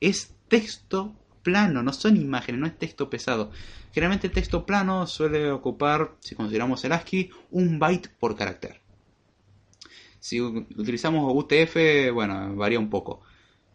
Es 0.00 0.34
texto 0.48 1.14
plano, 1.42 1.82
no 1.82 1.92
son 1.92 2.16
imágenes, 2.16 2.60
no 2.60 2.66
es 2.66 2.78
texto 2.78 3.10
pesado. 3.10 3.50
Generalmente 3.92 4.28
el 4.28 4.32
texto 4.32 4.64
plano 4.64 5.06
suele 5.06 5.50
ocupar, 5.50 6.16
si 6.20 6.34
consideramos 6.34 6.84
el 6.84 6.92
ASCII, 6.92 7.30
un 7.50 7.78
byte 7.78 8.08
por 8.18 8.34
carácter. 8.34 8.83
Si 10.24 10.40
utilizamos 10.40 11.30
UTF, 11.36 11.76
bueno, 12.14 12.56
varía 12.56 12.78
un 12.78 12.88
poco. 12.88 13.20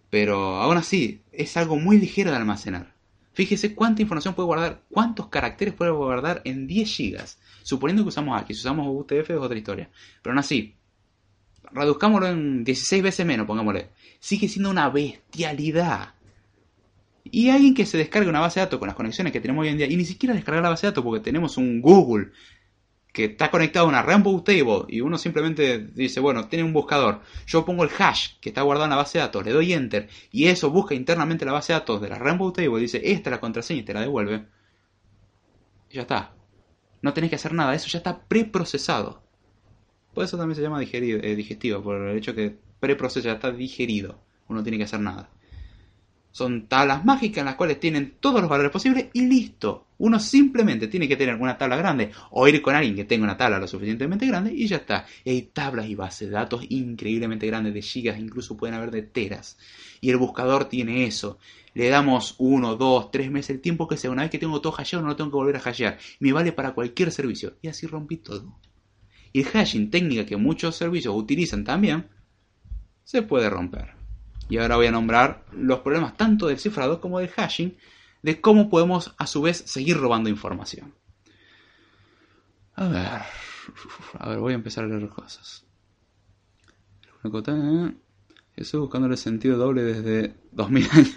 Pero 0.09 0.55
aún 0.55 0.77
así, 0.77 1.21
es 1.31 1.55
algo 1.57 1.75
muy 1.75 1.99
ligero 1.99 2.31
de 2.31 2.37
almacenar. 2.37 2.95
Fíjese 3.33 3.75
cuánta 3.75 4.01
información 4.01 4.33
puede 4.33 4.47
guardar, 4.47 4.81
cuántos 4.89 5.27
caracteres 5.27 5.75
puede 5.75 5.91
guardar 5.91 6.41
en 6.45 6.65
10 6.65 6.97
GB. 6.97 7.19
Suponiendo 7.61 8.01
que 8.01 8.09
usamos 8.09 8.35
ASCII, 8.35 8.55
si 8.55 8.61
usamos 8.61 8.87
UTF 8.89 9.29
es 9.29 9.37
otra 9.37 9.59
historia. 9.59 9.91
Pero 10.23 10.31
aún 10.31 10.39
así, 10.39 10.73
reduzcámoslo 11.71 12.29
en 12.29 12.63
16 12.63 13.03
veces 13.03 13.27
menos, 13.27 13.45
pongámosle. 13.45 13.89
Sigue 14.19 14.47
siendo 14.47 14.71
una 14.71 14.89
bestialidad. 14.89 16.15
Y 17.25 17.49
alguien 17.51 17.75
que 17.75 17.85
se 17.85 17.99
descargue 17.99 18.27
una 18.27 18.39
base 18.39 18.59
de 18.59 18.65
datos 18.65 18.79
con 18.79 18.87
las 18.87 18.95
conexiones 18.95 19.31
que 19.31 19.39
tenemos 19.39 19.61
hoy 19.61 19.67
en 19.69 19.77
día, 19.77 19.85
y 19.85 19.95
ni 19.95 20.05
siquiera 20.05 20.33
descargar 20.33 20.63
la 20.63 20.69
base 20.69 20.87
de 20.87 20.91
datos 20.93 21.03
porque 21.03 21.23
tenemos 21.23 21.57
un 21.57 21.79
Google 21.79 22.31
que 23.11 23.25
está 23.25 23.49
conectado 23.49 23.85
a 23.85 23.89
una 23.89 24.01
Rainbow 24.01 24.41
Table 24.43 24.85
y 24.87 25.01
uno 25.01 25.17
simplemente 25.17 25.79
dice, 25.79 26.19
bueno, 26.19 26.47
tiene 26.47 26.63
un 26.63 26.73
buscador, 26.73 27.21
yo 27.47 27.65
pongo 27.65 27.83
el 27.83 27.89
hash 27.97 28.37
que 28.39 28.49
está 28.49 28.61
guardado 28.61 28.85
en 28.85 28.91
la 28.91 28.97
base 28.97 29.17
de 29.17 29.23
datos, 29.23 29.45
le 29.45 29.51
doy 29.51 29.73
enter 29.73 30.09
y 30.31 30.47
eso 30.47 30.69
busca 30.69 30.93
internamente 30.93 31.45
la 31.45 31.53
base 31.53 31.73
de 31.73 31.79
datos 31.79 32.01
de 32.01 32.09
la 32.09 32.19
Rainbow 32.19 32.51
Table 32.51 32.77
y 32.77 32.81
dice, 32.83 33.01
esta 33.03 33.29
es 33.29 33.31
la 33.31 33.39
contraseña 33.39 33.81
y 33.81 33.83
te 33.83 33.93
la 33.93 34.01
devuelve. 34.01 34.45
Y 35.89 35.95
ya 35.95 36.01
está. 36.01 36.35
No 37.01 37.13
tenés 37.13 37.29
que 37.29 37.37
hacer 37.37 37.53
nada, 37.53 37.73
eso 37.73 37.87
ya 37.87 37.97
está 37.97 38.25
preprocesado. 38.27 39.23
Por 40.13 40.23
eso 40.23 40.37
también 40.37 40.55
se 40.55 40.61
llama 40.61 40.79
digerido, 40.79 41.19
eh, 41.23 41.35
digestivo, 41.35 41.81
por 41.81 41.95
el 41.95 42.17
hecho 42.17 42.35
que 42.35 42.57
preproceso 42.79 43.25
ya 43.25 43.33
está 43.33 43.51
digerido. 43.51 44.21
Uno 44.47 44.63
tiene 44.63 44.77
que 44.77 44.83
hacer 44.83 44.99
nada. 44.99 45.29
Son 46.31 46.67
tablas 46.67 47.03
mágicas 47.03 47.39
en 47.39 47.45
las 47.45 47.55
cuales 47.55 47.79
tienen 47.79 48.13
todos 48.19 48.39
los 48.39 48.49
valores 48.49 48.71
posibles 48.71 49.07
y 49.13 49.21
listo. 49.23 49.87
Uno 49.97 50.19
simplemente 50.19 50.87
tiene 50.87 51.07
que 51.07 51.17
tener 51.17 51.35
una 51.35 51.57
tabla 51.57 51.75
grande 51.75 52.11
o 52.31 52.47
ir 52.47 52.61
con 52.61 52.75
alguien 52.75 52.95
que 52.95 53.03
tenga 53.03 53.23
una 53.25 53.35
tabla 53.35 53.59
lo 53.59 53.67
suficientemente 53.67 54.27
grande 54.27 54.53
y 54.53 54.67
ya 54.67 54.77
está. 54.77 55.05
Y 55.25 55.31
hay 55.31 55.41
tablas 55.53 55.87
y 55.87 55.95
bases 55.95 56.29
de 56.29 56.35
datos 56.35 56.63
increíblemente 56.69 57.47
grandes 57.47 57.73
de 57.73 57.81
gigas, 57.81 58.19
incluso 58.19 58.55
pueden 58.55 58.75
haber 58.75 58.91
de 58.91 59.01
teras. 59.01 59.57
Y 60.01 60.09
el 60.11 60.17
buscador 60.17 60.65
tiene 60.65 61.05
eso. 61.05 61.39
Le 61.73 61.89
damos 61.89 62.35
uno, 62.37 62.75
dos, 62.75 63.11
tres 63.11 63.29
meses 63.29 63.51
el 63.51 63.61
tiempo 63.61 63.87
que 63.87 63.97
sea. 63.97 64.11
Una 64.11 64.21
vez 64.21 64.31
que 64.31 64.39
tengo 64.39 64.61
todo 64.61 64.73
hasheado 64.73 65.03
no 65.03 65.09
lo 65.09 65.15
tengo 65.15 65.31
que 65.31 65.37
volver 65.37 65.57
a 65.57 65.59
hashear. 65.59 65.97
Me 66.19 66.31
vale 66.31 66.51
para 66.51 66.73
cualquier 66.73 67.11
servicio. 67.11 67.53
Y 67.61 67.67
así 67.67 67.87
rompí 67.87 68.17
todo. 68.17 68.57
Y 69.33 69.41
el 69.41 69.45
hashing, 69.45 69.91
técnica 69.91 70.25
que 70.25 70.37
muchos 70.37 70.75
servicios 70.75 71.15
utilizan 71.15 71.63
también, 71.63 72.07
se 73.03 73.21
puede 73.21 73.49
romper. 73.49 73.98
Y 74.49 74.57
ahora 74.57 74.75
voy 74.75 74.87
a 74.87 74.91
nombrar 74.91 75.45
los 75.51 75.79
problemas 75.79 76.17
tanto 76.17 76.47
del 76.47 76.59
cifrado 76.59 76.99
como 76.99 77.19
del 77.19 77.29
hashing, 77.29 77.77
de 78.23 78.41
cómo 78.41 78.69
podemos 78.69 79.13
a 79.17 79.27
su 79.27 79.43
vez 79.43 79.57
seguir 79.57 79.97
robando 79.97 80.29
información. 80.29 80.93
A 82.75 82.87
ver, 82.87 83.21
a 84.17 84.29
ver, 84.29 84.39
voy 84.39 84.53
a 84.53 84.55
empezar 84.55 84.85
a 84.85 84.87
leer 84.87 85.07
cosas. 85.09 85.65
Estoy 88.55 88.79
buscando 88.79 89.07
el 89.07 89.17
sentido 89.17 89.57
doble 89.57 89.83
desde 89.83 90.35
2000 90.51 90.89
años. 90.91 91.15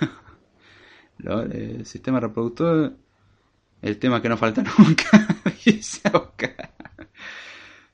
El 1.53 1.87
sistema 1.87 2.21
reproductor, 2.21 2.97
el 3.81 3.99
tema 3.99 4.21
que 4.21 4.29
no 4.29 4.37
falta 4.37 4.63
nunca. 4.79 5.27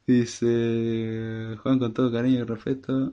Dice 0.07 1.57
Juan 1.63 1.79
con 1.79 1.93
todo 1.93 2.11
cariño 2.11 2.41
y 2.41 2.45
respeto. 2.45 3.13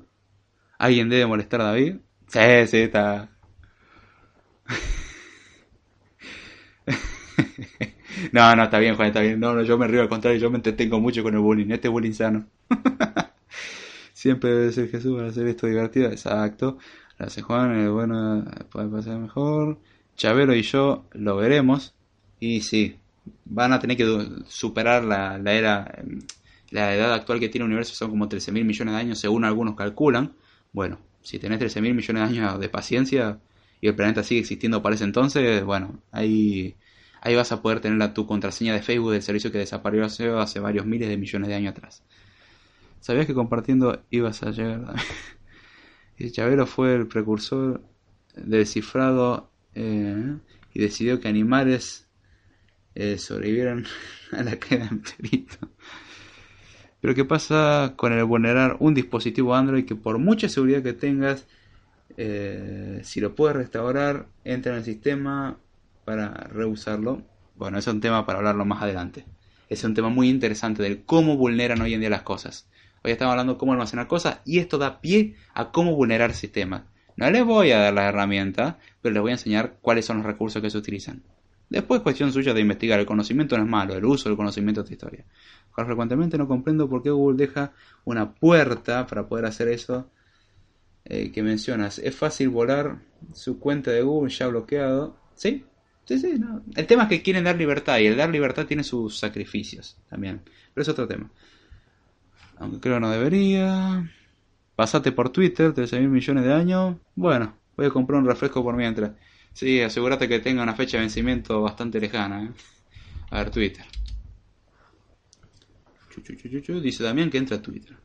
¿Alguien 0.77 1.09
debe 1.09 1.25
molestar 1.25 1.61
a 1.61 1.65
David? 1.65 1.97
Sí, 2.27 2.39
sí, 2.67 2.77
está. 2.77 3.29
no, 8.31 8.55
no, 8.55 8.63
está 8.63 8.79
bien, 8.79 8.95
Juan, 8.95 9.09
está 9.09 9.21
bien. 9.21 9.39
No, 9.39 9.53
no, 9.53 9.63
yo 9.63 9.77
me 9.77 9.87
río 9.87 10.01
al 10.01 10.09
contrario, 10.09 10.39
yo 10.39 10.49
me 10.49 10.57
entretengo 10.57 10.99
mucho 10.99 11.23
con 11.23 11.33
el 11.33 11.39
bullying. 11.39 11.71
Este 11.71 11.87
bullying 11.87 12.13
sano. 12.13 12.45
Siempre 14.13 14.49
debe 14.51 14.71
ser 14.71 14.89
Jesús 14.89 15.15
para 15.15 15.29
hacer 15.29 15.47
esto 15.47 15.67
divertido. 15.67 16.09
Exacto. 16.09 16.77
Gracias, 17.17 17.45
Juan. 17.45 17.79
Eh, 17.79 17.89
bueno, 17.89 18.43
puede 18.71 18.87
pasar 18.89 19.17
mejor. 19.19 19.79
Chavero 20.15 20.55
y 20.55 20.61
yo 20.63 21.05
lo 21.13 21.35
veremos. 21.37 21.95
Y 22.39 22.61
sí, 22.61 22.97
van 23.45 23.73
a 23.73 23.79
tener 23.79 23.97
que 23.97 24.05
superar 24.47 25.03
la, 25.03 25.37
la 25.37 25.53
era. 25.53 25.93
Em, 25.97 26.19
la 26.71 26.93
edad 26.93 27.13
actual 27.13 27.39
que 27.39 27.47
tiene 27.49 27.63
el 27.63 27.69
universo 27.69 27.93
son 27.95 28.09
como 28.09 28.27
13 28.27 28.51
mil 28.51 28.65
millones 28.65 28.93
de 28.95 28.99
años, 28.99 29.19
según 29.19 29.45
algunos 29.45 29.75
calculan. 29.75 30.33
Bueno, 30.73 30.99
si 31.25 31.39
tenés 31.39 31.57
13 31.57 31.81
mil 31.81 31.95
millones 31.95 32.29
de 32.29 32.37
años 32.37 32.59
de 32.59 32.69
paciencia 32.69 33.39
y 33.81 33.87
el 33.87 33.95
planeta 33.95 34.23
sigue 34.23 34.41
existiendo 34.41 34.83
para 34.83 34.93
ese 34.93 35.05
entonces, 35.05 35.63
bueno, 35.63 36.03
ahí, 36.11 36.75
ahí 37.19 37.35
vas 37.35 37.51
a 37.51 37.63
poder 37.63 37.79
tener 37.79 37.97
la, 37.97 38.13
tu 38.13 38.27
contraseña 38.27 38.73
de 38.73 38.83
Facebook 38.83 39.11
del 39.11 39.23
servicio 39.23 39.51
que 39.51 39.57
desapareció 39.57 40.39
hace 40.39 40.59
varios 40.59 40.85
miles 40.85 41.09
de 41.09 41.17
millones 41.17 41.49
de 41.49 41.55
años 41.55 41.71
atrás. 41.71 42.03
¿Sabías 42.99 43.25
que 43.25 43.33
compartiendo 43.33 44.03
ibas 44.11 44.43
a 44.43 44.51
llegar? 44.51 44.95
y 46.17 46.29
Chavero 46.29 46.67
fue 46.67 46.93
el 46.93 47.07
precursor 47.07 47.81
del 48.35 48.67
cifrado 48.67 49.51
eh, 49.73 50.37
y 50.73 50.79
decidió 50.79 51.19
que 51.19 51.27
animales 51.27 52.07
eh, 52.93 53.17
sobrevivieran 53.17 53.85
a 54.31 54.43
la 54.43 54.59
queda 54.59 54.87
en 54.91 55.01
perito. 55.01 55.71
Pero 57.05 57.13
¿qué 57.13 57.23
pasa 57.23 57.93
con 57.97 58.13
el 58.13 58.23
vulnerar 58.23 58.77
un 58.79 58.95
dispositivo 58.95 59.53
Android 59.53 59.85
que 59.85 59.93
por 59.93 60.17
mucha 60.17 60.49
seguridad 60.49 60.81
que 60.81 60.93
tengas, 60.93 61.45
eh, 62.17 62.99
si 63.03 63.21
lo 63.21 63.35
puedes 63.35 63.55
restaurar, 63.55 64.25
entra 64.43 64.71
en 64.71 64.79
el 64.79 64.85
sistema 64.85 65.59
para 66.03 66.29
reusarlo? 66.31 67.21
Bueno, 67.57 67.77
es 67.77 67.85
un 67.85 68.01
tema 68.01 68.25
para 68.25 68.39
hablarlo 68.39 68.65
más 68.65 68.81
adelante. 68.81 69.23
Es 69.69 69.83
un 69.83 69.93
tema 69.93 70.09
muy 70.09 70.29
interesante 70.29 70.81
del 70.81 71.03
cómo 71.05 71.37
vulneran 71.37 71.79
hoy 71.79 71.93
en 71.93 71.99
día 71.99 72.09
las 72.09 72.23
cosas. 72.23 72.67
Hoy 73.03 73.11
estamos 73.11 73.33
hablando 73.33 73.53
de 73.53 73.59
cómo 73.59 73.73
almacenar 73.73 74.07
cosas 74.07 74.39
y 74.43 74.57
esto 74.57 74.79
da 74.79 74.99
pie 74.99 75.35
a 75.53 75.69
cómo 75.69 75.93
vulnerar 75.93 76.33
sistemas. 76.33 76.85
No 77.17 77.29
les 77.29 77.45
voy 77.45 77.69
a 77.69 77.81
dar 77.81 77.93
las 77.93 78.05
herramientas, 78.05 78.77
pero 79.03 79.13
les 79.13 79.21
voy 79.21 79.29
a 79.29 79.35
enseñar 79.35 79.77
cuáles 79.79 80.05
son 80.05 80.17
los 80.17 80.25
recursos 80.25 80.59
que 80.59 80.71
se 80.71 80.79
utilizan. 80.79 81.21
Después 81.69 82.01
cuestión 82.01 82.31
suya 82.31 82.53
de 82.53 82.61
investigar. 82.61 82.99
El 82.99 83.05
conocimiento 83.05 83.57
no 83.57 83.63
es 83.63 83.69
malo, 83.69 83.95
el 83.95 84.05
uso 84.05 84.29
del 84.29 84.37
conocimiento 84.37 84.81
es 84.81 84.91
historia. 84.91 85.25
frecuentemente 85.73 86.37
no 86.37 86.47
comprendo 86.47 86.87
por 86.89 87.01
qué 87.01 87.09
Google 87.09 87.37
deja 87.37 87.73
una 88.03 88.33
puerta 88.33 89.07
para 89.07 89.27
poder 89.27 89.45
hacer 89.45 89.67
eso 89.67 90.09
eh, 91.05 91.31
que 91.31 91.43
mencionas. 91.43 91.99
Es 91.99 92.15
fácil 92.15 92.49
volar 92.49 92.99
su 93.33 93.59
cuenta 93.59 93.91
de 93.91 94.01
Google 94.01 94.31
ya 94.31 94.47
bloqueado. 94.47 95.17
¿Sí? 95.35 95.65
Sí, 96.05 96.19
sí, 96.19 96.39
no. 96.39 96.63
El 96.75 96.85
tema 96.85 97.03
es 97.03 97.09
que 97.09 97.23
quieren 97.23 97.43
dar 97.43 97.57
libertad 97.57 97.97
y 97.99 98.05
el 98.05 98.15
dar 98.17 98.29
libertad 98.29 98.65
tiene 98.67 98.83
sus 98.83 99.17
sacrificios 99.17 99.97
también. 100.09 100.41
Pero 100.73 100.83
es 100.83 100.89
otro 100.89 101.07
tema. 101.07 101.31
Aunque 102.57 102.79
creo 102.79 102.99
no 102.99 103.09
debería. 103.09 104.11
Pasate 104.75 105.11
por 105.11 105.29
Twitter, 105.29 105.73
13 105.73 105.99
mil 106.01 106.09
millones 106.09 106.43
de 106.43 106.53
años. 106.53 106.97
Bueno, 107.15 107.55
voy 107.75 107.87
a 107.87 107.89
comprar 107.89 108.19
un 108.19 108.27
refresco 108.27 108.63
por 108.63 108.75
mientras. 108.75 109.11
Sí, 109.55 109.81
asegúrate 109.81 110.27
que 110.27 110.39
tenga 110.39 110.61
una 110.63 110.75
fecha 110.75 110.97
de 110.97 111.03
vencimiento 111.03 111.61
bastante 111.61 111.97
lejana. 112.01 112.43
¿eh? 112.43 112.51
A 113.29 113.37
ver, 113.37 113.51
Twitter. 113.51 113.85
Dice 116.81 117.03
también 117.05 117.29
que 117.29 117.37
entra 117.37 117.55
a 117.55 117.61
Twitter. 117.61 117.95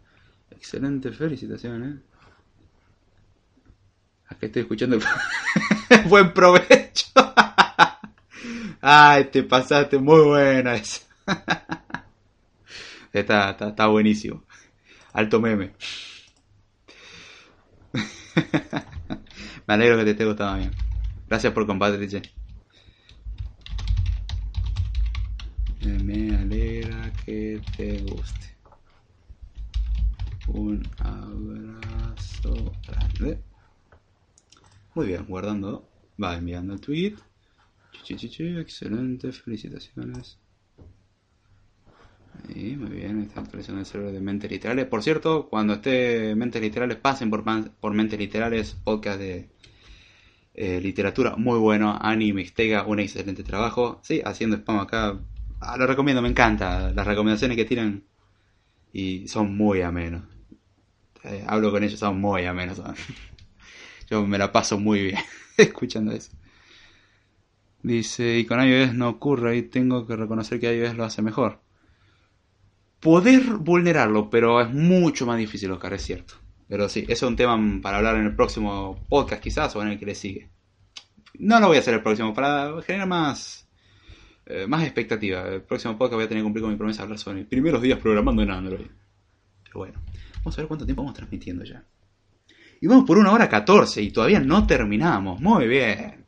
Excelente, 0.53 1.11
felicitaciones. 1.11 1.97
Aquí 4.29 4.47
estoy 4.47 4.63
escuchando. 4.63 5.01
Buen 6.09 6.33
provecho. 6.33 7.07
Ay, 8.81 9.25
te 9.25 9.43
pasaste 9.43 9.99
muy 9.99 10.21
buena 10.23 10.77
esa. 10.77 11.03
está, 13.13 13.51
está, 13.51 13.71
está 13.71 13.87
buenísimo. 13.89 14.45
Alto 15.15 15.41
meme. 15.41 15.73
Me 19.67 19.75
alegro 19.75 19.99
que 19.99 20.05
te 20.05 20.11
esté 20.13 20.25
gustando 20.25 20.59
bien. 20.59 20.80
Gracias 21.31 21.53
por 21.53 21.65
compartir, 21.65 22.23
Me 26.03 26.37
alegra 26.37 27.13
que 27.25 27.61
te 27.77 27.99
guste. 28.03 28.57
Un 30.49 30.83
abrazo 30.99 32.73
grande. 32.85 33.41
Muy 34.97 35.07
bien, 35.07 35.25
guardando. 35.27 35.89
Va 36.21 36.37
enviando 36.37 36.75
el 36.75 36.81
tweet. 36.81 37.15
excelente, 38.59 39.31
felicitaciones. 39.31 40.37
Y 42.49 42.75
muy 42.75 42.91
bien, 42.91 43.23
está 43.23 43.41
actualizando 43.41 43.79
el 43.79 43.87
server 43.87 44.13
de 44.13 44.21
Mentes 44.21 44.51
Literales. 44.51 44.87
Por 44.87 45.05
cierto, 45.05 45.49
cuando 45.49 45.75
esté 45.75 46.35
Mentes 46.35 46.61
Literales, 46.61 46.97
pasen 46.97 47.31
por, 47.31 47.45
por 47.77 47.95
Mentes 47.95 48.19
Literales, 48.19 48.77
podcast 48.83 49.21
de 49.21 49.49
eh, 50.55 50.81
literatura 50.81 51.37
muy 51.37 51.59
bueno. 51.59 51.97
Ani 52.01 52.33
Mixtega, 52.33 52.85
un 52.85 53.01
excelente 53.01 53.43
trabajo. 53.43 54.01
Sí, 54.03 54.21
haciendo 54.25 54.57
spam 54.57 54.81
acá. 54.81 55.19
Ah, 55.61 55.77
lo 55.77 55.87
recomiendo, 55.87 56.23
me 56.23 56.29
encanta. 56.29 56.93
Las 56.93 57.07
recomendaciones 57.07 57.57
que 57.57 57.65
tiran 57.65 58.05
y 58.93 59.29
son 59.29 59.57
muy 59.57 59.83
amenos. 59.83 60.23
Eh, 61.25 61.45
hablo 61.47 61.71
con 61.71 61.85
ellos, 61.85 61.99
son 61.99 62.21
muy 62.21 62.45
amenos. 62.47 62.81
Yo 64.11 64.27
me 64.27 64.39
la 64.39 64.53
paso 64.53 64.79
muy 64.79 65.03
bien 65.03 65.19
escuchando 65.57 66.13
eso. 66.13 66.33
Dice, 67.83 68.39
y 68.39 68.45
con 68.45 68.63
iOS 68.63 68.95
no 68.95 69.09
ocurre 69.09 69.57
y 69.57 69.63
tengo 69.63 70.07
que 70.07 70.17
reconocer 70.17 70.61
que 70.61 70.77
iOS 70.77 70.97
lo 70.97 71.05
hace 71.05 71.23
mejor. 71.23 71.61
Poder 73.01 73.43
vulnerarlo, 73.55 74.29
pero 74.29 74.61
es 74.61 74.71
mucho 74.71 75.25
más 75.25 75.39
difícil, 75.39 75.71
Oscar, 75.71 75.95
es 75.95 76.03
cierto. 76.03 76.35
Pero 76.71 76.89
sí, 76.89 77.01
eso 77.09 77.27
es 77.27 77.31
un 77.31 77.35
tema 77.35 77.59
para 77.83 77.97
hablar 77.97 78.15
en 78.15 78.27
el 78.27 78.37
próximo 78.37 79.05
podcast 79.09 79.43
quizás 79.43 79.75
o 79.75 79.83
en 79.83 79.89
el 79.89 79.99
que 79.99 80.07
le 80.07 80.15
sigue. 80.15 80.51
No 81.41 81.59
lo 81.59 81.67
voy 81.67 81.79
a 81.79 81.81
hacer 81.81 81.95
el 81.95 82.01
próximo, 82.01 82.33
para 82.33 82.81
generar 82.83 83.09
más, 83.09 83.69
eh, 84.47 84.69
más 84.69 84.85
expectativa. 84.85 85.49
El 85.49 85.63
próximo 85.63 85.99
podcast 85.99 86.15
voy 86.15 86.25
a 86.27 86.29
tener 86.29 86.43
que 86.43 86.45
cumplir 86.45 86.63
con 86.63 86.71
mi 86.71 86.79
promesa 86.79 86.99
de 86.99 87.03
hablar 87.03 87.19
sobre 87.19 87.39
mis 87.39 87.47
primeros 87.47 87.83
días 87.83 87.99
programando 87.99 88.43
en 88.43 88.53
Android. 88.53 88.87
Pero 89.65 89.79
bueno, 89.79 90.01
vamos 90.37 90.57
a 90.57 90.61
ver 90.61 90.69
cuánto 90.69 90.85
tiempo 90.85 91.03
vamos 91.03 91.17
transmitiendo 91.17 91.65
ya. 91.65 91.85
Y 92.81 92.87
vamos 92.87 93.05
por 93.05 93.19
una 93.19 93.33
hora 93.33 93.49
14 93.49 94.01
y 94.01 94.13
todavía 94.13 94.39
no 94.39 94.65
terminamos. 94.65 95.41
Muy 95.41 95.67
bien. 95.67 96.25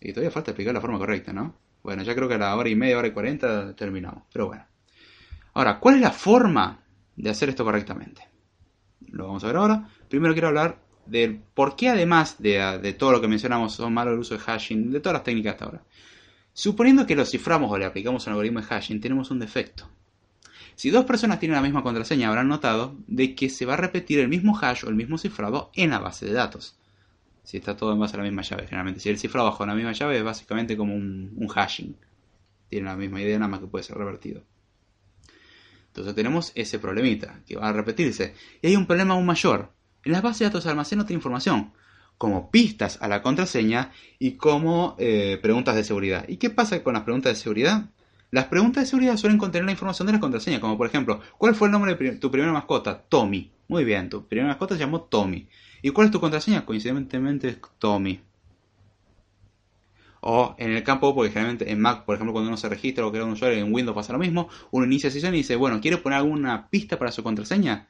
Y 0.00 0.12
todavía 0.12 0.32
falta 0.32 0.50
explicar 0.50 0.74
la 0.74 0.80
forma 0.80 0.98
correcta, 0.98 1.32
¿no? 1.32 1.54
Bueno, 1.84 2.02
ya 2.02 2.16
creo 2.16 2.26
que 2.26 2.34
a 2.34 2.38
la 2.38 2.56
hora 2.56 2.68
y 2.68 2.74
media, 2.74 2.98
hora 2.98 3.06
y 3.06 3.12
cuarenta 3.12 3.72
terminamos. 3.76 4.24
Pero 4.32 4.48
bueno. 4.48 4.66
Ahora, 5.54 5.78
¿cuál 5.78 5.94
es 5.94 6.00
la 6.00 6.10
forma 6.10 6.82
de 7.14 7.30
hacer 7.30 7.50
esto 7.50 7.64
correctamente? 7.64 8.29
Lo 9.08 9.26
vamos 9.26 9.44
a 9.44 9.48
ver 9.48 9.56
ahora. 9.56 9.88
Primero 10.08 10.34
quiero 10.34 10.48
hablar 10.48 10.78
del 11.06 11.40
por 11.54 11.76
qué 11.76 11.88
además 11.88 12.36
de, 12.38 12.94
todo 12.98 13.12
lo 13.12 13.20
que 13.20 13.28
mencionamos 13.28 13.74
son 13.74 13.92
malos 13.92 14.14
el 14.14 14.20
uso 14.20 14.34
de 14.34 14.40
hashing, 14.40 14.90
de 14.92 15.00
todas 15.00 15.14
las 15.14 15.24
técnicas 15.24 15.54
hasta 15.54 15.64
ahora. 15.66 15.82
Suponiendo 16.52 17.06
que 17.06 17.16
lo 17.16 17.24
ciframos 17.24 17.70
o 17.70 17.78
le 17.78 17.84
aplicamos 17.84 18.26
un 18.26 18.32
algoritmo 18.32 18.60
de 18.60 18.66
hashing, 18.66 19.00
tenemos 19.00 19.30
un 19.30 19.38
defecto. 19.38 19.88
Si 20.74 20.90
dos 20.90 21.04
personas 21.04 21.38
tienen 21.38 21.56
la 21.56 21.62
misma 21.62 21.82
contraseña, 21.82 22.28
habrán 22.28 22.48
notado 22.48 22.96
de 23.06 23.34
que 23.34 23.50
se 23.50 23.66
va 23.66 23.74
a 23.74 23.76
repetir 23.76 24.18
el 24.18 24.28
mismo 24.28 24.58
hash 24.58 24.84
o 24.84 24.88
el 24.88 24.94
mismo 24.94 25.18
cifrado 25.18 25.70
en 25.74 25.90
la 25.90 25.98
base 25.98 26.26
de 26.26 26.32
datos. 26.32 26.76
Si 27.42 27.56
está 27.56 27.76
todo 27.76 27.92
en 27.92 27.98
base 27.98 28.14
a 28.14 28.18
la 28.18 28.24
misma 28.24 28.42
llave, 28.42 28.64
generalmente. 28.64 29.00
Si 29.00 29.08
el 29.08 29.18
cifrado 29.18 29.50
bajo 29.50 29.66
la 29.66 29.74
misma 29.74 29.92
llave 29.92 30.18
es 30.18 30.24
básicamente 30.24 30.76
como 30.76 30.94
un, 30.94 31.32
un 31.36 31.48
hashing. 31.48 31.96
Tiene 32.68 32.86
la 32.86 32.96
misma 32.96 33.20
idea, 33.20 33.38
nada 33.38 33.48
más 33.48 33.60
que 33.60 33.66
puede 33.66 33.82
ser 33.82 33.98
revertido. 33.98 34.42
Entonces 35.90 36.14
tenemos 36.14 36.52
ese 36.54 36.78
problemita, 36.78 37.40
que 37.46 37.56
va 37.56 37.68
a 37.68 37.72
repetirse. 37.72 38.34
Y 38.62 38.68
hay 38.68 38.76
un 38.76 38.86
problema 38.86 39.14
aún 39.14 39.26
mayor. 39.26 39.72
En 40.04 40.12
las 40.12 40.22
bases 40.22 40.38
de 40.40 40.44
datos 40.46 40.66
almacena 40.66 41.02
otra 41.02 41.14
información, 41.14 41.72
como 42.16 42.50
pistas 42.50 42.98
a 43.00 43.08
la 43.08 43.22
contraseña 43.22 43.92
y 44.18 44.32
como 44.32 44.94
eh, 44.98 45.38
preguntas 45.42 45.74
de 45.74 45.84
seguridad. 45.84 46.26
¿Y 46.28 46.36
qué 46.36 46.50
pasa 46.50 46.82
con 46.82 46.94
las 46.94 47.02
preguntas 47.02 47.32
de 47.32 47.42
seguridad? 47.42 47.90
Las 48.30 48.44
preguntas 48.44 48.84
de 48.84 48.90
seguridad 48.90 49.16
suelen 49.16 49.38
contener 49.38 49.64
la 49.64 49.72
información 49.72 50.06
de 50.06 50.12
la 50.12 50.20
contraseña, 50.20 50.60
como 50.60 50.78
por 50.78 50.86
ejemplo, 50.86 51.20
¿cuál 51.36 51.56
fue 51.56 51.66
el 51.66 51.72
nombre 51.72 51.96
de 51.96 52.12
tu 52.16 52.30
primera 52.30 52.52
mascota? 52.52 53.02
Tommy. 53.08 53.50
Muy 53.66 53.84
bien, 53.84 54.08
tu 54.08 54.26
primera 54.26 54.48
mascota 54.48 54.74
se 54.74 54.80
llamó 54.80 55.02
Tommy. 55.02 55.48
¿Y 55.82 55.90
cuál 55.90 56.06
es 56.06 56.12
tu 56.12 56.20
contraseña? 56.20 56.64
Coincidentemente 56.64 57.48
es 57.48 57.58
Tommy. 57.78 58.20
O 60.20 60.54
en 60.58 60.72
el 60.72 60.82
campo, 60.84 61.14
porque 61.14 61.30
generalmente 61.30 61.70
en 61.70 61.80
Mac, 61.80 62.04
por 62.04 62.14
ejemplo, 62.14 62.32
cuando 62.32 62.48
uno 62.48 62.56
se 62.56 62.68
registra 62.68 63.06
o 63.06 63.10
crea 63.10 63.24
un 63.24 63.32
usuario, 63.32 63.58
en 63.58 63.72
Windows 63.72 63.94
pasa 63.94 64.12
lo 64.12 64.18
mismo, 64.18 64.48
uno 64.70 64.84
inicia 64.84 65.10
sesión 65.10 65.34
y 65.34 65.38
dice, 65.38 65.56
bueno, 65.56 65.80
¿quiere 65.80 65.96
poner 65.96 66.18
alguna 66.18 66.68
pista 66.68 66.98
para 66.98 67.10
su 67.10 67.22
contraseña? 67.22 67.88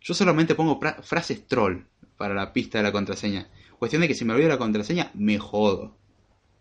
Yo 0.00 0.14
solamente 0.14 0.54
pongo 0.54 0.80
frases 1.02 1.46
troll 1.46 1.82
para 2.16 2.34
la 2.34 2.52
pista 2.52 2.78
de 2.78 2.84
la 2.84 2.92
contraseña. 2.92 3.48
Cuestión 3.78 4.02
de 4.02 4.08
que 4.08 4.14
si 4.14 4.24
me 4.24 4.32
olvido 4.32 4.48
la 4.48 4.58
contraseña, 4.58 5.10
me 5.14 5.38
jodo. 5.38 5.96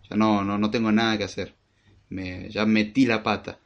Ya 0.09 0.15
no, 0.15 0.43
no, 0.43 0.57
no 0.57 0.69
tengo 0.69 0.91
nada 0.91 1.17
que 1.17 1.23
hacer. 1.23 1.55
Me, 2.09 2.49
ya 2.49 2.65
metí 2.65 3.05
la 3.05 3.23
pata. 3.23 3.59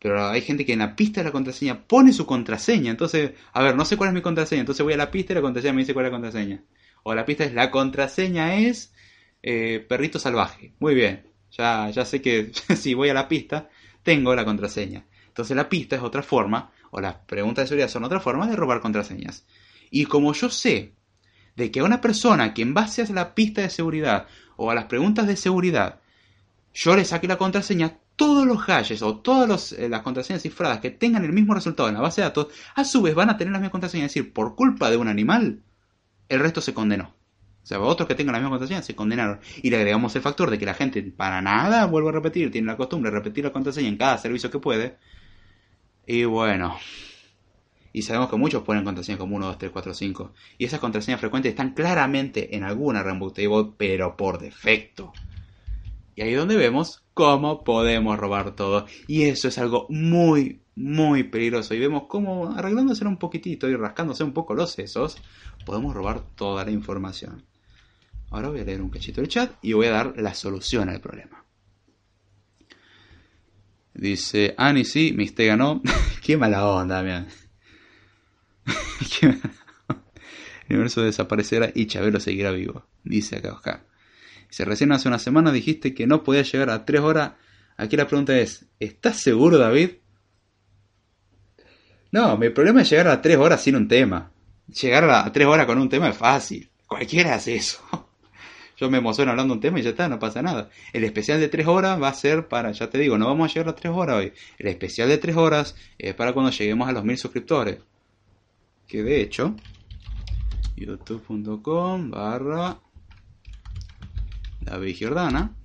Pero 0.00 0.28
hay 0.28 0.42
gente 0.42 0.64
que 0.64 0.72
en 0.72 0.80
la 0.80 0.94
pista 0.94 1.20
de 1.20 1.26
la 1.26 1.32
contraseña 1.32 1.86
pone 1.86 2.12
su 2.12 2.26
contraseña. 2.26 2.90
Entonces, 2.90 3.32
a 3.52 3.62
ver, 3.62 3.76
no 3.76 3.84
sé 3.84 3.96
cuál 3.96 4.08
es 4.08 4.14
mi 4.14 4.22
contraseña. 4.22 4.60
Entonces 4.60 4.84
voy 4.84 4.94
a 4.94 4.96
la 4.98 5.10
pista 5.10 5.32
y 5.32 5.36
la 5.36 5.42
contraseña 5.42 5.74
me 5.74 5.80
dice 5.82 5.94
cuál 5.94 6.06
es 6.06 6.12
la 6.12 6.16
contraseña. 6.16 6.64
O 7.04 7.14
la 7.14 7.24
pista 7.24 7.44
es 7.44 7.54
la 7.54 7.70
contraseña 7.70 8.56
es 8.56 8.92
eh, 9.42 9.84
perrito 9.88 10.18
salvaje. 10.18 10.72
Muy 10.78 10.94
bien. 10.94 11.26
Ya, 11.52 11.90
ya 11.90 12.04
sé 12.04 12.20
que 12.20 12.52
si 12.76 12.94
voy 12.94 13.08
a 13.08 13.14
la 13.14 13.28
pista, 13.28 13.68
tengo 14.02 14.34
la 14.34 14.44
contraseña. 14.44 15.04
Entonces 15.26 15.56
la 15.56 15.68
pista 15.68 15.96
es 15.96 16.02
otra 16.02 16.22
forma, 16.22 16.72
o 16.90 17.00
las 17.00 17.14
preguntas 17.14 17.64
de 17.64 17.68
seguridad 17.68 17.88
son 17.88 18.04
otra 18.04 18.20
forma 18.20 18.46
de 18.46 18.56
robar 18.56 18.80
contraseñas. 18.80 19.44
Y 19.90 20.06
como 20.06 20.32
yo 20.32 20.50
sé 20.50 20.94
de 21.56 21.70
que 21.70 21.80
a 21.80 21.84
una 21.84 22.00
persona 22.00 22.54
que 22.54 22.62
en 22.62 22.74
base 22.74 23.02
a 23.02 23.12
la 23.12 23.34
pista 23.34 23.62
de 23.62 23.70
seguridad 23.70 24.26
o 24.56 24.70
a 24.70 24.74
las 24.74 24.84
preguntas 24.84 25.26
de 25.26 25.36
seguridad, 25.36 26.00
yo 26.74 26.96
le 26.96 27.04
saque 27.04 27.28
la 27.28 27.38
contraseña, 27.38 27.98
todos 28.16 28.46
los 28.46 28.58
hashes 28.62 29.02
o 29.02 29.18
todas 29.18 29.72
eh, 29.72 29.88
las 29.88 30.02
contraseñas 30.02 30.42
cifradas 30.42 30.80
que 30.80 30.90
tengan 30.90 31.24
el 31.24 31.32
mismo 31.32 31.54
resultado 31.54 31.88
en 31.88 31.94
la 31.94 32.00
base 32.00 32.20
de 32.20 32.26
datos, 32.26 32.48
a 32.74 32.84
su 32.84 33.02
vez 33.02 33.14
van 33.14 33.30
a 33.30 33.36
tener 33.36 33.52
la 33.52 33.58
misma 33.58 33.70
contraseña. 33.70 34.06
Es 34.06 34.14
decir, 34.14 34.32
por 34.32 34.54
culpa 34.54 34.90
de 34.90 34.96
un 34.96 35.08
animal, 35.08 35.62
el 36.28 36.40
resto 36.40 36.60
se 36.60 36.74
condenó. 36.74 37.14
O 37.68 37.70
sea, 37.70 37.80
otros 37.80 38.08
que 38.08 38.14
tengan 38.14 38.32
la 38.32 38.38
misma 38.38 38.52
contraseña 38.52 38.80
se 38.80 38.94
condenaron. 38.94 39.40
Y 39.62 39.68
le 39.68 39.76
agregamos 39.76 40.16
el 40.16 40.22
factor 40.22 40.48
de 40.50 40.58
que 40.58 40.64
la 40.64 40.72
gente 40.72 41.02
para 41.02 41.42
nada, 41.42 41.84
vuelvo 41.84 42.08
a 42.08 42.12
repetir, 42.12 42.50
tiene 42.50 42.66
la 42.66 42.78
costumbre 42.78 43.10
de 43.10 43.18
repetir 43.18 43.44
la 43.44 43.52
contraseña 43.52 43.88
en 43.88 43.98
cada 43.98 44.16
servicio 44.16 44.50
que 44.50 44.58
puede. 44.58 44.96
Y 46.06 46.24
bueno. 46.24 46.78
Y 47.92 48.00
sabemos 48.00 48.30
que 48.30 48.36
muchos 48.36 48.62
ponen 48.62 48.84
contraseñas 48.84 49.18
como 49.18 49.36
1, 49.36 49.48
2, 49.48 49.58
3, 49.58 49.70
4, 49.70 49.92
5. 49.92 50.32
Y 50.56 50.64
esas 50.64 50.80
contraseñas 50.80 51.20
frecuentes 51.20 51.50
están 51.50 51.74
claramente 51.74 52.56
en 52.56 52.64
alguna 52.64 53.02
Reboot 53.02 53.34
Table, 53.36 53.74
pero 53.76 54.16
por 54.16 54.38
defecto. 54.38 55.12
Y 56.16 56.22
ahí 56.22 56.32
es 56.32 56.38
donde 56.38 56.56
vemos 56.56 57.04
cómo 57.12 57.64
podemos 57.64 58.18
robar 58.18 58.56
todo. 58.56 58.86
Y 59.06 59.24
eso 59.24 59.48
es 59.48 59.58
algo 59.58 59.84
muy, 59.90 60.62
muy 60.74 61.24
peligroso. 61.24 61.74
Y 61.74 61.80
vemos 61.80 62.04
cómo 62.08 62.50
arreglándose 62.56 63.04
un 63.04 63.18
poquitito 63.18 63.68
y 63.68 63.76
rascándose 63.76 64.24
un 64.24 64.32
poco 64.32 64.54
los 64.54 64.70
sesos, 64.70 65.18
podemos 65.66 65.92
robar 65.92 66.22
toda 66.34 66.64
la 66.64 66.70
información. 66.70 67.44
Ahora 68.30 68.48
voy 68.48 68.60
a 68.60 68.64
leer 68.64 68.82
un 68.82 68.90
cachito 68.90 69.20
del 69.20 69.28
chat 69.28 69.52
y 69.62 69.72
voy 69.72 69.86
a 69.86 69.90
dar 69.90 70.14
la 70.18 70.34
solución 70.34 70.88
al 70.88 71.00
problema. 71.00 71.44
Dice, 73.94 74.54
Ani 74.56 74.84
sí, 74.84 75.12
Mistega 75.16 75.56
no. 75.56 75.82
Qué 76.22 76.36
mala 76.36 76.66
onda, 76.66 77.02
mira. 77.02 77.26
el 79.22 79.40
universo 80.68 81.02
desaparecerá 81.02 81.72
y 81.74 81.86
Chabelo 81.86 82.20
seguirá 82.20 82.50
vivo, 82.50 82.86
dice 83.02 83.36
acá 83.36 83.54
Oscar. 83.54 83.86
Dice, 84.48 84.64
recién 84.64 84.92
hace 84.92 85.08
una 85.08 85.18
semana 85.18 85.50
dijiste 85.50 85.94
que 85.94 86.06
no 86.06 86.22
podías 86.22 86.50
llegar 86.52 86.70
a 86.70 86.84
3 86.84 87.00
horas. 87.00 87.32
Aquí 87.76 87.96
la 87.96 88.06
pregunta 88.06 88.38
es, 88.38 88.66
¿estás 88.78 89.18
seguro 89.18 89.58
David? 89.58 89.90
No, 92.10 92.36
mi 92.38 92.50
problema 92.50 92.82
es 92.82 92.90
llegar 92.90 93.08
a 93.08 93.20
3 93.20 93.36
horas 93.36 93.62
sin 93.62 93.76
un 93.76 93.88
tema. 93.88 94.32
Llegar 94.68 95.08
a 95.10 95.30
3 95.30 95.46
horas 95.46 95.66
con 95.66 95.78
un 95.78 95.88
tema 95.88 96.08
es 96.08 96.16
fácil. 96.16 96.70
Cualquiera 96.86 97.34
hace 97.34 97.56
eso. 97.56 98.07
Yo 98.78 98.88
me 98.88 98.98
emociono 98.98 99.32
hablando 99.32 99.54
un 99.54 99.60
tema 99.60 99.80
y 99.80 99.82
ya 99.82 99.90
está, 99.90 100.08
no 100.08 100.20
pasa 100.20 100.40
nada. 100.40 100.70
El 100.92 101.02
especial 101.02 101.40
de 101.40 101.48
3 101.48 101.66
horas 101.66 102.00
va 102.00 102.08
a 102.08 102.14
ser 102.14 102.46
para, 102.46 102.70
ya 102.70 102.88
te 102.88 102.98
digo, 102.98 103.18
no 103.18 103.26
vamos 103.26 103.50
a 103.50 103.54
llegar 103.54 103.70
a 103.70 103.74
3 103.74 103.92
horas 103.92 104.16
hoy. 104.18 104.32
El 104.56 104.68
especial 104.68 105.08
de 105.08 105.18
3 105.18 105.36
horas 105.36 105.74
es 105.98 106.14
para 106.14 106.32
cuando 106.32 106.52
lleguemos 106.52 106.88
a 106.88 106.92
los 106.92 107.02
1000 107.04 107.18
suscriptores. 107.18 107.78
Que 108.86 109.02
de 109.02 109.20
hecho, 109.20 109.56
youtube.com 110.76 112.10
barra 112.10 112.78
David 114.60 114.94
Giordana. 114.94 115.56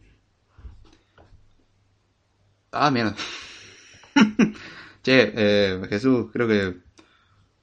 Ah, 2.71 2.89
mierda. 2.89 3.15
che, 5.03 5.31
eh, 5.35 5.81
Jesús, 5.87 6.31
creo 6.33 6.47
que 6.47 6.77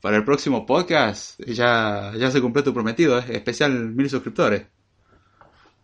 para 0.01 0.16
el 0.16 0.24
próximo 0.24 0.64
podcast 0.64 1.40
ya, 1.44 2.12
ya 2.16 2.31
se 2.31 2.40
cumplió 2.40 2.62
tu 2.62 2.72
prometido, 2.72 3.18
¿eh? 3.18 3.24
especial 3.31 3.90
mil 3.90 4.09
suscriptores. 4.09 4.66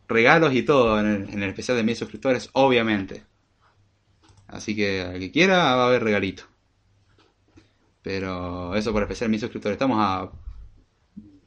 Regalos 0.08 0.54
y 0.54 0.62
todo 0.62 1.00
en 1.00 1.28
el, 1.32 1.48
especial 1.48 1.76
de 1.76 1.82
mil 1.82 1.96
suscriptores, 1.96 2.50
obviamente. 2.52 3.24
Así 4.46 4.76
que 4.76 5.02
al 5.02 5.18
que 5.18 5.32
quiera 5.32 5.74
va 5.74 5.84
a 5.84 5.86
haber 5.88 6.04
regalito. 6.04 6.44
Pero 8.02 8.74
eso 8.76 8.92
por 8.92 9.02
especial 9.02 9.30
mil 9.30 9.40
suscriptores. 9.40 9.74
Estamos 9.74 9.98
a. 10.00 10.30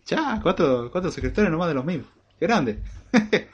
Ya, 0.06 0.40
cuatro, 0.42 0.90
cuatro 0.92 1.10
suscriptores 1.12 1.50
nomás 1.50 1.70
de 1.70 1.74
los 1.74 1.86
mil. 1.86 2.06
Qué 2.38 2.48
grande. 2.48 2.82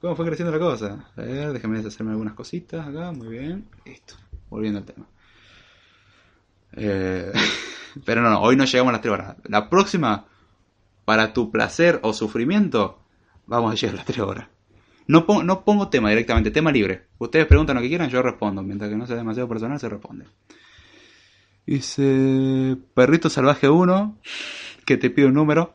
¿Cómo 0.00 0.16
fue 0.16 0.26
creciendo 0.26 0.52
la 0.52 0.58
cosa? 0.58 1.10
A 1.16 1.20
ver, 1.20 1.52
déjame 1.52 1.80
hacerme 1.80 2.12
algunas 2.12 2.34
cositas 2.34 2.86
acá. 2.86 3.12
Muy 3.12 3.28
bien. 3.28 3.68
Listo. 3.84 4.14
Volviendo 4.48 4.78
al 4.78 4.84
tema. 4.84 5.06
Eh, 6.72 7.32
pero 8.04 8.22
no, 8.22 8.30
no, 8.30 8.40
hoy 8.40 8.56
no 8.56 8.64
llegamos 8.64 8.90
a 8.90 8.92
las 8.92 9.02
3 9.02 9.12
horas. 9.12 9.36
La 9.44 9.68
próxima, 9.68 10.26
para 11.04 11.32
tu 11.32 11.50
placer 11.50 12.00
o 12.02 12.12
sufrimiento, 12.12 13.00
vamos 13.50 13.72
a 13.72 13.74
llegar 13.74 13.94
a 13.94 13.96
las 13.96 14.06
3 14.06 14.18
horas. 14.20 14.48
No, 15.06 15.26
pongo, 15.26 15.42
no 15.42 15.64
pongo 15.64 15.88
tema 15.88 16.08
directamente, 16.08 16.50
tema 16.50 16.70
libre. 16.70 17.08
Ustedes 17.18 17.46
preguntan 17.46 17.76
lo 17.76 17.82
que 17.82 17.88
quieran, 17.88 18.08
yo 18.08 18.22
respondo. 18.22 18.62
Mientras 18.62 18.88
que 18.88 18.96
no 18.96 19.06
sea 19.06 19.16
demasiado 19.16 19.48
personal, 19.48 19.80
se 19.80 19.88
responde. 19.88 20.26
Dice 21.66 22.76
Perrito 22.94 23.28
Salvaje 23.28 23.68
1, 23.68 24.18
que 24.84 24.96
te 24.96 25.10
pide 25.10 25.26
un 25.26 25.34
número. 25.34 25.74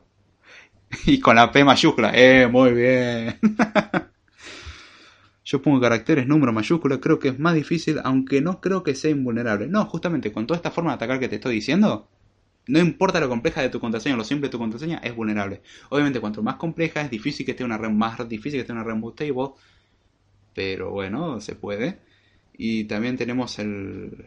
Y 1.05 1.19
con 1.19 1.35
la 1.35 1.51
P 1.51 1.65
mayúscula. 1.65 2.11
Eh, 2.15 2.47
muy 2.47 2.71
bien. 2.71 3.39
yo 5.43 5.61
pongo 5.61 5.81
caracteres, 5.81 6.27
número, 6.27 6.53
mayúscula, 6.53 7.01
creo 7.01 7.19
que 7.19 7.29
es 7.29 7.39
más 7.39 7.55
difícil, 7.55 7.99
aunque 8.03 8.39
no 8.39 8.61
creo 8.61 8.83
que 8.83 8.95
sea 8.95 9.11
invulnerable. 9.11 9.67
No, 9.67 9.85
justamente 9.85 10.31
con 10.31 10.47
toda 10.47 10.57
esta 10.57 10.71
forma 10.71 10.91
de 10.91 10.95
atacar 10.95 11.19
que 11.19 11.27
te 11.27 11.35
estoy 11.35 11.55
diciendo, 11.55 12.07
no 12.67 12.79
importa 12.79 13.19
lo 13.19 13.29
compleja 13.29 13.61
de 13.61 13.69
tu 13.69 13.79
contraseña, 13.79 14.15
lo 14.15 14.23
simple 14.23 14.47
de 14.47 14.51
tu 14.51 14.59
contraseña, 14.59 14.97
es 14.97 15.15
vulnerable. 15.15 15.61
Obviamente, 15.89 16.19
cuanto 16.19 16.41
más 16.41 16.55
compleja, 16.55 17.01
es 17.01 17.09
difícil 17.11 17.45
que 17.45 17.51
esté 17.51 17.63
una 17.63 17.77
red 17.77 17.89
más 17.89 18.27
difícil 18.27 18.53
que 18.53 18.61
esté 18.61 18.73
una 18.73 18.83
red 18.83 18.99
table, 19.15 19.51
pero 20.53 20.91
bueno, 20.91 21.39
se 21.41 21.55
puede. 21.55 21.99
Y 22.57 22.85
también 22.85 23.17
tenemos 23.17 23.59
el... 23.59 24.25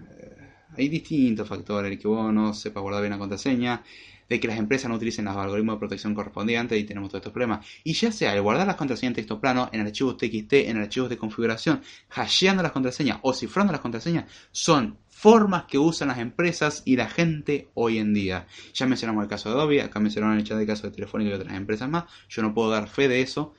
Eh, 0.00 0.36
hay 0.76 0.88
distintos 0.88 1.48
factores, 1.48 1.92
el 1.92 1.98
que 1.98 2.08
vos 2.08 2.32
no 2.32 2.54
sepas 2.54 2.82
guardar 2.82 3.02
bien 3.02 3.12
la 3.12 3.18
contraseña, 3.18 3.82
de 4.28 4.40
que 4.40 4.48
las 4.48 4.58
empresas 4.58 4.88
no 4.88 4.96
utilicen 4.96 5.26
los 5.26 5.36
algoritmos 5.36 5.76
de 5.76 5.78
protección 5.78 6.14
correspondientes 6.14 6.78
y 6.78 6.84
tenemos 6.84 7.10
todos 7.10 7.20
estos 7.20 7.32
problemas. 7.32 7.66
Y 7.84 7.92
ya 7.92 8.10
sea 8.10 8.34
el 8.34 8.42
guardar 8.42 8.66
las 8.66 8.76
contraseñas 8.76 9.10
en 9.10 9.16
texto 9.16 9.40
plano, 9.40 9.68
en 9.72 9.82
archivos 9.82 10.16
TXT, 10.16 10.52
en 10.54 10.78
archivos 10.78 11.10
de 11.10 11.18
configuración, 11.18 11.82
hasheando 12.10 12.62
las 12.62 12.72
contraseñas 12.72 13.18
o 13.22 13.34
cifrando 13.34 13.72
las 13.72 13.80
contraseñas, 13.82 14.24
son 14.50 14.96
formas 15.22 15.66
que 15.66 15.78
usan 15.78 16.08
las 16.08 16.18
empresas 16.18 16.82
y 16.84 16.96
la 16.96 17.08
gente 17.08 17.68
hoy 17.74 17.98
en 17.98 18.12
día. 18.12 18.48
Ya 18.74 18.86
mencionamos 18.86 19.22
el 19.22 19.30
caso 19.30 19.48
de 19.48 19.54
Adobe, 19.54 19.80
acá 19.80 20.00
mencionaron 20.00 20.36
el 20.36 20.42
chat 20.42 20.58
de 20.58 20.66
caso 20.66 20.88
de 20.88 20.92
Telefónica 20.92 21.30
y 21.30 21.34
otras 21.34 21.56
empresas 21.56 21.88
más. 21.88 22.04
Yo 22.28 22.42
no 22.42 22.52
puedo 22.52 22.70
dar 22.70 22.88
fe 22.88 23.06
de 23.06 23.22
eso, 23.22 23.54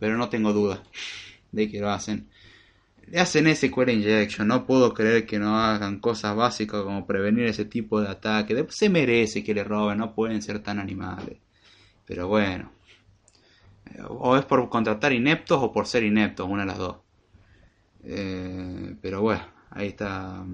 pero 0.00 0.16
no 0.16 0.28
tengo 0.28 0.52
duda 0.52 0.82
de 1.52 1.70
que 1.70 1.80
lo 1.80 1.90
hacen 1.90 2.28
le 3.06 3.20
hacen 3.20 3.54
SQL 3.54 3.90
injection. 3.90 4.48
No 4.48 4.66
puedo 4.66 4.92
creer 4.92 5.26
que 5.26 5.38
no 5.38 5.56
hagan 5.56 6.00
cosas 6.00 6.34
básicas 6.34 6.82
como 6.82 7.06
prevenir 7.06 7.46
ese 7.46 7.64
tipo 7.64 8.00
de 8.00 8.08
ataque. 8.08 8.66
Se 8.70 8.88
merece 8.88 9.44
que 9.44 9.54
le 9.54 9.62
roben, 9.62 9.98
no 9.98 10.12
pueden 10.12 10.42
ser 10.42 10.58
tan 10.58 10.80
animales. 10.80 11.38
Pero 12.04 12.26
bueno. 12.26 12.72
O 14.08 14.36
es 14.36 14.44
por 14.44 14.68
contratar 14.68 15.12
ineptos 15.12 15.62
o 15.62 15.72
por 15.72 15.86
ser 15.86 16.02
ineptos, 16.02 16.48
una 16.48 16.62
de 16.62 16.66
las 16.66 16.78
dos. 16.78 16.96
Eh, 18.02 18.96
pero 19.00 19.22
bueno, 19.22 19.44
ahí 19.70 19.88
está. 19.88 20.44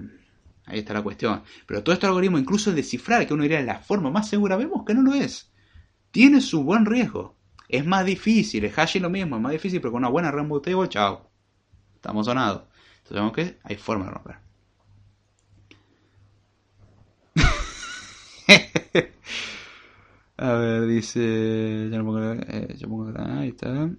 Ahí 0.65 0.79
está 0.79 0.93
la 0.93 1.01
cuestión. 1.01 1.43
Pero 1.65 1.83
todo 1.83 1.93
este 1.93 2.05
algoritmo, 2.05 2.37
incluso 2.37 2.69
el 2.69 2.75
descifrar, 2.75 3.27
que 3.27 3.33
uno 3.33 3.43
diría 3.43 3.61
la 3.61 3.79
forma 3.79 4.09
más 4.09 4.29
segura, 4.29 4.55
vemos 4.55 4.83
que 4.85 4.93
no 4.93 5.01
lo 5.01 5.13
es. 5.13 5.51
Tiene 6.11 6.41
su 6.41 6.63
buen 6.63 6.85
riesgo. 6.85 7.35
Es 7.67 7.85
más 7.85 8.05
difícil, 8.05 8.65
el 8.65 8.73
hash 8.75 8.97
es 8.97 9.01
lo 9.01 9.09
mismo, 9.09 9.35
es 9.35 9.41
más 9.41 9.51
difícil, 9.51 9.81
pero 9.81 9.91
con 9.91 10.01
una 10.01 10.09
buena 10.09 10.31
remote 10.31 10.71
table, 10.71 10.89
chao 10.89 11.33
estamos 12.03 12.25
sonados. 12.25 12.63
Entonces 12.97 13.15
vemos 13.15 13.31
que 13.31 13.57
hay 13.63 13.77
forma 13.77 14.05
de 14.05 14.11
romper. 14.11 14.35
A 20.37 20.53
ver, 20.53 20.85
dice. 20.85 21.89
Ya 21.89 21.97
pongo, 21.99 22.19
eh, 22.19 22.77
pongo, 22.83 23.13
ahí 23.17 23.49
está. 23.49 23.89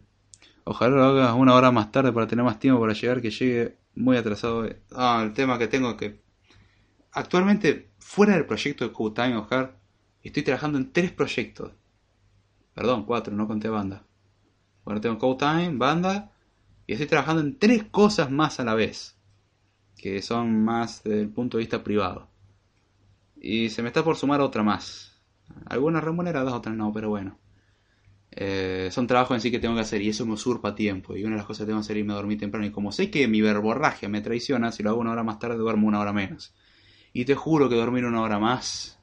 Ojalá 0.64 0.96
lo 0.96 1.04
hagas 1.04 1.34
una 1.34 1.54
hora 1.54 1.70
más 1.70 1.90
tarde 1.90 2.12
para 2.12 2.26
tener 2.26 2.44
más 2.44 2.58
tiempo 2.58 2.80
para 2.80 2.92
llegar, 2.92 3.22
que 3.22 3.30
llegue 3.30 3.78
muy 3.94 4.18
atrasado. 4.18 4.68
Ah, 4.92 5.22
el 5.24 5.32
tema 5.32 5.58
que 5.58 5.68
tengo 5.68 5.90
es 5.90 5.96
que. 5.96 6.23
Actualmente, 7.14 7.92
fuera 7.98 8.34
del 8.34 8.44
proyecto 8.44 8.84
de 8.84 8.92
QTime 8.92 9.40
estoy 10.20 10.42
trabajando 10.42 10.78
en 10.78 10.92
tres 10.92 11.12
proyectos. 11.12 11.72
Perdón, 12.74 13.04
cuatro, 13.04 13.36
no 13.36 13.46
conté 13.46 13.68
banda. 13.68 14.04
Bueno, 14.84 15.00
tengo 15.00 15.18
QTime, 15.18 15.76
banda 15.76 16.32
y 16.88 16.94
estoy 16.94 17.06
trabajando 17.06 17.40
en 17.40 17.56
tres 17.56 17.84
cosas 17.84 18.32
más 18.32 18.58
a 18.58 18.64
la 18.64 18.74
vez, 18.74 19.16
que 19.96 20.20
son 20.22 20.64
más 20.64 21.04
desde 21.04 21.20
el 21.20 21.28
punto 21.28 21.56
de 21.56 21.62
vista 21.62 21.84
privado. 21.84 22.28
Y 23.40 23.70
se 23.70 23.82
me 23.82 23.88
está 23.88 24.02
por 24.02 24.16
sumar 24.16 24.40
otra 24.40 24.64
más. 24.64 25.22
Algunas 25.66 26.02
remuneradas, 26.02 26.52
otras 26.52 26.74
no, 26.74 26.92
pero 26.92 27.10
bueno. 27.10 27.38
Eh, 28.32 28.88
son 28.90 29.06
trabajos 29.06 29.36
en 29.36 29.40
sí 29.40 29.52
que 29.52 29.60
tengo 29.60 29.76
que 29.76 29.82
hacer 29.82 30.02
y 30.02 30.08
eso 30.08 30.26
me 30.26 30.32
usurpa 30.32 30.74
tiempo. 30.74 31.16
Y 31.16 31.22
una 31.22 31.36
de 31.36 31.36
las 31.36 31.46
cosas 31.46 31.60
que 31.60 31.66
tengo 31.66 31.78
que 31.78 31.84
hacer 31.84 31.96
es 31.96 32.00
irme 32.00 32.14
a 32.14 32.16
dormir 32.16 32.40
temprano. 32.40 32.66
Y 32.66 32.72
como 32.72 32.90
sé 32.90 33.08
que 33.08 33.28
mi 33.28 33.40
verborragia 33.40 34.08
me 34.08 34.20
traiciona, 34.20 34.72
si 34.72 34.82
lo 34.82 34.90
hago 34.90 35.00
una 35.00 35.12
hora 35.12 35.22
más 35.22 35.38
tarde, 35.38 35.56
duermo 35.58 35.86
una 35.86 36.00
hora 36.00 36.12
menos. 36.12 36.56
Y 37.14 37.24
te 37.24 37.34
juro 37.34 37.70
que 37.70 37.76
dormir 37.76 38.04
una 38.04 38.20
hora 38.20 38.38
más 38.38 38.98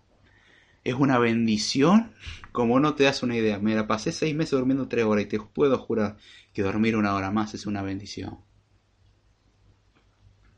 es 0.83 0.93
una 0.93 1.17
bendición 1.17 2.13
como 2.51 2.79
no 2.79 2.93
te 2.93 3.05
das 3.05 3.23
una 3.23 3.37
idea. 3.37 3.57
Me 3.57 3.73
la 3.73 3.87
pasé 3.87 4.11
seis 4.11 4.35
meses 4.35 4.51
durmiendo 4.51 4.87
tres 4.87 5.05
horas 5.05 5.23
y 5.23 5.27
te 5.27 5.39
puedo 5.39 5.77
jurar 5.77 6.17
que 6.53 6.61
dormir 6.61 6.97
una 6.97 7.15
hora 7.15 7.31
más 7.31 7.53
es 7.53 7.65
una 7.65 7.81
bendición. 7.81 8.37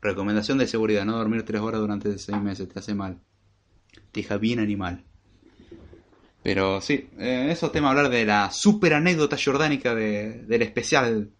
Recomendación 0.02 0.58
de 0.58 0.66
seguridad, 0.66 1.04
no 1.04 1.16
dormir 1.16 1.44
tres 1.44 1.60
horas 1.60 1.80
durante 1.80 2.18
seis 2.18 2.42
meses, 2.42 2.68
te 2.68 2.78
hace 2.78 2.94
mal. 2.94 3.20
Te 4.10 4.20
deja 4.20 4.36
bien 4.36 4.58
animal. 4.58 5.04
Pero 6.42 6.80
sí, 6.80 7.08
eh, 7.18 7.48
eso 7.50 7.70
tema 7.70 7.90
hablar 7.90 8.10
de 8.10 8.26
la 8.26 8.50
super 8.50 8.94
anécdota 8.94 9.36
jordánica 9.42 9.94
de, 9.94 10.42
del 10.42 10.62
especial 10.62 11.30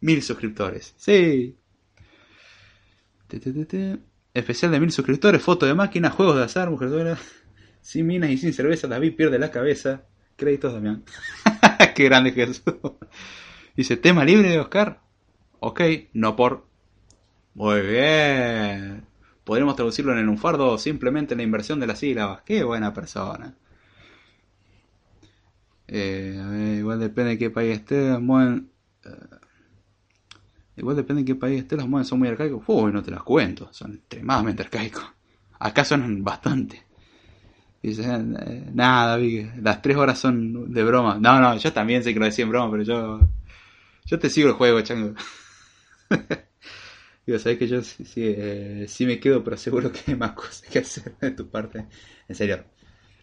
mil 0.00 0.22
suscriptores. 0.22 0.94
Sí. 0.96 1.56
Especial 4.34 4.72
de 4.72 4.80
mil 4.80 4.90
suscriptores, 4.90 5.40
foto 5.40 5.64
de 5.64 5.74
máquina, 5.74 6.10
juegos 6.10 6.36
de 6.36 6.42
azar, 6.42 6.68
mujer 6.68 7.16
Sin 7.80 8.08
minas 8.08 8.30
y 8.30 8.36
sin 8.36 8.52
cerveza, 8.52 8.88
David 8.88 9.14
pierde 9.14 9.38
la 9.38 9.52
cabeza. 9.52 10.02
Créditos, 10.36 10.72
Damián. 10.72 11.04
Qué 11.94 12.04
grande 12.04 12.32
Jesús. 12.32 12.64
Dice, 13.76 13.96
tema 13.96 14.24
libre, 14.24 14.58
Oscar. 14.58 15.00
Ok, 15.60 15.80
no 16.14 16.34
por. 16.34 16.66
Muy 17.54 17.80
bien. 17.82 19.06
Podríamos 19.44 19.76
traducirlo 19.76 20.12
en 20.12 20.18
el 20.18 20.26
lunfardo 20.26 20.72
o 20.72 20.78
simplemente 20.78 21.34
en 21.34 21.38
la 21.38 21.44
inversión 21.44 21.78
de 21.78 21.86
las 21.86 22.00
sílabas. 22.00 22.42
Qué 22.42 22.64
buena 22.64 22.92
persona. 22.92 23.54
Eh, 25.86 26.76
igual 26.78 26.98
depende 26.98 27.32
de 27.32 27.38
qué 27.38 27.50
país 27.50 27.78
esté. 27.78 28.14
Eh, 28.14 28.62
igual 30.76 30.96
depende 30.96 31.22
de 31.22 31.26
qué 31.26 31.34
país 31.34 31.62
esté. 31.62 31.76
Las 31.76 31.88
monedas 31.88 32.08
son 32.08 32.18
muy 32.18 32.28
arcaicos. 32.28 32.62
Uy, 32.66 32.92
no 32.92 33.02
te 33.02 33.10
las 33.10 33.22
cuento. 33.22 33.68
Son 33.72 33.94
extremadamente 33.94 34.62
arcaicos. 34.62 35.04
Acá 35.58 35.84
son 35.84 36.22
bastante. 36.22 36.82
Dice, 37.82 38.02
eh, 38.04 38.70
nada, 38.72 39.18
las 39.60 39.82
tres 39.82 39.96
horas 39.96 40.18
son 40.18 40.72
de 40.72 40.84
broma. 40.84 41.18
No, 41.20 41.40
no, 41.40 41.56
yo 41.56 41.72
también 41.72 42.02
sé 42.02 42.14
que 42.14 42.20
lo 42.20 42.24
decía 42.26 42.44
en 42.44 42.50
broma, 42.50 42.70
pero 42.70 42.82
yo 42.82 43.20
yo 44.06 44.18
te 44.18 44.28
sigo 44.28 44.48
el 44.48 44.54
juego, 44.54 44.80
chango. 44.82 45.14
Digo, 47.26 47.38
sabes 47.38 47.58
que 47.58 47.66
yo 47.66 47.82
sí, 47.82 48.04
eh, 48.16 48.84
sí, 48.86 49.06
me 49.06 49.18
quedo, 49.18 49.42
pero 49.42 49.56
seguro 49.56 49.90
que 49.90 50.00
hay 50.08 50.14
más 50.16 50.32
cosas 50.32 50.62
que 50.62 50.78
hacer 50.80 51.16
de 51.18 51.30
tu 51.30 51.48
parte. 51.48 51.86
En 52.28 52.34
serio, 52.34 52.64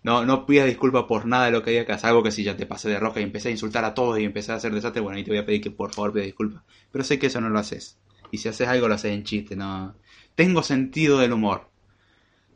no, 0.03 0.25
no 0.25 0.45
pidas 0.45 0.65
disculpas 0.65 1.03
por 1.03 1.25
nada 1.25 1.45
de 1.45 1.51
lo 1.51 1.61
que 1.61 1.71
digas, 1.71 2.03
algo 2.03 2.23
que 2.23 2.31
si 2.31 2.43
ya 2.43 2.57
te 2.57 2.65
pasé 2.65 2.89
de 2.89 2.99
roja 2.99 3.19
y 3.19 3.23
empecé 3.23 3.49
a 3.49 3.51
insultar 3.51 3.85
a 3.85 3.93
todos 3.93 4.19
y 4.19 4.23
empecé 4.23 4.51
a 4.51 4.55
hacer 4.55 4.73
desastre, 4.73 5.01
bueno, 5.01 5.17
ahí 5.17 5.23
te 5.23 5.31
voy 5.31 5.37
a 5.37 5.45
pedir 5.45 5.61
que 5.61 5.71
por 5.71 5.93
favor 5.93 6.13
pidas 6.13 6.25
disculpas. 6.25 6.63
Pero 6.91 7.03
sé 7.03 7.19
que 7.19 7.27
eso 7.27 7.39
no 7.39 7.49
lo 7.49 7.59
haces. 7.59 7.99
Y 8.31 8.37
si 8.37 8.49
haces 8.49 8.67
algo 8.67 8.87
lo 8.87 8.95
haces 8.95 9.11
en 9.11 9.23
chiste, 9.23 9.55
no. 9.55 9.95
Tengo 10.35 10.63
sentido 10.63 11.19
del 11.19 11.33
humor. 11.33 11.69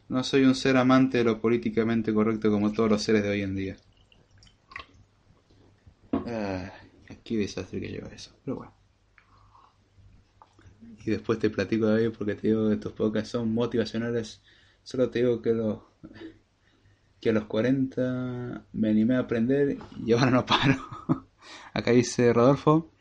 No 0.08 0.24
soy 0.24 0.44
un 0.44 0.56
ser 0.56 0.78
amante 0.78 1.20
de 1.20 1.24
lo 1.24 1.40
políticamente 1.40 2.14
correcto 2.14 2.50
como 2.50 2.72
todos 2.72 2.90
los 2.90 3.04
seres 3.04 3.24
de 3.24 3.30
hoy 3.30 3.42
en 3.42 3.56
día. 3.56 3.76
Ah, 6.12 6.72
qué 7.24 7.38
desastre 7.38 7.80
que 7.80 7.90
lleva 7.90 8.08
eso. 8.10 8.32
Pero 8.44 8.58
bueno. 8.58 8.74
Y 11.06 11.12
después 11.12 11.38
te 11.38 11.52
platico 11.52 11.88
de 11.88 12.10
porque 12.10 12.34
te 12.34 12.48
digo 12.48 12.70
que 12.70 12.78
tus 12.78 12.94
podcasts 12.94 13.30
son 13.30 13.54
motivacionales. 13.54 14.42
Solo 14.84 15.10
te 15.10 15.20
digo 15.20 15.42
que, 15.42 15.54
lo, 15.54 15.92
que 17.20 17.30
a 17.30 17.34
los 17.34 17.46
40 17.46 18.66
me 18.74 18.90
animé 18.90 19.16
a 19.16 19.20
aprender 19.20 19.78
y 20.06 20.14
ahora 20.14 20.32
no 20.32 20.46
paro. 20.46 20.76
Acá 21.74 21.92
dice 21.92 22.34
Rodolfo. 22.34 22.92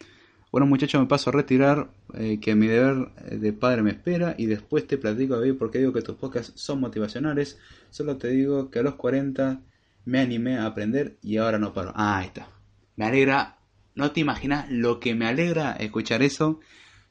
Bueno 0.50 0.66
muchachos, 0.66 1.00
me 1.00 1.08
paso 1.08 1.30
a 1.30 1.32
retirar, 1.32 1.90
eh, 2.14 2.38
que 2.40 2.54
mi 2.54 2.68
deber 2.68 3.12
de 3.14 3.52
padre 3.52 3.82
me 3.82 3.90
espera 3.90 4.36
y 4.38 4.46
después 4.46 4.86
te 4.86 4.98
platico 4.98 5.34
a 5.34 5.40
porque 5.58 5.78
digo 5.78 5.92
que 5.92 6.02
tus 6.02 6.14
podcasts 6.14 6.52
son 6.54 6.80
motivacionales. 6.80 7.58
Solo 7.90 8.16
te 8.16 8.28
digo 8.28 8.70
que 8.70 8.78
a 8.78 8.82
los 8.82 8.94
40 8.94 9.60
me 10.04 10.20
animé 10.20 10.56
a 10.56 10.66
aprender 10.66 11.16
y 11.22 11.38
ahora 11.38 11.58
no 11.58 11.72
paro. 11.72 11.92
Ah, 11.96 12.18
ahí 12.18 12.26
está. 12.26 12.48
Me 12.96 13.04
alegra, 13.04 13.58
no 13.94 14.12
te 14.12 14.20
imaginas 14.20 14.70
lo 14.70 15.00
que 15.00 15.14
me 15.14 15.26
alegra 15.26 15.72
escuchar 15.72 16.22
eso. 16.22 16.60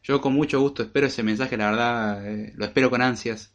Yo 0.03 0.21
con 0.21 0.33
mucho 0.33 0.59
gusto 0.59 0.83
espero 0.83 1.07
ese 1.07 1.23
mensaje, 1.23 1.57
la 1.57 1.71
verdad, 1.71 2.27
eh, 2.27 2.53
lo 2.55 2.65
espero 2.65 2.89
con 2.89 3.01
ansias. 3.01 3.52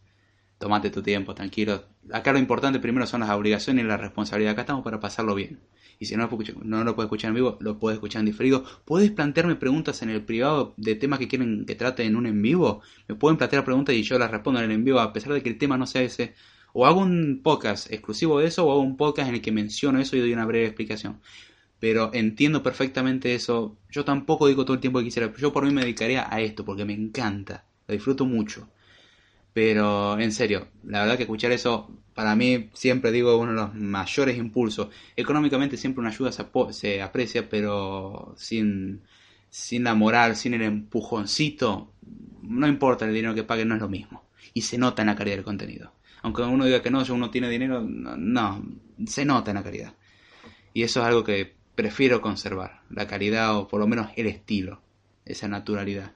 Tómate 0.58 0.90
tu 0.90 1.02
tiempo, 1.02 1.34
tranquilo. 1.34 1.84
Acá 2.12 2.32
lo 2.32 2.38
importante 2.38 2.80
primero 2.80 3.06
son 3.06 3.20
las 3.20 3.30
obligaciones 3.30 3.84
y 3.84 3.88
la 3.88 3.96
responsabilidad. 3.96 4.52
Acá 4.52 4.62
estamos 4.62 4.82
para 4.82 4.98
pasarlo 4.98 5.34
bien. 5.34 5.60
Y 6.00 6.06
si 6.06 6.16
no 6.16 6.28
no 6.62 6.84
lo 6.84 6.94
puedes 6.94 7.06
escuchar 7.06 7.28
en 7.28 7.34
vivo, 7.36 7.56
lo 7.60 7.78
puedes 7.78 7.96
escuchar 7.96 8.20
en 8.20 8.26
diferido. 8.26 8.64
Puedes 8.84 9.10
plantearme 9.10 9.56
preguntas 9.56 10.02
en 10.02 10.10
el 10.10 10.24
privado 10.24 10.74
de 10.76 10.96
temas 10.96 11.18
que 11.18 11.28
quieren 11.28 11.64
que 11.64 11.74
trate 11.76 12.04
en 12.04 12.16
un 12.16 12.26
en 12.26 12.42
vivo. 12.42 12.82
Me 13.08 13.14
pueden 13.14 13.36
plantear 13.36 13.64
preguntas 13.64 13.94
y 13.94 14.02
yo 14.02 14.18
las 14.18 14.30
respondo 14.30 14.60
en 14.60 14.66
el 14.66 14.72
en 14.72 14.84
vivo, 14.84 15.00
a 15.00 15.12
pesar 15.12 15.32
de 15.32 15.42
que 15.42 15.48
el 15.48 15.58
tema 15.58 15.76
no 15.78 15.86
sea 15.86 16.02
ese. 16.02 16.34
O 16.72 16.86
hago 16.86 17.00
un 17.00 17.40
podcast 17.42 17.90
exclusivo 17.92 18.40
de 18.40 18.48
eso, 18.48 18.66
o 18.66 18.72
hago 18.72 18.80
un 18.80 18.96
podcast 18.96 19.28
en 19.28 19.36
el 19.36 19.40
que 19.40 19.52
menciono 19.52 20.00
eso 20.00 20.16
y 20.16 20.20
doy 20.20 20.32
una 20.32 20.44
breve 20.46 20.66
explicación 20.66 21.20
pero 21.80 22.10
entiendo 22.12 22.62
perfectamente 22.62 23.34
eso. 23.34 23.76
Yo 23.90 24.04
tampoco 24.04 24.48
digo 24.48 24.64
todo 24.64 24.74
el 24.74 24.80
tiempo 24.80 24.98
que 24.98 25.06
quisiera, 25.06 25.32
yo 25.36 25.52
por 25.52 25.64
mí 25.64 25.72
me 25.72 25.82
dedicaría 25.82 26.26
a 26.28 26.40
esto 26.40 26.64
porque 26.64 26.84
me 26.84 26.92
encanta, 26.92 27.64
lo 27.86 27.94
disfruto 27.94 28.26
mucho. 28.26 28.68
Pero 29.52 30.18
en 30.18 30.32
serio, 30.32 30.68
la 30.84 31.00
verdad 31.00 31.16
que 31.16 31.22
escuchar 31.24 31.52
eso 31.52 31.90
para 32.14 32.34
mí 32.34 32.68
siempre 32.72 33.12
digo 33.12 33.38
uno 33.38 33.52
de 33.52 33.56
los 33.56 33.74
mayores 33.74 34.36
impulsos. 34.36 34.88
Económicamente 35.16 35.76
siempre 35.76 36.00
una 36.00 36.10
ayuda 36.10 36.32
se, 36.32 36.44
se 36.72 37.00
aprecia, 37.00 37.48
pero 37.48 38.34
sin, 38.36 39.02
sin 39.50 39.84
la 39.84 39.94
moral, 39.94 40.34
sin 40.34 40.54
el 40.54 40.62
empujoncito, 40.62 41.92
no 42.42 42.66
importa 42.66 43.04
el 43.04 43.14
dinero 43.14 43.36
que 43.36 43.44
pague, 43.44 43.64
no 43.64 43.76
es 43.76 43.80
lo 43.80 43.88
mismo. 43.88 44.24
Y 44.52 44.62
se 44.62 44.78
nota 44.78 45.02
en 45.02 45.06
la 45.06 45.14
calidad 45.16 45.36
del 45.36 45.44
contenido. 45.44 45.92
Aunque 46.22 46.42
uno 46.42 46.64
diga 46.64 46.82
que 46.82 46.90
no, 46.90 47.04
si 47.04 47.12
uno 47.12 47.30
tiene 47.30 47.48
dinero, 47.48 47.82
no, 47.82 48.64
se 49.06 49.24
nota 49.24 49.52
en 49.52 49.56
la 49.56 49.62
calidad. 49.62 49.94
Y 50.74 50.82
eso 50.82 51.00
es 51.00 51.06
algo 51.06 51.22
que 51.22 51.54
prefiero 51.74 52.20
conservar, 52.20 52.82
la 52.90 53.06
calidad 53.06 53.56
o 53.56 53.68
por 53.68 53.78
lo 53.78 53.86
menos 53.86 54.10
el 54.16 54.26
estilo, 54.26 54.82
esa 55.24 55.46
naturalidad. 55.46 56.14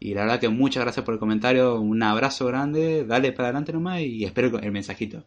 Y 0.00 0.14
la 0.14 0.22
verdad 0.22 0.40
que 0.40 0.48
muchas 0.48 0.84
gracias 0.84 1.04
por 1.04 1.14
el 1.14 1.20
comentario, 1.20 1.80
un 1.80 2.02
abrazo 2.02 2.46
grande, 2.46 3.04
dale 3.04 3.32
para 3.32 3.48
adelante 3.48 3.72
nomás 3.72 4.00
y 4.00 4.24
espero 4.24 4.58
el 4.58 4.70
mensajito. 4.70 5.26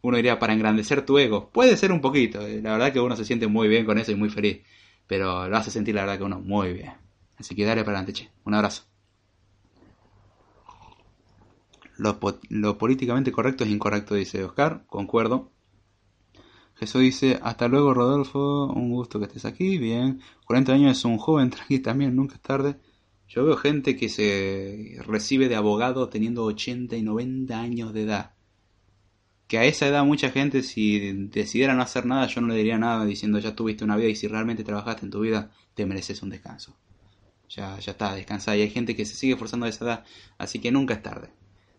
Uno 0.00 0.16
diría 0.16 0.38
para 0.38 0.54
engrandecer 0.54 1.04
tu 1.04 1.18
ego, 1.18 1.50
puede 1.50 1.76
ser 1.76 1.92
un 1.92 2.00
poquito, 2.00 2.46
eh, 2.46 2.60
la 2.62 2.72
verdad 2.72 2.92
que 2.92 3.00
uno 3.00 3.16
se 3.16 3.24
siente 3.24 3.46
muy 3.46 3.68
bien 3.68 3.84
con 3.84 3.98
eso 3.98 4.12
y 4.12 4.16
muy 4.16 4.30
feliz, 4.30 4.62
pero 5.06 5.48
lo 5.48 5.56
hace 5.56 5.70
sentir 5.70 5.94
la 5.94 6.02
verdad 6.02 6.18
que 6.18 6.24
uno 6.24 6.40
muy 6.40 6.72
bien. 6.72 6.92
Así 7.36 7.54
que 7.54 7.64
dale 7.64 7.84
para 7.84 7.98
adelante, 7.98 8.12
che, 8.12 8.30
un 8.44 8.54
abrazo. 8.54 8.84
Lo, 11.96 12.18
lo 12.48 12.78
políticamente 12.78 13.32
correcto 13.32 13.64
es 13.64 13.70
incorrecto, 13.70 14.14
dice 14.14 14.44
Oscar, 14.44 14.84
concuerdo. 14.86 15.52
Jesús 16.76 17.02
dice, 17.02 17.38
hasta 17.42 17.68
luego 17.68 17.94
Rodolfo, 17.94 18.66
un 18.66 18.90
gusto 18.90 19.18
que 19.18 19.26
estés 19.26 19.44
aquí, 19.44 19.78
bien. 19.78 20.20
40 20.46 20.72
años 20.72 20.98
es 20.98 21.04
un 21.04 21.18
joven, 21.18 21.50
tranqui 21.50 21.78
también, 21.80 22.16
nunca 22.16 22.34
es 22.36 22.40
tarde. 22.40 22.80
Yo 23.28 23.44
veo 23.44 23.56
gente 23.56 23.96
que 23.96 24.08
se 24.08 24.96
recibe 25.06 25.48
de 25.48 25.56
abogado 25.56 26.08
teniendo 26.08 26.44
80 26.44 26.96
y 26.96 27.02
90 27.02 27.58
años 27.58 27.92
de 27.92 28.02
edad. 28.02 28.34
Que 29.48 29.58
a 29.58 29.64
esa 29.64 29.86
edad 29.86 30.04
mucha 30.04 30.30
gente 30.30 30.62
si 30.62 30.98
decidiera 31.28 31.74
no 31.74 31.82
hacer 31.82 32.06
nada, 32.06 32.26
yo 32.26 32.40
no 32.40 32.48
le 32.48 32.56
diría 32.56 32.78
nada 32.78 33.04
diciendo 33.04 33.38
ya 33.38 33.54
tuviste 33.54 33.84
una 33.84 33.96
vida 33.96 34.08
y 34.08 34.16
si 34.16 34.26
realmente 34.28 34.64
trabajaste 34.64 35.04
en 35.04 35.10
tu 35.10 35.20
vida, 35.20 35.50
te 35.74 35.86
mereces 35.86 36.22
un 36.22 36.30
descanso. 36.30 36.76
Ya, 37.48 37.78
ya 37.78 37.92
está, 37.92 38.14
descansa. 38.14 38.56
Y 38.56 38.62
hay 38.62 38.70
gente 38.70 38.96
que 38.96 39.04
se 39.04 39.14
sigue 39.14 39.36
forzando 39.36 39.66
a 39.66 39.68
esa 39.68 39.84
edad, 39.84 40.04
así 40.38 40.58
que 40.60 40.72
nunca 40.72 40.94
es 40.94 41.02
tarde. 41.02 41.30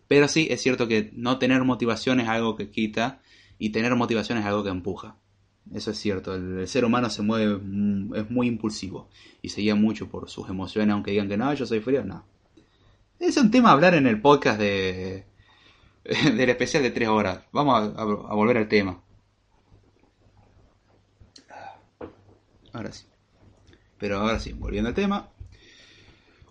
Pero 0.08 0.28
sí, 0.28 0.46
es 0.50 0.62
cierto 0.62 0.86
que 0.86 1.10
no 1.14 1.38
tener 1.38 1.64
motivación 1.64 2.20
es 2.20 2.28
algo 2.28 2.56
que 2.56 2.70
quita 2.70 3.20
y 3.58 3.70
tener 3.70 3.94
motivación 3.96 4.38
es 4.38 4.44
algo 4.44 4.62
que 4.62 4.70
empuja. 4.70 5.16
Eso 5.74 5.90
es 5.90 5.98
cierto, 5.98 6.34
el, 6.34 6.68
ser 6.68 6.84
humano 6.84 7.10
se 7.10 7.22
mueve, 7.22 7.58
mm, 7.60 8.14
es 8.14 8.30
muy 8.30 8.46
impulsivo 8.46 9.08
y 9.42 9.48
se 9.48 9.62
guía 9.62 9.74
mucho 9.74 10.08
por 10.08 10.30
sus 10.30 10.48
emociones, 10.48 10.92
aunque 10.92 11.10
digan 11.10 11.28
que 11.28 11.36
no, 11.36 11.52
yo 11.54 11.66
soy 11.66 11.80
frío, 11.80 12.04
no. 12.04 12.24
Es 13.18 13.36
un 13.36 13.50
tema 13.50 13.70
a 13.70 13.72
hablar 13.72 13.94
en 13.94 14.06
el 14.06 14.20
podcast 14.20 14.60
de 14.60 15.26
del 16.04 16.50
especial 16.50 16.82
de 16.82 16.90
tres 16.90 17.08
horas. 17.08 17.40
Vamos 17.52 17.96
a, 17.96 18.02
a 18.02 18.34
volver 18.34 18.58
al 18.58 18.68
tema. 18.68 19.02
Ahora 22.72 22.92
sí. 22.92 23.06
Pero 23.98 24.18
ahora 24.20 24.38
sí, 24.38 24.52
volviendo 24.52 24.88
al 24.88 24.94
tema. 24.94 25.30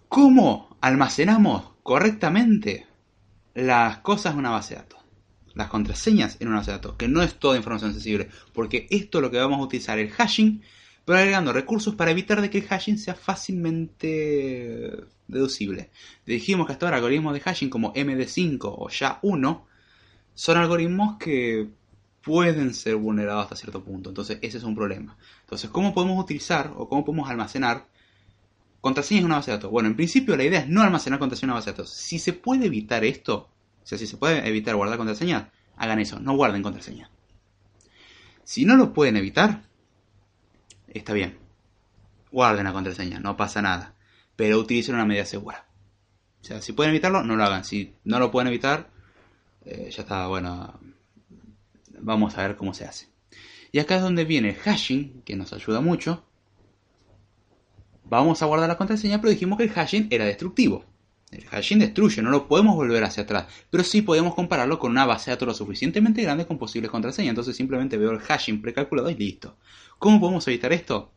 ¿Cómo 0.10 0.76
almacenamos 0.82 1.72
correctamente 1.84 2.88
las 3.54 4.00
cosas 4.00 4.34
en 4.34 4.40
una 4.40 4.50
base 4.50 4.74
de 4.74 4.82
datos? 4.82 5.05
Las 5.56 5.70
contraseñas 5.70 6.38
en 6.40 6.50
una 6.50 6.58
base 6.58 6.72
de 6.72 6.78
datos, 6.78 6.96
que 6.98 7.08
no 7.08 7.24
es 7.24 7.40
toda 7.40 7.58
información 7.58 7.94
sensible, 7.94 8.30
porque 8.54 8.88
esto 8.92 9.18
es 9.18 9.22
lo 9.22 9.32
que 9.32 9.38
vamos 9.38 9.60
a 9.60 9.64
utilizar 9.64 9.98
el 9.98 10.12
hashing, 10.12 10.62
pero 11.06 11.18
agregando 11.18 11.54
recursos 11.54 11.96
para 11.96 12.12
evitar 12.12 12.42
de 12.42 12.50
que 12.50 12.60
el 12.60 12.66
hashing 12.66 12.98
sea 12.98 13.16
fácilmente 13.16 14.92
deducible. 15.28 15.90
Dijimos 16.26 16.68
que 16.68 16.74
hasta 16.74 16.86
ahora 16.86 16.98
algoritmos 16.98 17.34
de 17.34 17.40
hashing 17.40 17.70
como 17.70 17.94
MD5 17.94 18.60
o 18.64 18.90
SHA-1 18.90 19.62
son 20.34 20.58
algoritmos 20.58 21.18
que 21.18 21.70
pueden 22.22 22.74
ser 22.74 22.96
vulnerados 22.96 23.44
hasta 23.44 23.56
cierto 23.56 23.84
punto, 23.84 24.10
entonces 24.10 24.40
ese 24.42 24.58
es 24.58 24.64
un 24.64 24.76
problema. 24.76 25.16
Entonces, 25.42 25.70
¿cómo 25.70 25.94
podemos 25.94 26.22
utilizar 26.22 26.74
o 26.76 26.90
cómo 26.90 27.06
podemos 27.06 27.30
almacenar 27.30 27.86
contraseñas 28.82 29.22
en 29.22 29.26
una 29.28 29.36
base 29.36 29.52
de 29.52 29.58
datos? 29.58 29.72
Bueno, 29.72 29.88
en 29.88 29.96
principio 29.96 30.36
la 30.36 30.44
idea 30.44 30.62
es 30.62 30.68
no 30.68 30.82
almacenar 30.82 31.20
contraseñas 31.20 31.44
en 31.44 31.50
una 31.52 31.60
base 31.60 31.70
de 31.72 31.78
datos. 31.78 31.92
Si 31.92 32.20
se 32.20 32.34
puede 32.34 32.66
evitar 32.66 33.06
esto, 33.06 33.50
o 33.86 33.88
sea, 33.88 34.00
si 34.00 34.08
se 34.08 34.18
puede 34.18 34.48
evitar 34.48 34.76
guardar 34.76 34.98
contraseña, 34.98 35.52
hagan 35.78 36.00
eso, 36.00 36.20
no 36.20 36.36
guarden 36.36 36.64
contraseña. 36.64 37.12
Si 38.44 38.66
no 38.66 38.78
lo 38.78 38.94
pueden 38.94 39.16
evitar, 39.16 39.62
está 40.88 41.14
bien. 41.14 41.38
Guarden 42.32 42.66
la 42.66 42.74
contraseña, 42.74 43.20
no 43.20 43.38
pasa 43.38 43.62
nada. 43.62 43.94
Pero 44.36 44.58
utilicen 44.58 44.96
una 44.96 45.06
medida 45.06 45.24
segura. 45.26 45.68
O 46.42 46.44
sea, 46.44 46.64
si 46.64 46.74
pueden 46.74 46.90
evitarlo, 46.90 47.24
no 47.24 47.36
lo 47.36 47.44
hagan. 47.44 47.64
Si 47.64 47.94
no 48.04 48.18
lo 48.18 48.32
pueden 48.32 48.48
evitar, 48.48 48.90
eh, 49.66 49.92
ya 49.96 50.02
está, 50.02 50.26
bueno. 50.26 50.80
Vamos 52.00 52.36
a 52.40 52.42
ver 52.42 52.56
cómo 52.56 52.74
se 52.74 52.86
hace. 52.86 53.08
Y 53.72 53.78
acá 53.78 53.98
es 53.98 54.02
donde 54.02 54.26
viene 54.26 54.50
el 54.50 54.56
hashing, 54.56 55.22
que 55.22 55.36
nos 55.36 55.54
ayuda 55.54 55.80
mucho. 55.80 56.26
Vamos 58.04 58.42
a 58.42 58.48
guardar 58.48 58.68
la 58.68 58.78
contraseña, 58.78 59.22
pero 59.22 59.30
dijimos 59.30 59.60
que 59.60 59.66
el 59.66 59.72
hashing 59.72 60.08
era 60.10 60.26
destructivo. 60.26 60.86
El 61.36 61.46
hashing 61.46 61.80
destruye, 61.80 62.22
no 62.22 62.30
lo 62.30 62.48
podemos 62.48 62.76
volver 62.76 63.04
hacia 63.04 63.24
atrás, 63.24 63.46
pero 63.70 63.84
sí 63.84 64.02
podemos 64.02 64.36
compararlo 64.36 64.80
con 64.80 64.92
una 64.92 65.06
base 65.06 65.30
de 65.30 65.36
datos 65.36 65.48
lo 65.48 65.54
suficientemente 65.54 66.22
grande 66.22 66.46
con 66.46 66.58
posibles 66.58 66.90
contraseñas. 66.90 67.32
Entonces 67.32 67.56
simplemente 67.56 67.98
veo 67.98 68.12
el 68.12 68.20
hashing 68.20 68.62
precalculado 68.62 69.10
y 69.10 69.16
listo. 69.16 69.58
¿Cómo 70.00 70.20
podemos 70.20 70.48
evitar 70.48 70.72
esto? 70.74 71.12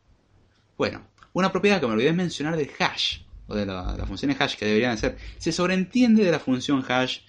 Bueno, 0.77 1.07
una 1.33 1.51
propiedad 1.51 1.79
que 1.79 1.87
me 1.87 1.93
olvidé 1.93 2.13
mencionar 2.13 2.57
del 2.57 2.69
hash, 2.79 3.19
o 3.47 3.55
de 3.55 3.65
la, 3.65 3.83
función 3.83 4.07
funciones 4.07 4.41
hash 4.41 4.55
que 4.55 4.65
deberían 4.65 4.97
ser, 4.97 5.17
se 5.37 5.51
sobreentiende 5.51 6.23
de 6.23 6.31
la 6.31 6.39
función 6.39 6.83
hash 6.87 7.19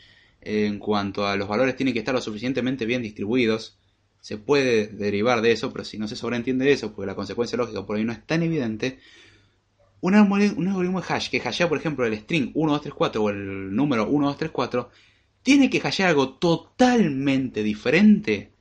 en 0.41 0.79
cuanto 0.79 1.27
a 1.27 1.37
los 1.37 1.49
valores 1.49 1.77
tienen 1.77 1.93
que 1.93 2.01
estar 2.01 2.15
lo 2.15 2.21
suficientemente 2.21 2.87
bien 2.87 3.03
distribuidos. 3.03 3.79
Se 4.21 4.37
puede 4.37 4.87
derivar 4.87 5.41
de 5.41 5.53
eso, 5.53 5.73
pero 5.73 5.85
si 5.85 5.99
no 5.99 6.07
se 6.09 6.17
sobreentiende 6.17 6.65
de 6.65 6.73
eso, 6.73 6.93
porque 6.93 7.07
la 7.07 7.15
consecuencia 7.15 7.57
lógica 7.57 7.87
por 7.87 7.97
ahí 7.97 8.05
no 8.05 8.13
es 8.13 8.27
tan 8.27 8.43
evidente, 8.43 8.99
un, 10.01 10.15
algoritmo 10.15 11.01
de 11.01 11.07
hash 11.09 11.29
que 11.31 11.41
hashea, 11.41 11.69
por 11.69 11.79
ejemplo, 11.79 12.07
el 12.07 12.15
string 12.15 12.53
1234 12.55 13.23
o 13.23 13.31
el 13.31 13.75
número 13.75 14.07
1234, 14.07 14.91
tiene 15.43 15.71
que 15.71 15.81
hashear 15.81 16.11
algo 16.11 16.35
totalmente 16.35 17.63
diferente. 17.63 18.53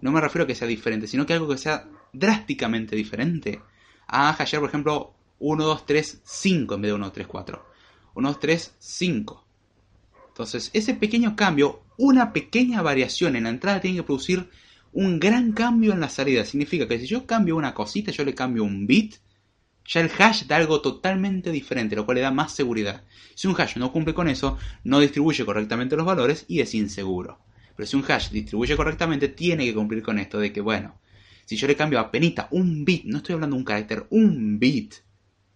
No 0.00 0.12
me 0.12 0.20
refiero 0.20 0.44
a 0.44 0.46
que 0.46 0.54
sea 0.54 0.68
diferente, 0.68 1.06
sino 1.06 1.26
que 1.26 1.32
algo 1.32 1.48
que 1.48 1.58
sea 1.58 1.88
drásticamente 2.12 2.96
diferente. 2.96 3.60
A 4.06 4.30
hashear, 4.30 4.60
por 4.60 4.68
ejemplo, 4.68 5.14
1235 5.40 6.74
en 6.74 6.80
vez 6.80 6.88
de 6.88 6.94
1234. 6.94 7.66
1235. 8.14 9.44
Entonces, 10.28 10.70
ese 10.72 10.94
pequeño 10.94 11.34
cambio, 11.34 11.82
una 11.96 12.32
pequeña 12.32 12.82
variación 12.82 13.34
en 13.34 13.44
la 13.44 13.50
entrada 13.50 13.80
tiene 13.80 13.98
que 13.98 14.02
producir 14.04 14.48
un 14.92 15.18
gran 15.18 15.52
cambio 15.52 15.92
en 15.92 16.00
la 16.00 16.08
salida. 16.08 16.44
Significa 16.44 16.86
que 16.86 16.98
si 17.00 17.06
yo 17.06 17.26
cambio 17.26 17.56
una 17.56 17.74
cosita, 17.74 18.12
yo 18.12 18.24
le 18.24 18.34
cambio 18.34 18.64
un 18.64 18.86
bit, 18.86 19.16
ya 19.88 20.00
el 20.02 20.10
hash 20.18 20.44
da 20.44 20.56
algo 20.56 20.82
totalmente 20.82 21.50
diferente, 21.50 21.96
lo 21.96 22.04
cual 22.04 22.16
le 22.16 22.20
da 22.20 22.30
más 22.30 22.52
seguridad. 22.52 23.04
Si 23.34 23.48
un 23.48 23.58
hash 23.58 23.76
no 23.76 23.90
cumple 23.90 24.12
con 24.12 24.28
eso, 24.28 24.58
no 24.84 25.00
distribuye 25.00 25.44
correctamente 25.46 25.96
los 25.96 26.04
valores 26.04 26.44
y 26.46 26.60
es 26.60 26.74
inseguro. 26.74 27.38
Pero 27.74 27.86
si 27.86 27.96
un 27.96 28.04
hash 28.06 28.30
distribuye 28.30 28.76
correctamente, 28.76 29.28
tiene 29.28 29.64
que 29.64 29.74
cumplir 29.74 30.02
con 30.02 30.18
esto 30.18 30.38
de 30.38 30.52
que, 30.52 30.60
bueno, 30.60 31.00
si 31.46 31.56
yo 31.56 31.66
le 31.66 31.76
cambio 31.76 31.98
a 32.00 32.10
penita 32.10 32.48
un 32.50 32.84
bit, 32.84 33.04
no 33.04 33.18
estoy 33.18 33.32
hablando 33.32 33.56
de 33.56 33.60
un 33.60 33.64
carácter, 33.64 34.06
un 34.10 34.58
bit, 34.58 34.96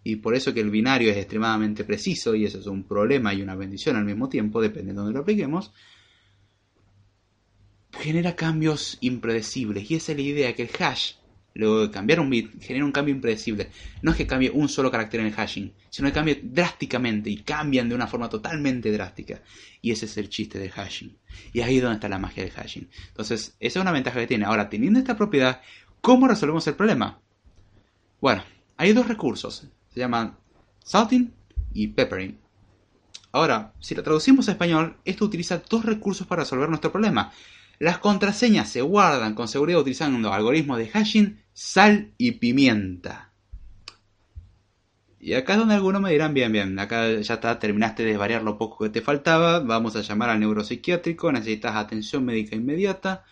y 0.02 0.16
por 0.16 0.34
eso 0.34 0.54
que 0.54 0.60
el 0.60 0.70
binario 0.70 1.10
es 1.10 1.16
extremadamente 1.18 1.84
preciso 1.84 2.34
y 2.34 2.46
eso 2.46 2.58
es 2.58 2.66
un 2.66 2.84
problema 2.84 3.34
y 3.34 3.42
una 3.42 3.54
bendición 3.54 3.96
al 3.96 4.04
mismo 4.04 4.28
tiempo, 4.28 4.62
depende 4.62 4.92
de 4.92 4.96
dónde 4.96 5.12
lo 5.12 5.20
apliquemos, 5.20 5.72
genera 7.92 8.34
cambios 8.34 8.96
impredecibles. 9.00 9.90
Y 9.90 9.96
esa 9.96 10.12
es 10.12 10.18
la 10.18 10.24
idea, 10.24 10.54
que 10.54 10.62
el 10.62 10.70
hash, 10.78 11.12
luego 11.54 11.80
de 11.80 11.90
cambiar 11.90 12.20
un 12.20 12.30
bit, 12.30 12.60
genera 12.60 12.84
un 12.84 12.92
cambio 12.92 13.14
impredecible. 13.14 13.70
No 14.02 14.12
es 14.12 14.16
que 14.16 14.26
cambie 14.26 14.50
un 14.50 14.68
solo 14.68 14.90
carácter 14.90 15.20
en 15.20 15.26
el 15.26 15.32
hashing, 15.32 15.72
sino 15.90 16.08
que 16.08 16.14
cambie 16.14 16.40
drásticamente 16.42 17.30
y 17.30 17.38
cambian 17.38 17.88
de 17.88 17.94
una 17.94 18.06
forma 18.06 18.28
totalmente 18.28 18.90
drástica. 18.92 19.42
Y 19.80 19.90
ese 19.90 20.06
es 20.06 20.16
el 20.16 20.28
chiste 20.28 20.58
del 20.58 20.70
hashing. 20.70 21.16
Y 21.52 21.60
ahí 21.60 21.76
es 21.76 21.82
donde 21.82 21.96
está 21.96 22.08
la 22.08 22.18
magia 22.18 22.42
del 22.42 22.52
hashing. 22.52 22.88
Entonces, 23.08 23.56
esa 23.60 23.78
es 23.78 23.82
una 23.82 23.92
ventaja 23.92 24.20
que 24.20 24.26
tiene. 24.26 24.44
Ahora, 24.44 24.68
teniendo 24.68 24.98
esta 24.98 25.16
propiedad, 25.16 25.60
¿cómo 26.00 26.28
resolvemos 26.28 26.66
el 26.66 26.74
problema? 26.74 27.20
Bueno, 28.20 28.44
hay 28.76 28.92
dos 28.92 29.08
recursos 29.08 29.68
se 29.92 30.00
llaman 30.00 30.36
salting 30.84 31.32
y 31.74 31.88
peppering. 31.88 32.38
Ahora, 33.32 33.72
si 33.80 33.94
lo 33.94 34.02
traducimos 34.02 34.48
a 34.48 34.52
español, 34.52 34.96
esto 35.04 35.24
utiliza 35.24 35.62
dos 35.68 35.84
recursos 35.84 36.26
para 36.26 36.42
resolver 36.42 36.68
nuestro 36.68 36.92
problema. 36.92 37.32
Las 37.78 37.98
contraseñas 37.98 38.68
se 38.68 38.80
guardan 38.80 39.34
con 39.34 39.48
seguridad 39.48 39.80
utilizando 39.80 40.32
algoritmos 40.32 40.78
de 40.78 40.88
hashing, 40.88 41.42
sal 41.52 42.12
y 42.18 42.32
pimienta. 42.32 43.32
Y 45.18 45.34
acá 45.34 45.52
es 45.52 45.58
donde 45.60 45.74
algunos 45.74 46.02
me 46.02 46.10
dirán, 46.10 46.34
bien, 46.34 46.50
bien, 46.50 46.78
acá 46.78 47.08
ya 47.20 47.34
está, 47.34 47.58
terminaste 47.58 48.04
de 48.04 48.16
variar 48.16 48.42
lo 48.42 48.58
poco 48.58 48.84
que 48.84 48.90
te 48.90 49.00
faltaba, 49.00 49.60
vamos 49.60 49.94
a 49.94 50.02
llamar 50.02 50.30
al 50.30 50.40
neuropsiquiátrico, 50.40 51.30
necesitas 51.30 51.76
atención 51.76 52.24
médica 52.24 52.56
inmediata 52.56 53.24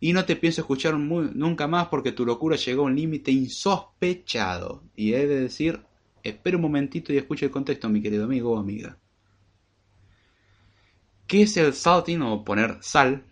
y 0.00 0.12
no 0.12 0.24
te 0.24 0.36
pienso 0.36 0.60
escuchar 0.60 0.94
nunca 0.98 1.66
más 1.66 1.88
porque 1.88 2.12
tu 2.12 2.26
locura 2.26 2.56
llegó 2.56 2.82
a 2.82 2.86
un 2.86 2.96
límite 2.96 3.30
insospechado. 3.30 4.82
Y 4.96 5.14
he 5.14 5.26
de 5.26 5.40
decir, 5.40 5.80
Espera 6.22 6.56
un 6.56 6.62
momentito 6.62 7.12
y 7.12 7.16
escucha 7.16 7.46
el 7.46 7.50
contexto, 7.50 7.88
mi 7.88 8.02
querido 8.02 8.24
amigo 8.24 8.52
o 8.52 8.58
amiga. 8.58 8.98
¿Qué 11.26 11.42
es 11.42 11.56
el 11.56 11.72
salting 11.72 12.22
o 12.22 12.44
poner 12.44 12.78
sal? 12.80 13.24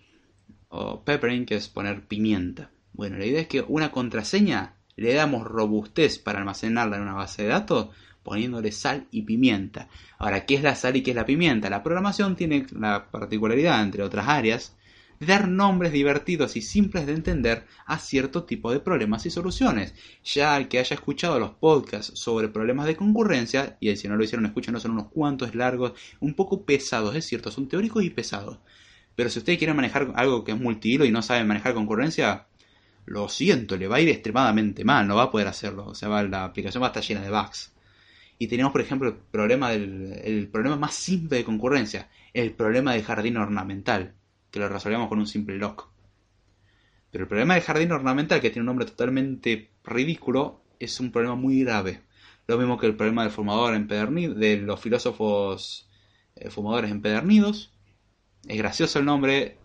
O 0.68 1.02
peppering, 1.04 1.46
que 1.46 1.56
es 1.56 1.68
poner 1.68 2.06
pimienta. 2.06 2.70
Bueno, 2.92 3.18
la 3.18 3.26
idea 3.26 3.40
es 3.40 3.48
que 3.48 3.64
una 3.66 3.90
contraseña 3.90 4.74
le 4.96 5.14
damos 5.14 5.44
robustez 5.44 6.18
para 6.18 6.40
almacenarla 6.40 6.96
en 6.96 7.02
una 7.02 7.14
base 7.14 7.42
de 7.42 7.48
datos 7.48 7.88
poniéndole 8.22 8.72
sal 8.72 9.06
y 9.10 9.22
pimienta. 9.22 9.88
Ahora, 10.18 10.44
¿qué 10.44 10.56
es 10.56 10.62
la 10.62 10.74
sal 10.74 10.96
y 10.96 11.02
qué 11.02 11.12
es 11.12 11.16
la 11.16 11.24
pimienta? 11.24 11.70
La 11.70 11.82
programación 11.82 12.36
tiene 12.36 12.66
la 12.72 13.10
particularidad, 13.10 13.82
entre 13.82 14.02
otras 14.02 14.28
áreas, 14.28 14.76
dar 15.20 15.48
nombres 15.48 15.92
divertidos 15.92 16.56
y 16.56 16.60
simples 16.60 17.06
de 17.06 17.14
entender 17.14 17.64
a 17.86 17.98
cierto 17.98 18.44
tipo 18.44 18.70
de 18.70 18.80
problemas 18.80 19.24
y 19.24 19.30
soluciones. 19.30 19.94
Ya 20.24 20.56
el 20.56 20.68
que 20.68 20.78
haya 20.78 20.94
escuchado 20.94 21.40
los 21.40 21.52
podcasts 21.52 22.12
sobre 22.18 22.48
problemas 22.48 22.86
de 22.86 22.96
concurrencia, 22.96 23.78
y 23.80 23.96
si 23.96 24.08
no 24.08 24.16
lo 24.16 24.24
hicieron, 24.24 24.46
escuchen, 24.46 24.78
son 24.78 24.90
unos 24.90 25.08
cuantos 25.08 25.54
largos, 25.54 25.92
un 26.20 26.34
poco 26.34 26.64
pesados, 26.64 27.16
es 27.16 27.24
cierto, 27.24 27.50
son 27.50 27.68
teóricos 27.68 28.04
y 28.04 28.10
pesados. 28.10 28.58
Pero 29.18 29.30
si 29.30 29.40
ustedes 29.40 29.58
quieren 29.58 29.74
manejar 29.74 30.12
algo 30.14 30.44
que 30.44 30.52
es 30.52 30.60
multihilo 30.60 31.04
y 31.04 31.10
no 31.10 31.22
saben 31.22 31.48
manejar 31.48 31.74
concurrencia, 31.74 32.46
lo 33.04 33.28
siento, 33.28 33.76
le 33.76 33.88
va 33.88 33.96
a 33.96 34.00
ir 34.00 34.10
extremadamente 34.10 34.84
mal, 34.84 35.08
no 35.08 35.16
va 35.16 35.24
a 35.24 35.30
poder 35.32 35.48
hacerlo. 35.48 35.86
O 35.86 35.94
sea, 35.96 36.22
la 36.22 36.44
aplicación 36.44 36.80
va 36.80 36.86
a 36.86 36.90
estar 36.90 37.02
llena 37.02 37.22
de 37.22 37.30
bugs. 37.30 37.72
Y 38.38 38.46
tenemos, 38.46 38.70
por 38.70 38.80
ejemplo, 38.80 39.08
el 39.08 39.16
problema, 39.16 39.70
del, 39.70 40.20
el 40.22 40.46
problema 40.46 40.76
más 40.76 40.94
simple 40.94 41.38
de 41.38 41.44
concurrencia, 41.44 42.08
el 42.32 42.52
problema 42.52 42.92
del 42.92 43.02
jardín 43.02 43.38
ornamental 43.38 44.14
que 44.52 44.60
lo 44.60 44.68
resolvíamos 44.68 45.08
con 45.08 45.18
un 45.18 45.26
simple 45.26 45.58
lock. 45.58 45.88
Pero 47.10 47.24
el 47.24 47.28
problema 47.28 47.54
del 47.54 47.64
jardín 47.64 47.90
ornamental, 47.90 48.40
que 48.40 48.50
tiene 48.50 48.60
un 48.60 48.66
nombre 48.66 48.86
totalmente 48.86 49.72
ridículo, 49.82 50.62
es 50.78 51.00
un 51.00 51.10
problema 51.10 51.34
muy 51.34 51.64
grave. 51.64 52.02
Lo 52.46 52.56
mismo 52.56 52.78
que 52.78 52.86
el 52.86 52.94
problema 52.94 53.24
del 53.24 53.32
fumador 53.32 53.74
empedernido, 53.74 54.34
de 54.34 54.58
los 54.58 54.80
filósofos 54.80 55.90
eh, 56.36 56.50
fumadores 56.50 56.92
empedernidos. 56.92 57.72
Es 58.48 58.58
gracioso 58.58 58.98
el 58.98 59.04
nombre, 59.04 59.58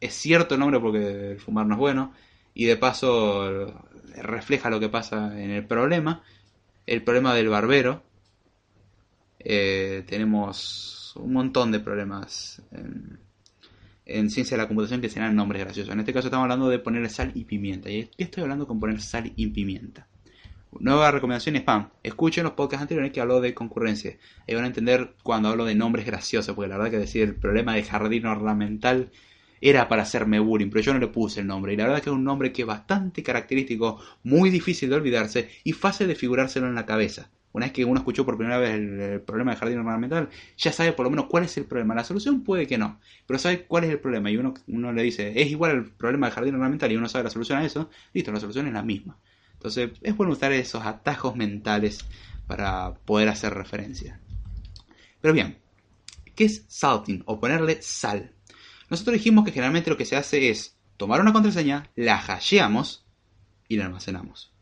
es 0.00 0.14
cierto 0.14 0.54
el 0.54 0.60
nombre 0.60 0.80
porque 0.80 1.32
el 1.32 1.38
fumar 1.38 1.66
no 1.66 1.74
es 1.74 1.78
bueno, 1.78 2.12
y 2.54 2.64
de 2.64 2.76
paso 2.76 3.74
refleja 4.16 4.70
lo 4.70 4.80
que 4.80 4.88
pasa 4.88 5.40
en 5.40 5.50
el 5.50 5.66
problema. 5.66 6.22
El 6.86 7.02
problema 7.04 7.34
del 7.34 7.48
barbero. 7.48 8.02
Eh, 9.38 10.04
tenemos 10.06 11.12
un 11.16 11.32
montón 11.34 11.70
de 11.70 11.80
problemas. 11.80 12.62
En, 12.72 13.18
en 14.06 14.30
ciencia 14.30 14.56
de 14.56 14.62
la 14.62 14.68
computación 14.68 15.00
que 15.00 15.10
serán 15.10 15.34
nombres 15.36 15.62
graciosos. 15.62 15.92
En 15.92 16.00
este 16.00 16.14
caso 16.14 16.28
estamos 16.28 16.44
hablando 16.44 16.68
de 16.68 16.78
poner 16.78 17.10
sal 17.10 17.32
y 17.34 17.44
pimienta. 17.44 17.90
¿Y 17.90 18.08
qué 18.16 18.24
estoy 18.24 18.44
hablando 18.44 18.66
con 18.66 18.80
poner 18.80 19.00
sal 19.02 19.32
y 19.36 19.48
pimienta? 19.48 20.06
Nueva 20.72 21.10
recomendación 21.10 21.56
spam. 21.56 21.90
Escuchen 22.02 22.44
los 22.44 22.52
podcasts 22.52 22.82
anteriores 22.82 23.12
que 23.12 23.20
hablo 23.20 23.40
de 23.40 23.54
concurrencia. 23.54 24.18
Ahí 24.46 24.54
van 24.54 24.64
a 24.64 24.68
entender 24.68 25.14
cuando 25.22 25.48
hablo 25.48 25.64
de 25.64 25.74
nombres 25.74 26.06
graciosos, 26.06 26.54
porque 26.54 26.68
la 26.68 26.76
verdad 26.76 26.90
que 26.90 26.98
decir 26.98 27.22
el 27.22 27.34
problema 27.34 27.74
de 27.74 27.84
jardín 27.84 28.26
ornamental 28.26 29.10
era 29.60 29.88
para 29.88 30.02
hacerme 30.02 30.38
bullying, 30.38 30.68
pero 30.68 30.82
yo 30.82 30.92
no 30.92 30.98
le 30.98 31.08
puse 31.08 31.40
el 31.40 31.46
nombre. 31.46 31.72
Y 31.72 31.76
la 31.76 31.84
verdad 31.84 32.02
que 32.02 32.10
es 32.10 32.14
un 32.14 32.24
nombre 32.24 32.52
que 32.52 32.62
es 32.62 32.68
bastante 32.68 33.22
característico, 33.22 34.00
muy 34.22 34.50
difícil 34.50 34.90
de 34.90 34.96
olvidarse 34.96 35.48
y 35.64 35.72
fácil 35.72 36.08
de 36.08 36.14
figurárselo 36.14 36.66
en 36.66 36.74
la 36.74 36.84
cabeza. 36.84 37.30
Una 37.52 37.66
vez 37.66 37.72
que 37.72 37.86
uno 37.86 37.98
escuchó 37.98 38.26
por 38.26 38.36
primera 38.36 38.58
vez 38.58 38.74
el, 38.74 39.22
problema 39.22 39.52
de 39.52 39.56
jardín 39.56 39.78
ornamental, 39.78 40.28
ya 40.58 40.72
sabe 40.72 40.92
por 40.92 41.04
lo 41.04 41.10
menos 41.10 41.26
cuál 41.26 41.44
es 41.44 41.56
el 41.56 41.64
problema. 41.64 41.94
La 41.94 42.04
solución 42.04 42.44
puede 42.44 42.66
que 42.66 42.76
no, 42.76 43.00
pero 43.26 43.38
sabe 43.38 43.64
cuál 43.64 43.84
es 43.84 43.90
el 43.90 43.98
problema. 43.98 44.30
Y 44.30 44.36
uno, 44.36 44.52
uno 44.66 44.92
le 44.92 45.02
dice, 45.02 45.40
es 45.40 45.50
igual 45.50 45.70
el 45.70 45.84
problema 45.84 46.26
del 46.26 46.34
jardín 46.34 46.54
ornamental 46.54 46.92
y 46.92 46.96
uno 46.96 47.08
sabe 47.08 47.24
la 47.24 47.30
solución 47.30 47.58
a 47.58 47.64
eso, 47.64 47.88
listo, 48.12 48.30
la 48.30 48.40
solución 48.40 48.66
es 48.66 48.74
la 48.74 48.82
misma. 48.82 49.16
Entonces 49.56 49.90
es 50.02 50.16
bueno 50.16 50.32
usar 50.32 50.52
esos 50.52 50.84
atajos 50.84 51.36
mentales 51.36 52.04
para 52.46 52.94
poder 52.94 53.28
hacer 53.28 53.52
referencia. 53.54 54.20
Pero 55.20 55.34
bien, 55.34 55.58
¿qué 56.34 56.44
es 56.44 56.64
salting 56.68 57.22
o 57.26 57.40
ponerle 57.40 57.82
sal? 57.82 58.32
Nosotros 58.88 59.14
dijimos 59.14 59.44
que 59.44 59.52
generalmente 59.52 59.90
lo 59.90 59.96
que 59.96 60.04
se 60.04 60.16
hace 60.16 60.50
es 60.50 60.76
tomar 60.96 61.20
una 61.20 61.32
contraseña, 61.32 61.90
la 61.96 62.16
hasheamos 62.16 63.04
y 63.68 63.76
la 63.76 63.86
almacenamos. 63.86 64.52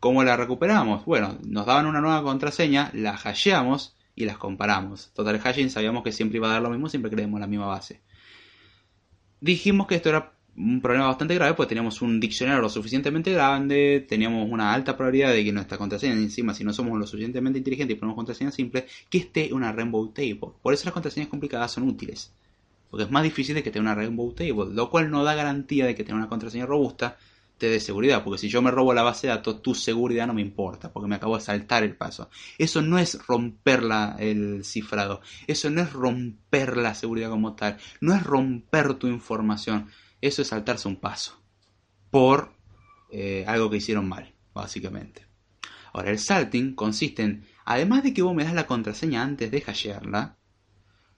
¿Cómo 0.00 0.24
la 0.24 0.36
recuperamos? 0.36 1.04
Bueno, 1.04 1.38
nos 1.44 1.64
daban 1.64 1.86
una 1.86 2.00
nueva 2.00 2.22
contraseña, 2.24 2.90
la 2.92 3.12
hasheamos 3.12 3.96
y 4.16 4.24
las 4.24 4.36
comparamos. 4.36 5.12
Total 5.14 5.38
hashing 5.38 5.70
sabíamos 5.70 6.02
que 6.02 6.12
siempre 6.12 6.38
iba 6.38 6.48
a 6.48 6.54
dar 6.54 6.62
lo 6.62 6.70
mismo, 6.70 6.88
siempre 6.88 7.10
creemos 7.10 7.40
la 7.40 7.46
misma 7.46 7.66
base. 7.66 8.02
Dijimos 9.40 9.86
que 9.86 9.94
esto 9.94 10.08
era 10.08 10.32
un 10.56 10.80
problema 10.80 11.06
bastante 11.06 11.34
grave, 11.34 11.54
pues 11.54 11.68
teníamos 11.68 12.02
un 12.02 12.20
diccionario 12.20 12.60
lo 12.60 12.68
suficientemente 12.68 13.32
grande, 13.32 14.04
teníamos 14.06 14.50
una 14.50 14.72
alta 14.72 14.96
probabilidad 14.96 15.32
de 15.32 15.44
que 15.44 15.52
nuestra 15.52 15.78
contraseña, 15.78 16.14
encima, 16.14 16.54
si 16.54 16.62
no 16.64 16.72
somos 16.72 16.98
lo 16.98 17.06
suficientemente 17.06 17.58
inteligentes 17.58 17.96
y 17.96 17.98
ponemos 17.98 18.16
contraseña 18.16 18.50
simple, 18.50 18.86
que 19.08 19.18
esté 19.18 19.52
una 19.52 19.72
rainbow 19.72 20.08
table. 20.12 20.52
Por 20.62 20.74
eso 20.74 20.84
las 20.84 20.92
contraseñas 20.92 21.28
complicadas 21.28 21.72
son 21.72 21.84
útiles. 21.84 22.32
Porque 22.90 23.04
es 23.04 23.10
más 23.10 23.22
difícil 23.22 23.54
de 23.54 23.62
que 23.62 23.70
tenga 23.70 23.84
una 23.84 23.94
rainbow 23.94 24.32
table, 24.34 24.74
lo 24.74 24.90
cual 24.90 25.10
no 25.10 25.24
da 25.24 25.34
garantía 25.34 25.86
de 25.86 25.94
que 25.94 26.04
tenga 26.04 26.18
una 26.18 26.28
contraseña 26.28 26.66
robusta, 26.66 27.16
de 27.68 27.80
seguridad, 27.80 28.24
porque 28.24 28.38
si 28.38 28.48
yo 28.48 28.62
me 28.62 28.70
robo 28.70 28.94
la 28.94 29.02
base 29.02 29.26
de 29.26 29.34
datos, 29.34 29.62
tu 29.62 29.74
seguridad 29.74 30.26
no 30.26 30.34
me 30.34 30.42
importa, 30.42 30.92
porque 30.92 31.08
me 31.08 31.16
acabo 31.16 31.36
de 31.36 31.44
saltar 31.44 31.82
el 31.82 31.96
paso. 31.96 32.28
Eso 32.58 32.82
no 32.82 32.98
es 32.98 33.24
romper 33.26 33.82
la, 33.82 34.16
el 34.18 34.64
cifrado, 34.64 35.20
eso 35.46 35.70
no 35.70 35.82
es 35.82 35.92
romper 35.92 36.76
la 36.76 36.94
seguridad 36.94 37.30
como 37.30 37.54
tal, 37.54 37.78
no 38.00 38.14
es 38.14 38.22
romper 38.22 38.94
tu 38.94 39.06
información, 39.06 39.88
eso 40.22 40.40
es 40.40 40.48
saltarse 40.48 40.88
un 40.88 40.96
paso 40.96 41.38
por 42.10 42.54
eh, 43.10 43.44
algo 43.46 43.68
que 43.68 43.76
hicieron 43.76 44.08
mal, 44.08 44.32
básicamente. 44.54 45.26
Ahora, 45.92 46.10
el 46.10 46.18
salting 46.18 46.74
consiste 46.74 47.22
en, 47.22 47.44
además 47.64 48.02
de 48.02 48.14
que 48.14 48.22
vos 48.22 48.34
me 48.34 48.44
das 48.44 48.54
la 48.54 48.66
contraseña 48.66 49.22
antes 49.22 49.50
de 49.50 49.60
hashearla, 49.60 50.36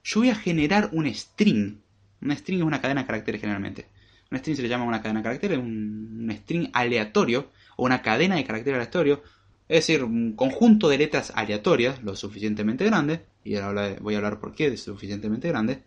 yo 0.03 0.21
voy 0.21 0.31
a 0.31 0.35
generar 0.35 0.91
un 0.93 1.07
string. 1.15 1.81
Un 2.21 2.31
string 2.33 2.59
es 2.59 2.65
una 2.65 2.81
cadena 2.81 3.03
de 3.03 3.07
caracteres 3.07 3.41
generalmente. 3.41 3.87
Un 4.31 4.39
string 4.39 4.57
se 4.57 4.63
le 4.63 4.69
llama 4.69 4.85
una 4.85 5.01
cadena 5.01 5.21
de 5.21 5.25
caracteres, 5.25 5.59
un, 5.59 6.31
string 6.43 6.71
aleatorio 6.73 7.51
o 7.77 7.85
una 7.85 8.03
cadena 8.03 8.37
de 8.37 8.45
caracteres 8.45 8.79
aleatorio. 8.79 9.23
Es 9.69 9.87
decir, 9.87 10.05
un 10.05 10.35
conjunto 10.35 10.89
de 10.89 10.99
letras 10.99 11.33
aleatorias, 11.35 12.03
lo 12.03 12.17
suficientemente 12.17 12.85
grande, 12.85 13.25
y 13.45 13.57
ahora 13.57 13.97
voy 14.01 14.15
a 14.15 14.19
hablar 14.19 14.41
por 14.41 14.55
qué 14.55 14.67
es 14.67 14.83
suficientemente 14.83 15.49
grande, 15.49 15.85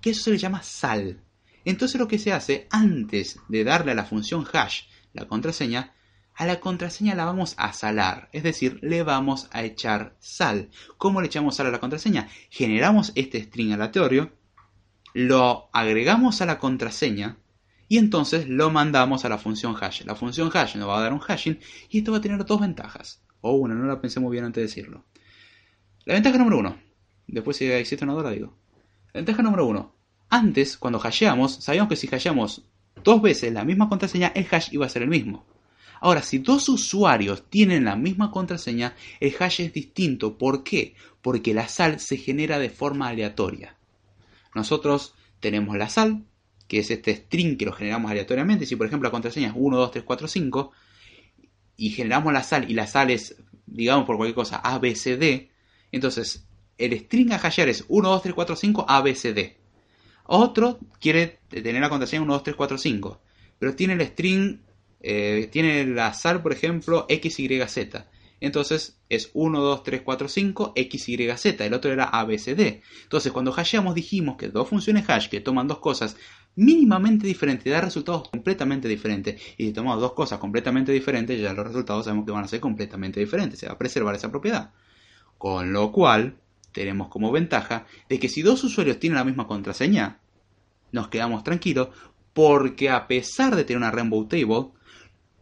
que 0.00 0.10
eso 0.10 0.22
se 0.22 0.30
le 0.32 0.38
llama 0.38 0.62
sal. 0.62 1.20
Entonces 1.64 2.00
lo 2.00 2.08
que 2.08 2.18
se 2.18 2.32
hace, 2.32 2.66
antes 2.70 3.38
de 3.48 3.64
darle 3.64 3.92
a 3.92 3.94
la 3.94 4.04
función 4.04 4.46
hash 4.52 4.82
la 5.12 5.26
contraseña, 5.26 5.94
a 6.34 6.46
la 6.46 6.60
contraseña 6.60 7.14
la 7.14 7.24
vamos 7.26 7.54
a 7.58 7.72
salar, 7.72 8.28
es 8.32 8.42
decir, 8.42 8.78
le 8.82 9.02
vamos 9.02 9.48
a 9.52 9.62
echar 9.62 10.16
sal. 10.20 10.70
¿Cómo 10.96 11.20
le 11.20 11.26
echamos 11.26 11.56
sal 11.56 11.66
a 11.66 11.70
la 11.70 11.80
contraseña? 11.80 12.28
Generamos 12.48 13.12
este 13.14 13.42
string 13.42 13.72
aleatorio, 13.72 14.32
lo 15.12 15.68
agregamos 15.72 16.40
a 16.40 16.46
la 16.46 16.58
contraseña, 16.58 17.36
y 17.90 17.98
entonces 17.98 18.48
lo 18.48 18.70
mandamos 18.70 19.24
a 19.24 19.28
la 19.28 19.36
función 19.36 19.74
hash. 19.78 20.04
La 20.04 20.14
función 20.14 20.48
hash 20.54 20.76
nos 20.76 20.88
va 20.88 20.98
a 20.98 21.02
dar 21.02 21.12
un 21.12 21.18
hashing 21.18 21.58
y 21.88 21.98
esto 21.98 22.12
va 22.12 22.18
a 22.18 22.20
tener 22.20 22.44
dos 22.44 22.60
ventajas. 22.60 23.20
O 23.40 23.52
una, 23.54 23.74
no 23.74 23.84
la 23.84 24.00
pensé 24.00 24.20
muy 24.20 24.30
bien 24.30 24.44
antes 24.44 24.62
de 24.62 24.68
decirlo. 24.68 25.04
La 26.04 26.14
ventaja 26.14 26.38
número 26.38 26.58
uno. 26.58 26.78
Después 27.26 27.56
si 27.56 27.66
existe 27.66 28.04
una 28.04 28.14
duda 28.14 28.30
digo. 28.30 28.56
La 29.12 29.18
ventaja 29.18 29.42
número 29.42 29.66
uno. 29.66 29.99
Antes, 30.30 30.78
cuando 30.78 31.00
hasheamos, 31.02 31.56
sabíamos 31.56 31.88
que 31.88 31.96
si 31.96 32.08
hasheamos 32.14 32.62
dos 33.02 33.20
veces 33.20 33.52
la 33.52 33.64
misma 33.64 33.88
contraseña, 33.88 34.28
el 34.28 34.46
hash 34.50 34.68
iba 34.72 34.86
a 34.86 34.88
ser 34.88 35.02
el 35.02 35.08
mismo. 35.08 35.44
Ahora, 36.00 36.22
si 36.22 36.38
dos 36.38 36.68
usuarios 36.68 37.50
tienen 37.50 37.84
la 37.84 37.96
misma 37.96 38.30
contraseña, 38.30 38.94
el 39.18 39.34
hash 39.38 39.60
es 39.60 39.72
distinto. 39.72 40.38
¿Por 40.38 40.62
qué? 40.62 40.94
Porque 41.20 41.52
la 41.52 41.68
sal 41.68 41.98
se 41.98 42.16
genera 42.16 42.58
de 42.60 42.70
forma 42.70 43.08
aleatoria. 43.08 43.76
Nosotros 44.54 45.14
tenemos 45.40 45.76
la 45.76 45.88
sal, 45.88 46.24
que 46.68 46.78
es 46.78 46.90
este 46.90 47.14
string 47.16 47.58
que 47.58 47.66
lo 47.66 47.72
generamos 47.72 48.10
aleatoriamente. 48.10 48.66
Si 48.66 48.76
por 48.76 48.86
ejemplo 48.86 49.08
la 49.08 49.12
contraseña 49.12 49.48
es 49.48 49.54
1, 49.56 49.76
2, 49.76 49.90
3, 49.90 50.04
4, 50.04 50.28
5, 50.28 50.72
y 51.76 51.90
generamos 51.90 52.32
la 52.32 52.44
sal, 52.44 52.70
y 52.70 52.74
la 52.74 52.86
sal 52.86 53.10
es, 53.10 53.36
digamos 53.66 54.06
por 54.06 54.16
cualquier 54.16 54.36
cosa, 54.36 54.58
ABCD, 54.58 55.50
entonces 55.90 56.46
el 56.78 56.98
string 56.98 57.32
a 57.32 57.36
hashear 57.36 57.68
es 57.68 57.84
1, 57.88 58.08
2, 58.08 58.22
3, 58.22 58.34
4, 58.34 58.56
5, 58.56 58.86
ABCD. 58.88 59.59
Otro 60.32 60.78
quiere 61.00 61.40
tener 61.48 61.80
la 61.82 61.88
contraseña 61.88 62.22
1, 62.22 62.32
2, 62.34 62.42
3, 62.44 62.56
4, 62.56 62.78
5, 62.78 63.20
pero 63.58 63.74
tiene 63.74 63.94
el 63.94 64.02
string, 64.02 64.60
eh, 65.00 65.48
tiene 65.50 65.84
la 65.86 66.14
sal, 66.14 66.40
por 66.40 66.52
ejemplo, 66.52 67.04
XYZ. 67.08 68.04
Entonces 68.38 69.00
es 69.08 69.30
1, 69.34 69.60
2, 69.60 69.82
3, 69.82 70.02
4, 70.02 70.28
5, 70.28 70.74
XYZ. 70.76 71.60
El 71.62 71.74
otro 71.74 71.92
era 71.92 72.04
ABCD. 72.04 72.80
Entonces 73.02 73.32
cuando 73.32 73.52
hasheamos 73.52 73.96
dijimos 73.96 74.36
que 74.36 74.50
dos 74.50 74.68
funciones 74.68 75.10
hash 75.10 75.28
que 75.28 75.40
toman 75.40 75.66
dos 75.66 75.80
cosas 75.80 76.16
mínimamente 76.54 77.26
diferentes 77.26 77.72
dan 77.72 77.82
resultados 77.82 78.28
completamente 78.28 78.86
diferentes. 78.86 79.34
Y 79.58 79.66
si 79.66 79.72
tomamos 79.72 80.00
dos 80.00 80.12
cosas 80.12 80.38
completamente 80.38 80.92
diferentes, 80.92 81.40
ya 81.40 81.52
los 81.52 81.66
resultados 81.66 82.04
sabemos 82.04 82.24
que 82.24 82.30
van 82.30 82.44
a 82.44 82.48
ser 82.48 82.60
completamente 82.60 83.18
diferentes. 83.18 83.58
Se 83.58 83.66
va 83.66 83.72
a 83.72 83.78
preservar 83.78 84.14
esa 84.14 84.30
propiedad. 84.30 84.70
Con 85.38 85.72
lo 85.72 85.90
cual, 85.90 86.36
tenemos 86.72 87.08
como 87.08 87.32
ventaja 87.32 87.86
de 88.08 88.18
que 88.18 88.28
si 88.28 88.42
dos 88.42 88.62
usuarios 88.64 88.98
tienen 88.98 89.16
la 89.16 89.24
misma 89.24 89.46
contraseña, 89.46 90.19
nos 90.92 91.08
quedamos 91.08 91.44
tranquilos 91.44 91.88
porque 92.32 92.90
a 92.90 93.06
pesar 93.06 93.56
de 93.56 93.64
tener 93.64 93.78
una 93.78 93.90
Rainbow 93.90 94.26
Table, 94.26 94.68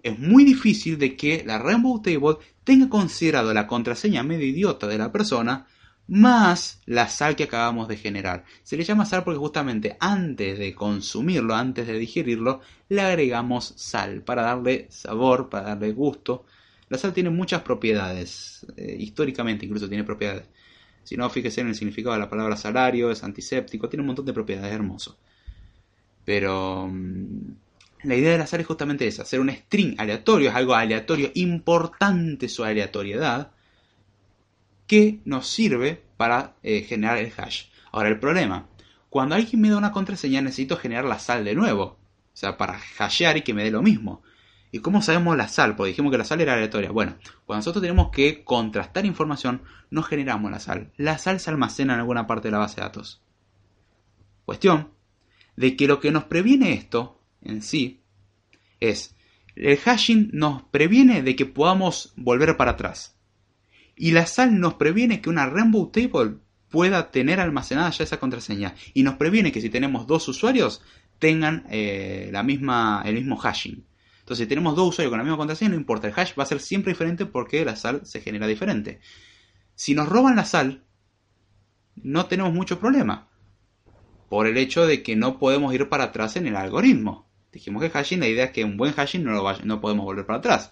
es 0.03 0.19
muy 0.19 0.45
difícil 0.45 0.99
de 0.99 1.17
que 1.17 1.45
la 1.47 1.59
Rainbow 1.59 2.01
Table 2.01 2.37
tenga 2.65 2.89
considerado 2.89 3.53
la 3.53 3.67
contraseña 3.67 4.23
medio 4.23 4.47
idiota 4.47 4.87
de 4.87 4.99
la 4.99 5.13
persona 5.13 5.67
más 6.09 6.81
la 6.87 7.09
sal 7.09 7.37
que 7.37 7.45
acabamos 7.45 7.87
de 7.87 7.97
generar. 7.97 8.45
Se 8.63 8.77
le 8.77 8.85
llama 8.85 9.05
sal 9.05 9.25
porque 9.25 9.39
justamente 9.39 9.97
antes 10.01 10.59
de 10.59 10.75
consumirlo, 10.75 11.55
antes 11.55 11.87
de 11.87 11.99
digerirlo, 11.99 12.63
le 12.89 13.03
agregamos 13.03 13.75
sal 13.77 14.23
para 14.23 14.43
darle 14.43 14.87
sabor, 14.91 15.51
para 15.51 15.69
darle 15.69 15.93
gusto. 15.93 16.47
La 16.89 16.97
sal 16.97 17.13
tiene 17.13 17.29
muchas 17.29 17.61
propiedades, 17.61 18.67
eh, 18.77 18.97
históricamente 18.99 19.67
incluso 19.67 19.89
tiene 19.89 20.05
propiedades. 20.05 20.49
Si 21.05 21.17
no, 21.17 21.29
fíjese 21.29 21.61
en 21.61 21.69
el 21.69 21.75
significado 21.75 22.15
de 22.15 22.21
la 22.21 22.31
palabra 22.31 22.57
salario, 22.57 23.11
es 23.11 23.23
antiséptico, 23.23 23.89
tiene 23.89 24.03
un 24.03 24.09
montón 24.09 24.25
de 24.25 24.33
propiedades, 24.33 24.73
hermoso. 24.73 25.19
Pero 26.29 26.91
mm, 26.93 27.55
la 28.03 28.15
idea 28.15 28.33
de 28.33 28.37
la 28.37 28.47
sal 28.47 28.61
es 28.61 28.67
justamente 28.67 29.07
esa, 29.07 29.23
hacer 29.23 29.41
un 29.41 29.49
string 29.49 29.95
aleatorio, 29.97 30.51
es 30.51 30.55
algo 30.55 30.75
aleatorio, 30.75 31.31
importante 31.33 32.51
su 32.51 32.65
aleatoriedad, 32.65 33.53
que 34.87 35.23
nos 35.25 35.47
sirve 35.49 36.05
para 36.19 36.57
eh, 36.63 36.83
generar 36.83 37.17
el 37.17 37.33
hash. 37.35 37.69
Ahora 37.93 38.11
el 38.11 38.21
problema, 38.21 38.69
cuando 39.09 39.37
alguien 39.37 39.59
me 39.59 39.71
da 39.71 39.79
una 39.79 39.91
contraseña 39.91 40.43
necesito 40.43 40.77
generar 40.77 41.07
la 41.07 41.19
sal 41.19 41.47
de 41.47 41.55
nuevo, 41.55 41.85
o 41.85 41.99
sea, 42.35 42.59
para 42.59 42.79
hashear 42.99 43.39
y 43.39 43.43
que 43.43 43.55
me 43.55 43.65
dé 43.65 43.71
lo 43.71 43.81
mismo. 43.81 44.21
¿Y 44.71 44.81
cómo 44.81 45.01
sabemos 45.01 45.35
la 45.35 45.49
sal? 45.49 45.77
Porque 45.77 45.93
dijimos 45.93 46.13
que 46.13 46.19
la 46.19 46.27
sal 46.27 46.43
era 46.43 46.53
aleatoria. 46.53 46.91
Bueno, 46.91 47.17
cuando 47.47 47.61
nosotros 47.61 47.81
tenemos 47.81 48.11
que 48.11 48.45
contrastar 48.45 49.07
información, 49.07 49.63
no 49.89 50.03
generamos 50.03 50.51
la 50.51 50.61
sal. 50.61 50.93
La 50.99 51.17
sal 51.17 51.41
se 51.41 51.49
almacena 51.49 51.95
en 51.95 52.01
alguna 52.01 52.27
parte 52.27 52.49
de 52.49 52.53
la 52.53 52.59
base 52.59 52.77
de 52.77 52.83
datos. 52.83 53.23
Cuestión 54.45 54.98
de 55.59 55.75
que 55.75 55.89
lo 55.89 55.99
que 55.99 56.13
nos 56.13 56.25
previene 56.25 56.73
esto 56.73 57.21
en 57.43 57.63
sí 57.63 58.05
es 58.79 59.17
el 59.57 59.77
hashing 59.77 60.31
nos 60.33 60.63
previene 60.63 61.23
de 61.23 61.35
que 61.35 61.47
podamos 61.47 62.13
volver 62.15 62.57
para 62.57 62.73
atrás. 62.73 63.19
Y 63.97 64.13
la 64.13 64.27
sal 64.27 64.61
nos 64.61 64.75
previene 64.75 65.21
que 65.21 65.29
una 65.29 65.47
Rainbow 65.47 65.91
Table 65.91 66.37
pueda 66.69 67.11
tener 67.11 67.41
almacenada 67.41 67.91
ya 67.91 68.05
esa 68.05 68.21
contraseña. 68.21 68.77
Y 68.95 69.03
nos 69.03 69.17
previene 69.17 69.51
que 69.51 69.61
si 69.61 69.69
tenemos 69.69 70.07
dos 70.07 70.29
usuarios 70.29 70.81
tengan 71.19 71.67
eh, 71.71 72.31
la 72.33 72.45
misma, 72.45 73.03
el 73.05 73.17
mismo 73.17 73.37
hashing. 73.37 73.85
Entonces, 74.21 74.45
si 74.45 74.49
tenemos 74.49 74.77
dos 74.77 74.91
usuarios 74.91 75.11
con 75.11 75.19
la 75.19 75.25
misma 75.25 75.39
contraseña, 75.39 75.71
no 75.71 75.77
importa, 75.77 76.07
el 76.07 76.15
hash 76.17 76.35
va 76.39 76.45
a 76.45 76.47
ser 76.47 76.61
siempre 76.61 76.93
diferente 76.93 77.27
porque 77.27 77.65
la 77.65 77.75
sal 77.75 78.03
se 78.05 78.21
genera 78.21 78.47
diferente. 78.47 79.01
Si 79.75 79.93
nos 79.93 80.09
roban 80.09 80.37
la 80.37 80.45
sal, 80.45 80.85
no 81.97 82.27
tenemos 82.27 82.53
mucho 82.53 82.79
problema. 82.79 83.28
Por 84.29 84.47
el 84.47 84.57
hecho 84.57 84.87
de 84.87 85.03
que 85.03 85.17
no 85.17 85.39
podemos 85.39 85.75
ir 85.75 85.89
para 85.89 86.05
atrás 86.05 86.37
en 86.37 86.47
el 86.47 86.57
algoritmo. 86.57 87.27
Dijimos 87.53 87.83
que 87.83 87.91
hashing, 87.91 88.21
la 88.21 88.29
idea 88.29 88.45
es 88.45 88.51
que 88.51 88.65
un 88.65 88.77
buen 88.77 88.93
hashing 88.93 89.25
no, 89.25 89.33
lo 89.33 89.59
no 89.65 89.81
podemos 89.81 90.05
volver 90.05 90.27
para 90.27 90.39
atrás. 90.39 90.71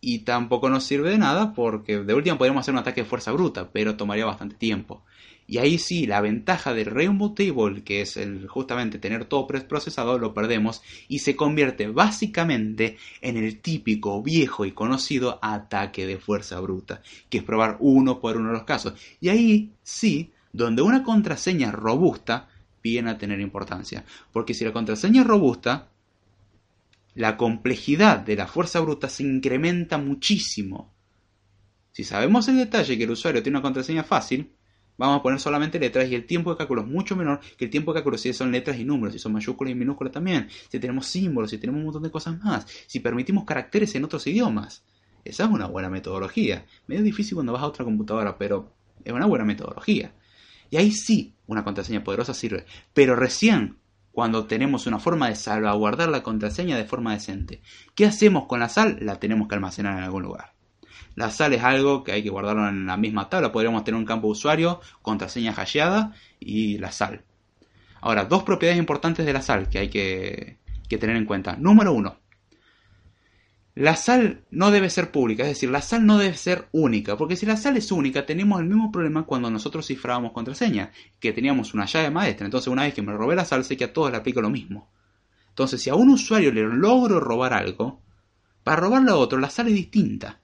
Y 0.00 0.20
tampoco 0.20 0.70
nos 0.70 0.84
sirve 0.84 1.10
de 1.10 1.18
nada 1.18 1.52
porque 1.54 1.98
de 1.98 2.14
última 2.14 2.38
podríamos 2.38 2.62
hacer 2.62 2.72
un 2.72 2.80
ataque 2.80 3.02
de 3.02 3.08
fuerza 3.08 3.32
bruta, 3.32 3.70
pero 3.72 3.96
tomaría 3.96 4.24
bastante 4.24 4.56
tiempo. 4.56 5.04
Y 5.50 5.56
ahí 5.56 5.78
sí, 5.78 6.06
la 6.06 6.20
ventaja 6.20 6.74
del 6.74 6.86
Rainbow 6.90 7.34
Table, 7.34 7.82
que 7.82 8.02
es 8.02 8.18
el, 8.18 8.46
justamente 8.48 8.98
tener 8.98 9.24
todo 9.24 9.46
procesado, 9.46 10.18
lo 10.18 10.34
perdemos 10.34 10.82
y 11.08 11.20
se 11.20 11.36
convierte 11.36 11.88
básicamente 11.88 12.98
en 13.22 13.38
el 13.38 13.58
típico, 13.60 14.22
viejo 14.22 14.66
y 14.66 14.72
conocido 14.72 15.38
ataque 15.40 16.06
de 16.06 16.18
fuerza 16.18 16.60
bruta, 16.60 17.00
que 17.30 17.38
es 17.38 17.44
probar 17.44 17.78
uno 17.80 18.20
por 18.20 18.36
uno 18.36 18.52
los 18.52 18.64
casos. 18.64 18.92
Y 19.22 19.30
ahí 19.30 19.72
sí, 19.82 20.32
donde 20.52 20.82
una 20.82 21.02
contraseña 21.02 21.72
robusta 21.72 22.48
viene 22.82 23.10
a 23.10 23.18
tener 23.18 23.40
importancia. 23.40 24.04
Porque 24.32 24.54
si 24.54 24.64
la 24.64 24.72
contraseña 24.72 25.22
es 25.22 25.26
robusta, 25.26 25.88
la 27.14 27.36
complejidad 27.36 28.20
de 28.20 28.36
la 28.36 28.46
fuerza 28.46 28.80
bruta 28.80 29.08
se 29.08 29.24
incrementa 29.24 29.98
muchísimo. 29.98 30.92
Si 31.90 32.04
sabemos 32.04 32.46
el 32.48 32.58
detalle 32.58 32.96
que 32.96 33.04
el 33.04 33.10
usuario 33.10 33.42
tiene 33.42 33.58
una 33.58 33.62
contraseña 33.62 34.04
fácil, 34.04 34.52
vamos 34.96 35.18
a 35.18 35.22
poner 35.22 35.40
solamente 35.40 35.80
letras 35.80 36.08
y 36.08 36.14
el 36.14 36.26
tiempo 36.26 36.50
de 36.50 36.58
cálculo 36.58 36.82
es 36.82 36.86
mucho 36.86 37.16
menor 37.16 37.40
que 37.56 37.64
el 37.64 37.70
tiempo 37.70 37.92
de 37.92 37.96
cálculo 37.96 38.18
si 38.18 38.32
son 38.32 38.52
letras 38.52 38.78
y 38.78 38.84
números, 38.84 39.14
si 39.14 39.18
son 39.18 39.32
mayúsculas 39.32 39.72
y 39.72 39.74
minúsculas 39.74 40.12
también, 40.12 40.48
si 40.68 40.78
tenemos 40.78 41.06
símbolos, 41.06 41.50
si 41.50 41.58
tenemos 41.58 41.80
un 41.80 41.86
montón 41.86 42.02
de 42.04 42.10
cosas 42.10 42.38
más, 42.38 42.66
si 42.86 43.00
permitimos 43.00 43.44
caracteres 43.44 43.94
en 43.94 44.04
otros 44.04 44.26
idiomas. 44.26 44.84
Esa 45.24 45.44
es 45.44 45.50
una 45.50 45.66
buena 45.66 45.90
metodología. 45.90 46.64
Medio 46.86 47.02
difícil 47.02 47.34
cuando 47.34 47.52
vas 47.52 47.62
a 47.62 47.66
otra 47.66 47.84
computadora, 47.84 48.38
pero 48.38 48.72
es 49.04 49.12
una 49.12 49.26
buena 49.26 49.44
metodología. 49.44 50.12
Y 50.70 50.76
ahí 50.76 50.92
sí, 50.92 51.34
una 51.46 51.64
contraseña 51.64 52.04
poderosa 52.04 52.34
sirve. 52.34 52.66
Pero 52.94 53.16
recién 53.16 53.76
cuando 54.18 54.46
tenemos 54.46 54.88
una 54.88 54.98
forma 54.98 55.28
de 55.28 55.36
salvaguardar 55.36 56.08
la 56.08 56.24
contraseña 56.24 56.76
de 56.76 56.84
forma 56.84 57.12
decente. 57.12 57.62
¿Qué 57.94 58.04
hacemos 58.04 58.46
con 58.46 58.58
la 58.58 58.68
sal? 58.68 58.98
La 59.00 59.20
tenemos 59.20 59.46
que 59.46 59.54
almacenar 59.54 59.96
en 59.96 60.02
algún 60.02 60.24
lugar. 60.24 60.54
La 61.14 61.30
sal 61.30 61.52
es 61.52 61.62
algo 61.62 62.02
que 62.02 62.10
hay 62.10 62.24
que 62.24 62.28
guardarlo 62.28 62.68
en 62.68 62.86
la 62.86 62.96
misma 62.96 63.28
tabla. 63.28 63.52
Podríamos 63.52 63.84
tener 63.84 63.96
un 63.96 64.04
campo 64.04 64.26
usuario, 64.26 64.80
contraseña 65.02 65.52
hasheada 65.52 66.14
y 66.40 66.78
la 66.78 66.90
sal. 66.90 67.22
Ahora, 68.00 68.24
dos 68.24 68.42
propiedades 68.42 68.80
importantes 68.80 69.24
de 69.24 69.32
la 69.32 69.40
sal 69.40 69.68
que 69.68 69.78
hay 69.78 69.88
que, 69.88 70.58
que 70.88 70.98
tener 70.98 71.14
en 71.14 71.24
cuenta. 71.24 71.56
Número 71.56 71.92
uno, 71.92 72.18
la 73.78 73.94
sal 73.94 74.42
no 74.50 74.72
debe 74.72 74.90
ser 74.90 75.12
pública, 75.12 75.44
es 75.44 75.50
decir, 75.50 75.70
la 75.70 75.80
sal 75.80 76.04
no 76.04 76.18
debe 76.18 76.36
ser 76.36 76.66
única, 76.72 77.16
porque 77.16 77.36
si 77.36 77.46
la 77.46 77.56
sal 77.56 77.76
es 77.76 77.92
única 77.92 78.26
tenemos 78.26 78.58
el 78.60 78.66
mismo 78.66 78.90
problema 78.90 79.24
cuando 79.24 79.52
nosotros 79.52 79.86
cifrábamos 79.86 80.32
contraseña, 80.32 80.90
que 81.20 81.32
teníamos 81.32 81.74
una 81.74 81.86
llave 81.86 82.10
maestra, 82.10 82.44
entonces 82.44 82.66
una 82.66 82.82
vez 82.82 82.92
que 82.92 83.02
me 83.02 83.12
robé 83.12 83.36
la 83.36 83.44
sal 83.44 83.64
sé 83.64 83.76
que 83.76 83.84
a 83.84 83.92
todos 83.92 84.10
le 84.10 84.16
aplico 84.16 84.42
lo 84.42 84.50
mismo. 84.50 84.90
Entonces 85.50 85.80
si 85.80 85.90
a 85.90 85.94
un 85.94 86.10
usuario 86.10 86.50
le 86.50 86.62
logro 86.62 87.20
robar 87.20 87.52
algo, 87.52 88.02
para 88.64 88.80
robarle 88.80 89.12
a 89.12 89.16
otro 89.16 89.38
la 89.38 89.48
sal 89.48 89.68
es 89.68 89.74
distinta. 89.74 90.40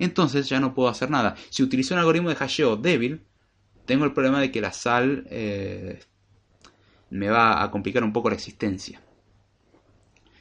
Entonces 0.00 0.48
ya 0.48 0.58
no 0.58 0.74
puedo 0.74 0.88
hacer 0.88 1.10
nada. 1.10 1.36
Si 1.50 1.62
utilizo 1.62 1.94
un 1.94 2.00
algoritmo 2.00 2.28
de 2.28 2.34
hasheo 2.34 2.76
débil, 2.76 3.22
tengo 3.86 4.04
el 4.04 4.12
problema 4.12 4.40
de 4.40 4.50
que 4.50 4.60
la 4.60 4.72
sal 4.72 5.28
eh, 5.30 6.00
me 7.10 7.28
va 7.28 7.62
a 7.62 7.70
complicar 7.70 8.02
un 8.02 8.12
poco 8.12 8.30
la 8.30 8.34
existencia. 8.34 9.00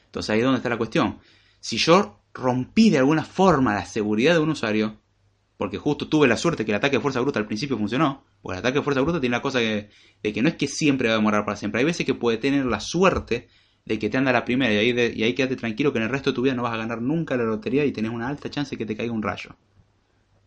Entonces 0.06 0.32
ahí 0.32 0.40
es 0.40 0.46
donde 0.46 0.58
está 0.58 0.70
la 0.70 0.78
cuestión 0.78 1.20
si 1.68 1.76
yo 1.76 2.22
rompí 2.34 2.90
de 2.90 3.00
alguna 3.00 3.26
forma 3.26 3.74
la 3.74 3.86
seguridad 3.86 4.36
de 4.36 4.40
un 4.40 4.52
usuario, 4.52 5.02
porque 5.58 5.78
justo 5.78 6.08
tuve 6.08 6.26
la 6.26 6.38
suerte 6.38 6.64
que 6.64 6.72
el 6.72 6.78
ataque 6.78 6.96
de 6.96 7.02
fuerza 7.02 7.20
bruta 7.20 7.40
al 7.40 7.46
principio 7.46 7.78
funcionó, 7.78 8.24
porque 8.42 8.54
el 8.56 8.60
ataque 8.60 8.78
de 8.80 8.84
fuerza 8.84 9.02
bruta 9.02 9.20
tiene 9.20 9.36
la 9.36 9.42
cosa 9.42 9.60
de 9.60 9.90
que 10.22 10.42
no 10.42 10.48
es 10.48 10.56
que 10.56 10.70
siempre 10.70 11.10
va 11.10 11.16
a 11.16 11.18
demorar 11.18 11.44
para 11.44 11.58
siempre, 11.58 11.80
hay 11.80 11.86
veces 11.86 12.06
que 12.06 12.14
puede 12.14 12.38
tener 12.38 12.66
la 12.66 12.80
suerte 12.80 13.50
de 13.84 14.00
que 14.00 14.10
te 14.10 14.16
anda 14.16 14.32
la 14.32 14.46
primera 14.46 14.72
y 14.72 14.78
ahí, 14.78 15.14
y 15.14 15.24
ahí 15.24 15.34
tranquilo 15.34 15.92
que 15.92 15.98
en 15.98 16.06
el 16.06 16.10
resto 16.10 16.30
de 16.30 16.36
tu 16.36 16.42
vida 16.42 16.54
no 16.54 16.64
vas 16.64 16.74
a 16.74 16.78
ganar 16.78 17.02
nunca 17.02 17.36
la 17.36 17.44
lotería 17.44 17.84
y 17.84 17.92
tenés 17.92 18.12
una 18.12 18.30
alta 18.30 18.50
chance 18.50 18.70
de 18.70 18.78
que 18.78 18.86
te 18.86 18.96
caiga 18.96 19.12
un 19.12 19.22
rayo, 19.22 19.58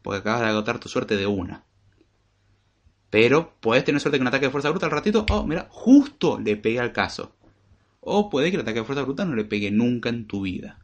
porque 0.01 0.21
acabas 0.21 0.41
de 0.41 0.47
agotar 0.47 0.79
tu 0.79 0.89
suerte 0.89 1.19
de 1.19 1.27
una. 1.27 1.67
Pero 3.11 3.57
puedes 3.61 3.85
tener 3.85 4.01
suerte 4.01 4.17
que 4.17 4.23
un 4.23 4.29
ataque 4.29 4.47
de 4.47 4.53
fuerza 4.53 4.71
bruta 4.71 4.87
al 4.87 4.93
ratito, 4.93 5.27
oh, 5.29 5.47
mira, 5.47 5.69
justo 5.71 6.41
le 6.41 6.57
pegué 6.57 6.81
al 6.81 6.95
caso. 6.95 7.37
O 8.01 8.31
puede 8.31 8.49
que 8.49 8.57
el 8.57 8.63
ataque 8.63 8.79
de 8.79 8.87
fuerza 8.87 9.03
bruta 9.03 9.27
no 9.27 9.35
le 9.35 9.45
pegue 9.45 9.71
nunca 9.71 10.09
en 10.09 10.27
tu 10.27 10.41
vida. 10.41 10.80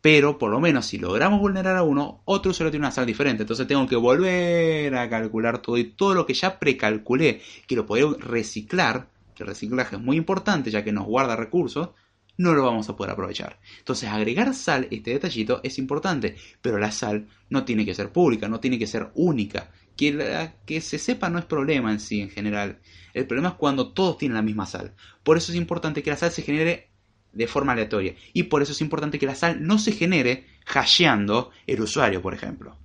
Pero 0.00 0.38
por 0.38 0.50
lo 0.50 0.60
menos 0.60 0.86
si 0.86 0.98
logramos 0.98 1.40
vulnerar 1.40 1.76
a 1.76 1.82
uno, 1.82 2.22
otro 2.24 2.50
usuario 2.50 2.70
tiene 2.70 2.86
una 2.86 2.92
sal 2.92 3.06
diferente. 3.06 3.42
Entonces 3.42 3.66
tengo 3.66 3.86
que 3.86 3.96
volver 3.96 4.94
a 4.94 5.08
calcular 5.08 5.58
todo 5.60 5.78
y 5.78 5.84
todo 5.84 6.14
lo 6.14 6.26
que 6.26 6.34
ya 6.34 6.58
precalculé, 6.58 7.40
que 7.66 7.76
lo 7.76 7.86
podría 7.86 8.08
reciclar, 8.18 9.08
que 9.34 9.42
el 9.42 9.48
reciclaje 9.48 9.96
es 9.96 10.02
muy 10.02 10.16
importante 10.16 10.70
ya 10.70 10.84
que 10.84 10.92
nos 10.92 11.06
guarda 11.06 11.34
recursos, 11.36 11.90
no 12.38 12.54
lo 12.54 12.64
vamos 12.64 12.88
a 12.88 12.96
poder 12.96 13.12
aprovechar. 13.12 13.58
Entonces 13.78 14.08
agregar 14.08 14.54
sal, 14.54 14.88
este 14.90 15.12
detallito, 15.12 15.60
es 15.62 15.78
importante, 15.78 16.36
pero 16.60 16.78
la 16.78 16.90
sal 16.90 17.28
no 17.48 17.64
tiene 17.64 17.84
que 17.84 17.94
ser 17.94 18.12
pública, 18.12 18.48
no 18.48 18.60
tiene 18.60 18.78
que 18.78 18.86
ser 18.86 19.10
única. 19.14 19.70
Que, 19.96 20.50
que 20.66 20.82
se 20.82 20.98
sepa 20.98 21.30
no 21.30 21.38
es 21.38 21.46
problema 21.46 21.90
en 21.90 22.00
sí 22.00 22.20
en 22.20 22.28
general. 22.28 22.80
El 23.14 23.26
problema 23.26 23.50
es 23.50 23.54
cuando 23.54 23.92
todos 23.94 24.18
tienen 24.18 24.36
la 24.36 24.42
misma 24.42 24.66
sal. 24.66 24.94
Por 25.22 25.38
eso 25.38 25.52
es 25.52 25.56
importante 25.56 26.02
que 26.02 26.10
la 26.10 26.16
sal 26.16 26.30
se 26.30 26.42
genere 26.42 26.90
de 27.36 27.46
forma 27.46 27.72
aleatoria. 27.72 28.14
Y 28.32 28.44
por 28.44 28.62
eso 28.62 28.72
es 28.72 28.80
importante 28.80 29.18
que 29.18 29.26
la 29.26 29.34
sal 29.34 29.64
no 29.64 29.78
se 29.78 29.92
genere 29.92 30.46
hasheando 30.66 31.50
el 31.66 31.80
usuario, 31.80 32.22
por 32.22 32.34
ejemplo. 32.34 32.76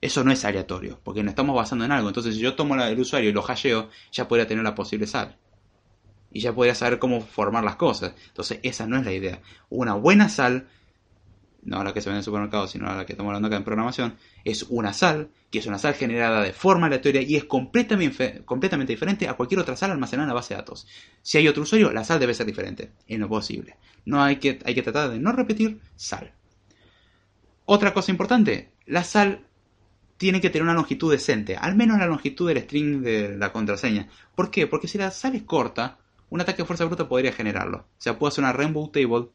Eso 0.00 0.22
no 0.22 0.30
es 0.30 0.44
aleatorio, 0.44 1.00
porque 1.02 1.22
nos 1.22 1.32
estamos 1.32 1.56
basando 1.56 1.84
en 1.84 1.92
algo. 1.92 2.08
Entonces, 2.08 2.34
si 2.34 2.40
yo 2.40 2.54
tomo 2.54 2.74
el 2.74 3.00
usuario 3.00 3.30
y 3.30 3.32
lo 3.32 3.42
hasheo, 3.42 3.88
ya 4.12 4.28
podría 4.28 4.46
tener 4.46 4.62
la 4.62 4.74
posible 4.74 5.06
sal 5.06 5.36
y 6.30 6.40
ya 6.40 6.54
podría 6.54 6.74
saber 6.74 6.98
cómo 6.98 7.22
formar 7.22 7.64
las 7.64 7.76
cosas. 7.76 8.12
Entonces, 8.28 8.60
esa 8.62 8.86
no 8.86 8.98
es 8.98 9.04
la 9.04 9.12
idea. 9.12 9.40
Una 9.70 9.94
buena 9.94 10.28
sal, 10.28 10.68
no 11.66 11.82
la 11.82 11.92
que 11.92 12.00
se 12.00 12.08
vende 12.08 12.18
en 12.18 12.20
el 12.20 12.24
supermercado, 12.24 12.68
sino 12.68 12.86
la 12.94 13.04
que 13.04 13.12
estamos 13.12 13.30
hablando 13.30 13.48
acá 13.48 13.56
en 13.56 13.64
programación, 13.64 14.16
es 14.44 14.62
una 14.68 14.92
sal, 14.92 15.30
que 15.50 15.58
es 15.58 15.66
una 15.66 15.78
sal 15.78 15.94
generada 15.94 16.42
de 16.42 16.52
forma 16.52 16.86
aleatoria 16.86 17.20
y 17.20 17.36
es 17.36 17.44
completamente, 17.44 18.42
completamente 18.44 18.92
diferente 18.92 19.28
a 19.28 19.34
cualquier 19.34 19.60
otra 19.60 19.76
sal 19.76 19.90
almacenada 19.90 20.24
en 20.24 20.28
la 20.28 20.34
base 20.34 20.54
de 20.54 20.58
datos. 20.58 20.86
Si 21.22 21.38
hay 21.38 21.48
otro 21.48 21.64
usuario, 21.64 21.92
la 21.92 22.04
sal 22.04 22.20
debe 22.20 22.34
ser 22.34 22.46
diferente, 22.46 22.92
en 23.08 23.20
lo 23.20 23.28
posible. 23.28 23.76
No 24.04 24.22
hay 24.22 24.36
que, 24.36 24.60
hay 24.64 24.74
que 24.74 24.82
tratar 24.82 25.10
de 25.10 25.18
no 25.18 25.32
repetir 25.32 25.80
sal. 25.96 26.32
Otra 27.64 27.92
cosa 27.92 28.12
importante, 28.12 28.70
la 28.86 29.02
sal 29.02 29.44
tiene 30.16 30.40
que 30.40 30.50
tener 30.50 30.62
una 30.62 30.74
longitud 30.74 31.10
decente, 31.10 31.56
al 31.56 31.74
menos 31.74 31.98
la 31.98 32.06
longitud 32.06 32.48
del 32.48 32.62
string 32.62 33.02
de 33.02 33.36
la 33.36 33.52
contraseña. 33.52 34.08
¿Por 34.36 34.50
qué? 34.50 34.68
Porque 34.68 34.88
si 34.88 34.98
la 34.98 35.10
sal 35.10 35.34
es 35.34 35.42
corta, 35.42 35.98
un 36.30 36.40
ataque 36.40 36.62
de 36.62 36.66
fuerza 36.66 36.84
bruta 36.84 37.08
podría 37.08 37.32
generarlo. 37.32 37.78
O 37.78 38.00
sea, 38.00 38.18
puedo 38.18 38.28
hacer 38.28 38.44
una 38.44 38.52
Rainbow 38.52 38.88
Table 38.90 39.28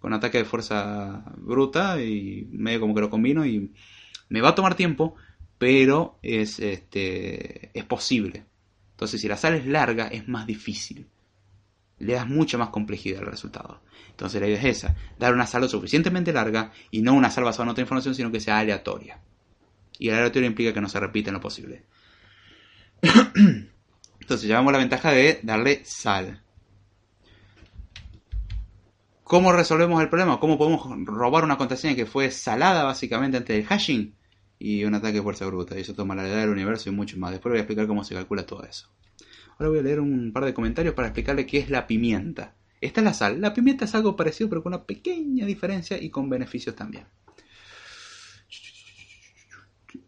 con 0.00 0.12
ataque 0.12 0.38
de 0.38 0.44
fuerza 0.44 1.24
bruta 1.36 2.00
y 2.02 2.46
medio 2.50 2.80
como 2.80 2.94
que 2.94 3.00
lo 3.00 3.10
combino 3.10 3.46
y 3.46 3.72
me 4.28 4.40
va 4.40 4.50
a 4.50 4.54
tomar 4.54 4.74
tiempo, 4.74 5.14
pero 5.58 6.18
es, 6.22 6.58
este, 6.58 7.70
es 7.78 7.84
posible. 7.84 8.44
Entonces, 8.92 9.20
si 9.20 9.28
la 9.28 9.36
sal 9.36 9.54
es 9.54 9.66
larga, 9.66 10.08
es 10.08 10.28
más 10.28 10.46
difícil. 10.46 11.06
Le 11.98 12.14
das 12.14 12.26
mucha 12.26 12.58
más 12.58 12.70
complejidad 12.70 13.20
al 13.20 13.26
resultado. 13.26 13.80
Entonces, 14.10 14.40
la 14.40 14.48
idea 14.48 14.58
es 14.58 14.64
esa: 14.64 14.96
dar 15.18 15.34
una 15.34 15.46
sal 15.46 15.62
lo 15.62 15.68
suficientemente 15.68 16.32
larga 16.32 16.72
y 16.90 17.02
no 17.02 17.14
una 17.14 17.30
sal 17.30 17.44
basada 17.44 17.64
en 17.64 17.70
otra 17.70 17.82
información, 17.82 18.14
sino 18.14 18.30
que 18.30 18.40
sea 18.40 18.58
aleatoria. 18.58 19.20
Y 19.98 20.08
el 20.08 20.14
aleatorio 20.14 20.48
implica 20.48 20.72
que 20.72 20.80
no 20.80 20.88
se 20.88 21.00
repita 21.00 21.30
en 21.30 21.34
lo 21.34 21.40
posible. 21.40 21.84
Entonces 24.20 24.48
llevamos 24.48 24.72
la 24.72 24.78
ventaja 24.78 25.10
de 25.10 25.40
darle 25.42 25.84
sal. 25.84 26.42
¿Cómo 29.26 29.50
resolvemos 29.50 30.00
el 30.00 30.08
problema? 30.08 30.38
¿Cómo 30.38 30.56
podemos 30.56 30.86
robar 31.04 31.42
una 31.42 31.58
contraseña 31.58 31.96
que 31.96 32.06
fue 32.06 32.30
salada 32.30 32.84
básicamente 32.84 33.36
antes 33.36 33.56
del 33.56 33.66
hashing? 33.66 34.14
Y 34.56 34.84
un 34.84 34.94
ataque 34.94 35.14
de 35.14 35.22
fuerza 35.22 35.44
bruta. 35.46 35.76
Y 35.76 35.80
eso 35.80 35.94
toma 35.94 36.14
la 36.14 36.28
edad 36.28 36.42
del 36.42 36.50
universo 36.50 36.88
y 36.88 36.92
mucho 36.92 37.18
más. 37.18 37.32
Después 37.32 37.50
voy 37.50 37.58
a 37.58 37.62
explicar 37.62 37.88
cómo 37.88 38.04
se 38.04 38.14
calcula 38.14 38.46
todo 38.46 38.62
eso. 38.62 38.88
Ahora 39.58 39.70
voy 39.70 39.78
a 39.80 39.82
leer 39.82 39.98
un 39.98 40.32
par 40.32 40.44
de 40.44 40.54
comentarios 40.54 40.94
para 40.94 41.08
explicarle 41.08 41.44
qué 41.44 41.58
es 41.58 41.70
la 41.70 41.88
pimienta. 41.88 42.54
Esta 42.80 43.00
es 43.00 43.04
la 43.04 43.14
sal. 43.14 43.40
La 43.40 43.52
pimienta 43.52 43.86
es 43.86 43.96
algo 43.96 44.14
parecido 44.14 44.48
pero 44.48 44.62
con 44.62 44.74
una 44.74 44.84
pequeña 44.84 45.44
diferencia 45.44 46.00
y 46.00 46.08
con 46.08 46.30
beneficios 46.30 46.76
también. 46.76 47.06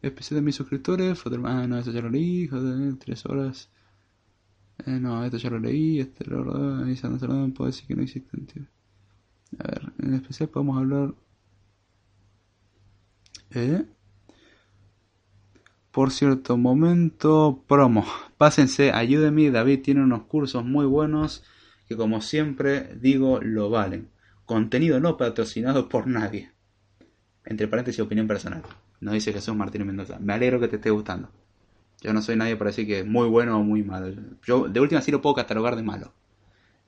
Especial 0.01 0.37
de 0.37 0.43
mis 0.43 0.55
suscriptores. 0.55 1.21
Ah, 1.43 1.67
no, 1.67 1.77
eso 1.77 1.91
ya 1.91 2.03
lo 2.03 2.11
leí. 2.11 2.47
Joder, 2.47 2.95
tres 2.99 3.27
horas. 3.27 3.69
Eh, 4.87 5.01
no, 5.01 5.25
esto 5.25 5.39
ya 5.39 5.51
lo 5.51 5.59
leí, 5.59 5.99
este 5.99 6.25
lo 6.25 6.45
no 6.45 7.53
puedo 7.53 7.67
decir 7.67 7.89
que 7.89 7.97
no 7.97 8.03
existe 8.03 8.31
A 9.59 9.67
ver, 9.69 9.93
en 9.99 10.15
especial 10.15 10.49
podemos 10.49 10.79
hablar... 10.79 11.15
¿Eh? 13.51 13.85
Por 15.91 16.11
cierto, 16.11 16.57
momento 16.57 17.65
promo. 17.67 18.05
Pásense, 18.37 18.93
ayúdenme, 18.93 19.51
David 19.51 19.83
tiene 19.83 20.03
unos 20.03 20.23
cursos 20.25 20.65
muy 20.65 20.87
buenos 20.87 21.43
que 21.89 21.97
como 21.97 22.21
siempre 22.21 22.95
digo 23.01 23.41
lo 23.41 23.71
valen. 23.71 24.11
Contenido 24.45 25.01
no 25.01 25.17
patrocinado 25.17 25.89
por 25.89 26.07
nadie. 26.07 26.53
Entre 27.45 27.67
paréntesis, 27.67 28.01
opinión 28.01 28.29
personal. 28.29 28.63
Nos 29.01 29.15
dice 29.15 29.33
Jesús 29.33 29.57
Martínez 29.57 29.87
Mendoza. 29.87 30.19
Me 30.19 30.35
alegro 30.35 30.61
que 30.61 30.69
te 30.69 30.77
esté 30.77 30.91
gustando. 30.91 31.31
Yo 32.01 32.13
no 32.13 32.23
soy 32.23 32.37
nadie 32.37 32.57
para 32.57 32.71
decir 32.71 32.87
que 32.87 33.01
es 33.01 33.07
muy 33.07 33.29
bueno 33.29 33.59
o 33.59 33.63
muy 33.63 33.83
malo. 33.83 34.15
Yo 34.45 34.69
de 34.69 34.81
última 34.81 35.01
sí 35.01 35.11
lo 35.11 35.23
puedo 35.23 35.35
catalogar 35.35 35.77
de 35.77 35.83
malo. 35.83 36.13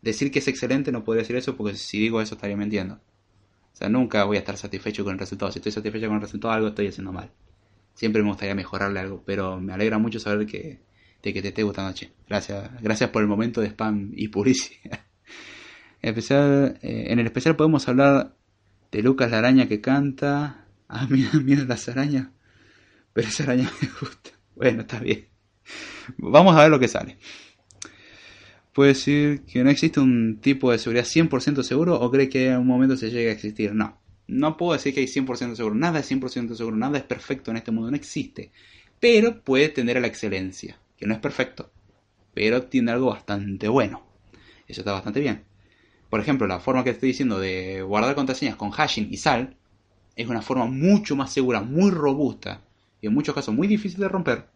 Decir 0.03 0.31
que 0.31 0.39
es 0.39 0.49
excelente 0.49 0.93
no 0.93 1.05
podría 1.05 1.23
decir 1.23 1.37
eso 1.37 1.57
porque 1.57 1.77
si 1.77 1.99
digo 1.99 2.21
eso 2.21 2.35
estaría 2.35 2.57
mintiendo. 2.57 2.95
O 2.95 3.77
sea, 3.77 3.89
nunca 3.89 4.25
voy 4.25 4.37
a 4.37 4.41
estar 4.41 4.57
satisfecho 4.57 5.05
con 5.05 5.13
el 5.15 5.19
resultado. 5.19 5.53
Si 5.53 5.59
estoy 5.59 5.73
satisfecho 5.73 6.07
con 6.07 6.17
el 6.17 6.23
resultado, 6.23 6.55
algo 6.55 6.69
estoy 6.69 6.89
haciendo 6.89 7.13
mal. 7.13 7.31
Siempre 7.95 8.23
me 8.23 8.29
gustaría 8.29 8.55
mejorarle 8.55 9.01
algo, 9.01 9.23
pero 9.25 9.61
me 9.61 9.73
alegra 9.73 9.99
mucho 9.99 10.19
saber 10.21 10.47
que, 10.47 10.81
de 11.23 11.33
que 11.33 11.43
te 11.43 11.49
esté 11.49 11.63
gustando, 11.63 11.93
che. 11.93 12.13
Gracias, 12.29 12.71
gracias 12.83 13.11
por 13.11 13.23
el 13.23 13.29
momento 13.29 13.61
de 13.61 13.69
spam 13.69 14.13
y 14.15 14.29
publicidad. 14.29 15.01
En, 16.03 16.09
especial, 16.11 16.79
eh, 16.83 17.07
en 17.09 17.19
el 17.19 17.27
especial 17.27 17.57
podemos 17.57 17.89
hablar 17.89 18.35
de 18.91 19.03
Lucas 19.03 19.31
la 19.31 19.39
araña 19.39 19.69
que 19.69 19.81
canta. 19.81 20.67
Ah, 20.89 21.07
mira, 21.11 21.31
mira 21.43 21.65
las 21.65 21.89
arañas. 21.89 22.29
Pero 23.13 23.29
esa 23.29 23.45
araña 23.45 23.71
me 23.83 23.89
gusta. 24.01 24.31
Bueno, 24.57 24.83
está 24.83 24.99
bien. 24.99 25.29
Vamos 26.19 26.57
a 26.57 26.63
ver 26.63 26.71
lo 26.71 26.81
que 26.81 26.89
sale. 26.89 27.19
¿Puede 28.73 28.91
decir 28.91 29.43
que 29.43 29.65
no 29.65 29.71
existe 29.71 29.99
un 29.99 30.39
tipo 30.41 30.71
de 30.71 30.79
seguridad 30.79 31.05
100% 31.05 31.63
seguro 31.63 32.01
o 32.01 32.11
cree 32.11 32.29
que 32.29 32.49
en 32.49 32.59
un 32.59 32.67
momento 32.67 32.97
se 32.97 33.11
llegue 33.11 33.31
a 33.31 33.33
existir? 33.33 33.75
No. 33.75 33.99
No 34.29 34.57
puedo 34.57 34.75
decir 34.75 34.95
que 34.95 35.01
hay 35.01 35.07
100% 35.07 35.57
seguro. 35.57 35.75
Nada 35.75 35.99
es 35.99 36.11
100% 36.11 36.55
seguro. 36.55 36.77
Nada 36.77 36.99
es 36.99 37.05
perfecto 37.05 37.51
en 37.51 37.57
este 37.57 37.73
mundo. 37.73 37.91
No 37.91 37.97
existe. 37.97 38.53
Pero 39.01 39.43
puede 39.43 39.71
tender 39.71 39.97
a 39.97 40.01
la 40.01 40.07
excelencia. 40.07 40.79
Que 40.97 41.07
no 41.07 41.15
es 41.15 41.21
perfecto. 41.21 41.73
Pero 42.33 42.63
tiene 42.65 42.93
algo 42.93 43.07
bastante 43.07 43.67
bueno. 43.67 44.07
Eso 44.69 44.83
está 44.83 44.93
bastante 44.93 45.19
bien. 45.19 45.43
Por 46.09 46.21
ejemplo, 46.21 46.47
la 46.47 46.61
forma 46.61 46.85
que 46.85 46.91
estoy 46.91 47.09
diciendo 47.09 47.41
de 47.41 47.83
guardar 47.83 48.15
contraseñas 48.15 48.57
con 48.57 48.71
hashing 48.71 49.09
y 49.11 49.17
sal 49.17 49.57
es 50.17 50.29
una 50.29 50.43
forma 50.43 50.67
mucho 50.67 51.17
más 51.17 51.33
segura, 51.33 51.61
muy 51.61 51.91
robusta 51.91 52.63
y 53.01 53.07
en 53.07 53.15
muchos 53.15 53.35
casos 53.35 53.55
muy 53.55 53.67
difícil 53.67 54.01
de 54.01 54.09
romper, 54.09 54.47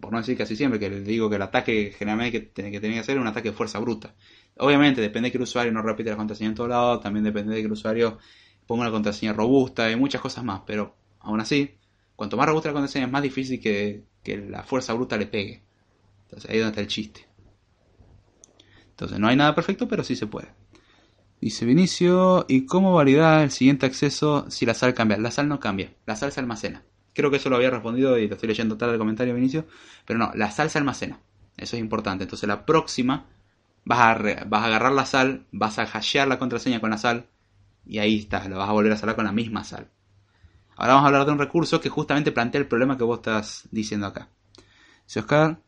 por 0.00 0.12
no 0.12 0.18
decir 0.18 0.36
casi 0.36 0.56
siempre, 0.56 0.78
que 0.78 0.90
les 0.90 1.04
digo 1.04 1.30
que 1.30 1.36
el 1.36 1.42
ataque 1.42 1.94
generalmente 1.96 2.52
que, 2.52 2.70
que 2.70 2.80
tiene 2.80 2.94
que 2.94 3.00
hacer 3.00 3.16
es 3.16 3.20
un 3.20 3.26
ataque 3.26 3.50
de 3.50 3.56
fuerza 3.56 3.78
bruta. 3.78 4.14
Obviamente 4.58 5.00
depende 5.00 5.28
de 5.28 5.32
que 5.32 5.38
el 5.38 5.42
usuario 5.42 5.72
no 5.72 5.82
repite 5.82 6.10
la 6.10 6.16
contraseña 6.16 6.50
en 6.50 6.54
todos 6.54 6.70
lados, 6.70 7.00
también 7.00 7.24
depende 7.24 7.54
de 7.54 7.60
que 7.60 7.66
el 7.66 7.72
usuario 7.72 8.18
ponga 8.66 8.82
una 8.82 8.90
contraseña 8.90 9.32
robusta 9.32 9.90
y 9.90 9.96
muchas 9.96 10.20
cosas 10.20 10.44
más, 10.44 10.62
pero 10.66 10.94
aún 11.20 11.40
así, 11.40 11.74
cuanto 12.16 12.36
más 12.36 12.46
robusta 12.46 12.68
la 12.68 12.74
contraseña 12.74 13.06
es 13.06 13.12
más 13.12 13.22
difícil 13.22 13.60
que, 13.60 14.04
que 14.22 14.36
la 14.36 14.62
fuerza 14.62 14.92
bruta 14.92 15.16
le 15.16 15.26
pegue. 15.26 15.62
Entonces 16.24 16.50
ahí 16.50 16.56
es 16.56 16.62
donde 16.62 16.70
está 16.72 16.80
el 16.80 16.88
chiste. 16.88 17.26
Entonces 18.90 19.18
no 19.18 19.28
hay 19.28 19.36
nada 19.36 19.54
perfecto, 19.54 19.88
pero 19.88 20.04
sí 20.04 20.16
se 20.16 20.26
puede. 20.26 20.48
Dice 21.40 21.66
Vinicio, 21.66 22.46
¿y 22.48 22.64
cómo 22.64 22.94
validar 22.94 23.42
el 23.42 23.50
siguiente 23.50 23.86
acceso 23.86 24.50
si 24.50 24.64
la 24.64 24.72
sal 24.72 24.94
cambia? 24.94 25.18
La 25.18 25.30
sal 25.30 25.48
no 25.48 25.60
cambia, 25.60 25.92
la 26.06 26.16
sal 26.16 26.32
se 26.32 26.40
almacena. 26.40 26.84
Creo 27.14 27.30
que 27.30 27.36
eso 27.36 27.48
lo 27.48 27.56
había 27.56 27.70
respondido 27.70 28.18
y 28.18 28.28
lo 28.28 28.34
estoy 28.34 28.48
leyendo 28.48 28.76
tarde 28.76 28.94
el 28.94 28.98
comentario 28.98 29.34
de 29.34 29.40
inicio. 29.40 29.66
Pero 30.04 30.18
no, 30.18 30.32
la 30.34 30.50
sal 30.50 30.70
se 30.70 30.78
almacena. 30.78 31.20
Eso 31.56 31.76
es 31.76 31.80
importante. 31.80 32.24
Entonces 32.24 32.48
la 32.48 32.66
próxima 32.66 33.26
vas 33.84 33.98
a, 34.00 34.44
vas 34.46 34.62
a 34.62 34.66
agarrar 34.66 34.92
la 34.92 35.06
sal, 35.06 35.46
vas 35.52 35.78
a 35.78 35.82
hashear 35.82 36.28
la 36.28 36.38
contraseña 36.38 36.80
con 36.80 36.90
la 36.90 36.98
sal 36.98 37.26
y 37.86 37.98
ahí 37.98 38.18
está, 38.18 38.48
lo 38.48 38.58
vas 38.58 38.68
a 38.68 38.72
volver 38.72 38.92
a 38.92 38.96
salar 38.96 39.16
con 39.16 39.24
la 39.24 39.32
misma 39.32 39.64
sal. 39.64 39.88
Ahora 40.76 40.94
vamos 40.94 41.04
a 41.04 41.08
hablar 41.08 41.26
de 41.26 41.32
un 41.32 41.38
recurso 41.38 41.80
que 41.80 41.88
justamente 41.88 42.32
plantea 42.32 42.60
el 42.60 42.66
problema 42.66 42.96
que 42.96 43.04
vos 43.04 43.18
estás 43.18 43.68
diciendo 43.70 44.06
acá. 44.06 44.28
Si 45.06 45.18
Oscar, 45.18 45.58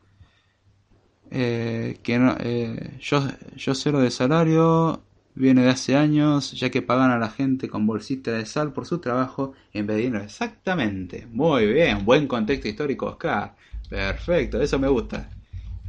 eh, 1.31 1.99
que 2.03 2.15
eh, 2.41 2.99
yo, 3.01 3.23
yo 3.57 3.75
cero 3.75 4.01
de 4.01 4.11
salario, 4.11 5.03
viene 5.37 5.63
de 5.63 5.69
hace 5.69 5.97
años, 5.97 6.53
ya 6.53 6.71
que 6.71 6.83
pagan 6.83 7.11
a 7.11 7.19
la 7.19 7.29
gente 7.29 7.69
con 7.69 7.87
bolsita 7.87 8.33
de 8.33 8.47
sal 8.47 8.73
por 8.73 8.87
su 8.87 8.99
trabajo 8.99 9.53
en 9.73 9.87
vez. 9.87 10.13
Exactamente, 10.25 11.27
muy 11.31 11.67
bien, 11.67 12.05
buen 12.05 12.27
contexto 12.27 12.69
histórico, 12.69 13.07
Oscar. 13.07 13.55
Perfecto, 13.89 14.61
eso 14.61 14.79
me 14.79 14.89
gusta. 14.89 15.29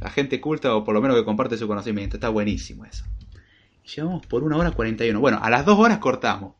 La 0.00 0.10
gente 0.10 0.40
culta 0.40 0.74
o 0.76 0.84
por 0.84 0.94
lo 0.94 1.00
menos 1.00 1.16
que 1.16 1.24
comparte 1.24 1.56
su 1.56 1.66
conocimiento, 1.66 2.16
está 2.16 2.28
buenísimo 2.28 2.84
eso. 2.84 3.04
Llevamos 3.96 4.26
por 4.26 4.44
una 4.44 4.58
hora 4.58 4.70
41. 4.70 5.18
Bueno, 5.18 5.40
a 5.42 5.48
las 5.48 5.64
dos 5.64 5.78
horas 5.78 5.98
cortamos. 5.98 6.54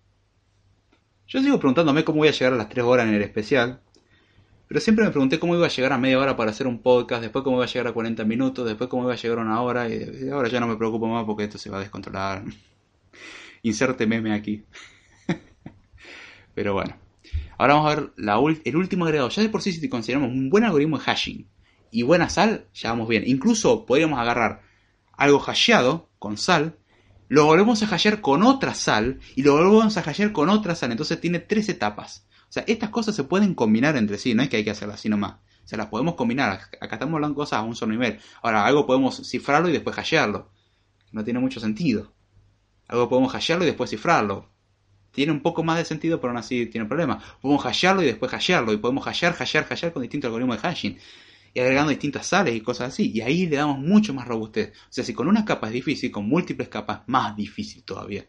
Yo 1.27 1.43
sigo 1.43 1.59
preguntándome 1.59 2.05
cómo 2.05 2.19
voy 2.19 2.29
a 2.29 2.33
llegar 2.33 2.55
a 2.55 2.57
las 2.57 2.71
tres 2.71 2.85
horas 2.85 3.07
en 3.07 3.15
el 3.15 3.23
especial. 3.23 3.81
Pero 4.67 4.81
siempre 4.81 5.05
me 5.05 5.11
pregunté 5.11 5.39
cómo 5.39 5.55
iba 5.55 5.67
a 5.67 5.71
llegar 5.71 5.93
a 5.93 5.99
media 5.99 6.19
hora 6.19 6.37
para 6.37 6.51
hacer 6.51 6.67
un 6.67 6.81
podcast, 6.81 7.23
después 7.23 7.43
cómo 7.43 7.57
iba 7.57 7.65
a 7.65 7.69
llegar 7.69 7.87
a 7.87 7.93
40 7.93 8.25
minutos, 8.25 8.67
después 8.67 8.89
cómo 8.89 9.05
iba 9.05 9.13
a 9.13 9.17
llegar 9.17 9.39
a 9.39 9.43
una 9.43 9.61
hora, 9.63 9.89
y 9.89 10.29
ahora 10.31 10.49
ya 10.49 10.61
no 10.61 10.67
me 10.67 10.77
preocupo 10.77 11.07
más 11.07 11.25
porque 11.25 11.45
esto 11.45 11.59
se 11.59 11.71
va 11.71 11.79
a 11.79 11.81
descontrolar. 11.81 12.45
Inserte 13.63 14.07
meme 14.07 14.33
aquí. 14.33 14.65
Pero 16.55 16.75
bueno. 16.75 16.97
Ahora 17.59 17.75
vamos 17.75 17.93
a 17.93 17.95
ver 17.97 18.13
la 18.17 18.39
el 18.65 18.77
último 18.77 19.05
agregado. 19.05 19.29
Ya 19.31 19.43
de 19.43 19.49
por 19.49 19.63
sí, 19.63 19.73
si 19.73 19.89
consideramos 19.89 20.31
un 20.31 20.49
buen 20.49 20.65
algoritmo 20.65 20.99
de 20.99 21.05
hashing 21.05 21.49
y 21.91 22.03
buena 22.03 22.29
sal, 22.29 22.67
ya 22.73 22.91
vamos 22.91 23.09
bien. 23.09 23.25
Incluso 23.27 23.85
podríamos 23.87 24.19
agarrar 24.19 24.63
algo 25.13 25.41
hasheado 25.41 26.09
con 26.19 26.37
sal, 26.37 26.79
lo 27.29 27.45
volvemos 27.45 27.83
a 27.83 27.87
hashear 27.87 28.21
con 28.21 28.43
otra 28.43 28.75
sal 28.75 29.21
y 29.35 29.43
lo 29.43 29.53
volvemos 29.55 29.97
a 29.97 30.01
hashear 30.01 30.33
con 30.33 30.49
otra 30.49 30.75
sal. 30.75 30.93
Entonces 30.93 31.21
tiene 31.21 31.41
tres 31.41 31.69
etapas. 31.69 32.27
O 32.49 32.53
sea, 32.53 32.65
estas 32.67 32.91
cosas 32.91 33.15
se 33.15 33.25
pueden 33.25 33.55
combinar 33.55 33.97
entre 33.97 34.17
sí, 34.17 34.35
no 34.35 34.43
es 34.43 34.49
que 34.49 34.57
hay 34.57 34.65
que 34.65 34.71
hacerlas 34.71 35.01
así 35.01 35.09
nomás. 35.09 35.35
O 35.65 35.69
sea, 35.69 35.77
las 35.77 35.89
podemos 35.89 36.15
combinar. 36.15 36.61
Acá 36.81 36.95
estamos 36.97 37.15
hablando 37.15 37.35
cosas 37.35 37.59
a 37.59 37.63
un 37.63 37.77
solo 37.77 37.93
nivel. 37.93 38.19
Ahora, 38.43 38.65
algo 38.65 38.87
podemos 38.87 39.29
cifrarlo 39.29 39.69
y 39.69 39.73
después 39.73 39.99
hashearlo. 39.99 40.51
No 41.13 41.25
tiene 41.25 41.41
mucho 41.41 41.61
sentido. 41.61 42.15
Algo 42.89 43.09
podemos 43.09 43.35
hashearlo 43.35 43.65
y 43.65 43.69
después 43.69 43.91
cifrarlo. 43.91 44.49
Tiene 45.13 45.33
un 45.33 45.41
poco 45.41 45.63
más 45.63 45.79
de 45.79 45.85
sentido, 45.85 46.21
pero 46.21 46.31
aún 46.31 46.39
así 46.39 46.67
tiene 46.67 46.87
problemas. 46.87 47.23
Podemos 47.41 47.65
hashearlo 47.65 48.03
y 48.03 48.07
después 48.07 48.33
hashearlo. 48.33 48.73
Y 48.73 48.79
podemos 48.79 49.07
hashear, 49.07 49.35
hashear, 49.35 49.67
hashear 49.69 49.93
con 49.93 50.03
distintos 50.03 50.29
algoritmos 50.29 50.57
de 50.57 50.63
hashing. 50.63 50.99
Y 51.55 51.61
agregando 51.61 51.91
distintas 51.91 52.27
sales 52.27 52.55
y 52.55 52.61
cosas 52.61 52.89
así. 52.89 53.11
Y 53.13 53.21
ahí 53.21 53.47
le 53.47 53.57
damos 53.57 53.79
mucho 53.79 54.15
más 54.15 54.27
robustez. 54.27 54.71
O 54.71 54.93
sea, 54.93 55.05
si 55.05 55.15
con 55.15 55.29
una 55.29 55.45
capa 55.45 55.69
es 55.69 55.73
difícil, 55.73 56.11
con 56.11 56.29
múltiples 56.29 56.69
capas, 56.69 57.03
más 57.07 57.37
difícil 57.37 57.85
todavía. 57.85 58.27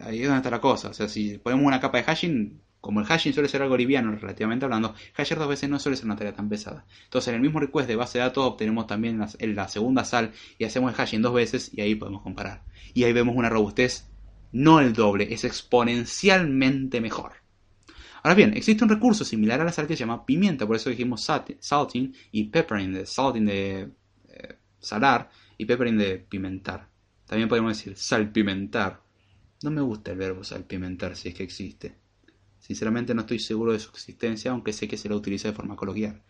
Ahí 0.00 0.20
es 0.20 0.26
donde 0.26 0.38
está 0.38 0.50
la 0.50 0.60
cosa. 0.60 0.90
O 0.90 0.94
sea, 0.94 1.08
si 1.08 1.38
ponemos 1.38 1.66
una 1.66 1.80
capa 1.80 1.98
de 1.98 2.04
hashing, 2.04 2.60
como 2.80 3.00
el 3.00 3.06
hashing 3.06 3.32
suele 3.32 3.48
ser 3.48 3.62
algo 3.62 3.76
liviano 3.76 4.12
relativamente 4.12 4.64
hablando, 4.64 4.94
hashear 5.16 5.38
dos 5.38 5.48
veces 5.48 5.68
no 5.68 5.78
suele 5.78 5.96
ser 5.96 6.06
una 6.06 6.16
tarea 6.16 6.34
tan 6.34 6.48
pesada. 6.48 6.86
Entonces 7.04 7.28
en 7.28 7.34
el 7.34 7.40
mismo 7.40 7.60
request 7.60 7.88
de 7.88 7.96
base 7.96 8.18
de 8.18 8.24
datos 8.24 8.44
obtenemos 8.44 8.86
también 8.86 9.18
la, 9.18 9.28
la 9.40 9.68
segunda 9.68 10.04
sal 10.04 10.32
y 10.58 10.64
hacemos 10.64 10.90
el 10.90 10.96
hashing 10.96 11.22
dos 11.22 11.34
veces 11.34 11.70
y 11.74 11.80
ahí 11.80 11.94
podemos 11.94 12.22
comparar. 12.22 12.62
Y 12.94 13.04
ahí 13.04 13.12
vemos 13.12 13.34
una 13.36 13.48
robustez 13.48 14.06
no 14.52 14.80
el 14.80 14.92
doble, 14.92 15.32
es 15.32 15.44
exponencialmente 15.44 17.00
mejor. 17.00 17.32
Ahora 18.22 18.34
bien, 18.34 18.56
existe 18.56 18.84
un 18.84 18.90
recurso 18.90 19.24
similar 19.24 19.60
a 19.60 19.64
la 19.64 19.72
sal 19.72 19.86
que 19.86 19.94
se 19.94 20.00
llama 20.00 20.24
pimienta, 20.24 20.66
por 20.66 20.76
eso 20.76 20.90
dijimos 20.90 21.22
salting 21.60 22.14
y 22.32 22.44
peppering, 22.44 22.92
de 22.92 23.06
salting 23.06 23.46
de 23.46 23.90
eh, 24.28 24.58
salar 24.80 25.30
y 25.56 25.64
peppering 25.64 25.98
de 25.98 26.18
pimentar. 26.18 26.88
También 27.26 27.48
podemos 27.48 27.76
decir 27.76 27.96
salpimentar. 27.96 29.02
No 29.62 29.70
me 29.70 29.82
gusta 29.82 30.12
el 30.12 30.18
verbo 30.18 30.44
salpimentar 30.44 31.16
si 31.16 31.28
es 31.28 31.34
que 31.34 31.42
existe. 31.42 31.94
Sinceramente 32.68 33.14
no 33.14 33.22
estoy 33.22 33.38
seguro 33.38 33.72
de 33.72 33.78
su 33.78 33.88
existencia, 33.88 34.50
aunque 34.50 34.74
sé 34.74 34.86
que 34.86 34.98
se 34.98 35.08
lo 35.08 35.16
utiliza 35.16 35.48
de 35.48 35.54
forma 35.54 35.74
coloquial. 35.74 36.22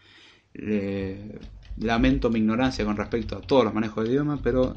lamento 1.78 2.30
mi 2.30 2.38
ignorancia 2.38 2.84
con 2.84 2.96
respecto 2.96 3.36
a 3.36 3.40
todos 3.40 3.64
los 3.64 3.74
manejos 3.74 4.04
de 4.04 4.10
idioma, 4.10 4.40
pero 4.40 4.74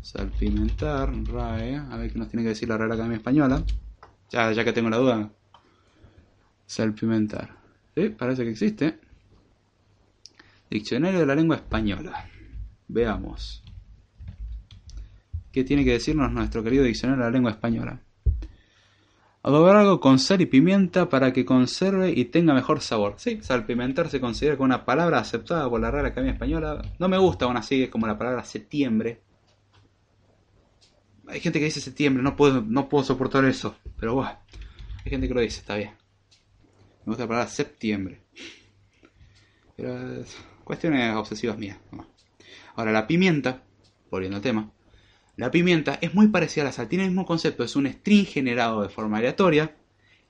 salpimentar, 0.00 1.12
RAE, 1.24 1.76
a 1.76 1.96
ver 1.96 2.12
qué 2.12 2.18
nos 2.20 2.28
tiene 2.28 2.44
que 2.44 2.50
decir 2.50 2.68
la 2.68 2.78
Real 2.78 2.92
Academia 2.92 3.16
Española. 3.16 3.64
Ya, 4.30 4.52
ya 4.52 4.64
que 4.64 4.72
tengo 4.72 4.90
la 4.90 4.98
duda. 4.98 5.32
Salpimentar. 6.66 7.56
Sí, 7.96 8.10
parece 8.10 8.44
que 8.44 8.50
existe. 8.50 9.00
Diccionario 10.70 11.18
de 11.18 11.26
la 11.26 11.34
lengua 11.34 11.56
española. 11.56 12.30
Veamos. 12.86 13.64
¿Qué 15.50 15.64
tiene 15.64 15.84
que 15.84 15.92
decirnos 15.94 16.30
nuestro 16.30 16.62
querido 16.62 16.84
diccionario 16.84 17.24
de 17.24 17.28
la 17.28 17.34
lengua 17.34 17.50
española? 17.50 18.00
Adobar 19.44 19.74
algo 19.74 19.98
con 19.98 20.20
sal 20.20 20.40
y 20.40 20.46
pimienta 20.46 21.08
para 21.08 21.32
que 21.32 21.44
conserve 21.44 22.12
y 22.12 22.26
tenga 22.26 22.54
mejor 22.54 22.80
sabor. 22.80 23.14
Sí, 23.16 23.40
salpimentar 23.42 24.08
se 24.08 24.20
considera 24.20 24.56
como 24.56 24.66
una 24.66 24.84
palabra 24.84 25.18
aceptada 25.18 25.68
por 25.68 25.80
la 25.80 25.90
Real 25.90 26.06
Academia 26.06 26.34
Española. 26.34 26.82
No 27.00 27.08
me 27.08 27.18
gusta 27.18 27.46
aún 27.46 27.56
así, 27.56 27.82
es 27.82 27.90
como 27.90 28.06
la 28.06 28.16
palabra 28.16 28.44
septiembre. 28.44 29.20
Hay 31.26 31.40
gente 31.40 31.58
que 31.58 31.64
dice 31.64 31.80
septiembre, 31.80 32.22
no 32.22 32.36
puedo, 32.36 32.60
no 32.60 32.88
puedo 32.88 33.02
soportar 33.02 33.44
eso. 33.44 33.74
Pero 33.98 34.14
bueno, 34.14 34.38
hay 35.04 35.10
gente 35.10 35.26
que 35.26 35.34
lo 35.34 35.40
dice, 35.40 35.58
está 35.58 35.74
bien. 35.74 35.90
Me 37.04 37.10
gusta 37.10 37.24
la 37.24 37.28
palabra 37.28 37.50
septiembre. 37.50 38.20
Pero 39.76 40.24
cuestiones 40.62 41.16
obsesivas 41.16 41.58
mías. 41.58 41.78
Ahora, 42.76 42.92
la 42.92 43.08
pimienta, 43.08 43.64
volviendo 44.08 44.36
al 44.36 44.42
tema, 44.42 44.70
la 45.42 45.50
pimienta 45.50 45.98
es 46.00 46.14
muy 46.14 46.28
parecida 46.28 46.62
a 46.62 46.66
la 46.66 46.72
sal, 46.72 46.86
tiene 46.86 47.02
el 47.02 47.10
mismo 47.10 47.26
concepto, 47.26 47.64
es 47.64 47.74
un 47.74 47.88
string 47.88 48.24
generado 48.24 48.80
de 48.80 48.88
forma 48.88 49.18
aleatoria 49.18 49.74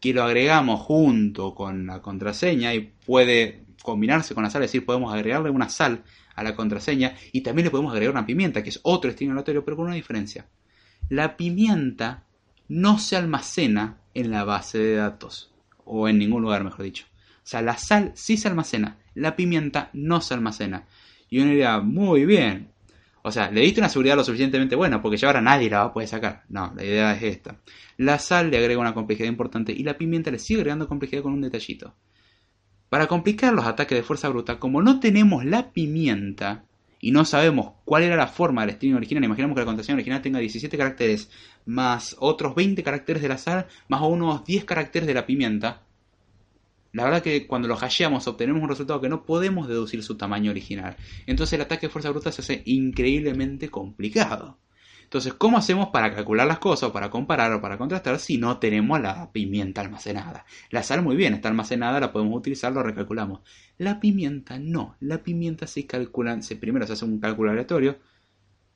que 0.00 0.14
lo 0.14 0.22
agregamos 0.22 0.80
junto 0.80 1.54
con 1.54 1.84
la 1.84 2.00
contraseña 2.00 2.72
y 2.72 2.94
puede 3.04 3.66
combinarse 3.82 4.32
con 4.32 4.42
la 4.42 4.48
sal, 4.48 4.62
es 4.62 4.70
decir, 4.70 4.86
podemos 4.86 5.12
agregarle 5.12 5.50
una 5.50 5.68
sal 5.68 6.02
a 6.34 6.42
la 6.42 6.56
contraseña 6.56 7.14
y 7.30 7.42
también 7.42 7.66
le 7.66 7.70
podemos 7.70 7.92
agregar 7.92 8.14
una 8.14 8.24
pimienta, 8.24 8.62
que 8.62 8.70
es 8.70 8.80
otro 8.84 9.10
string 9.10 9.32
aleatorio, 9.32 9.62
pero 9.66 9.76
con 9.76 9.84
una 9.84 9.96
diferencia. 9.96 10.46
La 11.10 11.36
pimienta 11.36 12.24
no 12.68 12.98
se 12.98 13.14
almacena 13.14 13.98
en 14.14 14.30
la 14.30 14.44
base 14.44 14.78
de 14.78 14.94
datos, 14.94 15.52
o 15.84 16.08
en 16.08 16.16
ningún 16.16 16.40
lugar, 16.40 16.64
mejor 16.64 16.86
dicho. 16.86 17.04
O 17.36 17.46
sea, 17.46 17.60
la 17.60 17.76
sal 17.76 18.12
sí 18.14 18.38
se 18.38 18.48
almacena, 18.48 18.96
la 19.14 19.36
pimienta 19.36 19.90
no 19.92 20.22
se 20.22 20.32
almacena. 20.32 20.86
Y 21.28 21.40
uno 21.40 21.50
diría, 21.50 21.80
muy 21.80 22.24
bien, 22.24 22.71
o 23.22 23.30
sea, 23.30 23.50
le 23.50 23.60
diste 23.60 23.80
una 23.80 23.88
seguridad 23.88 24.16
lo 24.16 24.24
suficientemente 24.24 24.74
buena 24.74 25.00
porque 25.00 25.16
ya 25.16 25.28
ahora 25.28 25.40
nadie 25.40 25.70
la 25.70 25.78
va 25.78 25.84
a 25.86 25.92
poder 25.92 26.08
sacar. 26.08 26.42
No, 26.48 26.72
la 26.74 26.84
idea 26.84 27.14
es 27.14 27.22
esta. 27.22 27.56
La 27.96 28.18
sal 28.18 28.50
le 28.50 28.58
agrega 28.58 28.80
una 28.80 28.94
complejidad 28.94 29.28
importante 29.28 29.72
y 29.72 29.84
la 29.84 29.96
pimienta 29.96 30.30
le 30.30 30.38
sigue 30.38 30.60
agregando 30.60 30.88
complejidad 30.88 31.22
con 31.22 31.32
un 31.32 31.40
detallito. 31.40 31.94
Para 32.88 33.06
complicar 33.06 33.54
los 33.54 33.64
ataques 33.64 33.96
de 33.96 34.02
fuerza 34.02 34.28
bruta, 34.28 34.58
como 34.58 34.82
no 34.82 34.98
tenemos 34.98 35.44
la 35.44 35.70
pimienta 35.72 36.64
y 37.00 37.12
no 37.12 37.24
sabemos 37.24 37.74
cuál 37.84 38.02
era 38.02 38.16
la 38.16 38.26
forma 38.26 38.66
del 38.66 38.74
string 38.74 38.96
original, 38.96 39.24
imaginemos 39.24 39.54
que 39.54 39.60
la 39.60 39.66
contraseña 39.66 39.96
original 39.96 40.20
tenga 40.20 40.40
17 40.40 40.76
caracteres 40.76 41.30
más 41.64 42.16
otros 42.18 42.54
20 42.54 42.82
caracteres 42.82 43.22
de 43.22 43.28
la 43.28 43.38
sal 43.38 43.66
más 43.88 44.02
unos 44.02 44.44
10 44.44 44.64
caracteres 44.64 45.06
de 45.06 45.14
la 45.14 45.26
pimienta, 45.26 45.82
la 46.92 47.04
verdad 47.04 47.22
que 47.22 47.46
cuando 47.46 47.68
lo 47.68 47.74
hasheamos 47.74 48.28
obtenemos 48.28 48.62
un 48.62 48.68
resultado 48.68 49.00
que 49.00 49.08
no 49.08 49.24
podemos 49.24 49.66
deducir 49.68 50.02
su 50.02 50.16
tamaño 50.16 50.50
original. 50.50 50.96
Entonces 51.26 51.54
el 51.54 51.62
ataque 51.62 51.86
de 51.86 51.92
fuerza 51.92 52.10
bruta 52.10 52.30
se 52.32 52.42
hace 52.42 52.62
increíblemente 52.66 53.70
complicado. 53.70 54.58
Entonces, 55.12 55.34
¿cómo 55.34 55.58
hacemos 55.58 55.88
para 55.90 56.14
calcular 56.14 56.46
las 56.46 56.58
cosas, 56.58 56.90
para 56.90 57.10
comparar 57.10 57.52
o 57.52 57.60
para 57.60 57.76
contrastar 57.76 58.18
si 58.18 58.38
no 58.38 58.58
tenemos 58.58 58.98
la 58.98 59.30
pimienta 59.30 59.82
almacenada? 59.82 60.46
La 60.70 60.82
sal 60.82 61.02
muy 61.02 61.16
bien, 61.16 61.34
está 61.34 61.48
almacenada, 61.48 62.00
la 62.00 62.12
podemos 62.12 62.34
utilizar, 62.34 62.72
lo 62.72 62.82
recalculamos. 62.82 63.40
La 63.76 64.00
pimienta 64.00 64.58
no, 64.58 64.96
la 65.00 65.22
pimienta 65.22 65.66
se 65.66 65.86
calcula, 65.86 66.40
primero 66.58 66.86
se 66.86 66.94
hace 66.94 67.04
un 67.04 67.20
cálculo 67.20 67.50
aleatorio, 67.50 67.98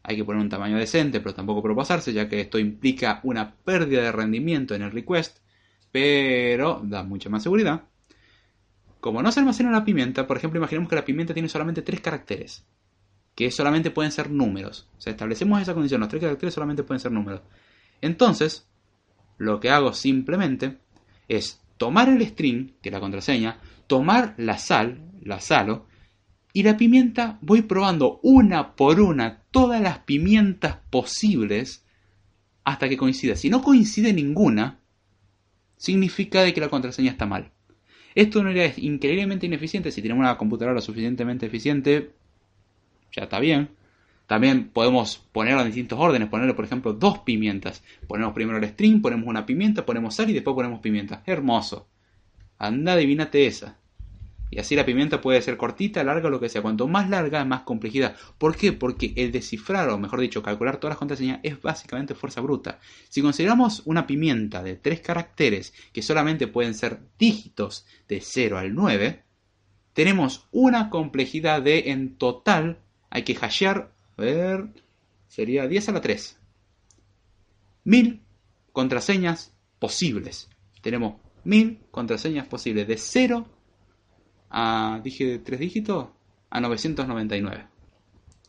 hay 0.02 0.16
que 0.16 0.24
poner 0.24 0.42
un 0.42 0.50
tamaño 0.50 0.76
decente, 0.76 1.20
pero 1.20 1.34
tampoco 1.34 1.62
propasarse, 1.62 2.12
ya 2.12 2.28
que 2.28 2.42
esto 2.42 2.58
implica 2.58 3.20
una 3.22 3.54
pérdida 3.56 4.02
de 4.02 4.12
rendimiento 4.12 4.74
en 4.74 4.82
el 4.82 4.92
request, 4.92 5.38
pero 5.90 6.82
da 6.84 7.02
mucha 7.02 7.30
más 7.30 7.44
seguridad. 7.44 7.84
Como 9.06 9.22
no 9.22 9.30
se 9.30 9.38
almacena 9.38 9.70
la 9.70 9.84
pimienta, 9.84 10.26
por 10.26 10.36
ejemplo, 10.36 10.58
imaginemos 10.58 10.88
que 10.88 10.96
la 10.96 11.04
pimienta 11.04 11.32
tiene 11.32 11.48
solamente 11.48 11.80
tres 11.80 12.00
caracteres, 12.00 12.66
que 13.36 13.52
solamente 13.52 13.92
pueden 13.92 14.10
ser 14.10 14.32
números. 14.32 14.88
O 14.98 15.00
sea, 15.00 15.12
establecemos 15.12 15.62
esa 15.62 15.74
condición, 15.74 16.00
los 16.00 16.08
tres 16.08 16.22
caracteres 16.22 16.52
solamente 16.52 16.82
pueden 16.82 16.98
ser 16.98 17.12
números. 17.12 17.42
Entonces, 18.00 18.66
lo 19.38 19.60
que 19.60 19.70
hago 19.70 19.92
simplemente 19.92 20.78
es 21.28 21.62
tomar 21.76 22.08
el 22.08 22.20
string, 22.26 22.72
que 22.82 22.88
es 22.88 22.92
la 22.92 22.98
contraseña, 22.98 23.60
tomar 23.86 24.34
la 24.38 24.58
sal, 24.58 25.08
la 25.22 25.38
salo, 25.38 25.86
y 26.52 26.64
la 26.64 26.76
pimienta 26.76 27.38
voy 27.42 27.62
probando 27.62 28.18
una 28.24 28.74
por 28.74 29.00
una 29.00 29.44
todas 29.52 29.80
las 29.80 30.00
pimientas 30.00 30.78
posibles 30.90 31.86
hasta 32.64 32.88
que 32.88 32.96
coincida. 32.96 33.36
Si 33.36 33.50
no 33.50 33.62
coincide 33.62 34.12
ninguna, 34.12 34.80
significa 35.76 36.42
de 36.42 36.52
que 36.52 36.60
la 36.60 36.70
contraseña 36.70 37.12
está 37.12 37.24
mal. 37.24 37.52
Esto 38.16 38.42
no 38.42 38.50
es 38.50 38.78
increíblemente 38.78 39.44
ineficiente. 39.44 39.92
Si 39.92 40.00
tenemos 40.00 40.22
una 40.22 40.38
computadora 40.38 40.80
suficientemente 40.80 41.44
eficiente, 41.44 42.12
ya 43.12 43.24
está 43.24 43.38
bien. 43.38 43.68
También 44.26 44.70
podemos 44.70 45.18
ponerlo 45.32 45.60
en 45.60 45.66
distintos 45.66 45.98
órdenes, 46.00 46.30
ponerle 46.30 46.54
por 46.54 46.64
ejemplo 46.64 46.94
dos 46.94 47.18
pimientas. 47.18 47.84
Ponemos 48.08 48.32
primero 48.32 48.56
el 48.56 48.64
string, 48.64 49.02
ponemos 49.02 49.28
una 49.28 49.44
pimienta, 49.44 49.84
ponemos 49.84 50.14
sal 50.14 50.30
y 50.30 50.32
después 50.32 50.54
ponemos 50.54 50.80
pimienta. 50.80 51.22
Hermoso. 51.26 51.88
Anda, 52.58 52.94
adivínate 52.94 53.46
esa. 53.46 53.76
Y 54.50 54.60
así 54.60 54.76
la 54.76 54.86
pimienta 54.86 55.20
puede 55.20 55.42
ser 55.42 55.56
cortita, 55.56 56.04
larga, 56.04 56.30
lo 56.30 56.38
que 56.38 56.48
sea. 56.48 56.62
Cuanto 56.62 56.86
más 56.86 57.10
larga, 57.10 57.44
más 57.44 57.62
complejidad. 57.62 58.16
¿Por 58.38 58.56
qué? 58.56 58.72
Porque 58.72 59.12
el 59.16 59.32
descifrar, 59.32 59.88
o 59.88 59.98
mejor 59.98 60.20
dicho, 60.20 60.42
calcular 60.42 60.76
todas 60.76 60.92
las 60.92 60.98
contraseñas 60.98 61.40
es 61.42 61.60
básicamente 61.60 62.14
fuerza 62.14 62.40
bruta. 62.40 62.78
Si 63.08 63.22
consideramos 63.22 63.82
una 63.86 64.06
pimienta 64.06 64.62
de 64.62 64.76
tres 64.76 65.00
caracteres 65.00 65.74
que 65.92 66.02
solamente 66.02 66.46
pueden 66.46 66.74
ser 66.74 67.00
dígitos 67.18 67.86
de 68.08 68.20
0 68.20 68.58
al 68.58 68.74
9, 68.74 69.22
tenemos 69.92 70.46
una 70.52 70.90
complejidad 70.90 71.62
de 71.62 71.90
en 71.90 72.16
total 72.16 72.78
hay 73.10 73.22
que 73.22 73.34
hashear, 73.34 73.92
a 74.16 74.22
ver, 74.22 74.68
sería 75.26 75.66
10 75.66 75.88
a 75.88 75.92
la 75.92 76.00
3. 76.00 76.38
Mil 77.84 78.20
contraseñas 78.72 79.54
posibles. 79.78 80.50
Tenemos 80.82 81.14
mil 81.44 81.80
contraseñas 81.90 82.46
posibles 82.46 82.86
de 82.86 82.98
0 82.98 83.46
a, 84.50 85.00
dije, 85.02 85.38
tres 85.38 85.60
dígitos, 85.60 86.08
a 86.50 86.60
999. 86.60 87.66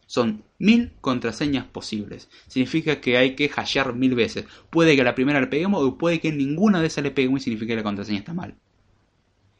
Son 0.06 0.44
mil 0.58 0.94
contraseñas 1.02 1.66
posibles. 1.66 2.30
Significa 2.48 3.02
que 3.02 3.18
hay 3.18 3.36
que 3.36 3.50
hashear 3.50 3.94
mil 3.94 4.16
veces. 4.16 4.46
Puede 4.70 4.96
que 4.96 5.02
a 5.02 5.06
la 5.06 5.16
primera 5.16 5.42
le 5.42 5.48
peguemos 5.48 5.84
o 5.84 5.98
puede 5.98 6.22
que 6.22 6.32
ninguna 6.32 6.80
de 6.80 6.88
esas 6.88 7.04
le 7.04 7.12
peguemos 7.12 7.42
y 7.42 7.44
significa 7.44 7.72
que 7.72 7.78
la 7.78 7.84
contraseña 7.84 8.20
está 8.20 8.34
mal. 8.34 8.56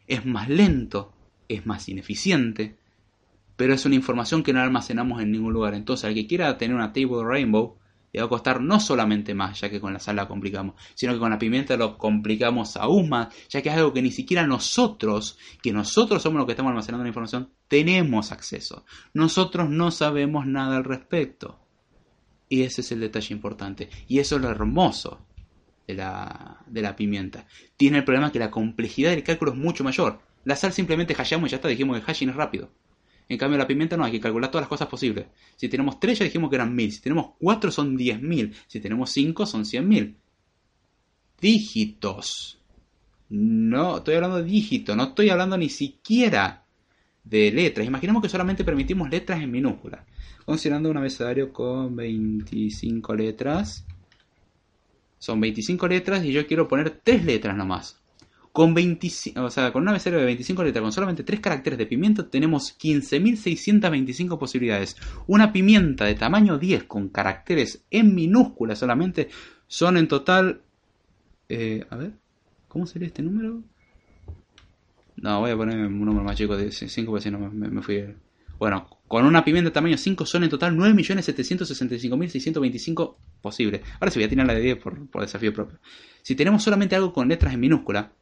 Es 0.08 0.26
más 0.26 0.48
lento, 0.48 1.14
es 1.50 1.66
más 1.66 1.90
ineficiente, 1.90 2.78
pero 3.58 3.74
es 3.74 3.86
una 3.86 3.96
información 3.96 4.42
que 4.42 4.54
no 4.54 4.62
almacenamos 4.62 5.22
en 5.22 5.32
ningún 5.32 5.52
lugar. 5.52 5.74
Entonces, 5.74 6.06
al 6.06 6.14
que 6.14 6.28
quiera 6.28 6.58
tener 6.58 6.76
una 6.76 6.94
table 6.94 7.26
rainbow, 7.26 7.78
le 8.18 8.24
va 8.24 8.26
a 8.26 8.30
costar 8.30 8.62
no 8.62 8.80
solamente 8.80 9.36
más, 9.36 9.62
ya 9.62 9.70
que 9.70 9.80
con 9.80 9.94
la 9.94 10.00
sal 10.00 10.16
la 10.16 10.28
complicamos, 10.28 10.74
sino 10.96 11.14
que 11.14 11.20
con 11.20 11.30
la 11.30 11.38
pimienta 11.38 11.78
lo 11.78 12.00
complicamos 12.00 12.76
aún 12.76 13.10
más, 13.10 13.28
ya 13.48 13.62
que 13.62 13.70
es 13.70 13.76
algo 13.76 13.94
que 13.94 14.02
ni 14.02 14.12
siquiera 14.12 14.48
nosotros, 14.48 15.38
que 15.62 15.72
nosotros 15.72 16.24
somos 16.24 16.40
los 16.40 16.48
que 16.48 16.54
estamos 16.54 16.72
almacenando 16.72 17.04
la 17.04 17.10
información, 17.10 17.52
tenemos 17.68 18.32
acceso. 18.32 18.86
Nosotros 19.14 19.70
no 19.70 19.92
sabemos 19.92 20.48
nada 20.48 20.78
al 20.78 20.84
respecto. 20.84 21.60
Y 22.50 22.64
ese 22.64 22.82
es 22.82 22.92
el 22.92 23.02
detalle 23.02 23.36
importante. 23.36 23.90
Y 24.08 24.18
eso 24.18 24.38
es 24.38 24.42
lo 24.42 24.50
hermoso 24.50 25.24
de 25.86 25.94
la, 25.94 26.64
de 26.66 26.82
la 26.82 26.96
pimienta. 26.96 27.46
Tiene 27.76 28.00
el 28.00 28.04
problema 28.04 28.32
que 28.32 28.40
la 28.40 28.50
complejidad 28.50 29.12
del 29.12 29.24
cálculo 29.24 29.52
es 29.52 29.58
mucho 29.58 29.84
mayor. 29.84 30.22
La 30.44 30.56
sal 30.56 30.74
simplemente 30.74 31.14
hashamos 31.14 31.50
y 31.50 31.52
ya 31.52 31.58
está, 31.58 31.68
dijimos 31.68 32.00
que 32.00 32.06
hashing 32.06 32.30
es 32.30 32.36
rápido. 32.36 32.72
En 33.30 33.38
cambio, 33.38 33.58
la 33.58 33.68
pimienta 33.68 33.98
no, 33.98 34.06
hay 34.06 34.12
que 34.12 34.20
calcular 34.20 34.50
todas 34.50 34.64
las 34.64 34.70
cosas 34.70 34.88
posibles. 34.88 35.28
Si 35.56 35.68
tenemos 35.68 36.00
3 36.00 36.20
ya 36.20 36.26
dijimos 36.26 36.50
que 36.50 36.56
eran 36.56 36.74
1000. 36.74 36.92
Si 36.92 37.02
tenemos 37.02 37.32
4 37.40 37.72
son 37.72 37.98
10.000. 37.98 38.54
Si 38.68 38.80
tenemos 38.80 39.12
5 39.12 39.46
son 39.46 39.64
100.000. 39.64 40.16
Dígitos. 41.42 42.60
No, 43.30 43.98
estoy 43.98 44.16
hablando 44.16 44.38
de 44.38 44.44
dígitos. 44.46 44.96
No 44.96 45.04
estoy 45.06 45.30
hablando 45.30 45.58
ni 45.58 45.70
siquiera 45.70 46.64
de 47.24 47.52
letras. 47.52 47.86
Imaginemos 47.86 48.22
que 48.22 48.30
solamente 48.30 48.64
permitimos 48.64 49.10
letras 49.10 49.42
en 49.42 49.52
minúsculas. 49.52 50.06
Considerando 50.46 50.90
un 50.90 50.98
abecedario 50.98 51.52
con 51.52 51.96
25 51.96 53.14
letras. 53.16 53.86
Son 55.20 55.40
25 55.42 55.88
letras 55.88 56.24
y 56.24 56.32
yo 56.32 56.48
quiero 56.48 56.68
poner 56.68 57.02
3 57.04 57.26
letras 57.26 57.58
nomás. 57.58 57.97
Con, 58.58 58.74
25, 58.74 59.40
o 59.40 59.52
sea, 59.52 59.72
con 59.72 59.84
una 59.84 59.92
abecedario 59.92 60.22
de 60.22 60.26
25 60.26 60.64
letras, 60.64 60.82
con 60.82 60.92
solamente 60.92 61.24
3 61.24 61.40
caracteres 61.42 61.78
de 61.78 61.86
pimienta, 61.86 62.28
tenemos 62.28 62.76
15.625 62.80 64.40
posibilidades. 64.40 64.98
Una 65.28 65.54
pimienta 65.54 66.06
de 66.06 66.16
tamaño 66.16 66.58
10 66.58 66.86
con 66.86 67.10
caracteres 67.10 67.86
en 67.92 68.16
minúsculas 68.16 68.80
solamente 68.80 69.30
son 69.68 69.98
en 69.98 70.08
total... 70.08 70.62
Eh, 71.48 71.86
a 71.88 71.98
ver, 71.98 72.14
¿cómo 72.68 72.88
sería 72.88 73.10
este 73.10 73.22
número? 73.22 73.62
No, 75.18 75.40
voy 75.40 75.52
a 75.52 75.56
poner 75.56 75.78
un 75.78 76.04
número 76.04 76.24
más 76.24 76.36
chico 76.36 76.58
de 76.58 76.72
5 76.72 77.12
porque 77.12 77.26
si 77.26 77.30
no 77.30 77.38
me, 77.38 77.84
fui... 77.84 78.06
Bueno, 78.58 78.90
con 79.08 79.24
una 79.28 79.46
pimienta 79.46 79.70
de 79.70 79.74
tamaño 79.76 80.00
5 80.00 80.26
son 80.26 80.46
en 80.46 80.50
total 80.50 80.76
9.765.625 80.76 83.18
posibles. 83.40 83.82
Ahora 84.00 84.10
sí 84.10 84.18
voy 84.18 84.26
a 84.26 84.30
tirar 84.30 84.48
la 84.48 84.56
de 84.56 84.62
10 84.62 84.80
por, 84.80 85.08
por 85.12 85.22
desafío 85.22 85.54
propio. 85.54 85.78
Si 86.24 86.34
tenemos 86.34 86.64
solamente 86.64 86.96
algo 86.96 87.14
con 87.14 87.28
letras 87.28 87.54
en 87.54 87.60
minúscula, 87.60 88.14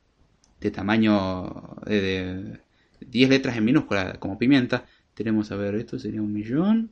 de 0.59 0.71
tamaño 0.71 1.77
de, 1.85 2.59
10 3.01 3.29
letras 3.29 3.57
en 3.57 3.65
minúscula 3.65 4.19
como 4.19 4.37
pimienta. 4.37 4.85
Tenemos, 5.13 5.51
a 5.51 5.55
ver, 5.55 5.75
esto 5.75 5.99
sería 5.99 6.21
un 6.21 6.33
millón. 6.33 6.91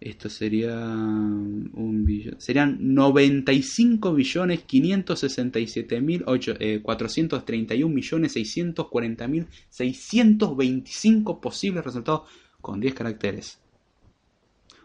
Esto 0.00 0.28
sería 0.28 0.76
un 0.76 2.04
billón. 2.04 2.40
Serían 2.40 2.94
95 2.94 4.14
billones 4.14 4.62
567 4.62 6.00
mil 6.00 6.24
431 6.24 7.92
millones 7.92 8.32
640 8.32 9.28
mil 9.28 9.46
625 9.70 11.40
posibles 11.40 11.84
resultados 11.84 12.22
con 12.60 12.78
10 12.78 12.94
caracteres. 12.94 13.58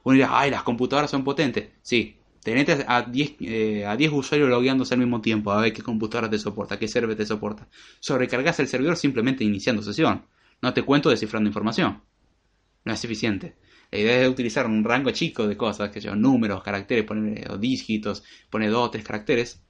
Uno 0.03 0.15
dirá, 0.15 0.30
ay, 0.32 0.49
las 0.49 0.64
computadoras 0.64 1.11
son 1.11 1.24
potentes. 1.24 1.70
Sí, 1.84 2.15
Tenete 2.44 2.84
a 2.88 3.03
10, 3.03 3.36
eh, 3.40 3.86
a 3.86 3.95
10 3.95 4.11
usuarios 4.11 4.49
logueándose 4.49 4.94
al 4.94 4.99
mismo 4.99 5.22
tiempo 5.22 5.52
a 5.52 5.61
ver 5.61 5.72
qué 5.72 5.82
computadora 5.82 6.30
te 6.30 6.38
soporta, 6.38 6.78
qué 6.78 6.90
server 6.90 7.15
te 7.15 7.26
soporta. 7.26 7.70
Sobrecargas 8.02 8.60
el 8.60 8.68
servidor 8.68 8.98
simplemente 8.98 9.45
iniciando 9.45 9.82
sesión. 9.82 10.26
No 10.61 10.74
te 10.74 10.84
cuento 10.84 11.10
descifrando 11.10 11.48
información. 11.48 12.02
No 12.84 12.94
es 12.94 13.03
eficiente. 13.03 13.56
La 13.91 13.99
idea 13.99 14.22
es 14.24 14.30
utilizar 14.30 14.65
un 14.65 14.84
rango 14.84 15.11
chico 15.11 15.48
de 15.48 15.56
cosas, 15.56 15.90
que 15.90 16.02
son 16.02 16.22
números, 16.22 16.64
caracteres, 16.64 17.06
poner 17.06 17.49
o 17.49 17.57
dígitos, 17.57 18.24
poner 18.49 18.72
dos 18.72 18.88
o 18.88 18.91
tres 18.91 19.06
caracteres 19.06 19.64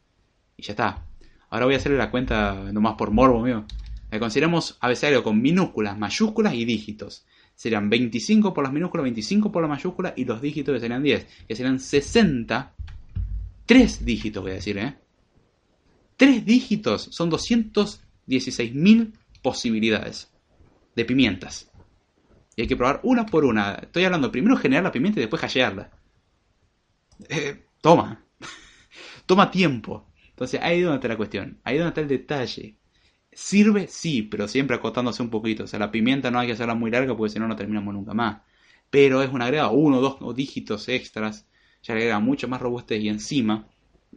y 0.57 0.63
ya 0.63 0.73
está. 0.73 1.05
Ahora 1.51 1.65
voy 1.65 1.75
a 1.75 1.77
hacerle 1.77 1.99
la 1.99 2.09
cuenta 2.09 2.71
nomás 2.71 2.95
por 2.95 3.11
morbo 3.11 3.41
mío. 3.41 3.65
Consideramos 4.17 4.77
abecedario 4.79 5.23
con 5.23 5.41
minúsculas, 5.41 5.97
mayúsculas 5.97 6.55
y 6.55 6.65
dígitos 6.65 7.25
serían 7.55 7.89
25 7.89 8.53
por 8.53 8.63
las 8.63 8.73
minúsculas, 8.73 9.03
25 9.03 9.51
por 9.51 9.61
la 9.61 9.67
mayúscula 9.67 10.13
y 10.15 10.25
los 10.25 10.41
dígitos 10.41 10.73
que 10.73 10.79
serían 10.79 11.03
10, 11.03 11.27
que 11.47 11.55
serían 11.55 11.79
60. 11.79 12.73
Tres 13.65 14.03
dígitos 14.03 14.43
voy 14.43 14.51
a 14.51 14.55
decir, 14.55 14.77
¿eh? 14.77 14.95
Tres 16.17 16.45
dígitos 16.45 17.09
son 17.11 17.31
216.000 17.31 19.13
posibilidades 19.41 20.31
de 20.95 21.05
pimientas. 21.05 21.71
Y 22.55 22.61
hay 22.61 22.67
que 22.67 22.75
probar 22.75 22.99
una 23.03 23.25
por 23.25 23.45
una. 23.45 23.75
Estoy 23.75 24.05
hablando 24.05 24.31
primero 24.31 24.57
generar 24.57 24.83
la 24.83 24.91
pimienta 24.91 25.19
y 25.19 25.23
después 25.23 25.43
hashearla. 25.43 25.89
Eh, 27.29 27.65
toma. 27.81 28.23
toma 29.25 29.49
tiempo. 29.49 30.07
Entonces 30.29 30.59
ahí 30.61 30.79
es 30.79 30.83
donde 30.83 30.97
está 30.97 31.07
la 31.07 31.17
cuestión. 31.17 31.59
Ahí 31.63 31.75
es 31.75 31.79
donde 31.81 31.89
está 31.89 32.01
el 32.01 32.07
detalle. 32.07 32.77
Sirve, 33.35 33.87
sí, 33.87 34.23
pero 34.23 34.47
siempre 34.47 34.75
acotándose 34.75 35.21
un 35.23 35.29
poquito. 35.29 35.63
O 35.63 35.67
sea, 35.67 35.79
la 35.79 35.91
pimienta 35.91 36.31
no 36.31 36.39
hay 36.39 36.47
que 36.47 36.53
hacerla 36.53 36.75
muy 36.75 36.91
larga 36.91 37.15
porque 37.15 37.33
si 37.33 37.39
no, 37.39 37.47
no 37.47 37.55
terminamos 37.55 37.93
nunca 37.93 38.13
más. 38.13 38.41
Pero 38.89 39.21
es 39.23 39.31
un 39.31 39.41
agregado, 39.41 39.71
uno 39.71 39.97
o 39.97 40.01
dos 40.01 40.35
dígitos 40.35 40.87
extras, 40.89 41.47
ya 41.83 41.93
agrega 41.93 42.19
mucho 42.19 42.47
más 42.47 42.61
robustez 42.61 43.01
y 43.01 43.09
encima, 43.09 43.67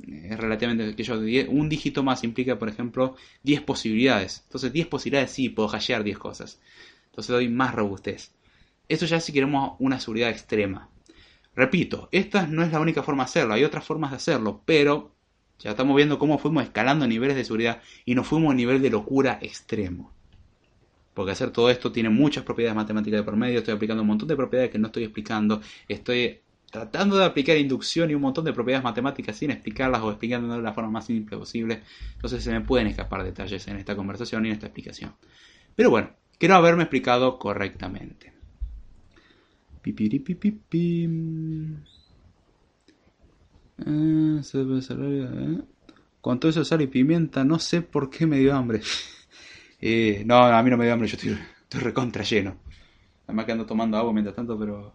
eh, 0.07 0.29
es 0.31 0.39
relativamente 0.39 0.95
que 0.95 1.03
yo, 1.03 1.19
un 1.49 1.69
dígito 1.69 2.03
más 2.03 2.25
implica, 2.25 2.59
por 2.59 2.69
ejemplo, 2.69 3.17
10 3.43 3.63
posibilidades. 3.63 4.43
Entonces, 4.47 4.73
10 4.73 4.87
posibilidades 4.89 5.31
sí, 5.31 5.49
puedo 5.49 5.69
hashear 5.69 6.05
10 6.05 6.19
cosas. 6.19 6.61
Entonces, 7.07 7.33
doy 7.33 7.49
más 7.49 7.75
robustez. 7.75 8.35
Esto 8.89 9.07
ya 9.07 9.21
si 9.21 9.33
queremos 9.33 9.77
una 9.81 9.99
seguridad 10.01 10.31
extrema. 10.31 10.91
Repito, 11.57 12.09
esta 12.13 12.47
no 12.47 12.63
es 12.63 12.71
la 12.71 12.81
única 12.81 13.03
forma 13.03 13.25
de 13.25 13.31
hacerlo, 13.31 13.55
hay 13.55 13.65
otras 13.65 13.85
formas 13.85 14.11
de 14.11 14.19
hacerlo, 14.19 14.63
pero 14.67 15.16
ya 15.59 15.71
estamos 15.71 15.97
viendo 15.97 16.19
cómo 16.19 16.39
fuimos 16.39 16.65
escalando 16.65 17.07
niveles 17.07 17.37
de 17.37 17.45
seguridad 17.45 17.81
y 18.05 18.15
nos 18.15 18.27
fuimos 18.27 18.49
a 18.49 18.51
un 18.51 18.57
nivel 18.57 18.83
de 18.83 18.91
locura 18.91 19.39
extremo. 19.41 20.13
Porque 21.15 21.33
hacer 21.33 21.51
todo 21.51 21.71
esto 21.71 21.93
tiene 21.93 22.11
muchas 22.11 22.45
propiedades 22.45 22.77
matemáticas 22.77 23.21
de 23.21 23.25
por 23.25 23.37
medio, 23.37 23.59
estoy 23.59 23.75
aplicando 23.75 24.03
un 24.03 24.09
montón 24.09 24.29
de 24.29 24.37
propiedades 24.37 24.71
que 24.71 24.79
no 24.79 24.89
estoy 24.89 25.05
explicando, 25.05 25.63
estoy 25.89 26.41
tratando 26.71 27.17
de 27.17 27.25
aplicar 27.25 27.57
inducción 27.57 28.11
y 28.11 28.15
un 28.15 28.21
montón 28.23 28.45
de 28.45 28.53
propiedades 28.53 28.85
matemáticas 28.85 29.37
sin 29.37 29.51
explicarlas 29.51 30.03
o 30.03 30.11
explicándolas 30.11 30.59
de 30.59 30.63
la 30.63 30.75
forma 30.75 30.91
más 30.91 31.07
simple 31.07 31.39
posible. 31.39 31.83
Entonces 32.15 32.45
se 32.45 32.53
me 32.53 32.61
pueden 32.61 32.87
escapar 32.89 33.25
detalles 33.25 33.67
en 33.69 33.77
esta 33.77 33.97
conversación 33.97 34.45
y 34.45 34.49
en 34.49 34.55
esta 34.55 34.67
explicación. 34.67 35.15
Pero 35.75 35.91
bueno, 35.91 36.11
quiero 36.39 36.57
haberme 36.57 36.83
explicado 36.83 37.39
correctamente. 37.39 38.33
Ah, 41.49 42.06
¿eh? 43.79 45.61
Con 46.21 46.41
todo 46.41 46.51
eso 46.51 46.65
sal 46.65 46.83
y 46.83 46.87
pimienta, 46.87 47.45
no 47.45 47.59
sé 47.59 47.83
por 47.83 48.11
qué 48.11 48.27
me 48.27 48.39
dio 48.39 48.55
hambre. 48.55 48.81
Eh, 49.79 50.25
no, 50.25 50.37
a 50.37 50.63
mí 50.63 50.71
no 50.71 50.79
me 50.79 50.85
dio 50.85 50.95
hambre, 50.95 51.07
yo 51.07 51.17
estoy, 51.17 51.39
estoy 51.65 51.81
recontra 51.81 52.25
lleno. 52.25 52.57
Además 53.27 53.45
que 53.45 53.53
ando 53.53 53.67
tomando 53.67 53.99
agua 53.99 54.11
mientras 54.11 54.35
tanto, 54.35 54.59
pero... 54.59 54.95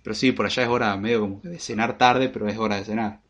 Pero 0.00 0.14
sí, 0.14 0.30
por 0.30 0.46
allá 0.46 0.62
es 0.62 0.68
hora 0.68 0.96
medio 0.96 1.20
como 1.22 1.40
de 1.40 1.58
cenar 1.58 1.98
tarde, 1.98 2.28
pero 2.28 2.46
es 2.46 2.56
hora 2.56 2.76
de 2.76 2.84
cenar. 2.84 3.20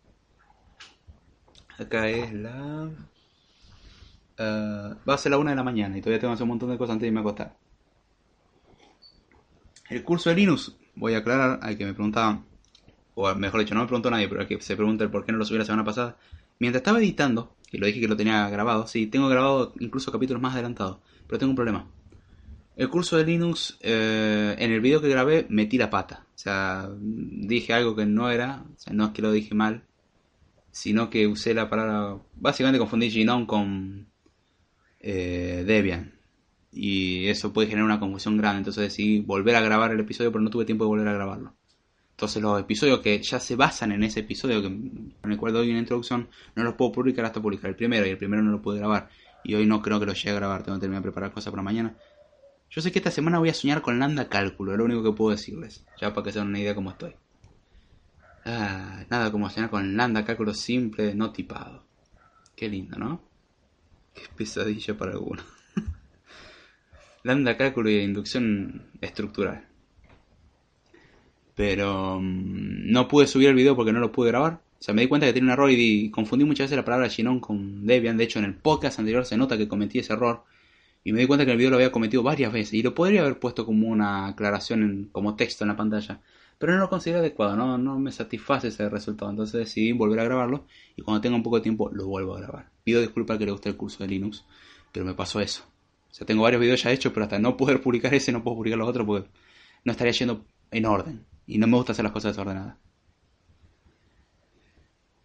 Acá 1.78 2.08
es 2.10 2.34
la... 2.34 2.90
Ah, 4.38 4.96
va 5.08 5.14
a 5.14 5.18
ser 5.18 5.32
la 5.32 5.38
una 5.38 5.50
de 5.50 5.56
la 5.56 5.62
mañana 5.62 5.96
y 5.96 6.02
todavía 6.02 6.20
tengo 6.20 6.32
que 6.32 6.34
hacer 6.34 6.44
un 6.44 6.50
montón 6.50 6.70
de 6.70 6.78
cosas 6.78 6.92
antes 6.92 7.02
de 7.02 7.06
irme 7.08 7.20
a 7.20 7.22
acostar. 7.22 7.56
El 9.88 10.04
curso 10.04 10.28
de 10.28 10.36
Linux, 10.36 10.76
voy 10.94 11.14
a 11.14 11.18
aclarar 11.18 11.58
al 11.62 11.76
que 11.76 11.86
me 11.86 11.94
preguntaban 11.94 12.44
o 13.14 13.34
mejor 13.34 13.60
dicho, 13.60 13.74
no 13.74 13.80
me 13.80 13.86
preguntó 13.86 14.10
nadie, 14.10 14.28
pero 14.28 14.42
es 14.42 14.48
que 14.48 14.60
se 14.60 14.76
pregunta 14.76 15.04
el 15.04 15.10
por 15.10 15.24
qué 15.24 15.32
no 15.32 15.38
lo 15.38 15.44
subí 15.44 15.58
la 15.58 15.64
semana 15.64 15.84
pasada. 15.84 16.16
Mientras 16.58 16.80
estaba 16.80 16.98
editando, 16.98 17.56
que 17.70 17.78
lo 17.78 17.86
dije 17.86 18.00
que 18.00 18.08
lo 18.08 18.16
tenía 18.16 18.48
grabado, 18.48 18.86
sí, 18.86 19.06
tengo 19.06 19.28
grabado 19.28 19.72
incluso 19.80 20.12
capítulos 20.12 20.40
más 20.40 20.54
adelantados, 20.54 20.98
pero 21.26 21.38
tengo 21.38 21.50
un 21.50 21.56
problema. 21.56 21.88
El 22.76 22.88
curso 22.88 23.16
de 23.16 23.24
Linux, 23.24 23.78
eh, 23.80 24.56
en 24.58 24.72
el 24.72 24.80
video 24.80 25.02
que 25.02 25.08
grabé, 25.08 25.46
metí 25.50 25.76
la 25.76 25.90
pata. 25.90 26.26
O 26.34 26.38
sea, 26.38 26.88
dije 27.00 27.74
algo 27.74 27.94
que 27.94 28.06
no 28.06 28.30
era, 28.30 28.64
o 28.74 28.78
sea, 28.78 28.92
no 28.94 29.06
es 29.06 29.10
que 29.10 29.22
lo 29.22 29.30
dije 29.30 29.54
mal, 29.54 29.84
sino 30.70 31.10
que 31.10 31.26
usé 31.26 31.54
la 31.54 31.68
palabra. 31.68 32.18
Básicamente 32.34 32.78
confundí 32.78 33.10
Genome 33.10 33.46
con 33.46 34.06
eh, 35.00 35.64
Debian. 35.66 36.14
Y 36.72 37.26
eso 37.26 37.52
puede 37.52 37.68
generar 37.68 37.84
una 37.84 38.00
confusión 38.00 38.38
grande. 38.38 38.58
Entonces 38.58 38.84
decidí 38.84 39.20
volver 39.20 39.56
a 39.56 39.60
grabar 39.60 39.92
el 39.92 40.00
episodio, 40.00 40.32
pero 40.32 40.42
no 40.42 40.50
tuve 40.50 40.64
tiempo 40.64 40.84
de 40.84 40.88
volver 40.88 41.08
a 41.08 41.12
grabarlo. 41.12 41.54
Entonces 42.12 42.40
los 42.40 42.60
episodios 42.60 43.00
que 43.00 43.20
ya 43.20 43.40
se 43.40 43.56
basan 43.56 43.92
en 43.92 44.04
ese 44.04 44.20
episodio 44.20 44.62
con 44.62 45.32
el 45.32 45.36
cual 45.36 45.52
doy 45.52 45.70
una 45.70 45.80
introducción, 45.80 46.28
no 46.54 46.62
los 46.62 46.74
puedo 46.74 46.92
publicar 46.92 47.24
hasta 47.24 47.42
publicar 47.42 47.70
el 47.70 47.76
primero 47.76 48.06
y 48.06 48.10
el 48.10 48.18
primero 48.18 48.42
no 48.42 48.52
lo 48.52 48.62
puedo 48.62 48.78
grabar. 48.78 49.08
Y 49.44 49.54
hoy 49.54 49.66
no 49.66 49.82
creo 49.82 49.98
que 49.98 50.06
lo 50.06 50.12
llegue 50.12 50.30
a 50.30 50.34
grabar, 50.34 50.62
tengo 50.62 50.78
que 50.78 50.82
terminar 50.82 51.02
de 51.02 51.08
preparar 51.10 51.32
cosas 51.32 51.50
para 51.50 51.62
mañana. 51.62 51.96
Yo 52.70 52.80
sé 52.80 52.92
que 52.92 53.00
esta 53.00 53.10
semana 53.10 53.38
voy 53.38 53.48
a 53.48 53.54
soñar 53.54 53.82
con 53.82 53.98
Lambda 53.98 54.28
Cálculo, 54.28 54.72
es 54.72 54.78
lo 54.78 54.84
único 54.84 55.02
que 55.02 55.12
puedo 55.12 55.32
decirles, 55.32 55.84
ya 56.00 56.14
para 56.14 56.24
que 56.24 56.32
se 56.32 56.38
den 56.38 56.48
una 56.48 56.58
idea 56.58 56.70
de 56.70 56.74
cómo 56.74 56.90
estoy. 56.90 57.14
Ah, 58.44 59.04
nada 59.10 59.30
como 59.30 59.50
soñar 59.50 59.68
con 59.68 59.96
Lambda 59.96 60.24
Cálculo 60.24 60.54
simple, 60.54 61.14
no 61.14 61.32
tipado. 61.32 61.84
Qué 62.56 62.68
lindo, 62.68 62.98
¿no? 62.98 63.20
Qué 64.14 64.22
pesadilla 64.36 64.96
para 64.96 65.12
algunos. 65.12 65.44
Lambda 67.24 67.56
Cálculo 67.56 67.90
y 67.90 67.98
inducción 67.98 68.86
estructural. 69.00 69.71
Pero 71.62 72.18
mm, 72.20 72.90
no 72.90 73.06
pude 73.06 73.28
subir 73.28 73.48
el 73.48 73.54
video 73.54 73.76
porque 73.76 73.92
no 73.92 74.00
lo 74.00 74.10
pude 74.10 74.30
grabar. 74.30 74.54
O 74.80 74.82
sea, 74.82 74.92
me 74.94 75.02
di 75.02 75.06
cuenta 75.06 75.28
que 75.28 75.32
tenía 75.32 75.46
un 75.46 75.52
error 75.52 75.70
y, 75.70 76.10
confundí 76.10 76.44
muchas 76.44 76.64
veces 76.64 76.76
la 76.76 76.84
palabra 76.84 77.08
Genome 77.08 77.40
con 77.40 77.86
Debian. 77.86 78.16
De 78.16 78.24
hecho, 78.24 78.40
en 78.40 78.46
el 78.46 78.54
podcast 78.56 78.98
anterior 78.98 79.24
se 79.24 79.36
nota 79.36 79.56
que 79.56 79.68
cometí 79.68 80.00
ese 80.00 80.12
error. 80.12 80.42
Y 81.04 81.12
me 81.12 81.20
di 81.20 81.28
cuenta 81.28 81.44
que 81.46 81.52
el 81.52 81.58
video 81.58 81.70
lo 81.70 81.76
había 81.76 81.92
cometido 81.92 82.24
varias 82.24 82.52
veces. 82.52 82.74
Y 82.74 82.82
lo 82.82 82.96
podría 82.96 83.20
haber 83.20 83.38
puesto 83.38 83.64
como 83.64 83.86
una 83.86 84.26
aclaración 84.26 85.08
como 85.12 85.36
texto 85.36 85.62
en 85.62 85.68
la 85.68 85.76
pantalla. 85.76 86.20
Pero 86.58 86.72
no 86.72 86.80
lo 86.80 86.88
consideré 86.88 87.20
adecuado, 87.20 87.54
no, 87.54 87.78
no 87.78 88.00
me 88.00 88.10
satisface 88.10 88.66
ese 88.66 88.88
resultado. 88.88 89.30
Entonces 89.30 89.60
decidí 89.60 89.92
volver 89.92 90.18
a 90.18 90.24
grabarlo. 90.24 90.66
Y 90.96 91.02
cuando 91.02 91.20
tenga 91.20 91.36
un 91.36 91.44
poco 91.44 91.58
de 91.58 91.62
tiempo 91.62 91.90
lo 91.92 92.08
vuelvo 92.08 92.34
a 92.34 92.40
grabar. 92.40 92.70
Pido 92.82 93.00
disculpas 93.00 93.38
que 93.38 93.44
le 93.44 93.52
guste 93.52 93.68
el 93.68 93.76
curso 93.76 94.02
de 94.02 94.08
Linux. 94.08 94.44
Pero 94.90 95.06
me 95.06 95.14
pasó 95.14 95.38
eso. 95.38 95.62
O 96.10 96.14
sea, 96.14 96.26
tengo 96.26 96.42
varios 96.42 96.60
videos 96.60 96.82
ya 96.82 96.90
hechos, 96.90 97.12
pero 97.12 97.22
hasta 97.22 97.38
no 97.38 97.56
poder 97.56 97.80
publicar 97.80 98.12
ese 98.14 98.32
no 98.32 98.42
puedo 98.42 98.56
publicar 98.56 98.80
los 98.80 98.88
otros 98.88 99.06
porque 99.06 99.28
no 99.84 99.92
estaría 99.92 100.12
yendo 100.12 100.44
en 100.72 100.86
orden. 100.86 101.31
Y 101.46 101.58
no 101.58 101.66
me 101.66 101.76
gusta 101.76 101.92
hacer 101.92 102.04
las 102.04 102.12
cosas 102.12 102.32
desordenadas. 102.32 102.76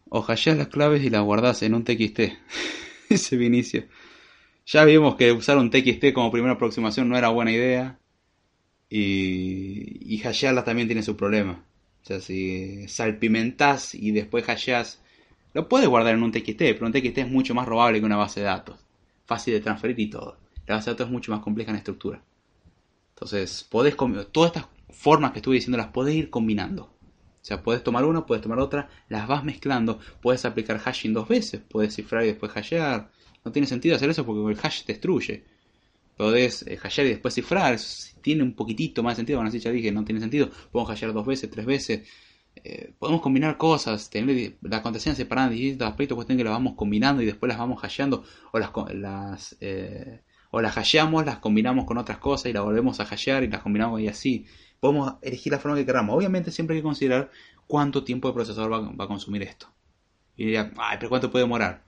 O 0.09 0.23
hasheas 0.27 0.57
las 0.57 0.67
claves 0.67 1.03
y 1.03 1.09
las 1.09 1.23
guardas 1.23 1.61
en 1.63 1.73
un 1.73 1.83
TXT. 1.83 2.19
Ese 3.09 3.37
Vinicio. 3.37 3.85
Ya 4.65 4.83
vimos 4.83 5.15
que 5.15 5.31
usar 5.31 5.57
un 5.57 5.69
TXT 5.69 6.13
como 6.13 6.31
primera 6.31 6.53
aproximación 6.53 7.07
no 7.09 7.17
era 7.17 7.29
buena 7.29 7.51
idea. 7.51 7.99
Y, 8.89 10.15
y 10.15 10.21
también 10.63 10.87
tiene 10.87 11.03
su 11.03 11.15
problema. 11.15 11.63
O 12.03 12.05
sea, 12.05 12.21
si 12.21 12.87
salpimentás 12.87 13.93
y 13.95 14.11
después 14.11 14.47
hasheas, 14.47 15.01
lo 15.53 15.67
puedes 15.67 15.87
guardar 15.87 16.15
en 16.15 16.23
un 16.23 16.31
TXT, 16.31 16.57
pero 16.57 16.85
un 16.85 16.93
TXT 16.93 17.17
es 17.19 17.29
mucho 17.29 17.53
más 17.53 17.67
robable 17.67 17.99
que 17.99 18.05
una 18.05 18.15
base 18.15 18.41
de 18.41 18.45
datos. 18.45 18.79
Fácil 19.25 19.53
de 19.53 19.59
transferir 19.61 19.99
y 19.99 20.09
todo. 20.09 20.37
La 20.67 20.75
base 20.75 20.89
de 20.89 20.93
datos 20.93 21.07
es 21.07 21.11
mucho 21.11 21.31
más 21.31 21.41
compleja 21.41 21.71
en 21.71 21.77
estructura. 21.77 22.21
Entonces, 23.15 23.65
podés 23.69 23.95
todas 24.31 24.51
estas 24.51 24.67
formas 24.89 25.31
que 25.31 25.39
estuve 25.39 25.55
diciendo 25.55 25.77
las 25.77 25.87
podés 25.87 26.15
ir 26.15 26.29
combinando. 26.29 26.83
O 26.83 27.45
sea, 27.47 27.63
puedes 27.63 27.83
tomar 27.83 28.03
una, 28.03 28.25
puedes 28.25 28.41
tomar 28.41 28.59
otra, 28.59 28.89
las 29.07 29.27
vas 29.27 29.43
mezclando, 29.43 29.99
puedes 30.21 30.43
aplicar 30.43 30.79
hashing 30.79 31.13
dos 31.13 31.27
veces, 31.27 31.61
puedes 31.61 31.95
cifrar 31.95 32.23
y 32.23 32.27
después 32.27 32.51
hashear. 32.51 33.09
No 33.45 33.51
tiene 33.51 33.67
sentido 33.67 33.95
hacer 33.95 34.09
eso 34.09 34.25
porque 34.25 34.51
el 34.51 34.59
hash 34.61 34.83
destruye. 34.85 35.45
Podés 36.17 36.63
eh, 36.63 36.77
hashear 36.81 37.07
y 37.07 37.11
después 37.11 37.33
cifrar, 37.33 37.79
tiene 38.21 38.43
un 38.43 38.53
poquitito 38.53 39.03
más 39.03 39.13
de 39.13 39.15
sentido, 39.17 39.39
bueno, 39.39 39.49
así 39.49 39.59
ya 39.59 39.71
dije, 39.71 39.91
no 39.91 40.03
tiene 40.03 40.19
sentido. 40.19 40.49
Podemos 40.71 40.91
hashear 40.91 41.13
dos 41.13 41.25
veces, 41.25 41.49
tres 41.49 41.65
veces. 41.65 42.07
Eh, 42.55 42.91
podemos 42.99 43.21
combinar 43.21 43.57
cosas, 43.57 44.09
tener 44.09 44.57
las 44.61 44.81
contraseñas 44.81 45.17
separadas 45.17 45.51
en 45.51 45.57
distintos 45.57 45.87
aspectos, 45.87 46.15
cuestión 46.15 46.37
que 46.37 46.43
las 46.43 46.53
vamos 46.53 46.73
combinando 46.75 47.21
y 47.21 47.25
después 47.25 47.47
las 47.47 47.59
vamos 47.59 47.81
hasheando 47.83 48.23
o 48.51 48.59
las, 48.59 48.71
las 48.93 49.55
eh, 49.61 50.21
o 50.51 50.59
las 50.59 50.77
hasheamos, 50.77 51.25
las 51.25 51.37
combinamos 51.37 51.85
con 51.85 51.97
otras 51.97 52.17
cosas 52.17 52.47
y 52.47 52.53
las 52.53 52.63
volvemos 52.63 52.99
a 52.99 53.05
hashear 53.05 53.43
y 53.43 53.47
las 53.47 53.61
combinamos 53.61 54.01
y 54.01 54.07
así 54.07 54.45
podemos 54.79 55.15
elegir 55.21 55.51
la 55.51 55.59
forma 55.59 55.77
que 55.77 55.85
queramos. 55.85 56.15
Obviamente 56.15 56.51
siempre 56.51 56.75
hay 56.75 56.81
que 56.81 56.85
considerar 56.85 57.31
cuánto 57.65 58.03
tiempo 58.03 58.27
el 58.27 58.33
procesador 58.33 58.71
va, 58.71 59.03
a 59.03 59.07
consumir 59.07 59.43
esto. 59.43 59.67
Y 60.35 60.45
diría, 60.45 60.71
ay, 60.77 60.97
pero 60.99 61.09
¿cuánto 61.09 61.31
puede 61.31 61.45
demorar? 61.45 61.83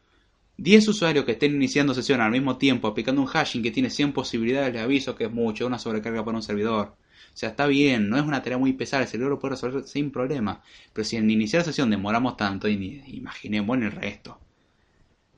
10 0.58 0.88
usuarios 0.90 1.26
que 1.26 1.34
estén 1.34 1.56
iniciando 1.56 1.94
sesión 1.94 2.20
al 2.20 2.32
mismo 2.32 2.58
tiempo 2.58 2.88
aplicando 2.88 3.22
un 3.22 3.28
hashing 3.28 3.64
que 3.64 3.72
tiene 3.72 3.90
100 3.90 4.12
posibilidades, 4.14 4.74
de 4.74 4.80
aviso 4.80 5.16
que 5.16 5.26
es 5.26 5.32
mucho, 5.32 5.68
una 5.68 5.80
sobrecarga 5.80 6.26
para 6.26 6.38
un 6.38 6.44
servidor. 6.44 6.96
O 7.34 7.38
sea, 7.40 7.50
está 7.50 7.68
bien, 7.68 8.10
no 8.10 8.18
es 8.18 8.24
una 8.24 8.42
tarea 8.42 8.58
muy 8.58 8.74
pesada, 8.74 9.04
el 9.04 9.10
servidor 9.10 9.32
lo 9.32 9.40
puede 9.40 9.54
resolver 9.54 9.84
sin 9.84 10.12
problema. 10.12 10.62
Pero 10.92 11.06
si 11.06 11.16
en 11.16 11.30
iniciar 11.30 11.64
sesión 11.64 11.90
demoramos 11.90 12.36
tanto, 12.36 12.68
imaginemos 12.68 13.78
en 13.78 13.84
el 13.84 13.92
resto. 13.92 14.40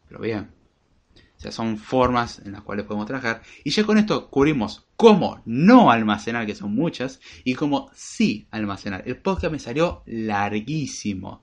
Pero 0.07 0.21
bien. 0.21 0.60
O 1.41 1.43
sea, 1.43 1.51
son 1.51 1.79
formas 1.79 2.39
en 2.45 2.51
las 2.51 2.61
cuales 2.61 2.85
podemos 2.85 3.07
trabajar. 3.07 3.41
Y 3.63 3.71
ya 3.71 3.83
con 3.83 3.97
esto 3.97 4.29
cubrimos 4.29 4.85
cómo 4.95 5.41
no 5.45 5.89
almacenar, 5.89 6.45
que 6.45 6.53
son 6.53 6.75
muchas, 6.75 7.19
y 7.43 7.55
cómo 7.55 7.89
sí 7.95 8.45
almacenar. 8.51 9.01
El 9.07 9.17
podcast 9.17 9.51
me 9.51 9.57
salió 9.57 10.03
larguísimo. 10.05 11.41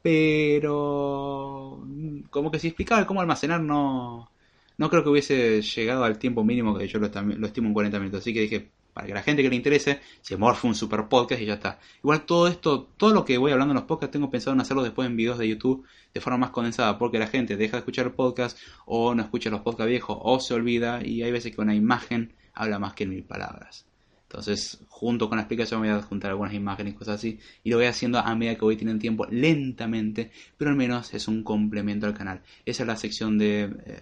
Pero... 0.00 1.86
Como 2.30 2.50
que 2.50 2.58
si 2.58 2.68
explicaba 2.68 3.06
cómo 3.06 3.20
almacenar 3.20 3.60
no... 3.60 4.30
No 4.78 4.88
creo 4.88 5.02
que 5.02 5.10
hubiese 5.10 5.60
llegado 5.60 6.04
al 6.04 6.18
tiempo 6.18 6.42
mínimo 6.42 6.78
que 6.78 6.88
yo 6.88 6.98
lo, 6.98 7.08
lo 7.08 7.46
estimo 7.46 7.68
en 7.68 7.74
40 7.74 7.98
minutos. 7.98 8.20
Así 8.20 8.32
que 8.32 8.40
dije, 8.40 8.70
para 8.96 9.08
que 9.08 9.12
la 9.12 9.22
gente 9.22 9.42
que 9.42 9.50
le 9.50 9.56
interese 9.56 10.00
se 10.22 10.38
morfe 10.38 10.66
un 10.66 10.74
super 10.74 11.06
podcast 11.06 11.42
y 11.42 11.44
ya 11.44 11.52
está. 11.52 11.78
Igual 11.98 12.24
todo 12.24 12.48
esto, 12.48 12.88
todo 12.96 13.12
lo 13.12 13.26
que 13.26 13.36
voy 13.36 13.52
hablando 13.52 13.72
en 13.72 13.76
los 13.76 13.84
podcasts, 13.84 14.10
tengo 14.10 14.30
pensado 14.30 14.54
en 14.54 14.62
hacerlo 14.62 14.82
después 14.82 15.06
en 15.06 15.18
videos 15.18 15.36
de 15.36 15.46
YouTube 15.46 15.84
de 16.14 16.20
forma 16.22 16.38
más 16.38 16.50
condensada, 16.50 16.96
porque 16.96 17.18
la 17.18 17.26
gente 17.26 17.58
deja 17.58 17.72
de 17.72 17.80
escuchar 17.80 18.06
el 18.06 18.12
podcast 18.12 18.56
o 18.86 19.14
no 19.14 19.22
escucha 19.22 19.50
los 19.50 19.60
podcasts 19.60 19.90
viejos 19.90 20.16
o 20.18 20.40
se 20.40 20.54
olvida 20.54 21.04
y 21.04 21.22
hay 21.22 21.30
veces 21.30 21.54
que 21.54 21.60
una 21.60 21.74
imagen 21.74 22.32
habla 22.54 22.78
más 22.78 22.94
que 22.94 23.06
mil 23.06 23.22
palabras. 23.22 23.84
Entonces, 24.22 24.80
junto 24.88 25.28
con 25.28 25.36
la 25.36 25.42
explicación 25.42 25.80
voy 25.80 25.90
a 25.90 26.00
juntar 26.00 26.30
algunas 26.30 26.54
imágenes 26.54 26.94
y 26.94 26.96
cosas 26.96 27.16
así. 27.16 27.38
Y 27.64 27.68
lo 27.68 27.76
voy 27.76 27.84
haciendo 27.84 28.18
a 28.18 28.34
medida 28.34 28.54
que 28.54 28.62
voy 28.62 28.78
teniendo 28.78 28.98
tiempo, 29.02 29.26
lentamente, 29.26 30.30
pero 30.56 30.70
al 30.70 30.76
menos 30.78 31.12
es 31.12 31.28
un 31.28 31.44
complemento 31.44 32.06
al 32.06 32.14
canal. 32.14 32.40
Esa 32.64 32.84
es 32.84 32.86
la 32.86 32.96
sección 32.96 33.36
de 33.36 33.64
eh, 33.64 34.00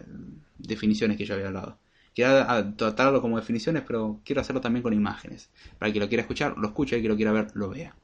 definiciones 0.56 1.16
que 1.18 1.24
yo 1.24 1.34
había 1.34 1.48
hablado. 1.48 1.78
Quiero 2.14 2.74
tratarlo 2.76 3.20
como 3.20 3.38
definiciones, 3.38 3.82
pero 3.86 4.20
quiero 4.24 4.40
hacerlo 4.40 4.60
también 4.60 4.82
con 4.82 4.92
imágenes. 4.92 5.50
Para 5.78 5.88
el 5.88 5.92
que 5.92 6.00
lo 6.00 6.08
quiera 6.08 6.22
escuchar, 6.22 6.56
lo 6.56 6.68
escuche, 6.68 6.96
el 6.96 7.02
que 7.02 7.08
lo 7.08 7.16
quiera 7.16 7.32
ver, 7.32 7.48
lo 7.54 7.68
vea. 7.70 7.96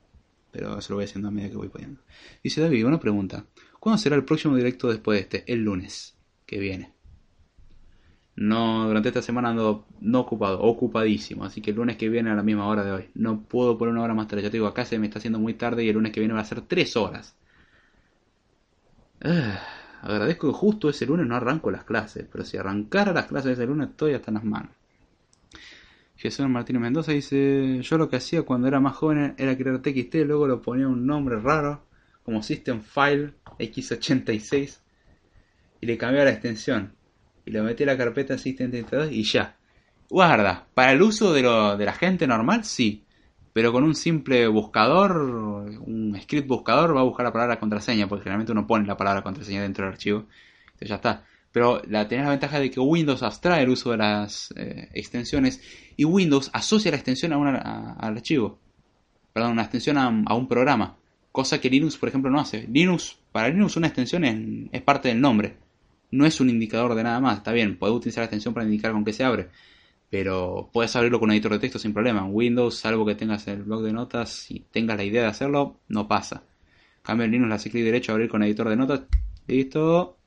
Pero 0.50 0.78
eso 0.78 0.92
lo 0.92 0.96
voy 0.96 1.04
haciendo 1.04 1.28
a 1.28 1.30
medida 1.30 1.50
que 1.50 1.56
voy 1.56 1.68
pudiendo. 1.68 2.00
Dice 2.42 2.60
David, 2.60 2.86
una 2.86 2.98
pregunta. 2.98 3.46
¿Cuándo 3.78 3.98
será 3.98 4.16
el 4.16 4.24
próximo 4.24 4.56
directo 4.56 4.88
después 4.88 5.16
de 5.16 5.22
este? 5.22 5.52
El 5.52 5.60
lunes 5.60 6.16
que 6.44 6.58
viene. 6.58 6.92
No, 8.34 8.86
durante 8.86 9.10
esta 9.10 9.22
semana 9.22 9.50
ando 9.50 9.86
no 10.00 10.20
ocupado, 10.20 10.60
ocupadísimo. 10.60 11.44
Así 11.44 11.60
que 11.60 11.70
el 11.70 11.76
lunes 11.76 11.96
que 11.96 12.08
viene 12.08 12.30
a 12.30 12.34
la 12.34 12.42
misma 12.42 12.66
hora 12.66 12.84
de 12.84 12.90
hoy. 12.90 13.10
No 13.14 13.42
puedo 13.44 13.78
poner 13.78 13.92
una 13.92 14.02
hora 14.02 14.14
más 14.14 14.26
tarde. 14.26 14.42
Ya 14.42 14.50
te 14.50 14.56
digo, 14.56 14.66
acá 14.66 14.84
se 14.84 14.98
me 14.98 15.06
está 15.06 15.18
haciendo 15.18 15.38
muy 15.38 15.54
tarde 15.54 15.84
y 15.84 15.88
el 15.88 15.94
lunes 15.94 16.10
que 16.12 16.20
viene 16.20 16.34
va 16.34 16.40
a 16.40 16.44
ser 16.44 16.62
tres 16.62 16.96
horas. 16.96 17.36
Ah. 19.22 19.79
Agradezco 20.02 20.48
que 20.48 20.58
justo 20.58 20.88
ese 20.88 21.06
lunes 21.06 21.26
no 21.26 21.36
arranco 21.36 21.70
las 21.70 21.84
clases, 21.84 22.26
pero 22.30 22.44
si 22.44 22.56
arrancara 22.56 23.12
las 23.12 23.26
clases 23.26 23.52
ese 23.52 23.66
lunes 23.66 23.90
estoy 23.90 24.14
hasta 24.14 24.30
en 24.30 24.34
las 24.34 24.44
manos. 24.44 24.70
Jesús 26.16 26.48
Martínez 26.48 26.82
Mendoza 26.82 27.12
dice, 27.12 27.80
yo 27.82 27.98
lo 27.98 28.08
que 28.08 28.16
hacía 28.16 28.42
cuando 28.42 28.68
era 28.68 28.80
más 28.80 28.96
joven 28.96 29.34
era 29.38 29.56
crear 29.56 29.80
TXT, 29.80 30.26
luego 30.26 30.46
lo 30.46 30.60
ponía 30.60 30.86
un 30.86 31.06
nombre 31.06 31.38
raro, 31.40 31.86
como 32.22 32.42
System 32.42 32.82
File 32.82 33.32
X86, 33.58 34.78
y 35.80 35.86
le 35.86 35.96
cambiaba 35.96 36.26
la 36.26 36.32
extensión, 36.32 36.94
y 37.46 37.50
le 37.50 37.62
metí 37.62 37.84
a 37.84 37.86
la 37.86 37.96
carpeta 37.96 38.36
System 38.36 38.70
32 38.70 39.12
y 39.12 39.22
ya. 39.22 39.56
Guarda, 40.10 40.66
para 40.74 40.92
el 40.92 41.00
uso 41.00 41.32
de, 41.32 41.42
lo, 41.42 41.76
de 41.76 41.84
la 41.86 41.92
gente 41.92 42.26
normal, 42.26 42.64
sí, 42.64 43.04
pero 43.52 43.72
con 43.72 43.82
un 43.82 43.94
simple 43.94 44.46
buscador, 44.46 45.16
un 45.16 46.16
script 46.20 46.46
buscador, 46.46 46.96
va 46.96 47.00
a 47.00 47.04
buscar 47.04 47.24
la 47.26 47.32
palabra 47.32 47.58
contraseña, 47.58 48.08
porque 48.08 48.24
generalmente 48.24 48.52
uno 48.52 48.66
pone 48.66 48.86
la 48.86 48.96
palabra 48.96 49.22
contraseña 49.22 49.62
dentro 49.62 49.84
del 49.84 49.94
archivo. 49.94 50.26
Entonces 50.66 50.88
ya 50.88 50.94
está. 50.96 51.24
Pero 51.50 51.82
la, 51.88 52.06
tenés 52.06 52.26
la 52.26 52.30
ventaja 52.30 52.60
de 52.60 52.70
que 52.70 52.78
Windows 52.78 53.24
abstrae 53.24 53.64
el 53.64 53.70
uso 53.70 53.90
de 53.90 53.96
las 53.96 54.54
eh, 54.56 54.88
extensiones 54.94 55.60
y 55.96 56.04
Windows 56.04 56.48
asocia 56.52 56.92
la 56.92 56.96
extensión 56.96 57.32
a 57.32 57.94
al 57.98 58.16
archivo. 58.16 58.60
Perdón, 59.32 59.52
una 59.52 59.62
extensión 59.62 59.98
a, 59.98 60.08
un 60.08 60.48
programa. 60.48 60.96
Cosa 61.32 61.60
que 61.60 61.70
Linux, 61.70 61.96
por 61.96 62.08
ejemplo, 62.08 62.30
no 62.30 62.40
hace. 62.40 62.68
Linux, 62.68 63.18
para 63.32 63.48
Linux 63.48 63.76
una 63.76 63.88
extensión 63.88 64.24
es, 64.24 64.68
es 64.70 64.82
parte 64.82 65.08
del 65.08 65.20
nombre. 65.20 65.56
No 66.12 66.24
es 66.24 66.40
un 66.40 66.50
indicador 66.50 66.94
de 66.94 67.02
nada 67.02 67.18
más. 67.20 67.38
Está 67.38 67.50
bien, 67.52 67.76
puede 67.78 67.94
utilizar 67.94 68.22
la 68.22 68.26
extensión 68.26 68.54
para 68.54 68.66
indicar 68.66 68.92
con 68.92 69.04
qué 69.04 69.12
se 69.12 69.24
abre 69.24 69.48
pero 70.10 70.68
puedes 70.72 70.94
abrirlo 70.96 71.20
con 71.20 71.28
un 71.28 71.34
editor 71.34 71.52
de 71.52 71.60
texto 71.60 71.78
sin 71.78 71.94
problema. 71.94 72.20
En 72.20 72.34
Windows, 72.34 72.76
salvo 72.76 73.06
que 73.06 73.14
tengas 73.14 73.46
el 73.46 73.62
blog 73.62 73.82
de 73.82 73.92
notas 73.92 74.50
y 74.50 74.60
tengas 74.60 74.96
la 74.96 75.04
idea 75.04 75.22
de 75.22 75.28
hacerlo, 75.28 75.80
no 75.88 76.08
pasa. 76.08 76.42
Cambio 77.02 77.24
en 77.24 77.30
Linux, 77.30 77.48
le 77.48 77.54
hace 77.54 77.70
clic 77.70 77.84
derecho, 77.84 78.12
abrir 78.12 78.28
con 78.28 78.42
editor 78.42 78.68
de 78.68 78.76
notas, 78.76 79.02
listo. 79.46 80.18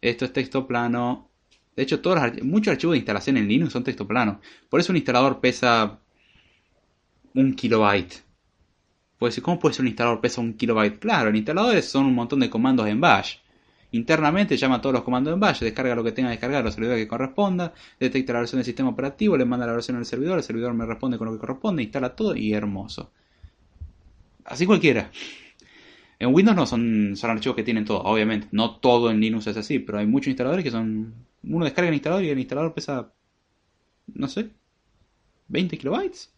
Esto 0.00 0.24
es 0.24 0.32
texto 0.32 0.66
plano. 0.66 1.28
De 1.76 1.82
hecho, 1.82 2.00
todos 2.00 2.18
muchos 2.42 2.72
archivos 2.72 2.94
de 2.94 2.98
instalación 2.98 3.36
en 3.36 3.48
Linux 3.48 3.72
son 3.72 3.84
texto 3.84 4.06
plano. 4.06 4.40
Por 4.68 4.80
eso 4.80 4.92
un 4.92 4.96
instalador 4.96 5.40
pesa 5.40 6.00
un 7.34 7.54
kilobyte. 7.54 8.22
Pues, 9.18 9.40
¿cómo 9.40 9.58
puede 9.58 9.74
ser 9.74 9.82
un 9.82 9.88
instalador 9.88 10.20
pesa 10.20 10.40
un 10.40 10.54
kilobyte? 10.54 10.98
Claro, 10.98 11.30
el 11.30 11.36
instalador 11.36 11.80
son 11.82 12.06
un 12.06 12.14
montón 12.14 12.40
de 12.40 12.50
comandos 12.50 12.86
en 12.88 13.00
bash. 13.00 13.36
Internamente 13.92 14.56
llama 14.56 14.76
a 14.76 14.80
todos 14.80 14.94
los 14.94 15.02
comandos 15.02 15.32
en 15.34 15.40
bash, 15.40 15.60
descarga 15.60 15.94
lo 15.94 16.02
que 16.02 16.12
tenga 16.12 16.28
que 16.30 16.32
descargar, 16.32 16.64
los 16.64 16.74
servidores 16.74 17.02
que 17.02 17.08
corresponda, 17.08 17.74
detecta 18.00 18.32
la 18.32 18.40
versión 18.40 18.58
del 18.58 18.64
sistema 18.64 18.88
operativo, 18.88 19.36
le 19.36 19.44
manda 19.44 19.66
la 19.66 19.72
versión 19.72 19.98
al 19.98 20.06
servidor, 20.06 20.38
el 20.38 20.42
servidor 20.42 20.72
me 20.72 20.86
responde 20.86 21.18
con 21.18 21.26
lo 21.26 21.34
que 21.34 21.38
corresponde, 21.38 21.82
instala 21.82 22.16
todo 22.16 22.34
y 22.34 22.54
hermoso. 22.54 23.12
Así 24.44 24.66
cualquiera. 24.66 25.10
En 26.18 26.32
Windows 26.32 26.56
no 26.56 26.66
son, 26.66 27.16
son 27.16 27.30
archivos 27.30 27.56
que 27.56 27.64
tienen 27.64 27.84
todo, 27.84 28.00
obviamente. 28.02 28.48
No 28.52 28.76
todo 28.76 29.10
en 29.10 29.20
Linux 29.20 29.46
es 29.48 29.56
así, 29.56 29.78
pero 29.78 29.98
hay 29.98 30.06
muchos 30.06 30.28
instaladores 30.28 30.64
que 30.64 30.70
son. 30.70 31.14
Uno 31.42 31.64
descarga 31.64 31.88
el 31.88 31.94
instalador 31.94 32.24
y 32.24 32.30
el 32.30 32.38
instalador 32.38 32.74
pesa. 32.74 33.12
No 34.06 34.28
sé. 34.28 34.50
20 35.48 35.76
kilobytes. 35.78 36.32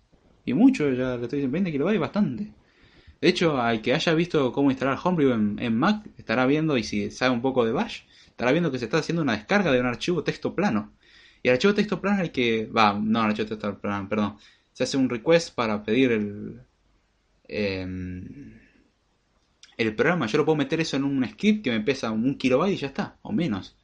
Y 0.47 0.55
mucho, 0.55 0.91
ya 0.91 1.17
le 1.17 1.25
estoy 1.25 1.39
diciendo 1.39 1.53
20 1.53 1.71
kilobytes, 1.71 2.01
bastante. 2.01 2.53
De 3.25 3.31
hecho, 3.31 3.59
al 3.59 3.81
que 3.81 3.95
haya 3.95 4.13
visto 4.13 4.53
cómo 4.53 4.71
instalar 4.71 4.99
Homebrew 5.03 5.33
en, 5.33 5.79
Mac, 5.79 6.07
estará 6.19 6.45
viendo, 6.45 6.77
y 6.77 6.85
si 6.85 7.11
sabe 7.11 7.33
un 7.33 7.41
poco 7.41 7.65
de 7.65 7.73
Bash, 7.73 8.03
estará 8.27 8.53
viendo 8.53 8.71
que 8.71 8.79
se 8.79 8.85
está 8.85 8.99
haciendo 8.99 9.23
una 9.23 9.33
descarga 9.33 9.73
de 9.73 9.81
un 9.81 9.87
archivo 9.87 10.23
texto 10.23 10.55
plano. 10.55 10.93
Y 11.43 11.49
el 11.49 11.55
archivo 11.55 11.73
texto 11.73 12.03
plano 12.03 12.23
es 12.23 12.29
que. 12.33 12.67
Va, 12.67 12.93
no, 12.93 13.21
el 13.21 13.31
archivo 13.31 13.49
texto 13.49 13.81
plano, 13.81 14.11
perdón. 14.11 14.37
Se 14.75 14.85
hace 14.85 14.99
un 14.99 15.09
request 15.09 15.55
para 15.55 15.83
pedir 15.83 16.13
el. 16.13 16.61
Em, 17.49 18.61
el 19.79 19.97
programa. 19.97 20.27
Yo 20.27 20.37
lo 20.37 20.45
puedo 20.45 20.57
meter 20.57 20.83
eso 20.83 20.99
en 20.99 21.05
un 21.05 21.27
script 21.27 21.65
que 21.65 21.71
me 21.71 21.81
pesa 21.81 22.11
un 22.11 22.37
kilobyte 22.37 22.75
y 22.75 22.77
ya 22.77 22.89
está, 22.89 23.17
o 23.23 23.33
menos. 23.33 23.75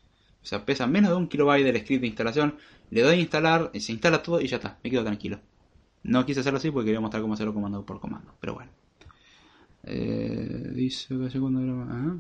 O 0.43 0.45
sea, 0.45 0.67
pesa 0.67 0.87
menos 0.87 1.13
de 1.13 1.17
un 1.17 1.29
kilobyte 1.29 1.65
del 1.65 1.81
script 1.81 2.03
de 2.03 2.09
instalación. 2.09 2.57
Le 2.91 3.01
doy 3.01 3.17
a 3.17 3.21
instalar, 3.21 3.71
se 3.73 3.93
instala 3.93 4.23
todo 4.23 4.39
y 4.43 4.49
ya 4.49 4.59
está, 4.59 4.79
me 4.85 4.91
quedo 4.91 5.03
tranquilo. 5.03 5.41
No 6.03 6.27
quise 6.27 6.41
hacerlo 6.41 6.59
así 6.59 6.71
porque 6.71 6.89
quería 6.89 7.01
mostrar 7.01 7.23
cómo 7.23 7.33
hacerlo 7.33 7.55
comando 7.55 7.87
por 7.87 8.01
comando, 8.01 8.35
pero 8.39 8.53
bueno. 8.53 8.71
Eh, 9.85 10.71
dice 10.75 11.15
que 11.31 11.41
cuando 11.41 11.61
era... 11.61 12.17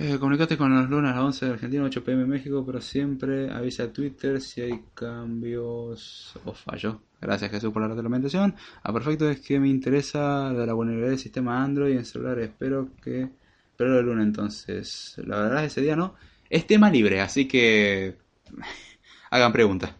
Eh, 0.00 0.16
comunicate 0.20 0.56
con 0.56 0.72
los 0.72 0.88
lunes 0.88 1.10
a 1.10 1.16
las 1.16 1.24
11 1.24 1.46
de 1.46 1.52
Argentina, 1.54 1.82
8 1.82 2.04
pm 2.04 2.24
México, 2.24 2.64
pero 2.64 2.80
siempre 2.80 3.50
avisa 3.50 3.82
a 3.82 3.92
Twitter 3.92 4.40
si 4.40 4.60
hay 4.60 4.84
cambios 4.94 6.38
o 6.44 6.52
fallos. 6.52 6.98
Gracias 7.20 7.50
Jesús 7.50 7.72
por 7.72 7.82
la 7.82 7.88
reglamentación. 7.88 8.54
A 8.76 8.90
ah, 8.90 8.92
perfecto 8.92 9.28
es 9.28 9.40
que 9.40 9.58
me 9.58 9.68
interesa 9.68 10.52
de 10.52 10.66
la 10.66 10.72
vulnerabilidad 10.72 11.10
del 11.10 11.18
sistema 11.18 11.64
Android 11.64 11.96
en 11.96 12.04
celular. 12.04 12.38
Espero 12.38 12.90
que... 13.02 13.28
Pero 13.76 13.98
el 13.98 14.06
lunes 14.06 14.26
entonces. 14.26 15.16
La 15.24 15.40
verdad 15.40 15.64
ese 15.64 15.80
día 15.80 15.96
no. 15.96 16.14
Es 16.48 16.64
tema 16.66 16.90
libre, 16.90 17.20
así 17.20 17.48
que... 17.48 18.16
Hagan 19.30 19.52
preguntas. 19.52 19.92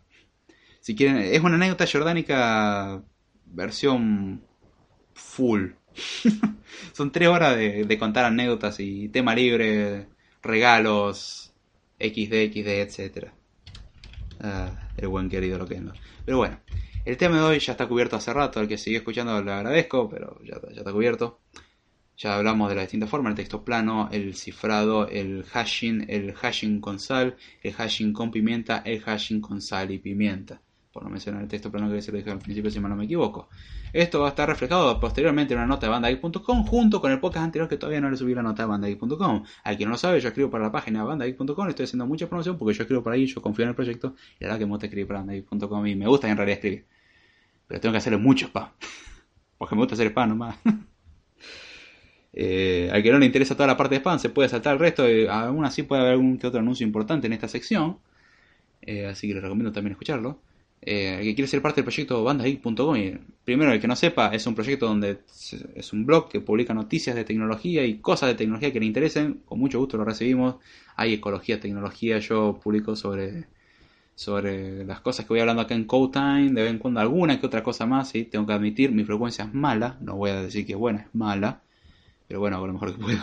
Si 0.80 0.94
quieren, 0.94 1.16
es 1.18 1.40
una 1.40 1.56
anécdota 1.56 1.86
jordánica 1.90 3.02
versión 3.46 4.42
full. 5.12 5.70
Son 6.92 7.10
tres 7.10 7.28
horas 7.28 7.56
de, 7.56 7.98
contar 7.98 8.24
anécdotas 8.24 8.80
y 8.80 9.08
tema 9.08 9.34
libre, 9.34 10.08
regalos, 10.42 11.52
XD, 11.98 12.52
XD, 12.52 12.68
etc. 12.68 13.28
Ah, 14.40 14.88
el 14.96 15.08
buen 15.08 15.28
querido 15.28 15.58
lo 15.58 15.66
que 15.66 15.74
es. 15.74 15.82
Pero 16.24 16.38
bueno, 16.38 16.60
el 17.04 17.16
tema 17.16 17.36
de 17.36 17.42
hoy 17.42 17.58
ya 17.58 17.72
está 17.72 17.86
cubierto 17.86 18.16
hace 18.16 18.32
rato. 18.32 18.60
El 18.60 18.68
que 18.68 18.78
sigue 18.78 18.98
escuchando 18.98 19.42
le 19.42 19.52
agradezco, 19.52 20.08
pero 20.08 20.40
ya, 20.44 20.60
ya 20.70 20.78
está 20.78 20.92
cubierto. 20.92 21.40
Ya 22.16 22.36
hablamos 22.36 22.68
de 22.68 22.74
las 22.74 22.84
distintas 22.84 23.10
formas, 23.10 23.30
el 23.30 23.36
texto 23.36 23.64
plano, 23.64 24.08
el 24.10 24.34
cifrado, 24.34 25.08
el 25.08 25.44
hashing, 25.44 26.06
el 26.08 26.34
hashing 26.34 26.80
con 26.80 26.98
sal, 26.98 27.36
el 27.62 27.72
hashing 27.72 28.12
con 28.12 28.32
pimienta, 28.32 28.82
el 28.84 29.00
hashing 29.00 29.40
con 29.40 29.62
sal 29.62 29.92
y 29.92 29.98
pimienta 29.98 30.60
por 30.98 31.04
no 31.04 31.10
mencionar 31.10 31.42
el 31.42 31.48
texto 31.48 31.70
plano 31.70 31.88
que 31.88 32.10
lo 32.10 32.18
dije 32.18 32.30
al 32.32 32.40
principio 32.40 32.72
si 32.72 32.80
mal 32.80 32.90
no 32.90 32.96
me 32.96 33.04
equivoco. 33.04 33.48
Esto 33.92 34.18
va 34.18 34.26
a 34.26 34.28
estar 34.30 34.48
reflejado 34.48 34.98
posteriormente 34.98 35.54
en 35.54 35.60
una 35.60 35.68
nota 35.68 35.86
de 35.86 35.90
bandageek.com 35.92 36.64
junto 36.64 37.00
con 37.00 37.12
el 37.12 37.20
podcast 37.20 37.44
anterior 37.44 37.68
que 37.68 37.76
todavía 37.76 38.00
no 38.00 38.10
le 38.10 38.16
subí 38.16 38.34
la 38.34 38.42
nota 38.42 38.64
de 38.64 38.68
bandageek.com. 38.68 39.44
Al 39.62 39.76
quien 39.76 39.88
no 39.88 39.92
lo 39.92 39.96
sabe, 39.96 40.20
yo 40.20 40.26
escribo 40.26 40.50
para 40.50 40.64
la 40.64 40.72
página 40.72 41.04
bandageek.com, 41.04 41.68
estoy 41.68 41.84
haciendo 41.84 42.04
mucha 42.04 42.28
promoción 42.28 42.58
porque 42.58 42.74
yo 42.74 42.82
escribo 42.82 43.04
para 43.04 43.14
ahí, 43.14 43.26
yo 43.26 43.40
confío 43.40 43.62
en 43.62 43.68
el 43.68 43.74
proyecto 43.76 44.16
y 44.40 44.44
la 44.44 44.48
verdad 44.48 44.58
que 44.58 44.66
me 44.66 44.72
gusta 44.72 44.86
escribir 44.86 45.06
para 45.06 45.20
bandageek.com 45.20 45.86
y 45.86 45.94
me 45.94 46.08
gusta 46.08 46.28
en 46.28 46.36
realidad 46.36 46.56
escribir. 46.56 46.86
Pero 47.68 47.80
tengo 47.80 47.92
que 47.92 47.98
hacerle 47.98 48.18
mucho 48.18 48.46
spam. 48.46 48.70
Porque 49.58 49.76
me 49.76 49.82
gusta 49.82 49.94
hacer 49.94 50.08
spam 50.08 50.30
nomás. 50.30 50.56
Eh, 52.40 52.88
al 52.92 53.02
que 53.02 53.10
no 53.10 53.18
le 53.18 53.26
interesa 53.26 53.56
toda 53.56 53.66
la 53.66 53.76
parte 53.76 53.96
de 53.96 54.00
spam, 54.00 54.20
se 54.20 54.28
puede 54.28 54.48
saltar 54.48 54.74
el 54.74 54.78
resto. 54.78 55.10
Y 55.10 55.26
aún 55.26 55.64
así 55.64 55.82
puede 55.82 56.02
haber 56.02 56.12
algún 56.12 56.38
que 56.38 56.46
otro 56.46 56.60
anuncio 56.60 56.86
importante 56.86 57.26
en 57.26 57.32
esta 57.32 57.48
sección. 57.48 57.98
Eh, 58.82 59.06
así 59.06 59.26
que 59.26 59.34
les 59.34 59.42
recomiendo 59.42 59.72
también 59.72 59.92
escucharlo 59.92 60.38
eh, 60.80 61.20
que 61.22 61.34
quiere 61.34 61.48
ser 61.48 61.60
parte 61.60 61.80
del 61.80 61.84
proyecto 61.84 62.22
bandageek.com. 62.22 62.96
Primero, 63.44 63.72
el 63.72 63.80
que 63.80 63.88
no 63.88 63.96
sepa, 63.96 64.28
es 64.28 64.46
un 64.46 64.54
proyecto 64.54 64.86
donde 64.86 65.20
es 65.74 65.92
un 65.92 66.06
blog 66.06 66.28
que 66.28 66.40
publica 66.40 66.72
noticias 66.74 67.16
de 67.16 67.24
tecnología 67.24 67.84
y 67.84 67.98
cosas 67.98 68.28
de 68.30 68.34
tecnología 68.36 68.72
que 68.72 68.80
le 68.80 68.86
interesen. 68.86 69.42
Con 69.44 69.58
mucho 69.58 69.78
gusto 69.78 69.96
lo 69.96 70.04
recibimos. 70.04 70.56
Hay 70.96 71.14
ecología, 71.14 71.58
tecnología. 71.58 72.18
Yo 72.18 72.60
publico 72.62 72.94
sobre, 72.94 73.46
sobre 74.14 74.84
las 74.84 75.00
cosas 75.00 75.26
que 75.26 75.30
voy 75.30 75.40
hablando 75.40 75.62
acá 75.62 75.74
en 75.74 75.84
Code 75.84 76.12
Time. 76.12 76.52
De 76.52 76.62
vez 76.62 76.70
en 76.70 76.78
cuando 76.78 77.00
alguna 77.00 77.40
que 77.40 77.46
otra 77.46 77.62
cosa 77.62 77.86
más. 77.86 78.12
Tengo 78.12 78.46
que 78.46 78.52
admitir, 78.52 78.92
mi 78.92 79.04
frecuencia 79.04 79.44
es 79.46 79.54
mala. 79.54 79.98
No 80.00 80.16
voy 80.16 80.30
a 80.30 80.42
decir 80.42 80.64
que 80.64 80.72
es 80.72 80.78
buena, 80.78 81.00
es 81.00 81.14
mala. 81.14 81.62
Pero 82.28 82.40
bueno, 82.40 82.56
hago 82.56 82.66
lo 82.66 82.74
mejor 82.74 82.92
que 82.92 83.02
puedo. 83.02 83.22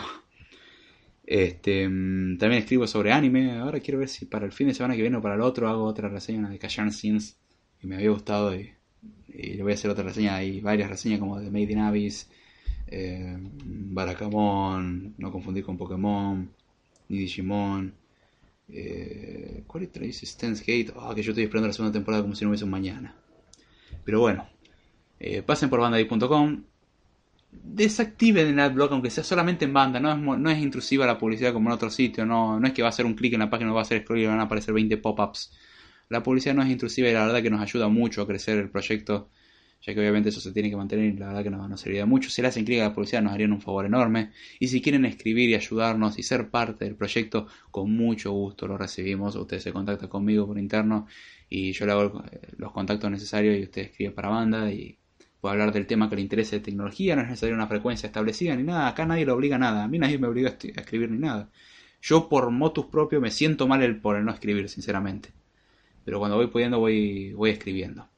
Este, 1.24 1.88
mm, 1.88 2.38
también 2.38 2.62
escribo 2.62 2.86
sobre 2.86 3.12
anime. 3.12 3.58
Ahora 3.58 3.80
quiero 3.80 3.98
ver 3.98 4.08
si 4.08 4.26
para 4.26 4.46
el 4.46 4.52
fin 4.52 4.68
de 4.68 4.74
semana 4.74 4.94
que 4.94 5.02
viene 5.02 5.16
o 5.16 5.22
para 5.22 5.34
el 5.34 5.40
otro 5.40 5.68
hago 5.68 5.84
otra 5.84 6.08
reseña 6.08 6.48
de 6.48 6.58
Kashan 6.58 6.92
Sins 6.92 7.36
y 7.82 7.86
me 7.86 7.96
había 7.96 8.10
gustado 8.10 8.54
y, 8.54 8.72
le 9.28 9.62
voy 9.62 9.72
a 9.72 9.74
hacer 9.74 9.90
otra 9.90 10.04
reseña. 10.04 10.36
Hay 10.36 10.60
varias 10.60 10.88
reseñas 10.88 11.20
como 11.20 11.38
de 11.38 11.50
Made 11.50 11.72
in 11.72 11.78
Abyss, 11.78 12.28
eh, 12.86 13.36
Barakamon, 13.38 15.14
no 15.18 15.32
confundir 15.32 15.64
con 15.64 15.76
Pokémon, 15.76 16.48
ni 17.08 17.18
Digimon. 17.18 17.92
Eh, 18.68 19.62
¿Cuál 19.66 19.84
es 19.84 19.92
dice 19.92 20.26
Stance 20.26 20.60
Gate? 20.60 20.98
Ah, 20.98 21.12
que 21.14 21.22
yo 21.22 21.32
estoy 21.32 21.44
esperando 21.44 21.68
la 21.68 21.72
segunda 21.72 21.92
temporada 21.92 22.22
como 22.22 22.34
si 22.34 22.44
no 22.44 22.50
hubiese 22.50 22.64
un 22.64 22.70
mañana. 22.70 23.14
Pero 24.04 24.20
bueno, 24.20 24.48
eh, 25.20 25.42
pasen 25.42 25.70
por 25.70 25.80
bandai.com. 25.80 26.62
Desactiven 27.52 28.48
el 28.48 28.60
adblock, 28.60 28.92
aunque 28.92 29.10
sea 29.10 29.24
solamente 29.24 29.64
en 29.64 29.72
banda. 29.72 30.00
No 30.00 30.12
es, 30.12 30.40
no 30.40 30.50
es 30.50 30.58
intrusiva 30.58 31.06
la 31.06 31.18
publicidad 31.18 31.52
como 31.52 31.68
en 31.70 31.74
otro 31.74 31.90
sitio. 31.90 32.26
No, 32.26 32.60
no 32.60 32.66
es 32.66 32.72
que 32.72 32.82
va 32.82 32.88
a 32.88 32.90
hacer 32.90 33.06
un 33.06 33.14
clic 33.14 33.34
en 33.34 33.40
la 33.40 33.50
página, 33.50 33.68
no 33.68 33.74
va 33.74 33.80
a 33.80 33.84
hacer 33.84 34.02
scroll 34.02 34.20
y 34.20 34.26
van 34.26 34.40
a 34.40 34.44
aparecer 34.44 34.74
20 34.74 34.96
pop-ups. 34.98 35.52
La 36.08 36.22
publicidad 36.22 36.54
no 36.54 36.62
es 36.62 36.70
intrusiva 36.70 37.08
y 37.08 37.12
la 37.12 37.26
verdad 37.26 37.42
que 37.42 37.50
nos 37.50 37.60
ayuda 37.60 37.88
mucho 37.88 38.22
a 38.22 38.26
crecer 38.28 38.58
el 38.58 38.70
proyecto, 38.70 39.28
ya 39.82 39.92
que 39.92 40.00
obviamente 40.00 40.28
eso 40.28 40.40
se 40.40 40.52
tiene 40.52 40.70
que 40.70 40.76
mantener 40.76 41.06
y 41.06 41.16
la 41.16 41.28
verdad 41.28 41.42
que 41.42 41.50
nos, 41.50 41.68
nos 41.68 41.80
serviría 41.80 42.06
mucho. 42.06 42.30
Si 42.30 42.42
le 42.42 42.48
hacen 42.48 42.64
clic 42.64 42.80
a 42.80 42.84
la 42.84 42.94
publicidad 42.94 43.22
nos 43.22 43.32
harían 43.32 43.52
un 43.52 43.60
favor 43.60 43.86
enorme. 43.86 44.30
Y 44.60 44.68
si 44.68 44.80
quieren 44.80 45.04
escribir 45.04 45.50
y 45.50 45.54
ayudarnos 45.56 46.18
y 46.18 46.22
ser 46.22 46.48
parte 46.48 46.84
del 46.84 46.94
proyecto, 46.94 47.48
con 47.72 47.90
mucho 47.90 48.30
gusto 48.30 48.68
lo 48.68 48.78
recibimos. 48.78 49.34
Ustedes 49.34 49.64
se 49.64 49.72
contactan 49.72 50.08
conmigo 50.08 50.46
por 50.46 50.58
interno 50.58 51.06
y 51.48 51.72
yo 51.72 51.86
le 51.86 51.92
hago 51.92 52.22
los 52.56 52.72
contactos 52.72 53.10
necesarios 53.10 53.58
y 53.58 53.62
usted 53.64 53.82
escribe 53.82 54.12
para 54.12 54.28
banda 54.28 54.70
y 54.70 54.98
puede 55.40 55.54
hablar 55.54 55.72
del 55.72 55.86
tema 55.86 56.08
que 56.08 56.16
le 56.16 56.22
interese 56.22 56.56
de 56.56 56.64
tecnología. 56.64 57.16
No 57.16 57.22
es 57.22 57.28
necesario 57.28 57.56
una 57.56 57.66
frecuencia 57.66 58.06
establecida 58.06 58.54
ni 58.54 58.62
nada. 58.62 58.86
Acá 58.88 59.06
nadie 59.06 59.26
lo 59.26 59.34
obliga 59.34 59.56
a 59.56 59.58
nada. 59.58 59.84
A 59.84 59.88
mí 59.88 59.98
nadie 59.98 60.18
me 60.18 60.28
obliga 60.28 60.50
a 60.50 60.80
escribir 60.80 61.10
ni 61.10 61.18
nada. 61.18 61.50
Yo 62.00 62.28
por 62.28 62.50
motus 62.52 62.86
propio 62.86 63.20
me 63.20 63.32
siento 63.32 63.66
mal 63.66 63.82
el, 63.82 64.00
por 64.00 64.16
el 64.16 64.24
no 64.24 64.32
escribir, 64.32 64.68
sinceramente 64.68 65.30
pero 66.06 66.20
cuando 66.20 66.36
voy 66.36 66.46
pudiendo 66.46 66.78
voy, 66.78 67.32
voy 67.32 67.50
escribiendo. 67.50 68.08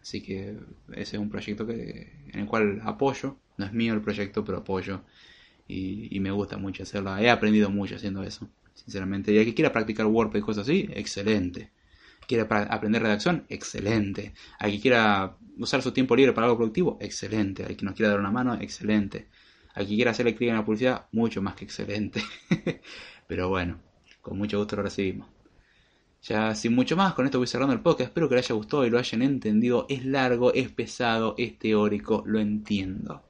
Así 0.00 0.22
que 0.22 0.56
ese 0.92 1.16
es 1.16 1.20
un 1.20 1.28
proyecto 1.28 1.66
que, 1.66 2.10
en 2.32 2.40
el 2.40 2.46
cual 2.46 2.80
apoyo. 2.84 3.36
No 3.58 3.66
es 3.66 3.72
mío 3.74 3.92
el 3.92 4.00
proyecto, 4.00 4.42
pero 4.46 4.58
apoyo. 4.58 5.02
Y, 5.68 6.18
me 6.20 6.30
gusta 6.30 6.56
mucho 6.56 6.84
hacerlo. 6.84 7.14
He 7.18 7.28
aprendido 7.28 7.68
mucho 7.68 7.96
haciendo 7.96 8.22
eso, 8.22 8.48
sinceramente. 8.72 9.30
Y 9.30 9.36
el 9.36 9.44
que 9.44 9.54
quiera 9.54 9.72
practicar 9.72 10.06
WordPress 10.06 10.42
y 10.42 10.44
cosas 10.44 10.62
así, 10.62 10.88
excelente. 10.94 11.70
Quiere 12.26 12.46
aprender 12.48 13.02
redacción, 13.02 13.44
excelente. 13.50 14.32
Al 14.58 14.70
que 14.70 14.80
quiera 14.80 15.36
usar 15.58 15.82
su 15.82 15.92
tiempo 15.92 16.16
libre 16.16 16.32
para 16.32 16.46
algo 16.46 16.56
productivo, 16.56 16.96
excelente. 16.98 17.66
Al 17.66 17.76
que 17.76 17.84
nos 17.84 17.94
quiera 17.94 18.08
dar 18.08 18.20
una 18.20 18.30
mano, 18.30 18.54
excelente. 18.54 19.28
Al 19.74 19.86
que 19.86 19.96
quiera 19.96 20.12
hacerle 20.12 20.34
clic 20.34 20.48
en 20.48 20.56
la 20.56 20.64
publicidad, 20.64 21.08
mucho 21.12 21.42
más 21.42 21.56
que 21.56 21.66
excelente. 21.66 22.22
Pero 23.26 23.50
bueno, 23.50 23.80
con 24.22 24.38
mucho 24.38 24.58
gusto 24.58 24.76
lo 24.76 24.82
recibimos. 24.82 25.33
Ya 26.26 26.54
sin 26.54 26.74
mucho 26.74 26.96
más, 26.96 27.12
con 27.12 27.26
esto 27.26 27.36
voy 27.36 27.46
cerrando 27.46 27.74
el 27.74 27.82
podcast. 27.82 28.08
Espero 28.08 28.30
que 28.30 28.36
les 28.36 28.46
haya 28.46 28.54
gustado 28.54 28.86
y 28.86 28.90
lo 28.90 28.98
hayan 28.98 29.20
entendido. 29.20 29.84
Es 29.90 30.06
largo, 30.06 30.54
es 30.54 30.70
pesado, 30.70 31.34
es 31.36 31.58
teórico, 31.58 32.22
lo 32.24 32.40
entiendo. 32.40 33.22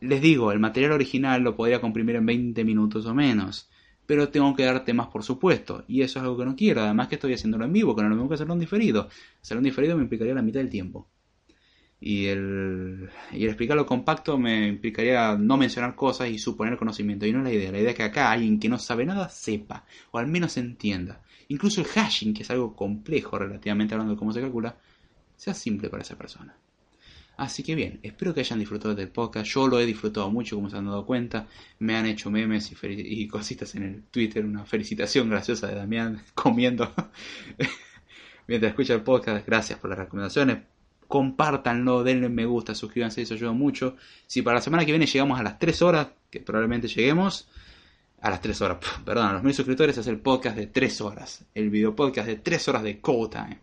Les 0.00 0.22
digo, 0.22 0.50
el 0.50 0.60
material 0.60 0.92
original 0.92 1.42
lo 1.42 1.54
podría 1.54 1.82
comprimir 1.82 2.16
en 2.16 2.24
20 2.24 2.64
minutos 2.64 3.04
o 3.04 3.14
menos. 3.14 3.68
Pero 4.06 4.30
tengo 4.30 4.54
que 4.56 4.64
dar 4.64 4.82
temas 4.86 5.08
por 5.08 5.24
supuesto. 5.24 5.84
Y 5.86 6.00
eso 6.00 6.18
es 6.18 6.22
algo 6.22 6.38
que 6.38 6.46
no 6.46 6.56
quiero. 6.56 6.80
Además 6.80 7.08
que 7.08 7.16
estoy 7.16 7.34
haciéndolo 7.34 7.66
en 7.66 7.72
vivo, 7.74 7.94
que 7.94 8.02
no 8.02 8.08
lo 8.08 8.16
tengo 8.16 8.28
que 8.30 8.36
hacerlo 8.36 8.54
en 8.54 8.60
diferido. 8.60 9.08
Hacerlo 9.42 9.58
en 9.58 9.64
diferido 9.64 9.96
me 9.96 10.04
implicaría 10.04 10.34
la 10.34 10.42
mitad 10.42 10.60
del 10.60 10.70
tiempo. 10.70 11.10
Y 12.06 12.26
el, 12.26 13.08
explicarlo 13.32 13.86
compacto 13.86 14.36
me 14.36 14.68
implicaría 14.68 15.38
no 15.38 15.56
mencionar 15.56 15.94
cosas 15.94 16.28
y 16.28 16.38
suponer 16.38 16.76
conocimiento. 16.76 17.24
Y 17.24 17.32
no 17.32 17.38
es 17.38 17.44
la 17.44 17.52
idea. 17.52 17.72
La 17.72 17.78
idea 17.78 17.90
es 17.92 17.96
que 17.96 18.02
acá 18.02 18.30
alguien 18.30 18.60
que 18.60 18.68
no 18.68 18.78
sabe 18.78 19.06
nada 19.06 19.30
sepa. 19.30 19.86
O 20.10 20.18
al 20.18 20.26
menos 20.26 20.58
entienda. 20.58 21.22
Incluso 21.48 21.80
el 21.80 21.86
hashing, 21.86 22.34
que 22.34 22.42
es 22.42 22.50
algo 22.50 22.76
complejo 22.76 23.38
relativamente 23.38 23.94
hablando 23.94 24.12
de 24.12 24.18
cómo 24.18 24.34
se 24.34 24.42
calcula, 24.42 24.76
sea 25.34 25.54
simple 25.54 25.88
para 25.88 26.02
esa 26.02 26.18
persona. 26.18 26.54
Así 27.38 27.62
que 27.62 27.74
bien, 27.74 28.00
espero 28.02 28.34
que 28.34 28.40
hayan 28.40 28.58
disfrutado 28.58 28.94
del 28.94 29.08
podcast. 29.08 29.46
Yo 29.50 29.66
lo 29.66 29.80
he 29.80 29.86
disfrutado 29.86 30.30
mucho, 30.30 30.56
como 30.56 30.68
se 30.68 30.76
han 30.76 30.84
dado 30.84 31.06
cuenta. 31.06 31.48
Me 31.78 31.96
han 31.96 32.04
hecho 32.04 32.30
memes 32.30 32.70
y, 32.70 32.76
y 32.82 33.26
cositas 33.28 33.74
en 33.76 33.82
el 33.82 34.02
Twitter. 34.02 34.44
Una 34.44 34.66
felicitación 34.66 35.30
graciosa 35.30 35.68
de 35.68 35.76
Damián 35.76 36.22
comiendo 36.34 36.92
mientras 38.46 38.72
escucha 38.72 38.92
el 38.92 39.00
podcast. 39.00 39.46
Gracias 39.46 39.78
por 39.78 39.88
las 39.88 39.98
recomendaciones. 39.98 40.73
Compártanlo, 41.14 42.02
denle 42.02 42.28
me 42.28 42.44
gusta, 42.44 42.74
suscríbanse, 42.74 43.22
eso 43.22 43.34
ayuda 43.34 43.52
mucho. 43.52 43.94
Si 44.26 44.42
para 44.42 44.56
la 44.56 44.60
semana 44.60 44.84
que 44.84 44.90
viene 44.90 45.06
llegamos 45.06 45.38
a 45.38 45.44
las 45.44 45.60
3 45.60 45.82
horas, 45.82 46.08
que 46.28 46.40
probablemente 46.40 46.88
lleguemos, 46.88 47.48
a 48.20 48.30
las 48.30 48.40
3 48.40 48.60
horas, 48.62 48.78
perdón, 49.04 49.28
a 49.28 49.32
los 49.34 49.44
mil 49.44 49.54
suscriptores 49.54 49.96
es 49.96 50.08
el 50.08 50.18
podcast 50.18 50.56
de 50.56 50.66
3 50.66 51.00
horas, 51.02 51.44
el 51.54 51.70
video 51.70 51.94
podcast 51.94 52.26
de 52.26 52.34
3 52.34 52.66
horas 52.66 52.82
de 52.82 53.00
Code 53.00 53.30
Time. 53.30 53.60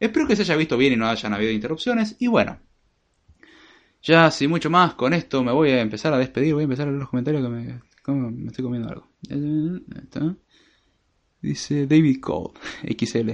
Espero 0.00 0.26
que 0.26 0.34
se 0.34 0.42
haya 0.42 0.56
visto 0.56 0.76
bien 0.76 0.94
y 0.94 0.96
no 0.96 1.06
hayan 1.06 1.32
habido 1.32 1.52
interrupciones. 1.52 2.16
Y 2.18 2.26
bueno, 2.26 2.58
ya 4.02 4.32
sin 4.32 4.50
mucho 4.50 4.68
más, 4.68 4.94
con 4.94 5.12
esto 5.12 5.44
me 5.44 5.52
voy 5.52 5.70
a 5.70 5.82
empezar 5.82 6.12
a 6.12 6.18
despedir. 6.18 6.52
Voy 6.54 6.62
a 6.62 6.64
empezar 6.64 6.88
a 6.88 6.90
leer 6.90 6.98
los 6.98 7.10
comentarios 7.10 7.44
que 7.44 7.48
me, 7.48 7.80
me 8.32 8.48
estoy 8.48 8.64
comiendo 8.64 8.88
algo. 8.88 9.08
Dice 11.40 11.86
David 11.86 12.18
Cole, 12.20 12.54
XL. 12.98 13.30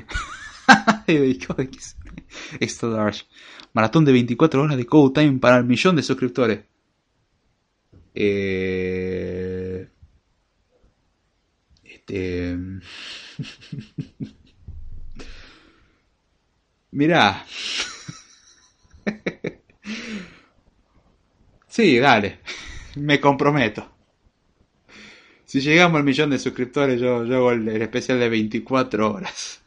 David 1.06 1.42
Cole, 1.46 1.70
XL. 1.72 1.97
Extra 2.60 2.88
large. 2.88 3.24
Maratón 3.72 4.04
de 4.04 4.12
24 4.12 4.62
horas 4.62 4.76
de 4.76 4.86
Code 4.86 5.20
Time 5.20 5.38
para 5.38 5.58
el 5.58 5.64
millón 5.64 5.96
de 5.96 6.02
suscriptores. 6.02 6.60
Eh... 8.14 9.88
Este. 11.84 12.58
Mirá. 16.90 17.44
sí, 21.68 21.98
dale. 21.98 22.40
Me 22.96 23.20
comprometo. 23.20 23.92
Si 25.44 25.60
llegamos 25.60 25.98
al 25.98 26.04
millón 26.04 26.30
de 26.30 26.38
suscriptores, 26.38 27.00
yo, 27.00 27.24
yo 27.24 27.36
hago 27.36 27.52
el, 27.52 27.68
especial 27.68 28.18
de 28.18 28.28
24 28.28 29.12
horas. 29.12 29.62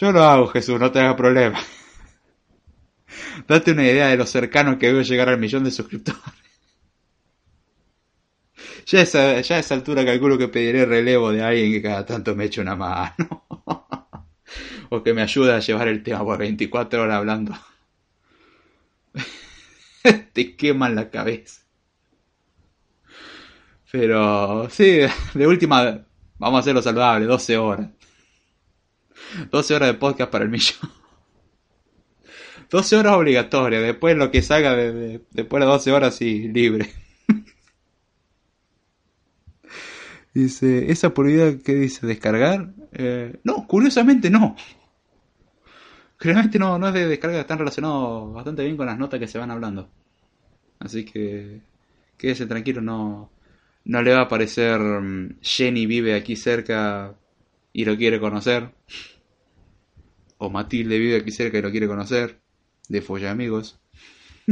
Yo 0.00 0.12
lo 0.12 0.24
hago, 0.24 0.46
Jesús, 0.46 0.80
no 0.80 0.90
te 0.90 0.98
hagas 0.98 1.14
problema. 1.14 1.60
Date 3.46 3.72
una 3.72 3.84
idea 3.84 4.08
de 4.08 4.16
lo 4.16 4.24
cercano 4.24 4.78
que 4.78 4.88
a 4.88 5.02
llegar 5.02 5.28
al 5.28 5.38
millón 5.38 5.64
de 5.64 5.70
suscriptores. 5.70 6.20
Ya 8.86 9.00
a, 9.00 9.02
esa, 9.02 9.40
ya 9.40 9.56
a 9.56 9.58
esa 9.60 9.74
altura 9.74 10.04
calculo 10.04 10.36
que 10.36 10.48
pediré 10.48 10.84
relevo 10.84 11.30
de 11.30 11.42
alguien 11.42 11.70
que 11.70 11.82
cada 11.82 12.04
tanto 12.04 12.34
me 12.34 12.46
eche 12.46 12.60
una 12.60 12.74
mano. 12.74 13.44
o 14.88 15.02
que 15.02 15.14
me 15.14 15.22
ayude 15.22 15.52
a 15.52 15.60
llevar 15.60 15.86
el 15.86 16.02
tema 16.02 16.24
por 16.24 16.38
24 16.38 17.02
horas 17.02 17.16
hablando. 17.16 17.54
Te 20.32 20.56
queman 20.56 20.96
la 20.96 21.08
cabeza. 21.08 21.60
Pero 23.92 24.68
sí, 24.70 25.00
de 25.34 25.46
última, 25.46 26.04
vamos 26.38 26.56
a 26.56 26.60
hacerlo 26.60 26.82
saludable, 26.82 27.26
12 27.26 27.58
horas. 27.58 27.99
12 29.50 29.74
horas 29.74 29.88
de 29.88 29.94
podcast 29.94 30.30
para 30.30 30.44
el 30.44 30.50
millón. 30.50 30.78
12 32.70 32.96
horas 32.96 33.16
obligatorias, 33.16 33.82
después 33.82 34.16
lo 34.16 34.30
que 34.30 34.42
salga 34.42 34.76
de, 34.76 35.22
después 35.30 35.60
de 35.60 35.66
12 35.66 35.92
horas 35.92 36.14
sí, 36.14 36.48
libre. 36.48 36.92
dice, 40.34 40.90
¿esa 40.90 41.12
publicidad 41.12 41.60
que 41.62 41.74
dice 41.74 42.06
descargar? 42.06 42.72
Eh, 42.92 43.40
no, 43.42 43.66
curiosamente 43.66 44.30
no. 44.30 44.54
Curiosamente 46.18 46.58
no, 46.58 46.78
no 46.78 46.88
es 46.88 46.94
de 46.94 47.08
descarga, 47.08 47.40
están 47.40 47.58
relacionados 47.58 48.32
bastante 48.32 48.62
bien 48.62 48.76
con 48.76 48.86
las 48.86 48.98
notas 48.98 49.18
que 49.18 49.26
se 49.26 49.38
van 49.38 49.50
hablando. 49.50 49.88
Así 50.78 51.04
que 51.04 51.60
quédese 52.16 52.46
tranquilo, 52.46 52.80
no, 52.80 53.30
no 53.84 54.02
le 54.02 54.12
va 54.12 54.20
a 54.20 54.24
aparecer 54.24 54.78
mm, 54.78 55.38
Jenny 55.40 55.86
vive 55.86 56.14
aquí 56.14 56.36
cerca 56.36 57.14
y 57.72 57.84
lo 57.84 57.96
quiere 57.96 58.20
conocer. 58.20 58.70
O 60.42 60.48
Matilde 60.48 60.98
vive 60.98 61.16
aquí 61.18 61.30
cerca 61.30 61.58
y 61.58 61.62
lo 61.62 61.70
quiere 61.70 61.86
conocer 61.86 62.40
de 62.88 63.02
Folla 63.02 63.30
Amigos. 63.30 63.78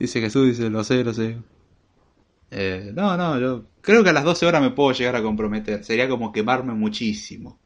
dice 0.00 0.20
Jesús, 0.22 0.48
dice, 0.48 0.70
lo 0.70 0.82
sé, 0.82 1.04
lo 1.04 1.12
sé. 1.12 1.36
Eh, 2.50 2.90
no, 2.94 3.18
no, 3.18 3.38
yo 3.38 3.66
creo 3.82 4.02
que 4.02 4.08
a 4.08 4.14
las 4.14 4.24
12 4.24 4.46
horas 4.46 4.62
me 4.62 4.70
puedo 4.70 4.92
llegar 4.92 5.14
a 5.14 5.22
comprometer. 5.22 5.84
Sería 5.84 6.08
como 6.08 6.32
quemarme 6.32 6.72
muchísimo. 6.72 7.60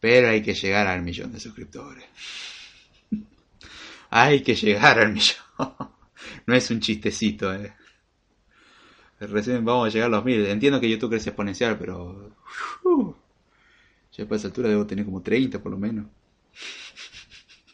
Pero 0.00 0.30
hay 0.30 0.40
que 0.40 0.54
llegar 0.54 0.86
al 0.86 1.02
millón 1.02 1.32
de 1.32 1.40
suscriptores. 1.40 2.06
hay 4.10 4.42
que 4.42 4.54
llegar 4.54 5.00
al 5.00 5.12
millón. 5.12 5.36
no 6.46 6.54
es 6.54 6.70
un 6.70 6.80
chistecito, 6.80 7.52
eh. 7.52 7.74
Recién 9.20 9.66
vamos 9.66 9.88
a 9.88 9.90
llegar 9.90 10.06
a 10.06 10.16
los 10.16 10.24
mil. 10.24 10.46
Entiendo 10.46 10.80
que 10.80 10.88
YouTube 10.88 11.10
crece 11.10 11.28
exponencial, 11.28 11.78
pero... 11.78 12.34
Ya 14.16 14.24
para 14.24 14.36
esa 14.36 14.48
altura 14.48 14.68
debo 14.70 14.86
tener 14.86 15.04
como 15.04 15.20
30 15.22 15.62
por 15.62 15.72
lo 15.72 15.78
menos. 15.78 16.06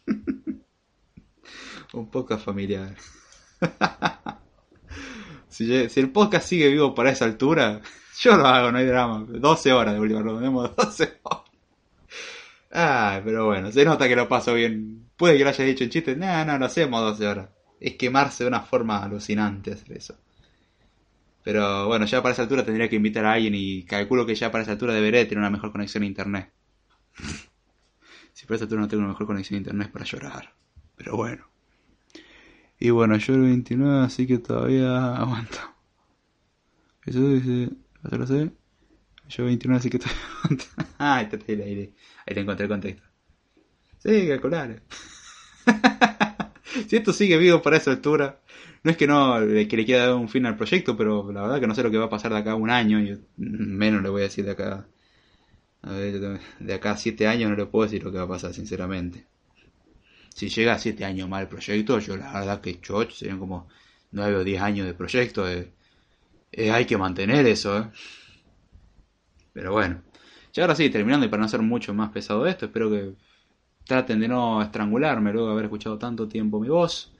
Un 1.92 2.10
podcast 2.10 2.44
familiar. 2.44 2.96
si, 5.48 5.72
el 5.72 6.10
podcast 6.10 6.48
sigue 6.48 6.68
vivo 6.68 6.94
para 6.94 7.10
esa 7.10 7.26
altura, 7.26 7.80
yo 8.18 8.36
lo 8.36 8.46
hago, 8.46 8.72
no 8.72 8.78
hay 8.78 8.86
drama. 8.86 9.24
12 9.28 9.72
horas 9.72 9.94
de 9.94 10.00
última, 10.00 10.20
lo 10.20 10.38
tenemos 10.38 10.74
12 10.74 11.20
horas. 11.22 11.42
Ah, 12.72 13.20
pero 13.22 13.46
bueno, 13.46 13.70
se 13.70 13.84
nota 13.84 14.08
que 14.08 14.16
lo 14.16 14.28
paso 14.28 14.54
bien. 14.54 15.10
Puede 15.16 15.36
que 15.36 15.44
lo 15.44 15.50
haya 15.50 15.64
dicho 15.64 15.84
en 15.84 15.90
chiste. 15.90 16.16
No, 16.16 16.44
no, 16.44 16.58
lo 16.58 16.64
hacemos 16.64 17.00
12 17.02 17.26
horas. 17.26 17.50
Es 17.78 17.96
quemarse 17.96 18.44
de 18.44 18.48
una 18.48 18.60
forma 18.62 19.02
alucinante 19.04 19.72
hacer 19.72 19.92
eso. 19.96 20.16
Pero 21.42 21.86
bueno, 21.86 22.06
ya 22.06 22.22
para 22.22 22.32
esa 22.32 22.42
altura 22.42 22.64
tendría 22.64 22.88
que 22.88 22.96
invitar 22.96 23.24
a 23.24 23.32
alguien 23.32 23.54
y 23.54 23.84
calculo 23.84 24.26
que 24.26 24.34
ya 24.34 24.52
para 24.52 24.62
esa 24.62 24.72
altura 24.72 24.94
deberé 24.94 25.24
tener 25.24 25.38
una 25.38 25.50
mejor 25.50 25.72
conexión 25.72 26.04
a 26.04 26.06
internet. 26.06 26.52
si 28.32 28.46
para 28.46 28.56
esa 28.56 28.64
altura 28.64 28.82
no 28.82 28.88
tengo 28.88 29.02
una 29.02 29.12
mejor 29.12 29.26
conexión 29.26 29.56
a 29.56 29.58
internet 29.58 29.88
es 29.88 29.92
para 29.92 30.04
llorar. 30.04 30.54
Pero 30.96 31.16
bueno. 31.16 31.44
Y 32.78 32.90
bueno, 32.90 33.16
yo 33.16 33.34
el 33.34 33.42
29, 33.42 34.04
así 34.04 34.26
que 34.26 34.38
todavía 34.38 35.16
aguanto. 35.16 35.58
Eso 37.04 37.28
dice, 37.28 37.70
lo 38.02 38.26
sé. 38.26 38.50
Yo 39.28 39.44
29, 39.44 39.78
así 39.78 39.90
que 39.90 39.98
todavía 39.98 40.20
aguanto. 40.44 40.64
ah, 40.98 41.16
ahí, 41.16 41.28
ahí, 41.48 41.94
ahí 42.26 42.34
le 42.34 42.40
encontré 42.40 42.64
el 42.64 42.70
contexto. 42.70 43.02
Sí, 43.98 44.28
calcular. 44.28 44.82
Si 46.88 46.96
esto 46.96 47.12
sigue 47.12 47.36
vivo 47.38 47.62
para 47.62 47.76
esa 47.76 47.90
altura, 47.90 48.40
no 48.82 48.90
es 48.90 48.96
que 48.96 49.06
no 49.06 49.38
que 49.40 49.76
le 49.76 49.84
quiera 49.84 50.06
dar 50.06 50.14
un 50.16 50.28
fin 50.28 50.46
al 50.46 50.56
proyecto, 50.56 50.96
pero 50.96 51.30
la 51.32 51.42
verdad 51.42 51.60
que 51.60 51.66
no 51.66 51.74
sé 51.74 51.82
lo 51.82 51.90
que 51.90 51.98
va 51.98 52.06
a 52.06 52.10
pasar 52.10 52.32
de 52.32 52.38
acá 52.38 52.52
a 52.52 52.56
un 52.56 52.70
año, 52.70 53.00
y 53.00 53.18
menos 53.36 54.02
le 54.02 54.08
voy 54.08 54.22
a 54.22 54.24
decir 54.24 54.44
de 54.44 54.52
acá 54.52 54.86
a 55.82 55.92
ver, 55.92 56.40
de 56.60 56.74
acá 56.74 56.92
a 56.92 56.96
siete 56.96 57.26
años 57.26 57.50
no 57.50 57.56
le 57.56 57.66
puedo 57.66 57.84
decir 57.84 58.04
lo 58.04 58.12
que 58.12 58.18
va 58.18 58.24
a 58.24 58.28
pasar, 58.28 58.54
sinceramente. 58.54 59.26
Si 60.34 60.48
llega 60.48 60.74
a 60.74 60.78
siete 60.78 61.04
años 61.04 61.28
mal 61.28 61.42
el 61.42 61.48
proyecto, 61.48 61.98
yo 61.98 62.16
la 62.16 62.32
verdad 62.32 62.60
que 62.60 62.80
choch, 62.80 63.12
serían 63.12 63.38
como 63.38 63.68
nueve 64.12 64.36
o 64.36 64.44
diez 64.44 64.62
años 64.62 64.86
de 64.86 64.94
proyecto, 64.94 65.48
eh, 65.48 65.72
eh, 66.52 66.70
hay 66.70 66.86
que 66.86 66.96
mantener 66.96 67.46
eso, 67.46 67.78
eh. 67.78 67.90
Pero 69.52 69.72
bueno, 69.72 70.02
ya 70.52 70.62
ahora 70.62 70.74
sí, 70.74 70.88
terminando 70.88 71.26
y 71.26 71.28
para 71.28 71.42
no 71.42 71.48
ser 71.48 71.62
mucho 71.62 71.92
más 71.94 72.10
pesado 72.10 72.46
esto, 72.46 72.66
espero 72.66 72.90
que 72.90 73.14
traten 73.84 74.20
de 74.20 74.28
no 74.28 74.62
estrangularme 74.62 75.32
luego 75.32 75.48
de 75.48 75.52
haber 75.52 75.64
escuchado 75.66 75.98
tanto 75.98 76.28
tiempo 76.28 76.60
mi 76.60 76.68
voz. 76.68 77.12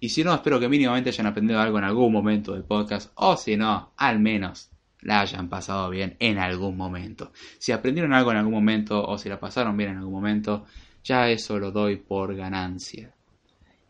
Y 0.00 0.08
si 0.08 0.24
no, 0.24 0.34
espero 0.34 0.58
que 0.58 0.68
mínimamente 0.68 1.10
hayan 1.10 1.26
aprendido 1.26 1.60
algo 1.60 1.78
en 1.78 1.84
algún 1.84 2.12
momento 2.12 2.54
del 2.54 2.64
podcast. 2.64 3.12
O 3.16 3.36
si 3.36 3.56
no, 3.56 3.92
al 3.96 4.18
menos 4.18 4.70
la 5.02 5.20
hayan 5.20 5.48
pasado 5.48 5.90
bien 5.90 6.16
en 6.18 6.38
algún 6.38 6.76
momento. 6.76 7.32
Si 7.58 7.72
aprendieron 7.72 8.12
algo 8.12 8.30
en 8.30 8.38
algún 8.38 8.54
momento 8.54 9.04
o 9.06 9.18
si 9.18 9.28
la 9.28 9.38
pasaron 9.38 9.76
bien 9.76 9.90
en 9.90 9.98
algún 9.98 10.14
momento, 10.14 10.64
ya 11.04 11.28
eso 11.28 11.58
lo 11.58 11.70
doy 11.70 11.96
por 11.96 12.34
ganancia. 12.34 13.12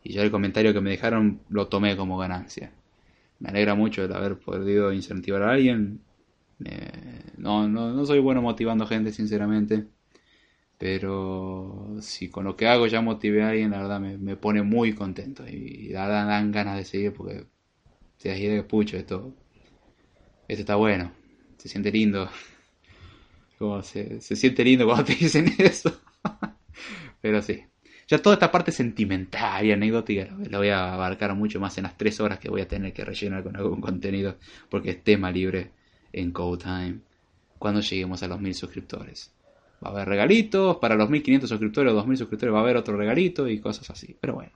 Y 0.03 0.13
ya 0.13 0.21
el 0.21 0.31
comentario 0.31 0.73
que 0.73 0.81
me 0.81 0.89
dejaron 0.89 1.41
lo 1.49 1.67
tomé 1.67 1.95
como 1.95 2.17
ganancia. 2.17 2.71
Me 3.39 3.49
alegra 3.49 3.75
mucho 3.75 4.03
el 4.03 4.13
haber 4.13 4.37
podido 4.37 4.91
incentivar 4.93 5.43
a 5.43 5.51
alguien. 5.51 6.01
no, 7.37 7.67
no, 7.67 7.91
no 7.91 8.05
soy 8.05 8.19
bueno 8.19 8.41
motivando 8.41 8.85
gente, 8.85 9.11
sinceramente. 9.11 9.87
Pero 10.81 11.97
si 12.01 12.29
con 12.29 12.43
lo 12.43 12.55
que 12.57 12.67
hago 12.67 12.87
ya 12.87 13.01
motivé 13.01 13.43
a 13.43 13.49
alguien, 13.49 13.69
la 13.69 13.83
verdad 13.83 13.99
me, 13.99 14.35
pone 14.35 14.63
muy 14.63 14.93
contento. 14.95 15.47
Y 15.47 15.89
dan 15.89 16.51
ganas 16.51 16.75
de 16.75 16.85
seguir 16.85 17.13
porque 17.13 17.45
se 18.17 18.33
que 18.33 18.63
pucho, 18.63 18.97
esto, 18.97 19.31
esto 20.47 20.61
está 20.61 20.75
bueno. 20.77 21.11
Se 21.59 21.69
siente 21.69 21.91
lindo. 21.91 22.27
Como 23.59 23.83
se, 23.83 24.21
se 24.21 24.35
siente 24.35 24.63
lindo 24.63 24.87
cuando 24.87 25.05
te 25.05 25.13
dicen 25.19 25.53
eso. 25.59 26.01
Pero 27.21 27.43
sí. 27.43 27.63
Ya 28.07 28.17
toda 28.17 28.33
esta 28.33 28.51
parte 28.51 28.71
sentimental 28.71 29.63
y 29.63 29.71
anecdótica 29.73 30.35
la 30.49 30.57
voy 30.57 30.69
a 30.69 30.95
abarcar 30.95 31.35
mucho 31.35 31.59
más 31.59 31.77
en 31.77 31.83
las 31.83 31.95
tres 31.95 32.19
horas 32.19 32.39
que 32.39 32.49
voy 32.49 32.61
a 32.61 32.67
tener 32.67 32.91
que 32.91 33.05
rellenar 33.05 33.43
con 33.43 33.55
algún 33.55 33.81
contenido. 33.81 34.39
Porque 34.67 34.89
es 34.89 35.03
tema 35.03 35.29
libre 35.29 35.73
en 36.11 36.31
Code 36.31 36.63
Time. 36.63 37.01
Cuando 37.59 37.81
lleguemos 37.81 38.23
a 38.23 38.27
los 38.27 38.41
mil 38.41 38.55
suscriptores 38.55 39.31
va 39.83 39.89
a 39.89 39.93
haber 39.93 40.07
regalitos, 40.07 40.77
para 40.77 40.95
los 40.95 41.09
1500 41.09 41.49
suscriptores 41.49 41.91
o 41.91 41.95
2000 41.95 42.17
suscriptores 42.17 42.53
va 42.53 42.59
a 42.59 42.61
haber 42.61 42.77
otro 42.77 42.97
regalito 42.97 43.47
y 43.47 43.59
cosas 43.59 43.89
así, 43.89 44.15
pero 44.19 44.35
bueno. 44.35 44.51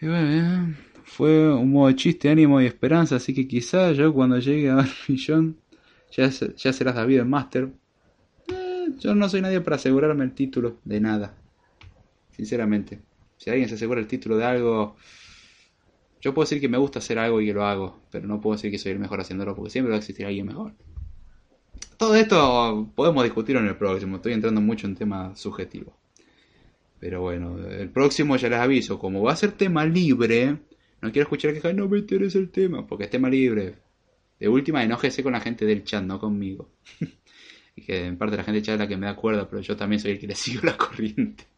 Bueno, 0.00 0.76
fue 1.04 1.52
un 1.52 1.72
modo 1.72 1.88
de 1.88 1.96
chiste, 1.96 2.30
ánimo 2.30 2.60
y 2.60 2.66
esperanza, 2.66 3.16
así 3.16 3.34
que 3.34 3.48
quizás 3.48 3.96
yo 3.96 4.12
cuando 4.12 4.38
llegue 4.38 4.70
a 4.70 4.86
millón 5.08 5.56
ya, 6.10 6.28
ya 6.28 6.72
serás 6.72 6.94
David 6.94 7.18
el 7.18 7.26
Master. 7.26 7.68
Eh, 8.48 8.86
yo 8.98 9.14
no 9.14 9.28
soy 9.28 9.42
nadie 9.42 9.60
para 9.60 9.76
asegurarme 9.76 10.24
el 10.24 10.32
título 10.32 10.78
de 10.84 11.00
nada, 11.00 11.34
sinceramente. 12.30 13.00
Si 13.36 13.50
alguien 13.50 13.68
se 13.68 13.74
asegura 13.74 14.00
el 14.00 14.06
título 14.06 14.36
de 14.36 14.44
algo, 14.44 14.96
Yo 16.20 16.34
puedo 16.34 16.44
decir 16.44 16.60
que 16.60 16.68
me 16.68 16.78
gusta 16.78 16.98
hacer 16.98 17.18
algo 17.18 17.40
y 17.40 17.46
que 17.46 17.52
lo 17.52 17.64
hago, 17.64 18.00
pero 18.10 18.26
no 18.26 18.40
puedo 18.40 18.56
decir 18.56 18.70
que 18.70 18.78
soy 18.78 18.92
el 18.92 18.98
mejor 18.98 19.20
haciéndolo 19.20 19.54
porque 19.54 19.70
siempre 19.70 19.90
va 19.90 19.96
a 19.96 19.98
existir 19.98 20.26
alguien 20.26 20.46
mejor. 20.46 20.74
Todo 21.98 22.14
esto 22.14 22.92
podemos 22.94 23.24
discutirlo 23.24 23.60
en 23.60 23.66
el 23.66 23.76
próximo, 23.76 24.16
estoy 24.16 24.32
entrando 24.32 24.60
mucho 24.60 24.86
en 24.86 24.94
temas 24.94 25.38
subjetivos. 25.38 25.94
Pero 27.00 27.20
bueno, 27.22 27.58
el 27.58 27.90
próximo 27.90 28.36
ya 28.36 28.48
les 28.48 28.60
aviso, 28.60 29.00
como 29.00 29.20
va 29.20 29.32
a 29.32 29.36
ser 29.36 29.50
tema 29.52 29.84
libre, 29.84 30.58
no 31.00 31.10
quiero 31.10 31.24
escuchar 31.24 31.60
que 31.60 31.74
no 31.74 31.88
me 31.88 31.98
interesa 31.98 32.38
el 32.38 32.50
tema, 32.50 32.86
porque 32.86 33.04
es 33.04 33.10
tema 33.10 33.28
libre. 33.28 33.78
De 34.38 34.48
última, 34.48 34.84
enójese 34.84 35.24
con 35.24 35.32
la 35.32 35.40
gente 35.40 35.64
del 35.66 35.82
chat, 35.82 36.04
no 36.04 36.20
conmigo. 36.20 36.70
y 37.76 37.82
que 37.82 38.06
en 38.06 38.16
parte 38.16 38.36
la 38.36 38.44
gente 38.44 38.58
del 38.58 38.64
chat 38.64 38.74
es 38.74 38.80
la 38.80 38.86
que 38.86 38.96
me 38.96 39.06
da 39.06 39.16
cuerda, 39.16 39.48
pero 39.50 39.60
yo 39.60 39.76
también 39.76 39.98
soy 39.98 40.12
el 40.12 40.20
que 40.20 40.28
le 40.28 40.34
sigo 40.36 40.62
la 40.62 40.76
corriente. 40.76 41.48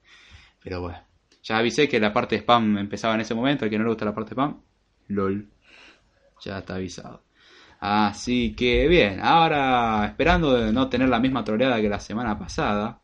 Pero 0.64 0.80
bueno, 0.80 1.04
ya 1.42 1.58
avisé 1.58 1.86
que 1.86 2.00
la 2.00 2.14
parte 2.14 2.36
de 2.36 2.40
spam 2.40 2.78
empezaba 2.78 3.14
en 3.14 3.20
ese 3.20 3.34
momento, 3.34 3.66
al 3.66 3.70
que 3.70 3.76
no 3.76 3.84
le 3.84 3.90
gusta 3.90 4.06
la 4.06 4.14
parte 4.14 4.30
de 4.30 4.40
spam, 4.40 4.62
lol. 5.08 5.48
Ya 6.42 6.60
está 6.60 6.76
avisado. 6.76 7.22
Así 7.80 8.54
que 8.54 8.86
bien, 8.88 9.20
ahora 9.20 10.04
esperando 10.04 10.52
de 10.52 10.70
no 10.70 10.90
tener 10.90 11.08
la 11.08 11.18
misma 11.18 11.42
troleada 11.42 11.80
que 11.80 11.88
la 11.88 11.98
semana 11.98 12.38
pasada, 12.38 13.00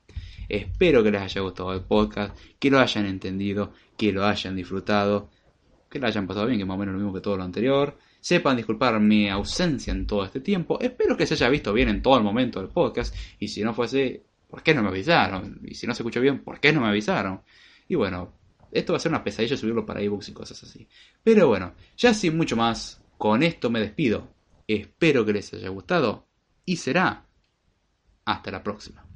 espero 0.50 1.02
que 1.02 1.10
les 1.10 1.22
haya 1.22 1.40
gustado 1.40 1.72
el 1.72 1.80
podcast, 1.80 2.36
que 2.58 2.70
lo 2.70 2.78
hayan 2.78 3.06
entendido, 3.06 3.72
que 3.96 4.12
lo 4.12 4.26
hayan 4.26 4.54
disfrutado, 4.54 5.30
que 5.88 5.98
lo 5.98 6.06
hayan 6.06 6.26
pasado 6.26 6.46
bien, 6.46 6.58
que 6.58 6.66
más 6.66 6.74
o 6.74 6.78
menos 6.78 6.92
lo 6.92 6.98
mismo 6.98 7.14
que 7.14 7.22
todo 7.22 7.38
lo 7.38 7.42
anterior. 7.42 7.96
Sepan 8.20 8.56
disculpar 8.56 9.00
mi 9.00 9.30
ausencia 9.30 9.92
en 9.92 10.06
todo 10.06 10.24
este 10.24 10.40
tiempo. 10.40 10.78
Espero 10.78 11.16
que 11.16 11.26
se 11.26 11.34
haya 11.34 11.48
visto 11.48 11.72
bien 11.72 11.88
en 11.88 12.02
todo 12.02 12.18
el 12.18 12.24
momento 12.24 12.60
del 12.60 12.68
podcast. 12.68 13.14
Y 13.38 13.48
si 13.48 13.62
no 13.62 13.72
fuese, 13.72 14.24
¿por 14.46 14.62
qué 14.62 14.74
no 14.74 14.82
me 14.82 14.88
avisaron? 14.88 15.60
Y 15.64 15.74
si 15.74 15.86
no 15.86 15.94
se 15.94 16.02
escuchó 16.02 16.20
bien, 16.20 16.40
¿por 16.40 16.60
qué 16.60 16.72
no 16.72 16.82
me 16.82 16.88
avisaron? 16.88 17.40
Y 17.88 17.94
bueno, 17.94 18.32
esto 18.72 18.92
va 18.92 18.98
a 18.98 19.00
ser 19.00 19.10
una 19.12 19.24
pesadilla 19.24 19.56
subirlo 19.56 19.86
para 19.86 20.02
ebooks 20.02 20.28
y 20.28 20.32
cosas 20.32 20.62
así. 20.62 20.86
Pero 21.22 21.48
bueno, 21.48 21.72
ya 21.96 22.12
sin 22.12 22.36
mucho 22.36 22.56
más, 22.56 23.00
con 23.16 23.42
esto 23.42 23.70
me 23.70 23.80
despido. 23.80 24.35
Espero 24.68 25.24
que 25.24 25.32
les 25.32 25.52
haya 25.54 25.68
gustado 25.68 26.26
y 26.64 26.76
será 26.76 27.26
hasta 28.24 28.50
la 28.50 28.62
próxima. 28.62 29.06